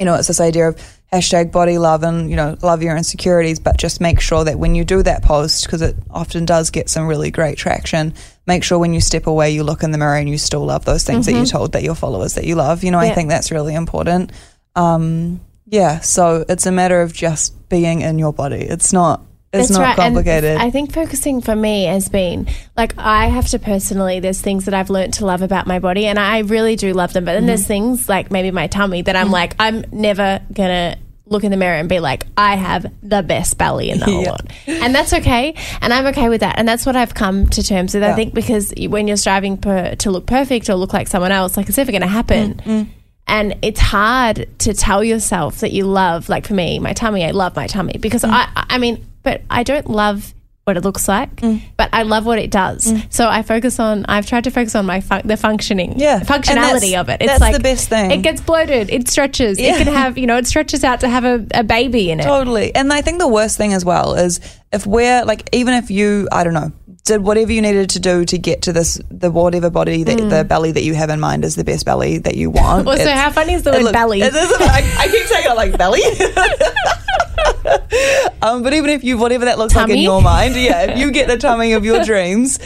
you 0.01 0.05
know, 0.05 0.15
it's 0.17 0.27
this 0.27 0.41
idea 0.41 0.69
of 0.69 0.77
hashtag 1.13 1.53
body 1.53 1.79
love 1.79 2.03
and, 2.03 2.29
you 2.29 2.35
know, 2.35 2.59
love 2.63 2.83
your 2.83 2.97
insecurities, 2.97 3.61
but 3.61 3.77
just 3.77 4.01
make 4.01 4.21
sure 4.21 4.45
that 4.45 4.59
when 4.59 4.75
you 4.75 4.85
do 4.85 5.05
that 5.05 5.23
post, 5.23 5.65
because 5.65 5.83
it 5.83 5.95
often 6.11 6.45
does 6.45 6.71
get 6.71 6.91
some 6.91 7.07
really 7.07 7.31
great 7.31 7.57
traction, 7.57 8.13
make 8.45 8.65
sure 8.65 8.79
when 8.79 8.93
you 8.93 9.01
step 9.01 9.29
away, 9.29 9.53
you 9.53 9.63
look 9.63 9.85
in 9.85 9.93
the 9.93 9.99
mirror 9.99 10.17
and 10.17 10.29
you 10.29 10.37
still 10.37 10.65
love 10.65 10.85
those 10.85 11.05
things 11.05 11.27
that 11.27 11.33
you 11.33 11.47
told 11.47 11.73
that 11.73 11.85
your 11.85 11.95
followers 11.95 12.35
that 12.35 12.45
you 12.45 12.57
love. 12.57 12.83
You 12.83 12.91
know, 12.91 12.99
I 12.99 13.11
think 13.11 13.29
that's 13.29 13.53
really 13.53 13.77
important. 13.77 14.33
Um, 14.75 15.41
yeah, 15.67 16.01
so 16.01 16.45
it's 16.49 16.67
a 16.67 16.73
matter 16.73 17.01
of 17.03 17.13
just 17.13 17.69
being 17.69 18.01
in 18.03 18.19
your 18.19 18.33
body. 18.33 18.63
It's 18.63 18.93
not, 18.93 19.23
it's 19.53 19.71
not 19.71 19.89
And 19.89 19.97
complicated. 19.97 20.57
I 20.59 20.71
think 20.71 20.93
focusing 20.93 21.41
for 21.41 21.57
me 21.57 21.85
has 21.85 22.09
been 22.09 22.47
like 22.77 22.95
I 22.99 23.27
have 23.29 23.49
to 23.49 23.59
personally. 23.59 24.21
There's 24.21 24.41
things 24.41 24.67
that 24.67 24.75
I've 24.75 24.91
learned 24.91 25.15
to 25.15 25.27
love 25.27 25.43
about 25.43 25.67
my 25.67 25.79
body, 25.79 26.07
and 26.07 26.19
I 26.19 26.41
really 26.41 26.77
do 26.77 26.93
love 26.93 27.13
them. 27.13 27.25
But 27.25 27.33
then 27.33 27.43
Mm-hmm. 27.43 27.47
there's 27.49 27.67
things 27.67 28.09
like 28.09 28.31
maybe 28.31 28.51
my 28.51 28.67
tummy 28.67 29.03
that 29.03 29.17
I'm 29.17 29.31
like 29.31 29.55
I'm 29.59 29.85
never 29.93 30.41
gonna 30.53 30.97
look 31.29 31.43
in 31.43 31.51
the 31.51 31.57
mirror 31.57 31.75
and 31.77 31.89
be 31.89 31.99
like 31.99 32.25
I 32.37 32.55
have 32.55 32.87
the 33.03 33.21
best 33.23 33.59
belly 33.59 33.91
in 33.91 33.99
the 33.99 34.05
whole 34.05 34.23
Yeah. 34.25 34.31
lot, 34.31 34.53
and 34.67 34.95
that's 34.95 35.13
okay, 35.13 35.55
and 35.81 35.93
I'm 35.93 36.07
okay 36.07 36.29
with 36.29 36.43
that, 36.43 36.59
and 36.59 36.69
that's 36.69 36.85
what 36.87 36.95
I've 36.95 37.15
come 37.15 37.49
to 37.49 37.63
terms 37.65 37.95
with. 37.95 38.05
I 38.05 38.15
think 38.15 38.35
because 38.35 38.73
when 38.89 39.09
you're 39.09 39.17
striving 39.17 39.57
per, 39.57 39.95
to 39.97 40.11
look 40.11 40.27
perfect 40.27 40.69
or 40.71 40.75
look 40.77 40.93
like 40.93 41.09
someone 41.09 41.33
else, 41.33 41.57
like 41.57 41.69
it's 41.69 41.79
never 41.79 41.91
gonna 41.93 42.07
happen. 42.07 42.55
Mm, 42.55 42.89
And 43.27 43.57
it's 43.63 43.81
hard 43.81 44.49
to 44.61 44.73
tell 44.75 45.03
yourself 45.03 45.61
that 45.61 45.73
you 45.73 45.85
love, 45.85 46.29
like 46.29 46.47
for 46.47 46.55
me, 46.55 46.79
my 46.79 46.93
tummy, 46.93 47.25
I 47.25 47.33
love 47.33 47.57
my 47.57 47.67
tummy 47.67 47.99
because 48.01 48.23
Mm. 48.23 48.31
I, 48.31 48.67
I 48.71 48.79
mean, 48.79 49.05
but 49.23 49.43
I 49.51 49.63
don't 49.65 49.91
love 49.91 50.33
what 50.65 50.77
it 50.77 50.83
looks 50.83 51.07
like, 51.07 51.41
but 51.77 51.89
I 51.93 52.03
love 52.03 52.27
what 52.27 52.41
it 52.41 52.51
does. 52.51 52.93
So 53.11 53.29
I 53.29 53.43
focus 53.43 53.79
on, 53.79 54.05
I've 54.07 54.27
tried 54.27 54.45
to 54.45 54.51
focus 54.51 54.75
on 54.75 54.85
my 54.85 55.01
fun, 55.01 55.23
the 55.25 55.37
functioning, 55.37 55.95
Yeah. 55.97 56.19
functionality 56.21 56.99
of 57.01 57.09
it. 57.09 57.19
It's 57.21 57.31
that's 57.31 57.41
like 57.41 57.55
the 57.55 57.61
best 57.61 57.89
thing. 57.89 58.11
It 58.11 58.23
gets 58.23 58.41
bloated, 58.41 58.91
it 58.91 59.09
stretches, 59.09 59.61
Yeah. 59.61 59.77
it 59.77 59.85
can 59.85 59.93
have, 59.95 60.19
you 60.19 60.27
know, 60.27 60.37
it 60.37 60.47
stretches 60.49 60.83
out 60.83 61.01
to 61.01 61.09
have 61.09 61.25
a, 61.25 61.47
a 61.55 61.63
baby 61.63 62.11
in 62.11 62.19
it. 62.19 62.25
Totally. 62.25 62.75
And 62.75 62.93
I 62.93 63.01
think 63.01 63.21
the 63.21 63.29
worst 63.29 63.57
thing 63.57 63.75
as 63.75 63.85
well 63.85 64.15
is 64.15 64.41
if 64.73 64.87
we're 64.89 65.25
like, 65.25 65.49
even 65.53 65.75
if 65.75 65.89
you, 65.89 66.27
I 66.33 66.43
don't 66.43 66.55
know, 66.55 66.73
did 67.07 67.23
whatever 67.23 67.53
you 67.53 67.63
needed 67.63 67.91
to 67.91 68.01
do 68.01 68.25
to 68.27 68.39
get 68.39 68.63
to 68.63 68.73
this, 68.73 69.01
the 69.11 69.31
whatever 69.31 69.71
body, 69.71 70.03
that, 70.03 70.17
the 70.29 70.45
belly 70.45 70.73
that 70.73 70.83
you 70.83 70.95
have 70.95 71.09
in 71.11 71.21
mind 71.21 71.45
is 71.45 71.55
the 71.57 71.65
best 71.65 71.87
belly 71.87 72.19
that 72.19 72.37
you 72.37 72.51
want. 72.51 72.87
Also, 72.87 73.01
It's- 73.01 73.19
how 73.19 73.31
funny 73.31 73.55
is 73.55 73.63
the 73.63 73.73
word 73.73 73.93
belly? 73.93 74.21
It 74.23 74.35
is, 74.35 74.53
I, 74.61 74.83
I 74.99 75.09
keep 75.09 75.27
saying 75.27 75.47
it 75.49 75.57
like 75.57 75.77
belly. 75.79 76.03
um, 78.43 78.63
but 78.63 78.73
even 78.75 78.91
if 78.91 79.05
you, 79.05 79.19
whatever 79.19 79.45
that 79.47 79.59
looks 79.59 79.75
like 79.75 79.91
in 79.91 79.99
your 79.99 80.23
mind, 80.23 80.55
yeah, 80.57 80.93
if 80.93 80.99
you 80.99 81.11
get 81.11 81.29
the 81.29 81.37
tummy 81.39 81.73
of 81.73 81.85
your 81.85 82.03
dreams, 82.05 82.59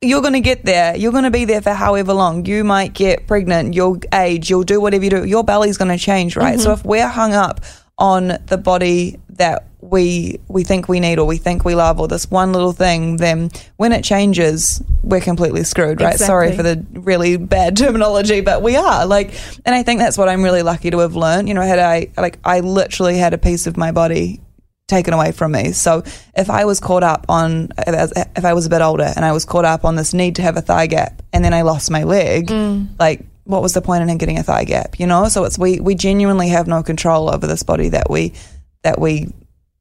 you're 0.00 0.20
going 0.20 0.34
to 0.34 0.40
get 0.40 0.64
there. 0.64 0.96
You're 0.96 1.12
going 1.12 1.24
to 1.24 1.30
be 1.30 1.44
there 1.44 1.62
for 1.62 1.72
however 1.72 2.12
long. 2.12 2.44
You 2.46 2.64
might 2.64 2.92
get 2.94 3.26
pregnant, 3.26 3.74
you'll 3.74 3.98
age, 4.12 4.50
you'll 4.50 4.64
do 4.64 4.80
whatever 4.80 5.04
you 5.04 5.10
do. 5.10 5.24
Your 5.24 5.44
belly's 5.44 5.78
going 5.78 5.96
to 5.96 6.02
change, 6.02 6.36
right? 6.36 6.60
So 6.60 6.72
if 6.72 6.84
we're 6.84 7.08
hung 7.08 7.34
up 7.34 7.60
on 7.98 8.38
the 8.46 8.56
body 8.56 9.18
that 9.30 9.66
we 9.80 10.40
we 10.48 10.64
think 10.64 10.88
we 10.88 10.98
need 10.98 11.18
or 11.18 11.26
we 11.26 11.36
think 11.36 11.64
we 11.64 11.74
love 11.74 12.00
or 12.00 12.08
this 12.08 12.30
one 12.30 12.52
little 12.52 12.72
thing, 12.72 13.16
then 13.16 13.50
when 13.76 13.92
it 13.92 14.02
changes, 14.02 14.82
we're 15.02 15.20
completely 15.20 15.64
screwed, 15.64 16.00
right? 16.00 16.18
Sorry 16.18 16.56
for 16.56 16.62
the 16.62 16.84
really 16.92 17.36
bad 17.36 17.76
terminology, 17.76 18.40
but 18.40 18.62
we 18.62 18.76
are 18.76 19.06
like, 19.06 19.34
and 19.64 19.74
I 19.74 19.82
think 19.82 20.00
that's 20.00 20.18
what 20.18 20.28
I'm 20.28 20.42
really 20.42 20.62
lucky 20.62 20.90
to 20.90 20.98
have 20.98 21.16
learned. 21.16 21.48
You 21.48 21.54
know, 21.54 21.62
had 21.62 21.78
I 21.78 22.08
like 22.16 22.38
I 22.44 22.60
literally 22.60 23.18
had 23.18 23.34
a 23.34 23.38
piece 23.38 23.66
of 23.66 23.76
my 23.76 23.92
body 23.92 24.40
taken 24.88 25.12
away 25.12 25.32
from 25.32 25.52
me. 25.52 25.72
So 25.72 26.02
if 26.34 26.48
I 26.50 26.64
was 26.64 26.80
caught 26.80 27.02
up 27.02 27.26
on, 27.28 27.68
if 27.86 28.44
I 28.44 28.54
was 28.54 28.66
a 28.66 28.70
bit 28.70 28.80
older 28.80 29.12
and 29.14 29.24
I 29.24 29.32
was 29.32 29.44
caught 29.44 29.66
up 29.66 29.84
on 29.84 29.96
this 29.96 30.14
need 30.14 30.36
to 30.36 30.42
have 30.42 30.56
a 30.56 30.62
thigh 30.62 30.86
gap 30.86 31.22
and 31.32 31.44
then 31.44 31.52
I 31.52 31.62
lost 31.62 31.90
my 31.90 32.04
leg, 32.04 32.46
mm. 32.46 32.88
like 32.98 33.24
what 33.48 33.62
was 33.62 33.72
the 33.72 33.80
point 33.80 34.08
in 34.08 34.18
getting 34.18 34.38
a 34.38 34.42
thigh 34.42 34.64
gap? 34.64 35.00
You 35.00 35.06
know, 35.06 35.28
so 35.28 35.44
it's 35.44 35.58
we 35.58 35.80
we 35.80 35.94
genuinely 35.94 36.48
have 36.48 36.68
no 36.68 36.82
control 36.82 37.34
over 37.34 37.46
this 37.46 37.62
body 37.62 37.88
that 37.88 38.10
we 38.10 38.34
that 38.82 39.00
we 39.00 39.32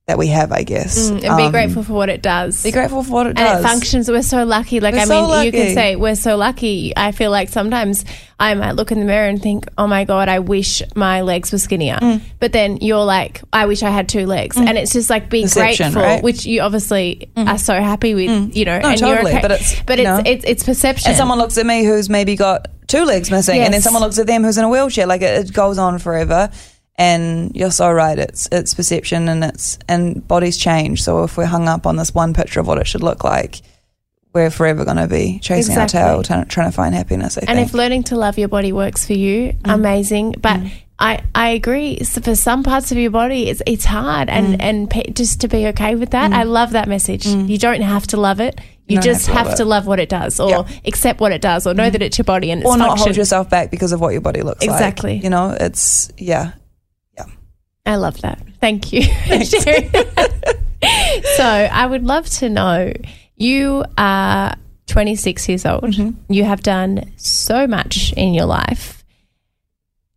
that 0.08 0.18
we 0.18 0.28
have. 0.28 0.54
I 0.54 0.64
guess 0.64 1.10
and 1.10 1.20
be 1.20 1.28
Um, 1.28 1.52
grateful 1.52 1.84
for 1.84 1.92
what 1.92 2.08
it 2.08 2.22
does. 2.22 2.64
Be 2.64 2.72
grateful 2.72 3.04
for 3.04 3.12
what 3.12 3.26
it 3.28 3.32
and 3.32 3.38
does. 3.40 3.58
And 3.58 3.66
it 3.66 3.68
functions. 3.68 4.10
We're 4.10 4.22
so 4.22 4.46
lucky. 4.46 4.80
Like 4.80 4.94
We're 4.94 5.02
I 5.02 5.04
so 5.04 5.28
mean, 5.28 5.46
you 5.46 5.52
can 5.52 5.74
say 5.76 5.98
we're 5.98 6.16
so 6.16 6.38
lucky. 6.38 6.94
I 6.96 7.12
feel 7.12 7.30
like 7.30 7.50
sometimes 7.50 8.06
I 8.40 8.54
might 8.54 8.72
look 8.78 8.94
in 8.94 9.00
the 9.02 9.06
mirror 9.06 9.28
and 9.28 9.42
think, 9.42 9.66
"Oh 9.78 9.86
my 9.86 10.06
god, 10.06 10.30
I 10.30 10.40
wish 10.40 10.82
my 10.96 11.20
legs 11.22 11.52
were 11.52 11.58
skinnier." 11.58 11.98
Mm. 12.02 12.22
But 12.40 12.54
then 12.54 12.78
you're 12.78 13.04
like, 13.04 13.42
"I 13.52 13.66
wish 13.66 13.84
I 13.84 13.90
had 13.90 14.08
two 14.08 14.26
legs," 14.28 14.56
and 14.56 14.78
it's 14.78 14.94
just 14.94 15.10
like 15.10 15.30
be 15.30 15.46
grateful, 15.46 15.92
right? 16.02 16.22
Mm. 16.22 16.24
which 16.24 16.46
you 16.46 16.62
obviously 16.62 17.30
are 17.36 17.58
so 17.58 17.74
happy 17.74 18.16
with. 18.16 18.56
You 18.56 18.64
know, 18.64 18.80
No, 18.80 18.90
and 18.90 18.98
totally, 19.00 19.32
You're 19.32 19.40
okay. 19.40 19.42
but 19.42 19.52
it's, 19.60 19.82
but 19.82 19.98
you 20.00 20.06
it's, 20.08 20.24
know. 20.24 20.32
it's 20.32 20.46
it's 20.46 20.64
perception. 20.64 21.10
and 21.10 21.18
someone 21.18 21.38
looks 21.38 21.58
at 21.58 21.66
me 21.66 21.84
who's 21.84 22.10
maybe 22.10 22.38
got 22.38 22.68
two 22.88 23.04
legs 23.06 23.30
missing, 23.32 23.60
and 23.62 23.74
then 23.74 23.82
someone 23.82 24.02
looks 24.02 24.18
at 24.20 24.28
them 24.28 24.44
who's 24.44 24.58
in 24.58 24.64
a 24.66 24.70
wheelchair. 24.70 25.06
Like 25.08 25.22
it, 25.22 25.48
it 25.50 25.54
goes 25.54 25.78
on 25.78 26.00
forever. 26.00 26.50
And 27.00 27.56
you're 27.56 27.70
so 27.72 27.92
right. 27.92 28.18
It's 28.18 28.50
it's 28.52 28.74
perception, 28.74 29.30
and 29.30 29.44
it's 29.44 29.78
and 29.88 30.28
bodies 30.28 30.58
change. 30.58 31.04
So 31.04 31.24
if 31.24 31.38
we're 31.38 31.46
hung 31.46 31.68
up 31.68 31.86
on 31.86 31.96
this 31.96 32.14
one 32.16 32.34
picture 32.34 32.60
of 32.60 32.66
what 32.66 32.80
it 32.80 32.88
should 32.88 33.04
look 33.04 33.24
like, 33.24 33.62
we're 34.34 34.50
forever 34.50 34.84
going 34.84 34.98
to 34.98 35.08
be 35.08 35.38
chasing 35.40 35.74
Exactly. 35.74 36.00
our 36.00 36.08
tail, 36.16 36.24
trying, 36.24 36.46
trying 36.46 36.72
to 36.72 36.76
find 36.76 36.96
happiness. 36.96 37.38
I 37.38 37.42
And 37.42 37.58
think. 37.58 37.68
if 37.68 37.74
learning 37.76 38.04
to 38.06 38.16
love 38.16 38.40
your 38.40 38.48
body 38.48 38.72
works 38.74 39.06
for 39.06 39.14
you, 39.14 39.54
Mm. 39.54 39.74
amazing. 39.76 40.36
But 40.42 40.60
I, 40.98 41.22
I 41.36 41.50
agree. 41.50 42.04
So 42.04 42.20
for 42.22 42.34
some 42.36 42.64
parts 42.64 42.92
of 42.92 42.98
your 42.98 43.12
body, 43.12 43.48
it's 43.48 43.62
it's 43.68 43.86
hard, 43.86 44.28
Mm. 44.30 44.32
and 44.34 44.62
and 44.62 44.90
pe- 44.90 45.12
just 45.12 45.42
to 45.42 45.48
be 45.48 45.68
okay 45.68 45.94
with 45.94 46.10
that. 46.12 46.34
I 46.34 46.44
love 46.44 46.72
that 46.72 46.88
message. 46.88 47.28
You 47.28 47.60
don't 47.60 47.82
have 47.82 48.08
to 48.08 48.18
love 48.18 48.40
it. 48.40 48.60
You, 48.88 49.02
just 49.02 49.28
have 49.28 49.28
to 49.28 49.34
have, 49.38 49.48
love 49.48 49.58
to 49.58 49.66
love 49.66 49.88
what 49.88 50.00
it 50.00 50.08
does, 50.10 50.40
or 50.40 50.50
Yeah. 50.50 50.64
accept 50.86 51.20
what 51.20 51.32
it 51.34 51.42
does, 51.42 51.68
or 51.68 51.74
know 51.74 51.90
that 51.90 52.02
it's 52.02 52.18
your 52.18 52.24
body 52.24 52.52
and 52.52 52.62
it's 52.62 52.70
or 52.70 52.78
not 52.78 52.88
function. 52.90 53.08
hold 53.08 53.18
yourself 53.18 53.50
back 53.50 53.70
because 53.70 53.92
of 53.92 54.00
what 54.00 54.14
your 54.14 54.22
body 54.22 54.44
looks 54.44 54.66
like. 54.66 54.74
Exactly. 54.74 55.18
You 55.18 55.30
know, 55.30 55.56
it's 55.60 56.10
yeah. 56.18 56.54
Yeah. 57.18 57.26
I 57.86 57.98
love 57.98 58.22
that. 58.22 58.40
Thank 58.62 58.94
you 58.94 59.04
so 61.36 61.44
I 61.44 61.86
would 61.86 62.04
love 62.04 62.28
to 62.40 62.50
know. 62.50 62.94
You 63.36 63.84
are 63.98 64.56
26 64.88 65.50
years 65.50 65.66
old. 65.66 65.84
Mm-hmm. 65.84 66.32
You 66.34 66.44
have 66.46 66.64
done 66.64 67.12
so 67.18 67.68
much 67.68 68.14
in 68.14 68.34
your 68.34 68.46
life. 68.46 69.04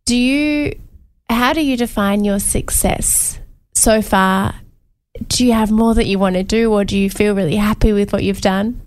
Do 0.05 0.15
you? 0.15 0.79
How 1.29 1.53
do 1.53 1.63
you 1.63 1.77
define 1.77 2.25
your 2.25 2.39
success 2.39 3.39
so 3.73 4.01
far? 4.01 4.55
Do 5.27 5.45
you 5.45 5.53
have 5.53 5.71
more 5.71 5.93
that 5.93 6.05
you 6.05 6.19
want 6.19 6.35
to 6.35 6.43
do, 6.43 6.71
or 6.71 6.83
do 6.85 6.97
you 6.97 7.09
feel 7.09 7.35
really 7.35 7.55
happy 7.55 7.93
with 7.93 8.13
what 8.13 8.23
you've 8.23 8.41
done? 8.41 8.81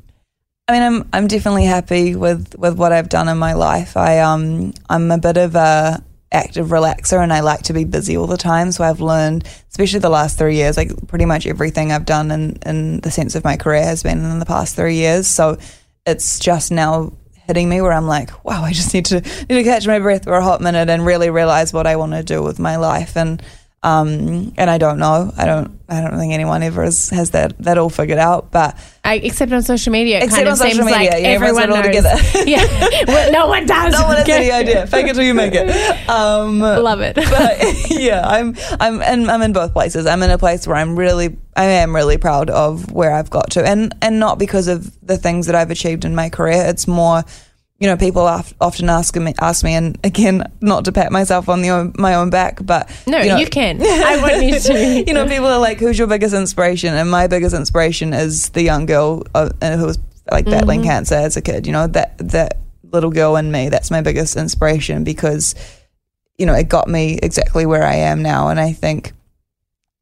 I 0.67 0.73
mean, 0.73 0.83
I'm 0.83 1.09
I'm 1.13 1.27
definitely 1.27 1.65
happy 1.65 2.17
with 2.17 2.55
with 2.59 2.79
what 2.79 2.93
I've 2.93 3.09
done 3.09 3.29
in 3.29 3.37
my 3.37 3.53
life. 3.53 3.97
I 3.97 4.21
um 4.21 4.73
I'm 4.89 5.11
a 5.11 5.19
bit 5.19 5.37
of 5.37 5.55
a 5.55 6.03
active 6.33 6.69
relaxer, 6.69 7.23
and 7.23 7.33
I 7.33 7.41
like 7.41 7.63
to 7.65 7.73
be 7.73 7.85
busy 7.85 8.17
all 8.17 8.27
the 8.27 8.39
time. 8.39 8.73
So 8.73 8.83
I've 8.83 9.01
learned, 9.01 9.47
especially 9.71 10.01
the 10.01 10.09
last 10.09 10.39
three 10.39 10.57
years, 10.57 10.77
like 10.77 10.91
pretty 11.07 11.27
much 11.27 11.47
everything 11.47 11.93
I've 11.93 12.07
done 12.07 12.31
in 12.31 12.57
in 12.65 13.01
the 13.01 13.11
sense 13.11 13.35
of 13.35 13.45
my 13.45 13.57
career 13.57 13.85
has 13.85 14.03
been 14.03 14.25
in 14.25 14.39
the 14.39 14.47
past 14.47 14.75
three 14.75 14.97
years. 14.97 15.27
So 15.27 15.59
it's 16.07 16.39
just 16.39 16.73
now 16.73 17.13
hitting 17.47 17.69
me 17.69 17.83
where 17.83 17.93
I'm 17.93 18.07
like, 18.07 18.43
wow, 18.43 18.65
I 18.65 18.73
just 18.73 18.95
need 18.95 19.05
to 19.07 19.21
need 19.21 19.49
to 19.49 19.65
catch 19.65 19.87
my 19.87 19.99
breath 19.99 20.25
for 20.25 20.33
a 20.33 20.43
hot 20.43 20.63
minute 20.63 20.89
and 20.89 21.05
really 21.05 21.29
realize 21.29 21.75
what 21.75 21.87
I 21.87 21.97
want 21.97 22.13
to 22.13 22.23
do 22.23 22.43
with 22.43 22.59
my 22.59 22.77
life 22.77 23.17
and. 23.17 23.43
Um, 23.85 24.55
and 24.57 24.71
I 24.71 24.79
don't 24.79 24.99
know. 24.99 25.31
I 25.37 25.45
don't. 25.45 25.79
I 25.87 26.01
don't 26.01 26.19
think 26.19 26.33
anyone 26.33 26.63
ever 26.63 26.83
has, 26.85 27.11
has 27.11 27.33
that 27.33 27.59
that 27.59 27.77
all 27.77 27.91
figured 27.91 28.17
out. 28.19 28.51
But 28.51 28.79
I, 29.05 29.17
except 29.17 29.53
on 29.53 29.63
social 29.63 29.93
media, 29.93 30.17
it 30.17 30.25
Except 30.25 30.37
kind 30.37 30.49
on 30.49 30.53
of 30.53 30.59
social 30.59 30.75
seems 30.77 30.87
media, 30.87 31.11
like 31.11 31.21
yeah, 31.21 31.29
everyone 31.29 31.63
it 31.65 31.71
all 31.71 31.77
knows. 31.77 31.87
together. 31.87 32.15
yeah, 32.51 33.05
well, 33.07 33.31
no 33.33 33.47
one 33.47 33.67
does. 33.67 33.93
no 33.93 34.05
one 34.07 34.17
has 34.17 34.29
any 34.31 34.51
idea. 34.63 34.87
Fake 34.87 35.07
it 35.09 35.13
till 35.15 35.23
you 35.23 35.35
make 35.35 35.53
it. 35.55 35.69
Um, 36.09 36.61
Love 36.61 37.03
it. 37.03 37.17
but 37.17 37.91
yeah, 37.91 38.23
I'm 38.27 38.57
I'm 38.81 39.03
and 39.03 39.31
I'm 39.31 39.43
in 39.43 39.53
both 39.53 39.75
places. 39.75 40.07
I'm 40.07 40.23
in 40.23 40.31
a 40.31 40.39
place 40.39 40.67
where 40.67 40.77
I'm 40.77 40.99
really 40.99 41.37
I 41.55 41.65
am 41.67 41.95
really 41.95 42.17
proud 42.17 42.49
of 42.49 42.91
where 42.91 43.13
I've 43.13 43.29
got 43.29 43.51
to, 43.51 43.69
and 43.69 43.95
and 44.01 44.19
not 44.19 44.39
because 44.39 44.67
of 44.67 44.99
the 45.07 45.19
things 45.19 45.45
that 45.47 45.55
I've 45.55 45.71
achieved 45.71 46.07
in 46.07 46.15
my 46.15 46.31
career. 46.31 46.65
It's 46.69 46.89
more. 46.89 47.23
You 47.85 47.91
know, 47.91 47.99
people 47.99 48.23
often 48.23 48.89
ask 48.89 49.15
me, 49.15 49.35
ask 49.43 49.63
me, 49.63 49.75
and 49.75 49.99
again, 50.05 50.51
not 50.63 50.87
to 50.87 50.93
pat 50.93 51.13
myself 51.13 51.51
on 51.51 51.61
the 51.61 51.69
own, 51.69 51.93
my 51.99 52.15
own 52.15 52.31
back, 52.31 52.65
but 52.65 52.89
No, 53.07 53.19
you, 53.19 53.29
know, 53.29 53.37
you 53.37 53.47
can. 53.47 53.79
I 53.83 54.17
want 54.23 54.43
you 54.43 54.59
to. 54.59 55.05
you 55.07 55.13
know, 55.13 55.27
people 55.29 55.49
are 55.49 55.59
like, 55.59 55.81
"Who's 55.81 55.99
your 55.99 56.09
biggest 56.09 56.35
inspiration?" 56.35 56.95
And 56.95 57.11
my 57.11 57.27
biggest 57.27 57.55
inspiration 57.55 58.15
is 58.15 58.49
the 58.57 58.63
young 58.63 58.87
girl 58.87 59.25
uh, 59.35 59.51
who 59.77 59.85
was 59.85 59.99
like 60.33 60.47
battling 60.47 60.81
Mm-hmm. 60.81 60.89
cancer 60.89 61.17
as 61.17 61.37
a 61.37 61.43
kid. 61.43 61.67
You 61.67 61.75
know, 61.75 61.87
that 61.89 62.17
that 62.31 62.57
little 62.91 63.11
girl 63.11 63.37
in 63.37 63.53
me. 63.53 63.69
That's 63.69 63.91
my 63.91 64.01
biggest 64.01 64.35
inspiration 64.39 65.05
because, 65.05 65.55
you 66.39 66.47
know, 66.47 66.55
it 66.55 66.71
got 66.71 66.89
me 66.89 67.19
exactly 67.23 67.67
where 67.67 67.85
I 67.85 67.97
am 67.97 68.23
now, 68.23 68.49
and 68.49 68.59
I 68.59 68.73
think 68.73 69.13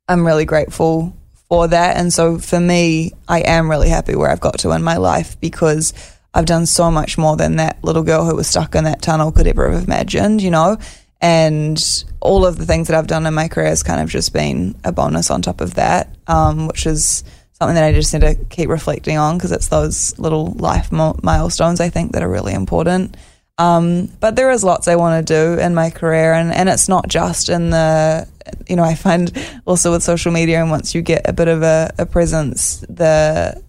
I'm 0.07 0.24
really 0.24 0.45
grateful 0.45 1.16
for 1.49 1.66
that. 1.66 1.97
And 1.97 2.12
so 2.12 2.39
for 2.39 2.61
me, 2.61 3.12
I 3.26 3.41
am 3.41 3.68
really 3.68 3.89
happy 3.89 4.14
where 4.14 4.30
I've 4.30 4.39
got 4.41 4.61
to 4.61 4.70
in 4.70 4.85
my 4.85 4.99
life 4.99 5.41
because 5.41 5.93
I've 6.35 6.47
done 6.47 6.66
so 6.66 6.91
much 6.91 7.18
more 7.18 7.37
than 7.37 7.57
that 7.57 7.83
little 7.85 8.03
girl 8.03 8.24
who 8.24 8.37
was 8.37 8.47
stuck 8.47 8.74
in 8.74 8.85
that 8.85 9.03
tunnel 9.03 9.33
could 9.33 9.47
ever 9.47 9.70
have 9.70 9.85
imagined, 9.85 10.43
you 10.43 10.51
know? 10.51 10.78
And 11.20 12.05
all 12.20 12.45
of 12.45 12.57
the 12.57 12.66
things 12.66 12.89
that 12.89 12.97
I've 12.97 13.07
done 13.07 13.26
in 13.26 13.35
my 13.35 13.49
career 13.49 13.68
has 13.68 13.83
kind 13.83 14.01
of 14.01 14.09
just 14.09 14.33
been 14.33 14.74
a 14.83 14.93
bonus 14.93 15.30
on 15.30 15.43
top 15.43 15.61
of 15.61 15.74
that, 15.74 16.09
um, 16.26 16.66
which 16.66 16.87
is 16.87 17.22
something 17.53 17.76
that 17.76 17.85
I 17.85 17.93
just 17.93 18.12
need 18.12 18.20
to 18.20 18.35
keep 18.47 18.68
reflecting 18.68 19.18
on 19.18 19.37
because 19.37 19.53
it's 19.53 19.68
those 19.68 20.18
little 20.18 20.53
life 20.55 20.91
mo- 20.91 21.18
milestones 21.22 21.80
I 21.80 21.91
think 21.91 22.12
that 22.12 22.22
are 22.22 22.28
really 22.28 22.55
important. 22.55 23.16
Um, 23.59 24.07
but 24.18 24.35
there 24.35 24.51
is 24.51 24.64
lots 24.64 24.89
I 24.89 24.97
want 24.97 25.24
to 25.24 25.35
do 25.35 25.61
in 25.61 25.74
my 25.74 25.91
career, 25.91 26.33
and, 26.33 26.53
and 26.53 26.68
it's 26.68 26.89
not 26.89 27.07
just 27.09 27.49
in 27.49 27.70
the, 27.70 28.26
you 28.68 28.74
know, 28.74 28.83
I 28.83 28.95
find 28.95 29.30
also 29.66 29.93
with 29.93 30.03
social 30.03 30.33
media, 30.33 30.61
and 30.61 30.70
once 30.70 30.95
you 30.95 31.03
get 31.03 31.28
a 31.28 31.33
bit 31.33 31.47
of 31.47 31.62
a, 31.62 31.93
a 31.99 32.07
presence, 32.07 32.80
the 32.89 33.62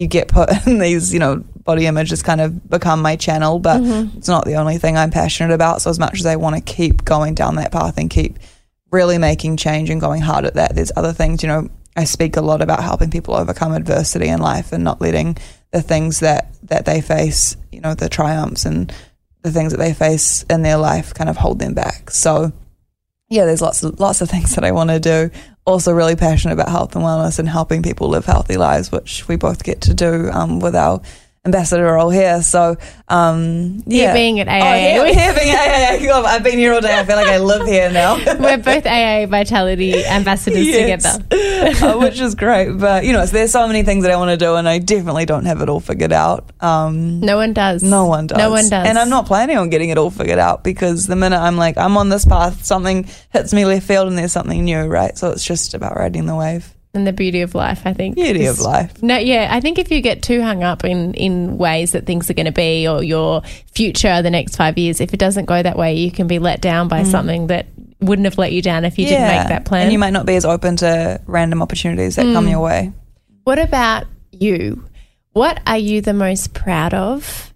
you 0.00 0.08
get 0.08 0.26
put 0.26 0.50
in 0.66 0.78
these, 0.78 1.14
you 1.14 1.20
know, 1.20 1.44
body 1.62 1.86
images 1.86 2.22
kind 2.22 2.40
of 2.40 2.68
become 2.68 3.00
my 3.00 3.14
channel, 3.14 3.60
but 3.60 3.80
mm-hmm. 3.80 4.18
it's 4.18 4.26
not 4.26 4.46
the 4.46 4.54
only 4.54 4.78
thing 4.78 4.96
I'm 4.96 5.10
passionate 5.12 5.54
about. 5.54 5.82
So 5.82 5.90
as 5.90 6.00
much 6.00 6.18
as 6.18 6.26
I 6.26 6.34
want 6.34 6.56
to 6.56 6.62
keep 6.62 7.04
going 7.04 7.34
down 7.34 7.54
that 7.56 7.70
path 7.70 7.98
and 7.98 8.10
keep 8.10 8.38
really 8.90 9.18
making 9.18 9.58
change 9.58 9.90
and 9.90 10.00
going 10.00 10.22
hard 10.22 10.46
at 10.46 10.54
that, 10.54 10.74
there's 10.74 10.90
other 10.96 11.12
things, 11.12 11.44
you 11.44 11.48
know, 11.48 11.68
I 11.96 12.04
speak 12.04 12.36
a 12.36 12.40
lot 12.40 12.62
about 12.62 12.82
helping 12.82 13.10
people 13.10 13.34
overcome 13.34 13.72
adversity 13.72 14.28
in 14.28 14.40
life 14.40 14.72
and 14.72 14.82
not 14.82 15.00
letting 15.00 15.36
the 15.70 15.82
things 15.82 16.20
that 16.20 16.54
that 16.64 16.86
they 16.86 17.00
face, 17.00 17.56
you 17.70 17.80
know, 17.80 17.94
the 17.94 18.08
triumphs 18.08 18.64
and 18.64 18.92
the 19.42 19.50
things 19.50 19.72
that 19.72 19.78
they 19.78 19.92
face 19.92 20.44
in 20.44 20.62
their 20.62 20.76
life 20.76 21.12
kind 21.12 21.28
of 21.28 21.36
hold 21.36 21.58
them 21.58 21.74
back. 21.74 22.10
So 22.10 22.52
yeah, 23.28 23.44
there's 23.44 23.62
lots 23.62 23.82
of 23.82 24.00
lots 24.00 24.20
of 24.20 24.30
things 24.30 24.54
that 24.54 24.64
I 24.64 24.72
want 24.72 24.90
to 24.90 25.00
do. 25.00 25.30
Also, 25.66 25.92
really 25.92 26.16
passionate 26.16 26.54
about 26.54 26.68
health 26.68 26.96
and 26.96 27.04
wellness 27.04 27.38
and 27.38 27.48
helping 27.48 27.82
people 27.82 28.08
live 28.08 28.24
healthy 28.24 28.56
lives, 28.56 28.90
which 28.90 29.28
we 29.28 29.36
both 29.36 29.62
get 29.62 29.80
to 29.82 29.94
do 29.94 30.30
um, 30.32 30.58
with 30.58 30.74
our 30.74 31.00
ambassador 31.46 31.84
role 31.84 32.10
here. 32.10 32.42
So, 32.42 32.76
um, 33.08 33.82
Here 33.88 34.08
yeah, 34.08 34.12
being 34.12 34.40
at 34.40 34.48
AIA. 34.48 35.00
Oh, 35.00 35.04
here, 35.04 35.14
here 35.14 35.34
being 35.34 35.54
at. 35.54 35.98
God, 36.02 36.24
I've 36.26 36.42
been 36.44 36.58
here 36.58 36.74
all 36.74 36.80
day. 36.82 36.98
I 36.98 37.04
feel 37.04 37.16
like 37.16 37.28
I 37.28 37.38
live 37.38 37.66
here 37.66 37.90
now. 37.90 38.16
We're 38.38 38.58
both 38.58 38.84
AIA 38.86 39.26
Vitality 39.26 40.04
ambassadors 40.04 40.66
Yes. 40.66 41.16
together. 41.16 41.86
Uh, 41.86 41.98
which 42.00 42.20
is 42.20 42.34
great. 42.34 42.72
But 42.78 43.04
you 43.04 43.12
know, 43.12 43.24
there's 43.24 43.52
so 43.52 43.66
many 43.66 43.82
things 43.84 44.02
that 44.04 44.12
I 44.12 44.16
want 44.16 44.30
to 44.30 44.36
do, 44.36 44.54
and 44.56 44.68
I 44.68 44.78
definitely 44.78 45.24
don't 45.24 45.46
have 45.46 45.62
it 45.62 45.68
all 45.70 45.80
figured 45.80 46.12
out. 46.12 46.50
Um, 46.60 47.20
No 47.20 47.36
one 47.36 47.54
does. 47.54 47.82
no 47.82 48.04
one 48.06 48.26
does. 48.26 48.36
No 48.38 48.50
one 48.50 48.68
does. 48.68 48.86
And 48.86 48.98
I'm 48.98 49.08
not 49.08 49.26
planning 49.26 49.56
on 49.56 49.70
getting 49.70 49.88
it 49.88 49.96
all 49.96 50.10
figured 50.10 50.38
out 50.38 50.62
because 50.62 51.06
the 51.06 51.16
minute 51.16 51.38
I'm 51.38 51.56
like, 51.56 51.78
I'm 51.78 51.96
on 51.96 52.10
this 52.10 52.26
path, 52.26 52.64
something 52.66 53.08
hits 53.32 53.54
me 53.54 53.64
left 53.64 53.86
field 53.86 54.08
and 54.08 54.18
there's 54.18 54.32
something 54.32 54.62
new, 54.64 54.82
right? 54.82 55.16
So 55.16 55.30
it's 55.30 55.44
just 55.44 55.72
about 55.72 55.96
riding 55.96 56.26
the 56.26 56.34
wave. 56.36 56.74
And 56.92 57.06
the 57.06 57.12
beauty 57.12 57.42
of 57.42 57.54
life, 57.54 57.82
I 57.84 57.92
think. 57.92 58.16
Beauty 58.16 58.46
of 58.46 58.58
life. 58.58 59.00
No, 59.00 59.16
yeah, 59.16 59.48
I 59.50 59.60
think 59.60 59.78
if 59.78 59.92
you 59.92 60.00
get 60.00 60.22
too 60.22 60.42
hung 60.42 60.64
up 60.64 60.84
in 60.84 61.14
in 61.14 61.56
ways 61.56 61.92
that 61.92 62.04
things 62.04 62.28
are 62.30 62.34
going 62.34 62.46
to 62.46 62.52
be 62.52 62.88
or 62.88 63.00
your 63.02 63.42
future 63.72 64.22
the 64.22 64.30
next 64.30 64.56
five 64.56 64.76
years, 64.76 65.00
if 65.00 65.14
it 65.14 65.20
doesn't 65.20 65.44
go 65.44 65.62
that 65.62 65.78
way, 65.78 65.94
you 65.94 66.10
can 66.10 66.26
be 66.26 66.40
let 66.40 66.60
down 66.60 66.88
by 66.88 67.04
something 67.04 67.46
that 67.46 67.66
wouldn't 68.00 68.24
have 68.24 68.38
let 68.38 68.50
you 68.52 68.60
down 68.60 68.84
if 68.84 68.98
you 68.98 69.04
didn't 69.06 69.28
make 69.28 69.48
that 69.48 69.64
plan. 69.66 69.82
And 69.84 69.92
you 69.92 69.98
might 70.00 70.12
not 70.12 70.26
be 70.26 70.34
as 70.34 70.44
open 70.44 70.76
to 70.78 71.20
random 71.26 71.62
opportunities 71.62 72.16
that 72.16 72.22
come 72.32 72.46
Mm. 72.46 72.50
your 72.50 72.60
way. 72.60 72.92
What 73.44 73.58
about 73.60 74.06
you? 74.32 74.84
What 75.32 75.60
are 75.66 75.78
you 75.78 76.00
the 76.00 76.12
most 76.14 76.54
proud 76.54 76.92
of? 76.92 77.52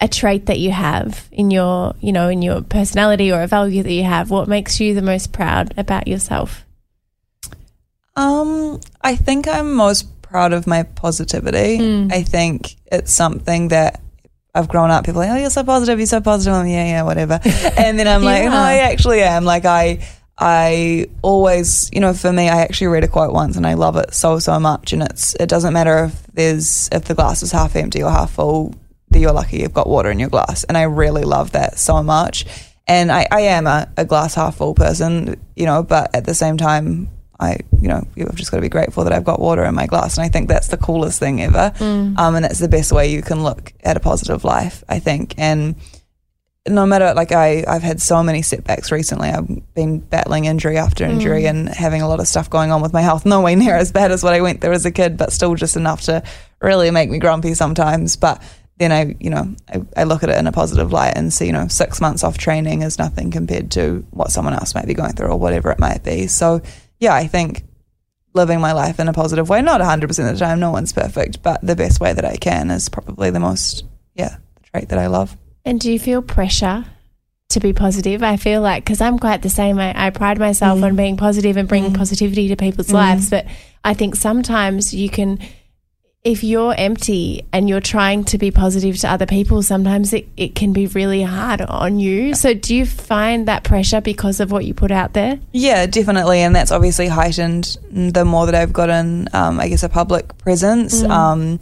A 0.00 0.06
trait 0.08 0.46
that 0.46 0.58
you 0.60 0.70
have 0.70 1.28
in 1.32 1.50
your, 1.50 1.94
you 2.00 2.12
know, 2.12 2.28
in 2.28 2.40
your 2.40 2.62
personality 2.62 3.32
or 3.32 3.42
a 3.42 3.46
value 3.46 3.82
that 3.82 3.92
you 3.92 4.04
have. 4.04 4.30
What 4.30 4.48
makes 4.48 4.80
you 4.80 4.94
the 4.94 5.02
most 5.02 5.32
proud 5.32 5.74
about 5.76 6.06
yourself? 6.06 6.64
Um, 8.16 8.80
I 9.02 9.16
think 9.16 9.48
I'm 9.48 9.74
most 9.74 10.20
proud 10.22 10.52
of 10.52 10.66
my 10.66 10.82
positivity. 10.82 11.78
Mm. 11.78 12.12
I 12.12 12.22
think 12.22 12.76
it's 12.86 13.12
something 13.12 13.68
that 13.68 14.00
I've 14.54 14.68
grown 14.68 14.90
up. 14.90 15.04
People 15.04 15.22
are 15.22 15.26
like, 15.26 15.36
oh, 15.36 15.40
you're 15.40 15.50
so 15.50 15.64
positive. 15.64 15.98
You're 15.98 16.06
so 16.06 16.20
positive. 16.20 16.54
I'm, 16.54 16.66
yeah, 16.66 16.84
yeah, 16.84 17.02
whatever. 17.02 17.40
And 17.76 17.98
then 17.98 18.08
I'm 18.08 18.22
like, 18.22 18.44
You 18.44 18.50
no. 18.50 18.56
I 18.56 18.78
actually 18.78 19.22
am. 19.22 19.44
Like 19.44 19.64
I, 19.64 20.06
I 20.38 21.06
always, 21.22 21.90
you 21.92 22.00
know, 22.00 22.12
for 22.14 22.32
me, 22.32 22.48
I 22.48 22.62
actually 22.62 22.88
read 22.88 23.04
a 23.04 23.08
quote 23.08 23.32
once 23.32 23.56
and 23.56 23.66
I 23.66 23.74
love 23.74 23.96
it 23.96 24.14
so 24.14 24.38
so 24.38 24.58
much. 24.58 24.92
And 24.92 25.02
it's 25.02 25.34
it 25.36 25.48
doesn't 25.48 25.72
matter 25.72 26.04
if 26.04 26.26
there's 26.34 26.88
if 26.92 27.04
the 27.04 27.14
glass 27.14 27.42
is 27.42 27.52
half 27.52 27.76
empty 27.76 28.02
or 28.02 28.10
half 28.10 28.32
full. 28.32 28.74
That 29.10 29.18
you're 29.18 29.32
lucky 29.32 29.58
you've 29.58 29.74
got 29.74 29.88
water 29.88 30.10
in 30.10 30.20
your 30.20 30.28
glass. 30.28 30.62
And 30.64 30.78
I 30.78 30.82
really 30.82 31.22
love 31.22 31.52
that 31.52 31.78
so 31.78 32.02
much. 32.02 32.46
And 32.86 33.10
I, 33.10 33.26
I 33.30 33.40
am 33.42 33.66
a, 33.66 33.88
a 33.96 34.04
glass 34.04 34.34
half 34.34 34.56
full 34.56 34.74
person, 34.74 35.40
you 35.56 35.66
know, 35.66 35.82
but 35.82 36.14
at 36.14 36.24
the 36.26 36.34
same 36.34 36.56
time, 36.56 37.08
I, 37.40 37.58
you 37.80 37.88
know, 37.88 38.06
you've 38.14 38.34
just 38.34 38.50
got 38.50 38.58
to 38.58 38.62
be 38.62 38.68
grateful 38.68 39.04
that 39.04 39.12
I've 39.12 39.24
got 39.24 39.40
water 39.40 39.64
in 39.64 39.74
my 39.74 39.86
glass. 39.86 40.18
And 40.18 40.24
I 40.24 40.28
think 40.28 40.48
that's 40.48 40.68
the 40.68 40.76
coolest 40.76 41.18
thing 41.18 41.42
ever. 41.42 41.72
Um, 42.18 42.34
and 42.36 42.44
that's 42.44 42.58
the 42.58 42.68
best 42.68 42.92
way 42.92 43.10
you 43.10 43.22
can 43.22 43.42
look 43.42 43.72
at 43.82 43.96
a 43.96 44.00
positive 44.00 44.44
life, 44.44 44.84
I 44.88 44.98
think. 44.98 45.34
And 45.38 45.74
no 46.68 46.84
matter, 46.84 47.14
like, 47.14 47.32
I, 47.32 47.64
I've 47.66 47.82
had 47.82 48.02
so 48.02 48.22
many 48.22 48.42
setbacks 48.42 48.92
recently. 48.92 49.30
I've 49.30 49.74
been 49.74 50.00
battling 50.00 50.44
injury 50.44 50.76
after 50.76 51.04
injury 51.04 51.46
and 51.46 51.68
having 51.68 52.02
a 52.02 52.08
lot 52.08 52.20
of 52.20 52.28
stuff 52.28 52.50
going 52.50 52.70
on 52.70 52.82
with 52.82 52.92
my 52.92 53.00
health. 53.00 53.24
No 53.30 53.40
way 53.40 53.54
near 53.54 53.74
as 53.74 53.90
bad 53.90 54.12
as 54.12 54.22
what 54.22 54.34
I 54.34 54.42
went 54.42 54.60
through 54.60 54.72
as 54.72 54.84
a 54.84 54.90
kid, 54.90 55.16
but 55.16 55.32
still 55.32 55.54
just 55.54 55.76
enough 55.76 56.02
to 56.02 56.22
really 56.60 56.90
make 56.90 57.08
me 57.08 57.18
grumpy 57.18 57.54
sometimes. 57.54 58.16
But 58.16 58.42
then 58.76 58.92
I, 58.92 59.14
you 59.20 59.30
know, 59.30 59.54
I, 59.68 59.82
I 59.96 60.04
look 60.04 60.22
at 60.22 60.30
it 60.30 60.38
in 60.38 60.46
a 60.46 60.52
positive 60.52 60.92
light 60.92 61.12
and 61.16 61.32
see, 61.32 61.46
you 61.46 61.52
know, 61.52 61.68
six 61.68 62.00
months 62.00 62.24
off 62.24 62.38
training 62.38 62.82
is 62.82 62.98
nothing 62.98 63.30
compared 63.30 63.70
to 63.72 64.04
what 64.10 64.30
someone 64.30 64.54
else 64.54 64.74
might 64.74 64.86
be 64.86 64.94
going 64.94 65.12
through 65.12 65.28
or 65.28 65.38
whatever 65.38 65.70
it 65.70 65.78
might 65.78 66.02
be. 66.02 66.26
So, 66.26 66.60
yeah, 67.00 67.14
I 67.14 67.26
think 67.26 67.64
living 68.32 68.60
my 68.60 68.72
life 68.72 69.00
in 69.00 69.08
a 69.08 69.12
positive 69.12 69.48
way, 69.48 69.60
not 69.62 69.80
100% 69.80 70.02
of 70.04 70.38
the 70.38 70.38
time, 70.38 70.60
no 70.60 70.70
one's 70.70 70.92
perfect, 70.92 71.42
but 71.42 71.60
the 71.62 71.74
best 71.74 72.00
way 72.00 72.12
that 72.12 72.24
I 72.24 72.36
can 72.36 72.70
is 72.70 72.88
probably 72.88 73.30
the 73.30 73.40
most, 73.40 73.84
yeah, 74.14 74.36
the 74.54 74.60
trait 74.70 74.88
that 74.90 74.98
I 74.98 75.08
love. 75.08 75.36
And 75.64 75.80
do 75.80 75.90
you 75.90 75.98
feel 75.98 76.22
pressure 76.22 76.84
to 77.48 77.60
be 77.60 77.72
positive? 77.72 78.22
I 78.22 78.36
feel 78.36 78.60
like 78.60 78.84
because 78.84 79.00
I'm 79.00 79.18
quite 79.18 79.42
the 79.42 79.50
same. 79.50 79.78
I, 79.78 80.06
I 80.06 80.10
pride 80.10 80.38
myself 80.38 80.78
mm. 80.78 80.84
on 80.84 80.96
being 80.96 81.16
positive 81.16 81.56
and 81.56 81.68
bringing 81.68 81.92
mm. 81.92 81.96
positivity 81.96 82.48
to 82.48 82.56
people's 82.56 82.88
mm. 82.88 82.94
lives, 82.94 83.30
but 83.30 83.46
I 83.84 83.94
think 83.94 84.14
sometimes 84.14 84.94
you 84.94 85.10
can. 85.10 85.38
If 86.22 86.44
you're 86.44 86.74
empty 86.76 87.46
and 87.50 87.66
you're 87.66 87.80
trying 87.80 88.24
to 88.24 88.36
be 88.36 88.50
positive 88.50 88.98
to 88.98 89.10
other 89.10 89.24
people, 89.24 89.62
sometimes 89.62 90.12
it, 90.12 90.28
it 90.36 90.54
can 90.54 90.74
be 90.74 90.86
really 90.86 91.22
hard 91.22 91.62
on 91.62 91.98
you. 91.98 92.34
So, 92.34 92.52
do 92.52 92.74
you 92.74 92.84
find 92.84 93.48
that 93.48 93.64
pressure 93.64 94.02
because 94.02 94.38
of 94.38 94.52
what 94.52 94.66
you 94.66 94.74
put 94.74 94.90
out 94.90 95.14
there? 95.14 95.40
Yeah, 95.52 95.86
definitely, 95.86 96.40
and 96.40 96.54
that's 96.54 96.72
obviously 96.72 97.08
heightened 97.08 97.78
the 97.90 98.26
more 98.26 98.44
that 98.44 98.54
I've 98.54 98.72
gotten, 98.72 99.28
um, 99.32 99.58
I 99.58 99.68
guess, 99.68 99.82
a 99.82 99.88
public 99.88 100.36
presence. 100.36 101.02
Um, 101.02 101.58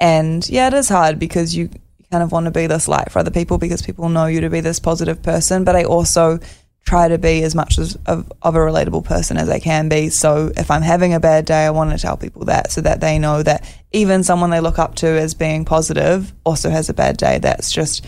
and 0.00 0.48
yeah, 0.48 0.68
it 0.68 0.74
is 0.74 0.88
hard 0.88 1.18
because 1.18 1.54
you 1.54 1.68
kind 2.10 2.22
of 2.22 2.32
want 2.32 2.46
to 2.46 2.50
be 2.50 2.66
this 2.66 2.88
light 2.88 3.12
for 3.12 3.18
other 3.18 3.30
people 3.30 3.58
because 3.58 3.82
people 3.82 4.08
know 4.08 4.24
you 4.24 4.40
to 4.40 4.48
be 4.48 4.60
this 4.60 4.80
positive 4.80 5.22
person. 5.22 5.64
But 5.64 5.76
I 5.76 5.84
also 5.84 6.38
try 6.88 7.06
to 7.06 7.18
be 7.18 7.42
as 7.42 7.54
much 7.54 7.78
as 7.78 7.96
of, 8.06 8.32
of 8.40 8.54
a 8.54 8.58
relatable 8.58 9.04
person 9.04 9.36
as 9.36 9.50
I 9.50 9.58
can 9.58 9.90
be. 9.90 10.08
So 10.08 10.50
if 10.56 10.70
I'm 10.70 10.80
having 10.80 11.12
a 11.12 11.20
bad 11.20 11.44
day, 11.44 11.66
I 11.66 11.70
want 11.70 11.90
to 11.90 11.98
tell 11.98 12.16
people 12.16 12.46
that 12.46 12.72
so 12.72 12.80
that 12.80 13.02
they 13.02 13.18
know 13.18 13.42
that 13.42 13.62
even 13.92 14.24
someone 14.24 14.48
they 14.48 14.60
look 14.60 14.78
up 14.78 14.94
to 14.96 15.06
as 15.06 15.34
being 15.34 15.66
positive 15.66 16.32
also 16.44 16.70
has 16.70 16.88
a 16.88 16.94
bad 16.94 17.18
day. 17.18 17.38
That's 17.38 17.70
just 17.70 18.06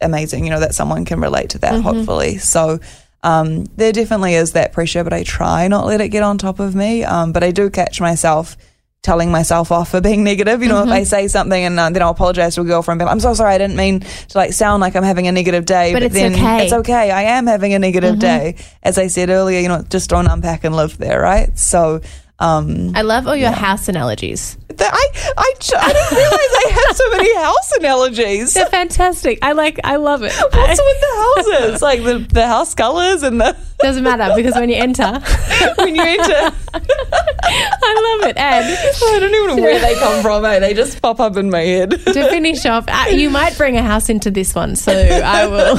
amazing, 0.00 0.44
you 0.44 0.50
know, 0.50 0.60
that 0.60 0.74
someone 0.74 1.04
can 1.04 1.20
relate 1.20 1.50
to 1.50 1.58
that, 1.58 1.82
hopefully. 1.82 2.38
So 2.38 2.80
um, 3.22 3.64
there 3.76 3.92
definitely 3.92 4.34
is 4.34 4.52
that 4.52 4.72
pressure, 4.72 5.04
but 5.04 5.12
I 5.12 5.22
try 5.22 5.68
not 5.68 5.84
let 5.84 6.00
it 6.00 6.08
get 6.08 6.22
on 6.22 6.38
top 6.38 6.60
of 6.60 6.74
me. 6.74 7.04
Um, 7.04 7.32
but 7.32 7.44
I 7.44 7.50
do 7.50 7.68
catch 7.68 8.00
myself 8.00 8.56
telling 9.02 9.30
myself 9.30 9.70
off 9.70 9.90
for 9.90 10.00
being 10.00 10.24
negative. 10.24 10.62
You 10.62 10.68
know, 10.68 10.82
if 10.82 10.88
I 10.88 11.04
say 11.04 11.28
something 11.28 11.64
and 11.64 11.78
uh, 11.78 11.90
then 11.90 12.02
I'll 12.02 12.10
apologize 12.10 12.56
to 12.56 12.62
a 12.62 12.64
girlfriend, 12.64 12.98
but 12.98 13.08
I'm 13.08 13.20
so 13.20 13.32
sorry, 13.34 13.54
I 13.54 13.58
didn't 13.58 13.76
mean 13.76 14.00
to 14.00 14.38
like 14.38 14.52
sound 14.52 14.80
like 14.80 14.96
I'm 14.96 15.04
having 15.04 15.26
a 15.28 15.32
negative 15.32 15.64
day. 15.64 15.92
But 15.92 16.02
it's 16.02 16.14
then 16.14 16.34
okay. 16.34 16.64
It's 16.64 16.72
okay. 16.72 17.10
I 17.10 17.22
am 17.22 17.46
having 17.46 17.74
a 17.74 17.78
negative 17.78 18.18
day. 18.18 18.56
As 18.82 18.98
I 18.98 19.06
said 19.06 19.30
earlier, 19.30 19.60
you 19.60 19.68
know, 19.68 19.82
just 19.82 20.10
don't 20.10 20.26
unpack 20.26 20.64
and 20.64 20.74
live 20.74 20.98
there, 20.98 21.20
right? 21.20 21.56
So. 21.58 22.00
Um, 22.40 22.92
I 22.94 23.02
love 23.02 23.26
all 23.26 23.34
your 23.34 23.50
house 23.50 23.88
analogies. 23.88 24.56
I 24.70 24.84
I, 24.84 25.32
I, 25.36 25.54
I 25.76 25.92
didn't 25.92 26.18
realize 26.18 26.38
I 26.38 26.70
had 26.70 26.96
so 26.96 27.10
many 27.10 27.34
house 27.36 27.72
analogies. 27.72 28.54
They're 28.54 28.66
fantastic. 28.66 29.40
I 29.42 29.52
like. 29.52 29.80
I 29.82 29.96
love 29.96 30.22
it. 30.22 30.32
What's 30.52 30.80
with 30.80 31.00
the 31.00 31.14
houses? 31.16 31.82
Like 31.82 32.04
the, 32.04 32.18
the 32.32 32.46
house 32.46 32.74
colors 32.74 33.24
and 33.24 33.40
the 33.40 33.56
Doesn't 33.78 34.02
matter 34.02 34.34
because 34.34 34.56
when 34.56 34.70
you 34.70 34.74
enter, 34.74 35.04
when 35.78 35.94
you 35.94 36.02
enter. 36.02 36.52
I 36.74 38.18
love 38.18 38.28
it. 38.28 38.36
And 38.36 38.66
I 38.66 39.18
don't 39.20 39.32
even 39.32 39.56
know 39.56 39.62
where 39.62 39.78
they 39.78 39.94
come 39.94 40.20
from. 40.20 40.44
Eh? 40.44 40.58
They 40.58 40.74
just 40.74 41.00
pop 41.00 41.20
up 41.20 41.36
in 41.36 41.48
my 41.48 41.60
head. 41.60 41.90
to 41.90 42.28
finish 42.28 42.66
off, 42.66 42.86
uh, 42.88 43.04
you 43.10 43.30
might 43.30 43.56
bring 43.56 43.76
a 43.76 43.82
house 43.82 44.08
into 44.08 44.32
this 44.32 44.52
one, 44.52 44.74
so 44.74 44.92
I 44.92 45.46
will. 45.46 45.78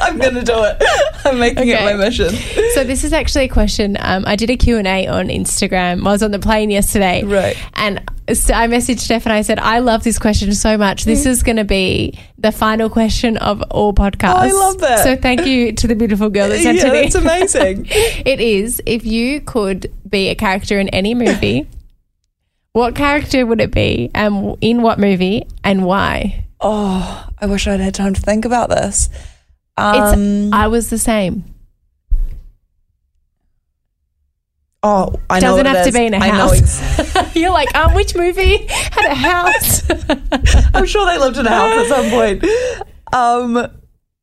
I'm 0.00 0.18
gonna 0.18 0.42
do 0.42 0.64
it. 0.64 0.82
I'm 1.24 1.38
making 1.38 1.68
it 1.68 1.80
my 1.80 1.94
mission. 1.94 2.30
So 2.74 2.82
this 2.82 3.04
is 3.04 3.12
actually 3.12 3.44
a 3.44 3.48
question. 3.48 3.96
Um, 4.00 4.24
I 4.26 4.34
did 4.34 4.50
a 4.50 4.56
Q 4.56 4.76
and 4.78 4.88
A 4.88 5.06
on 5.06 5.28
Instagram. 5.28 5.87
I 5.92 6.12
was 6.12 6.22
on 6.22 6.30
the 6.30 6.38
plane 6.38 6.70
yesterday, 6.70 7.22
Right. 7.24 7.56
And 7.74 8.02
so 8.34 8.52
I 8.52 8.66
messaged 8.68 8.98
Steph 9.00 9.24
and 9.24 9.32
I 9.32 9.40
said, 9.42 9.58
"I 9.58 9.78
love 9.78 10.04
this 10.04 10.18
question 10.18 10.52
so 10.54 10.76
much. 10.76 11.04
This 11.04 11.24
is 11.24 11.42
going 11.42 11.56
to 11.56 11.64
be 11.64 12.18
the 12.36 12.52
final 12.52 12.90
question 12.90 13.36
of 13.38 13.62
all 13.70 13.94
podcasts." 13.94 14.34
I 14.34 14.52
love 14.52 14.78
that. 14.80 15.02
So 15.04 15.16
thank 15.16 15.46
you 15.46 15.72
to 15.72 15.86
the 15.86 15.94
beautiful 15.94 16.28
girl 16.28 16.48
that 16.50 16.60
sent 16.60 16.76
Yeah, 16.78 16.88
it 16.88 16.94
in. 16.94 17.02
that's 17.02 17.14
amazing. 17.14 17.86
it 17.90 18.40
is. 18.40 18.82
If 18.84 19.06
you 19.06 19.40
could 19.40 19.90
be 20.08 20.28
a 20.28 20.34
character 20.34 20.78
in 20.78 20.88
any 20.90 21.14
movie, 21.14 21.66
what 22.72 22.94
character 22.94 23.46
would 23.46 23.60
it 23.60 23.70
be, 23.70 24.10
and 24.14 24.56
in 24.60 24.82
what 24.82 24.98
movie, 24.98 25.46
and 25.64 25.84
why? 25.84 26.44
Oh, 26.60 27.26
I 27.40 27.46
wish 27.46 27.66
I'd 27.66 27.80
had 27.80 27.94
time 27.94 28.14
to 28.14 28.20
think 28.20 28.44
about 28.44 28.68
this. 28.68 29.08
It's. 29.80 30.12
Um, 30.14 30.52
I 30.52 30.68
was 30.68 30.90
the 30.90 30.98
same. 30.98 31.44
Oh, 34.82 35.14
I 35.28 35.40
know 35.40 35.56
Doesn't 35.56 35.66
what 35.66 35.66
it 35.66 35.76
have 35.76 35.86
to 35.86 35.92
be 35.92 36.06
in 36.06 36.14
a 36.14 36.18
I 36.18 36.28
know 36.30 36.48
house. 36.48 37.36
You're 37.36 37.50
like, 37.50 37.74
um, 37.74 37.94
which 37.94 38.14
movie 38.14 38.66
had 38.68 39.10
a 39.10 39.14
house? 39.14 39.82
I'm 40.74 40.86
sure 40.86 41.06
they 41.06 41.18
lived 41.18 41.36
in 41.38 41.46
a 41.46 41.50
house 41.50 41.78
at 41.78 41.86
some 41.88 42.10
point. 42.10 42.44
Um, 43.10 43.66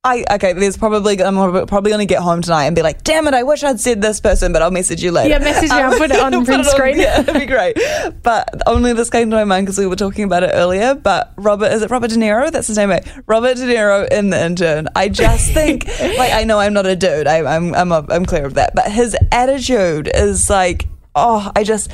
I 0.05 0.23
okay. 0.33 0.53
There's 0.53 0.77
probably 0.77 1.21
I'm 1.21 1.35
probably 1.65 1.89
going 1.89 2.07
to 2.07 2.13
get 2.13 2.21
home 2.21 2.43
tonight 2.43 2.65
and 2.65 2.75
be 2.75 2.83
like, 2.83 3.03
"Damn 3.03 3.27
it! 3.27 3.33
I 3.33 3.41
wish 3.41 3.63
I'd 3.63 3.79
said 3.79 4.03
this 4.03 4.19
person," 4.19 4.53
but 4.53 4.61
I'll 4.61 4.69
message 4.69 5.03
you 5.03 5.11
later. 5.11 5.29
Yeah, 5.29 5.39
message 5.39 5.71
me. 5.71 5.77
Um, 5.77 5.91
I'll 5.91 5.97
put 5.97 6.11
it 6.11 6.19
on 6.19 6.45
print 6.45 6.63
screen. 6.67 6.99
Yeah, 6.99 7.23
that'd 7.23 7.41
be 7.41 7.47
great. 7.47 7.75
But 8.21 8.61
only 8.67 8.93
this 8.93 9.09
came 9.09 9.31
to 9.31 9.35
my 9.35 9.45
mind 9.45 9.65
because 9.65 9.79
we 9.79 9.87
were 9.87 9.95
talking 9.95 10.23
about 10.23 10.43
it 10.43 10.51
earlier. 10.53 10.93
But 10.93 11.33
Robert, 11.37 11.71
is 11.71 11.81
it 11.81 11.89
Robert 11.89 12.11
De 12.11 12.17
Niro? 12.17 12.51
That's 12.51 12.67
his 12.67 12.77
name, 12.77 12.89
right? 12.89 13.05
Robert 13.25 13.57
De 13.57 13.63
Niro 13.63 14.07
in 14.11 14.29
The 14.29 14.45
Intern. 14.45 14.89
I 14.95 15.09
just 15.09 15.51
think, 15.51 15.87
like, 15.99 16.31
I 16.31 16.43
know 16.43 16.59
I'm 16.59 16.73
not 16.73 16.85
a 16.85 16.95
dude. 16.95 17.25
I, 17.25 17.55
I'm 17.55 17.73
I'm 17.73 17.91
a, 17.91 18.05
I'm 18.09 18.27
clear 18.27 18.45
of 18.45 18.53
that. 18.53 18.75
But 18.75 18.91
his 18.91 19.17
attitude 19.31 20.07
is 20.13 20.51
like, 20.51 20.87
oh, 21.15 21.51
I 21.55 21.63
just 21.63 21.91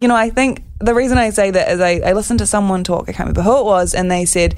you 0.00 0.08
know, 0.08 0.16
I 0.16 0.30
think 0.30 0.64
the 0.80 0.94
reason 0.94 1.16
I 1.16 1.30
say 1.30 1.52
that 1.52 1.70
is 1.70 1.80
I, 1.80 2.00
I 2.04 2.12
listened 2.12 2.40
to 2.40 2.46
someone 2.46 2.82
talk, 2.82 3.08
I 3.08 3.12
can't 3.12 3.28
remember 3.28 3.42
who 3.42 3.60
it 3.60 3.64
was, 3.64 3.94
and 3.94 4.10
they 4.10 4.24
said, 4.24 4.56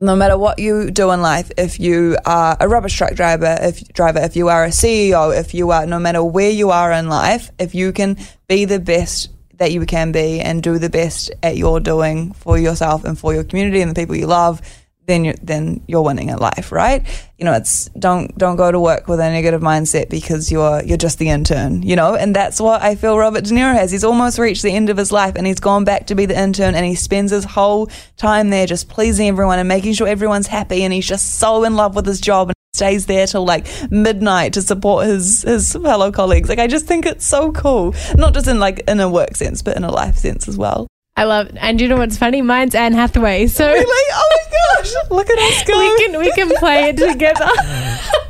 no 0.00 0.14
matter 0.14 0.38
what 0.38 0.58
you 0.58 0.90
do 0.90 1.10
in 1.10 1.22
life, 1.22 1.50
if 1.56 1.80
you 1.80 2.16
are 2.24 2.56
a 2.60 2.68
rubbish 2.68 2.96
truck 2.96 3.14
driver, 3.14 3.56
if 3.60 3.86
driver, 3.92 4.20
if 4.20 4.36
you 4.36 4.48
are 4.48 4.64
a 4.64 4.68
CEO, 4.68 5.36
if 5.38 5.54
you 5.54 5.70
are 5.70 5.86
no 5.86 5.98
matter 5.98 6.22
where 6.22 6.50
you 6.50 6.70
are 6.70 6.92
in 6.92 7.08
life, 7.08 7.50
if 7.58 7.74
you 7.74 7.92
can 7.92 8.16
be 8.46 8.64
the 8.64 8.78
best 8.78 9.30
that 9.54 9.72
you 9.72 9.84
can 9.86 10.12
be 10.12 10.40
and 10.40 10.62
do 10.62 10.78
the 10.78 10.88
best 10.88 11.32
at 11.42 11.56
your 11.56 11.80
doing 11.80 12.32
for 12.32 12.58
yourself 12.58 13.04
and 13.04 13.18
for 13.18 13.34
your 13.34 13.42
community 13.42 13.80
and 13.80 13.90
the 13.90 14.00
people 14.00 14.14
you 14.14 14.26
love, 14.26 14.60
then 15.08 15.24
you're 15.24 15.34
then 15.42 15.82
you're 15.88 16.02
winning 16.02 16.30
at 16.30 16.38
life, 16.40 16.70
right? 16.70 17.02
You 17.38 17.46
know, 17.46 17.54
it's 17.54 17.86
don't 17.98 18.36
don't 18.38 18.56
go 18.56 18.70
to 18.70 18.78
work 18.78 19.08
with 19.08 19.18
a 19.18 19.30
negative 19.30 19.62
mindset 19.62 20.10
because 20.10 20.52
you're 20.52 20.82
you're 20.84 20.98
just 20.98 21.18
the 21.18 21.30
intern, 21.30 21.82
you 21.82 21.96
know, 21.96 22.14
and 22.14 22.36
that's 22.36 22.60
what 22.60 22.82
I 22.82 22.94
feel 22.94 23.18
Robert 23.18 23.44
De 23.44 23.50
Niro 23.50 23.72
has. 23.72 23.90
He's 23.90 24.04
almost 24.04 24.38
reached 24.38 24.62
the 24.62 24.70
end 24.70 24.90
of 24.90 24.96
his 24.96 25.10
life 25.10 25.34
and 25.34 25.46
he's 25.46 25.60
gone 25.60 25.84
back 25.84 26.06
to 26.08 26.14
be 26.14 26.26
the 26.26 26.38
intern 26.38 26.74
and 26.74 26.84
he 26.84 26.94
spends 26.94 27.32
his 27.32 27.44
whole 27.44 27.88
time 28.16 28.50
there 28.50 28.66
just 28.66 28.88
pleasing 28.88 29.28
everyone 29.28 29.58
and 29.58 29.66
making 29.66 29.94
sure 29.94 30.06
everyone's 30.06 30.46
happy 30.46 30.84
and 30.84 30.92
he's 30.92 31.06
just 31.06 31.38
so 31.38 31.64
in 31.64 31.74
love 31.74 31.96
with 31.96 32.06
his 32.06 32.20
job 32.20 32.48
and 32.48 32.54
stays 32.74 33.06
there 33.06 33.26
till 33.26 33.46
like 33.46 33.66
midnight 33.90 34.52
to 34.52 34.62
support 34.62 35.06
his 35.06 35.42
his 35.42 35.72
fellow 35.72 36.12
colleagues. 36.12 36.50
Like 36.50 36.58
I 36.58 36.66
just 36.66 36.86
think 36.86 37.06
it's 37.06 37.26
so 37.26 37.50
cool. 37.52 37.94
Not 38.14 38.34
just 38.34 38.46
in 38.46 38.60
like 38.60 38.80
in 38.86 39.00
a 39.00 39.08
work 39.08 39.36
sense, 39.36 39.62
but 39.62 39.76
in 39.78 39.84
a 39.84 39.90
life 39.90 40.18
sense 40.18 40.48
as 40.48 40.58
well. 40.58 40.86
I 41.18 41.24
love. 41.24 41.50
And 41.60 41.80
you 41.80 41.88
know 41.88 41.96
what's 41.96 42.16
funny? 42.16 42.42
Mine's 42.42 42.74
Anne 42.76 42.92
Hathaway. 42.94 43.48
So 43.48 43.66
Really? 43.66 44.12
Oh 44.14 44.28
my 44.30 44.44
gosh. 44.82 44.92
Look 45.10 45.28
at 45.28 45.38
us 45.38 45.64
go. 45.66 45.78
we 45.78 46.04
can 46.06 46.18
we 46.20 46.32
can 46.32 46.48
play 46.58 46.90
it 46.90 46.96
together. 46.96 47.50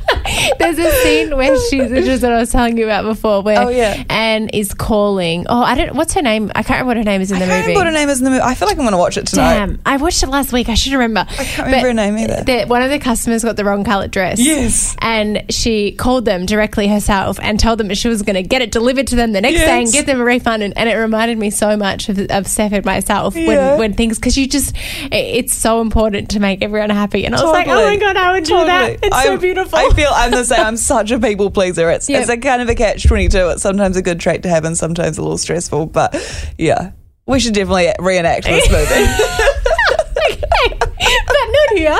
There's 0.59 0.77
a 0.77 0.91
scene 1.03 1.35
where 1.35 1.57
she's 1.69 1.89
which 1.91 2.05
is 2.05 2.21
what 2.21 2.31
I 2.31 2.39
was 2.39 2.51
telling 2.51 2.77
you 2.77 2.85
about 2.85 3.03
before, 3.05 3.41
where 3.41 3.59
Oh, 3.59 3.69
yeah. 3.69 4.03
Anne 4.09 4.49
is 4.49 4.73
calling. 4.73 5.45
Oh, 5.49 5.61
I 5.61 5.75
don't. 5.75 5.95
What's 5.95 6.13
her 6.13 6.21
name? 6.21 6.51
I 6.55 6.63
can't 6.63 6.79
remember 6.81 6.87
what 6.87 6.97
her 6.97 7.03
name 7.03 7.21
is 7.21 7.31
in 7.31 7.37
I 7.37 7.39
the 7.41 7.45
can't 7.45 7.59
movie. 7.61 7.73
remember 7.73 7.79
what 7.79 7.87
her 7.87 7.99
name 7.99 8.09
is 8.09 8.19
in 8.19 8.25
the 8.25 8.31
movie. 8.31 8.41
I 8.41 8.55
feel 8.55 8.67
like 8.67 8.77
I'm 8.77 8.83
going 8.83 8.91
to 8.91 8.97
watch 8.97 9.17
it 9.17 9.27
tonight. 9.27 9.53
Damn, 9.59 9.79
I 9.85 9.97
watched 9.97 10.23
it 10.23 10.27
last 10.29 10.51
week. 10.53 10.69
I 10.69 10.73
should 10.75 10.93
remember. 10.93 11.21
I 11.29 11.43
can't 11.43 11.65
remember 11.67 11.87
her 11.87 11.93
name 11.93 12.17
either. 12.17 12.43
The, 12.43 12.65
one 12.65 12.81
of 12.81 12.89
the 12.89 12.99
customers 12.99 13.43
got 13.43 13.55
the 13.55 13.65
wrong 13.65 13.83
coloured 13.83 14.11
dress. 14.11 14.39
Yes. 14.39 14.95
And 14.99 15.43
she 15.49 15.91
called 15.93 16.25
them 16.25 16.45
directly 16.45 16.87
herself 16.87 17.39
and 17.41 17.59
told 17.59 17.79
them 17.79 17.87
that 17.89 17.95
she 17.95 18.07
was 18.07 18.21
going 18.21 18.35
to 18.35 18.43
get 18.43 18.61
it 18.61 18.71
delivered 18.71 19.07
to 19.07 19.15
them 19.15 19.31
the 19.33 19.41
next 19.41 19.59
day 19.59 19.69
and 19.79 19.81
Yes. 19.87 19.91
give 19.91 20.05
them 20.05 20.19
a 20.19 20.23
refund. 20.23 20.63
And, 20.63 20.77
and 20.77 20.89
it 20.89 20.95
reminded 20.95 21.37
me 21.37 21.49
so 21.49 21.75
much 21.77 22.09
of, 22.09 22.19
of 22.29 22.47
Steph 22.47 22.71
and 22.73 22.85
myself 22.85 23.35
Yeah. 23.35 23.47
when, 23.71 23.79
when 23.79 23.93
things, 23.93 24.17
because 24.19 24.37
you 24.37 24.47
just, 24.47 24.75
it, 25.05 25.13
it's 25.13 25.53
so 25.53 25.81
important 25.81 26.31
to 26.31 26.39
make 26.39 26.61
everyone 26.63 26.89
happy. 26.89 27.25
And 27.25 27.35
I 27.35 27.41
was 27.43 27.51
like, 27.51 27.67
oh 27.67 27.83
my 27.85 27.97
God, 27.97 28.17
I 28.17 28.31
would 28.33 28.43
do 28.43 28.55
that. 28.55 28.99
It's 29.03 29.23
so 29.23 29.31
I'm- 29.31 29.39
beautiful. 29.39 29.77
I 29.77 29.89
feel 29.91 30.09
I'm 30.13 30.28
the 30.31 30.43
same. 30.43 30.59
I'm 30.65 30.77
such 30.77 31.11
a 31.11 31.19
people 31.19 31.51
pleaser. 31.51 31.89
It's 31.89 32.09
Yep. 32.09 32.21
it's 32.21 32.29
a 32.29 32.37
kind 32.37 32.61
of 32.61 32.69
a 32.69 32.75
catch 32.75 33.03
twenty 33.07 33.27
two. 33.27 33.49
It's 33.49 33.61
sometimes 33.61 33.97
a 33.97 34.01
good 34.01 34.19
trait 34.19 34.43
to 34.43 34.49
have 34.49 34.65
and 34.65 34.77
sometimes 34.77 35.17
a 35.17 35.21
little 35.21 35.37
stressful. 35.37 35.87
But 35.87 36.15
yeah, 36.57 36.91
we 37.25 37.39
should 37.39 37.53
definitely 37.53 37.91
reenact 37.99 38.45
this 38.45 38.69
movie. 38.71 39.05
but 41.27 41.47
not 41.47 41.69
here. 41.77 41.99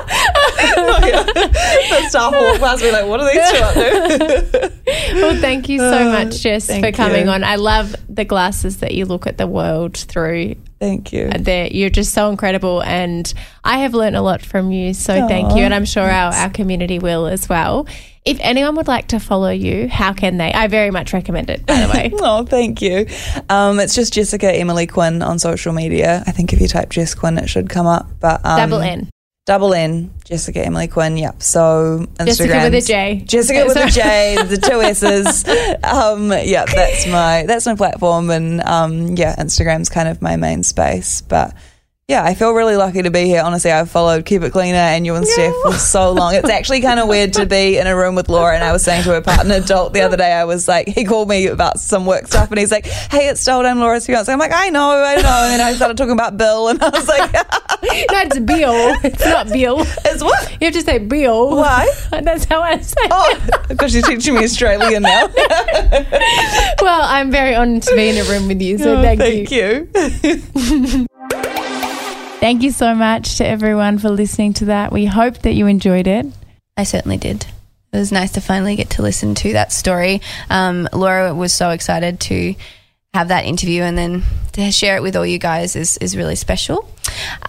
the 1.90 2.06
staff 2.10 2.34
walk 2.34 2.60
past 2.60 2.84
me 2.84 2.92
like, 2.92 3.06
what 3.06 3.20
are 3.22 3.28
these 3.34 3.52
two 3.52 3.58
up 3.64 3.74
to? 3.74 4.72
well, 5.16 5.42
thank 5.42 5.70
you 5.70 5.80
so 5.80 6.08
uh, 6.08 6.12
much, 6.26 6.40
Jess, 6.42 6.68
thank 6.68 6.86
for 6.86 6.92
coming 6.92 7.26
you. 7.26 7.32
on. 7.32 7.44
I 7.44 7.56
love 7.56 7.96
the 8.08 8.26
glasses 8.26 8.78
that 8.78 8.94
you 8.94 9.06
look 9.06 9.28
at 9.28 9.38
the 9.38 9.48
world 9.48 9.98
through. 9.98 10.56
Thank 10.80 11.12
you. 11.12 11.30
They're, 11.30 11.68
you're 11.68 11.90
just 11.90 12.14
so 12.14 12.30
incredible, 12.30 12.82
and 12.82 13.32
I 13.64 13.80
have 13.80 13.94
learned 13.94 14.16
a 14.16 14.22
lot 14.22 14.42
from 14.42 14.72
you. 14.72 14.94
So 14.94 15.28
thank 15.28 15.54
you, 15.56 15.64
and 15.64 15.74
I'm 15.74 15.86
sure 15.86 16.10
our, 16.10 16.34
our 16.34 16.50
community 16.50 17.00
will 17.00 17.28
as 17.28 17.50
well. 17.50 17.86
If 18.26 18.38
anyone 18.42 18.76
would 18.76 18.88
like 18.88 19.08
to 19.10 19.20
follow 19.20 19.50
you, 19.50 19.90
how 19.90 20.14
can 20.14 20.38
they? 20.38 20.54
I 20.54 20.68
very 20.68 20.92
much 20.92 21.14
recommend 21.14 21.50
it. 21.50 21.66
By 21.66 21.82
the 21.82 21.88
way, 21.94 22.12
Oh, 22.22 22.46
thank 22.46 22.82
you. 22.82 23.08
Um, 23.50 23.80
it's 23.80 23.96
just 23.96 24.14
Jessica 24.14 24.52
Emily 24.54 24.88
Quinn 24.88 25.22
on 25.22 25.40
social 25.40 25.74
media. 25.74 26.24
I 26.28 26.32
think 26.32 26.54
if 26.54 26.62
you 26.62 26.68
type 26.68 26.90
Jess 26.90 27.14
Quinn, 27.16 27.38
it 27.38 27.50
should 27.50 27.70
come 27.70 27.88
up. 27.88 28.08
But 28.20 28.46
um, 28.46 28.58
double 28.58 28.82
N, 28.82 29.10
double 29.50 29.74
N, 29.74 30.14
Jessica 30.26 30.64
Emily 30.64 30.88
Quinn. 30.88 31.18
Yep. 31.18 31.42
So 31.42 32.06
Instagram. 32.20 32.26
Jessica 32.28 32.60
with 32.66 32.74
a 32.76 32.82
J. 32.82 33.24
Jessica 33.26 33.66
with 33.66 33.78
a. 33.78 33.90
J, 33.90 34.38
the 34.44 34.58
two 34.58 34.80
S's. 34.82 35.44
Um, 35.84 36.32
yeah, 36.32 36.66
that's 36.66 37.08
my 37.08 37.46
that's 37.48 37.66
my 37.66 37.76
platform, 37.76 38.30
and 38.30 38.62
um, 38.62 39.16
yeah, 39.16 39.36
Instagram's 39.38 39.90
kind 39.90 40.08
of 40.08 40.22
my 40.22 40.36
main 40.36 40.62
space. 40.62 41.22
But 41.22 41.56
yeah, 42.10 42.24
I 42.24 42.34
feel 42.34 42.54
really 42.54 42.76
lucky 42.76 43.04
to 43.04 43.12
be 43.12 43.26
here. 43.26 43.44
Honestly, 43.44 43.70
I've 43.72 43.92
followed 43.92 44.26
Keep 44.26 44.42
It 44.42 44.52
Cleaner 44.52 44.80
and 44.80 45.06
you 45.06 45.14
and 45.14 45.28
Steph 45.28 45.54
for 45.62 45.74
so 45.74 46.12
long. 46.12 46.34
It's 46.34 46.50
actually 46.50 46.82
kind 46.82 47.00
of 47.00 47.08
weird 47.08 47.34
to 47.34 47.46
be 47.46 47.78
in 47.78 47.86
a 47.86 47.96
room 47.96 48.16
with 48.16 48.30
Laura. 48.30 48.56
And 48.56 48.64
I 48.64 48.72
was 48.72 48.84
saying 48.84 49.04
to 49.04 49.12
her 49.12 49.22
partner, 49.22 49.54
adult, 49.54 49.94
the 49.94 50.02
other 50.02 50.18
day, 50.18 50.32
I 50.34 50.46
was 50.46 50.68
like, 50.68 50.88
he 50.88 51.04
called 51.04 51.30
me 51.30 51.46
about 51.46 51.80
some 51.80 52.08
work 52.08 52.26
stuff, 52.26 52.50
and 52.50 52.60
he's 52.60 52.72
like, 52.72 52.88
"Hey, 52.88 53.28
it's 53.28 53.42
Stolen, 53.42 53.68
I'm 53.68 53.80
Laura's 53.80 54.08
fiance." 54.08 54.34
I'm 54.34 54.40
like, 54.40 54.52
"I 54.52 54.70
know, 54.70 54.90
I 54.90 55.18
know." 55.18 55.22
And 55.22 55.54
then 55.54 55.62
I 55.62 55.74
started 55.74 55.98
talking 55.98 56.14
about 56.14 56.36
Bill, 56.36 56.70
and 56.70 56.82
I 56.82 56.90
was 56.90 57.08
like, 57.08 57.32
no, 57.32 57.40
it's 57.84 58.40
Bill. 58.40 58.96
It's 59.04 59.24
not 59.26 59.48
Bill. 59.50 59.82
"It's 59.82 60.24
what?" 60.24 60.52
You 60.60 60.66
have 60.66 60.74
to 60.74 60.82
say 60.82 60.98
Bill. 60.98 61.58
Why? 61.58 61.94
That's 62.10 62.46
how 62.46 62.64
I 62.64 62.80
say. 62.80 62.96
it. 63.04 63.12
Oh, 63.12 63.66
because 63.68 63.94
you're 63.94 64.02
teaching 64.02 64.34
me 64.34 64.46
Australian 64.46 65.04
now. 65.04 65.28
Well, 66.82 67.02
I'm 67.04 67.30
very 67.30 67.56
honoured 67.56 67.84
to 67.84 67.96
be 67.96 68.10
in 68.10 68.18
a 68.18 68.24
room 68.24 68.48
with 68.48 68.64
you. 68.64 68.80
So 68.80 68.98
oh, 68.98 69.02
thank, 69.04 69.20
Thank 69.20 69.52
you. 69.52 69.88
you. 70.24 71.68
Thank 72.40 72.64
you 72.64 72.72
so 72.72 72.96
much 72.96 73.40
to 73.40 73.46
everyone 73.46 73.98
for 73.98 74.10
listening 74.10 74.54
to 74.54 74.66
that. 74.66 74.94
We 74.94 75.06
hope 75.06 75.40
that 75.40 75.56
you 75.56 75.68
enjoyed 75.68 76.08
it. 76.08 76.26
I 76.78 76.84
certainly 76.84 77.18
did. 77.18 77.46
It 77.92 77.98
was 77.98 78.14
nice 78.14 78.32
to 78.32 78.42
finally 78.42 78.78
get 78.78 78.92
to 78.92 79.02
listen 79.02 79.36
to 79.36 79.54
that 79.54 79.74
story. 79.74 80.22
Um, 80.50 80.88
Laura 80.94 81.36
was 81.36 81.52
so 81.52 81.72
excited 81.72 82.22
to 82.22 82.56
have 83.14 83.28
that 83.28 83.44
interview 83.44 83.82
and 83.82 83.98
then 83.98 84.24
to 84.54 84.72
share 84.72 84.96
it 84.96 85.02
with 85.02 85.18
all 85.18 85.26
you 85.26 85.38
guys 85.38 85.76
is, 85.76 85.98
is 85.98 86.16
really 86.16 86.36
special. 86.36 86.90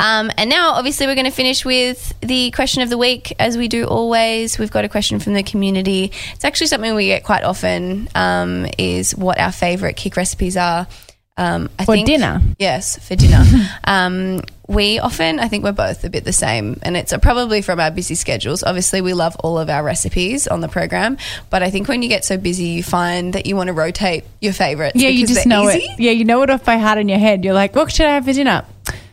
Um, 0.01 0.33
and 0.37 0.51
now, 0.51 0.71
obviously, 0.73 1.07
we're 1.07 1.15
going 1.15 1.25
to 1.27 1.31
finish 1.31 1.65
with 1.65 2.13
the 2.21 2.51
question 2.51 2.83
of 2.83 2.91
the 2.91 2.99
week, 2.99 3.33
as 3.39 3.57
we 3.57 3.69
do 3.69 3.85
always. 3.85 4.59
We've 4.59 4.73
got 4.73 4.85
a 4.85 4.89
question 4.89 5.21
from 5.21 5.35
the 5.35 5.45
community. 5.45 6.11
It's 6.35 6.45
actually 6.45 6.67
something 6.67 6.97
we 6.97 7.07
get 7.07 7.23
quite 7.23 7.45
often. 7.45 8.09
Um, 8.17 8.67
is 8.77 9.15
what 9.15 9.39
our 9.39 9.53
favorite 9.53 9.97
KIC 9.97 10.17
recipes 10.17 10.57
are. 10.57 10.89
Um, 11.37 11.71
I 11.79 11.85
For 11.87 11.95
think, 11.95 12.07
dinner. 12.07 12.41
Yes, 12.59 12.99
for 12.99 13.17
dinner. 13.17 13.43
um, 13.85 14.41
we 14.69 14.99
often, 14.99 15.41
I 15.41 15.49
think 15.49 15.65
we're 15.65 15.73
both 15.73 16.05
a 16.05 16.11
bit 16.11 16.25
the 16.25 16.33
same, 16.33 16.79
and 16.83 16.97
it's 16.97 17.13
probably 17.23 17.63
from 17.63 17.81
our 17.81 17.91
busy 17.91 18.15
schedules. 18.15 18.63
Obviously, 18.63 19.01
we 19.01 19.15
love 19.15 19.37
all 19.37 19.59
of 19.59 19.71
our 19.71 19.83
recipes 19.83 20.47
on 20.47 20.61
the 20.61 20.69
program, 20.69 21.17
but 21.49 21.63
I 21.63 21.71
think 21.71 21.89
when 21.89 22.03
you 22.03 22.09
get 22.09 22.25
so 22.25 22.37
busy, 22.37 22.67
you 22.67 22.83
find 22.83 23.33
that 23.33 23.47
you 23.47 23.57
want 23.57 23.69
to 23.69 23.73
rotate 23.73 24.25
your 24.41 24.53
favorites. 24.53 24.97
Yeah, 24.97 25.09
you 25.09 25.27
just 25.27 25.47
know 25.47 25.69
easy. 25.71 25.85
it. 25.85 25.99
Yeah, 25.99 26.13
you 26.13 26.25
know 26.25 26.43
it 26.43 26.51
off 26.51 26.65
by 26.65 26.77
heart 26.77 26.99
in 26.99 27.09
your 27.09 27.19
head. 27.19 27.45
You're 27.45 27.55
like, 27.55 27.75
what 27.75 27.91
should 27.91 28.07
I 28.07 28.15
have 28.15 28.27
for 28.27 28.33
dinner? 28.33 28.65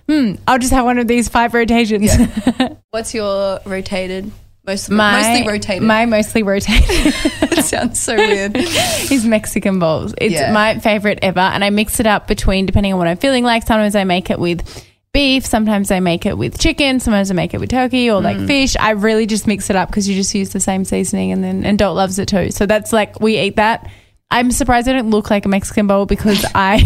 Hmm, 0.09 0.35
I'll 0.47 0.59
just 0.59 0.73
have 0.73 0.85
one 0.85 0.99
of 0.99 1.07
these 1.07 1.27
five 1.27 1.53
rotations. 1.53 2.11
What's 2.91 3.13
your 3.13 3.59
rotated? 3.65 4.31
Most, 4.67 4.89
mostly 4.89 5.47
rotated. 5.47 5.83
My 5.83 6.05
mostly 6.05 6.43
rotated 6.43 6.83
it 6.89 7.63
sounds 7.63 8.01
so 8.01 8.15
weird. 8.17 8.55
is 8.57 9.25
Mexican 9.25 9.79
bowls. 9.79 10.13
It's 10.17 10.33
Yeah. 10.33 10.51
my 10.51 10.77
favorite 10.79 11.19
ever, 11.21 11.39
and 11.39 11.63
I 11.63 11.69
mix 11.69 12.01
it 12.01 12.05
up 12.05 12.27
between 12.27 12.65
depending 12.65 12.91
on 12.91 12.99
what 12.99 13.07
I'm 13.07 13.15
feeling 13.15 13.45
like. 13.45 13.63
Sometimes 13.65 13.95
I 13.95 14.03
make 14.03 14.29
it 14.29 14.39
with 14.39 14.85
beef. 15.13 15.45
Sometimes 15.45 15.89
I 15.89 16.01
make 16.01 16.25
it 16.25 16.37
with 16.37 16.59
chicken. 16.59 16.99
Sometimes 16.99 17.31
I 17.31 17.33
make 17.33 17.53
it 17.53 17.59
with 17.61 17.69
turkey 17.69 18.09
or 18.11 18.19
Mm. 18.19 18.23
like 18.25 18.45
fish. 18.45 18.75
I 18.77 18.89
really 18.91 19.25
just 19.25 19.47
mix 19.47 19.69
it 19.69 19.77
up 19.77 19.87
because 19.89 20.07
you 20.09 20.15
just 20.15 20.35
use 20.35 20.49
the 20.49 20.59
same 20.59 20.83
seasoning, 20.83 21.31
and 21.31 21.41
then 21.41 21.63
and 21.63 21.79
Dolt 21.79 21.95
loves 21.95 22.19
it 22.19 22.27
too. 22.27 22.51
So 22.51 22.65
that's 22.65 22.91
like 22.91 23.21
we 23.21 23.39
eat 23.39 23.55
that. 23.55 23.89
I'm 24.29 24.51
surprised 24.51 24.89
I 24.89 24.91
don't 24.91 25.09
look 25.09 25.29
like 25.31 25.45
a 25.45 25.47
Mexican 25.49 25.87
bowl 25.87 26.05
because 26.05 26.45
I 26.53 26.79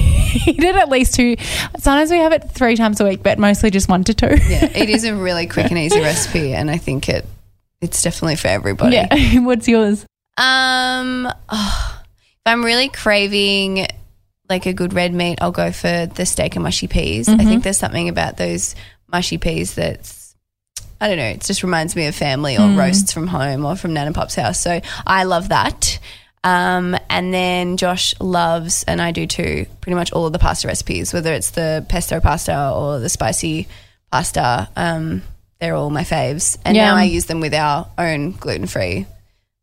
eat 0.46 0.64
it 0.64 0.76
at 0.76 0.90
least 0.90 1.16
two. 1.16 1.36
Sometimes 1.80 2.12
we 2.12 2.18
have 2.20 2.32
it 2.32 2.52
three 2.52 2.76
times 2.76 3.02
a 3.02 3.06
week, 3.06 3.24
but 3.24 3.40
mostly 3.40 3.72
just 3.72 3.90
one 3.90 4.04
to 4.04 4.14
two. 4.14 4.28
yeah, 4.28 4.66
it 4.76 4.92
is 4.92 5.04
a 5.04 5.16
really 5.16 5.48
quick 5.48 5.72
and 5.72 5.80
easy 5.80 6.00
recipe, 6.00 6.54
and 6.54 6.70
I 6.70 6.78
think 6.78 7.10
it 7.10 7.26
it's 7.82 8.02
definitely 8.02 8.36
for 8.36 8.48
everybody. 8.48 8.96
Yeah. 8.96 9.40
What's 9.40 9.68
yours? 9.68 10.06
Um, 10.38 11.32
oh, 11.50 12.02
if 12.02 12.42
I'm 12.46 12.64
really 12.64 12.90
craving 12.90 13.88
like 14.50 14.66
a 14.66 14.74
good 14.74 14.94
red 14.94 15.14
meat, 15.14 15.40
I'll 15.42 15.52
go 15.52 15.72
for 15.72 16.08
the 16.08 16.26
steak 16.26 16.56
and 16.56 16.64
mushy 16.64 16.88
peas. 16.88 17.28
I 17.30 17.38
think 17.38 17.64
there's 17.64 17.78
something 17.78 18.10
about 18.10 18.38
those 18.38 18.76
mushy 19.08 19.38
peas 19.38 19.76
that's 19.76 20.36
I 21.00 21.08
don't 21.08 21.18
know. 21.18 21.30
It 21.30 21.42
just 21.42 21.64
reminds 21.64 21.96
me 21.96 22.06
of 22.06 22.16
family 22.16 22.58
or 22.58 22.70
roasts 22.78 23.12
from 23.12 23.26
home 23.26 23.66
or 23.66 23.76
from 23.76 23.94
Nana 23.94 24.14
Pop's 24.14 24.36
house. 24.36 24.60
So 24.60 24.82
I 25.08 25.24
love 25.24 25.50
that. 25.50 25.98
Um, 26.44 26.96
and 27.10 27.34
then 27.34 27.78
Josh 27.78 28.14
loves, 28.20 28.84
and 28.84 29.02
I 29.02 29.12
do 29.12 29.26
too, 29.26 29.66
pretty 29.82 29.96
much 29.96 30.12
all 30.12 30.28
of 30.28 30.34
the 30.34 30.40
pasta 30.40 30.68
recipes, 30.68 31.14
whether 31.14 31.34
it's 31.34 31.52
the 31.52 31.86
pesto 31.90 32.20
pasta 32.20 32.72
or 32.72 33.00
the 33.00 33.10
spicy 33.10 33.68
pasta. 34.12 34.70
Um, 34.76 35.24
they're 35.62 35.76
all 35.76 35.90
my 35.90 36.04
faves. 36.04 36.58
And 36.66 36.76
now 36.76 36.96
I 36.96 37.04
use 37.04 37.28
them 37.28 37.40
with 37.40 37.54
our 37.54 37.88
own 37.98 38.32
gluten 38.32 38.68
free 38.68 39.06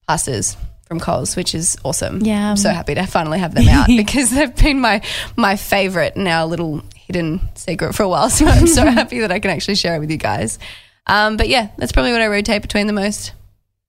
pastas 0.09 0.57
from 0.87 1.01
Coles, 1.01 1.37
which 1.37 1.55
is 1.55 1.77
awesome. 1.85 2.21
Yeah. 2.23 2.51
I'm 2.51 2.57
so 2.57 2.71
happy 2.71 2.95
to 2.95 3.05
finally 3.05 3.41
have 3.41 3.53
them 3.55 3.69
out 3.69 3.89
because 3.89 4.31
they've 4.31 4.55
been 4.57 4.81
my 4.81 5.03
my 5.37 5.57
favorite 5.57 6.17
and 6.17 6.27
our 6.27 6.47
little 6.47 6.83
hidden 6.95 7.41
secret 7.57 7.95
for 7.95 8.05
a 8.05 8.09
while. 8.09 8.31
So 8.39 8.47
I'm 8.47 8.67
so 8.67 8.87
happy 8.87 9.19
that 9.19 9.33
I 9.33 9.41
can 9.41 9.51
actually 9.51 9.75
share 9.75 9.97
it 9.97 9.99
with 9.99 10.11
you 10.11 10.17
guys. 10.17 10.59
Um, 11.07 11.37
but 11.37 11.49
yeah, 11.49 11.69
that's 11.77 11.93
probably 11.93 12.13
what 12.13 12.21
I 12.23 12.29
rotate 12.29 12.63
between 12.63 12.87
the 12.87 12.93
most. 12.93 13.33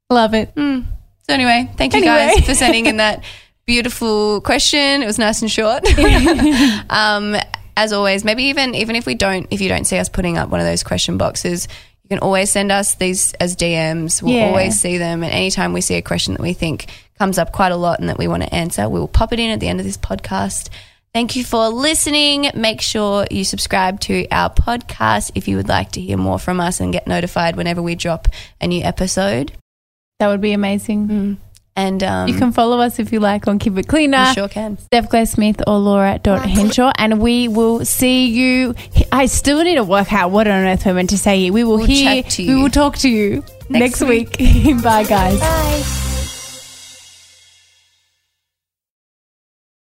Love 0.09 0.33
it. 0.33 0.51
So 0.55 0.83
anyway, 1.29 1.69
thank 1.77 1.93
you 1.93 1.99
Anyway. 1.99 2.35
guys 2.37 2.45
for 2.45 2.55
sending 2.55 2.87
in 2.87 2.97
that 2.97 3.23
beautiful 3.67 4.41
question. 4.41 5.03
It 5.03 5.05
was 5.05 5.19
nice 5.19 5.41
and 5.43 5.51
short. 5.51 5.83
um, 6.89 7.35
as 7.77 7.93
always, 7.93 8.23
maybe 8.25 8.43
even 8.45 8.73
even 8.75 8.95
if 8.95 9.05
we 9.05 9.15
don't, 9.15 9.47
if 9.51 9.61
you 9.61 9.69
don't 9.69 9.85
see 9.85 9.97
us 9.99 10.09
putting 10.09 10.37
up 10.37 10.49
one 10.49 10.59
of 10.59 10.65
those 10.65 10.83
question 10.83 11.17
boxes, 11.17 11.67
you 12.09 12.17
can 12.17 12.23
always 12.23 12.49
send 12.49 12.71
us 12.71 12.95
these 12.95 13.33
as 13.35 13.55
DMs. 13.55 14.21
We'll 14.23 14.33
Yeah. 14.33 14.47
always 14.47 14.79
see 14.79 14.97
them, 14.97 15.23
and 15.23 15.31
anytime 15.31 15.73
we 15.73 15.81
see 15.81 15.95
a 15.95 16.01
question 16.01 16.33
that 16.33 16.41
we 16.41 16.53
think 16.53 16.87
comes 17.19 17.37
up 17.37 17.51
quite 17.51 17.71
a 17.71 17.75
lot 17.77 17.99
and 17.99 18.09
that 18.09 18.17
we 18.17 18.27
want 18.27 18.43
to 18.43 18.53
answer, 18.53 18.89
we 18.89 18.99
will 18.99 19.07
pop 19.07 19.31
it 19.33 19.39
in 19.39 19.51
at 19.51 19.59
the 19.59 19.67
end 19.67 19.79
of 19.79 19.85
this 19.85 19.97
podcast. 19.97 20.69
Thank 21.13 21.35
you 21.35 21.43
for 21.43 21.67
listening. 21.69 22.49
Make 22.55 22.81
sure 22.81 23.25
you 23.29 23.43
subscribe 23.43 23.99
to 24.01 24.27
our 24.31 24.49
podcast 24.49 25.31
if 25.35 25.47
you 25.47 25.57
would 25.57 25.67
like 25.67 25.91
to 25.93 26.01
hear 26.01 26.17
more 26.17 26.39
from 26.39 26.59
us 26.59 26.79
and 26.79 26.93
get 26.93 27.07
notified 27.07 27.55
whenever 27.55 27.81
we 27.81 27.95
drop 27.95 28.27
a 28.61 28.67
new 28.67 28.83
episode. 28.83 29.51
That 30.19 30.27
would 30.27 30.41
be 30.41 30.51
amazing. 30.53 31.07
Mm. 31.07 31.37
And 31.79 32.03
um, 32.03 32.27
You 32.27 32.37
can 32.37 32.51
follow 32.51 32.79
us 32.79 32.99
if 32.99 33.11
you 33.13 33.19
like 33.19 33.47
on 33.47 33.57
Keep 33.59 33.77
It 33.77 33.87
Cleaner. 33.87 34.25
you 34.27 34.33
sure 34.33 34.47
can. 34.49 34.77
Steph 34.77 35.09
Claire 35.09 35.25
Smith 35.25 35.61
or 35.65 35.77
Laura 35.77 36.19
dot 36.21 36.45
Henshaw, 36.45 36.91
and 36.97 37.19
we 37.21 37.47
will 37.47 37.85
see 37.85 38.27
you. 38.27 38.75
I 39.11 39.27
still 39.27 39.63
need 39.63 39.75
to 39.75 39.83
work 39.83 40.11
out 40.11 40.31
what 40.31 40.47
on 40.47 40.65
earth 40.65 40.85
we're 40.85 40.93
meant 40.93 41.09
to 41.11 41.17
say. 41.17 41.49
We 41.51 41.63
will 41.63 41.77
We'll 41.77 41.85
hear. 41.87 42.23
chat 42.23 42.31
to 42.33 42.47
We 42.47 42.55
will 42.61 42.69
talk 42.69 42.97
to 42.99 43.09
you 43.09 43.43
Next 43.69 44.01
next, 44.01 44.03
week. 44.03 44.37
Bye, 44.83 45.03
guys. 45.03 45.39
Bye. 45.39 45.98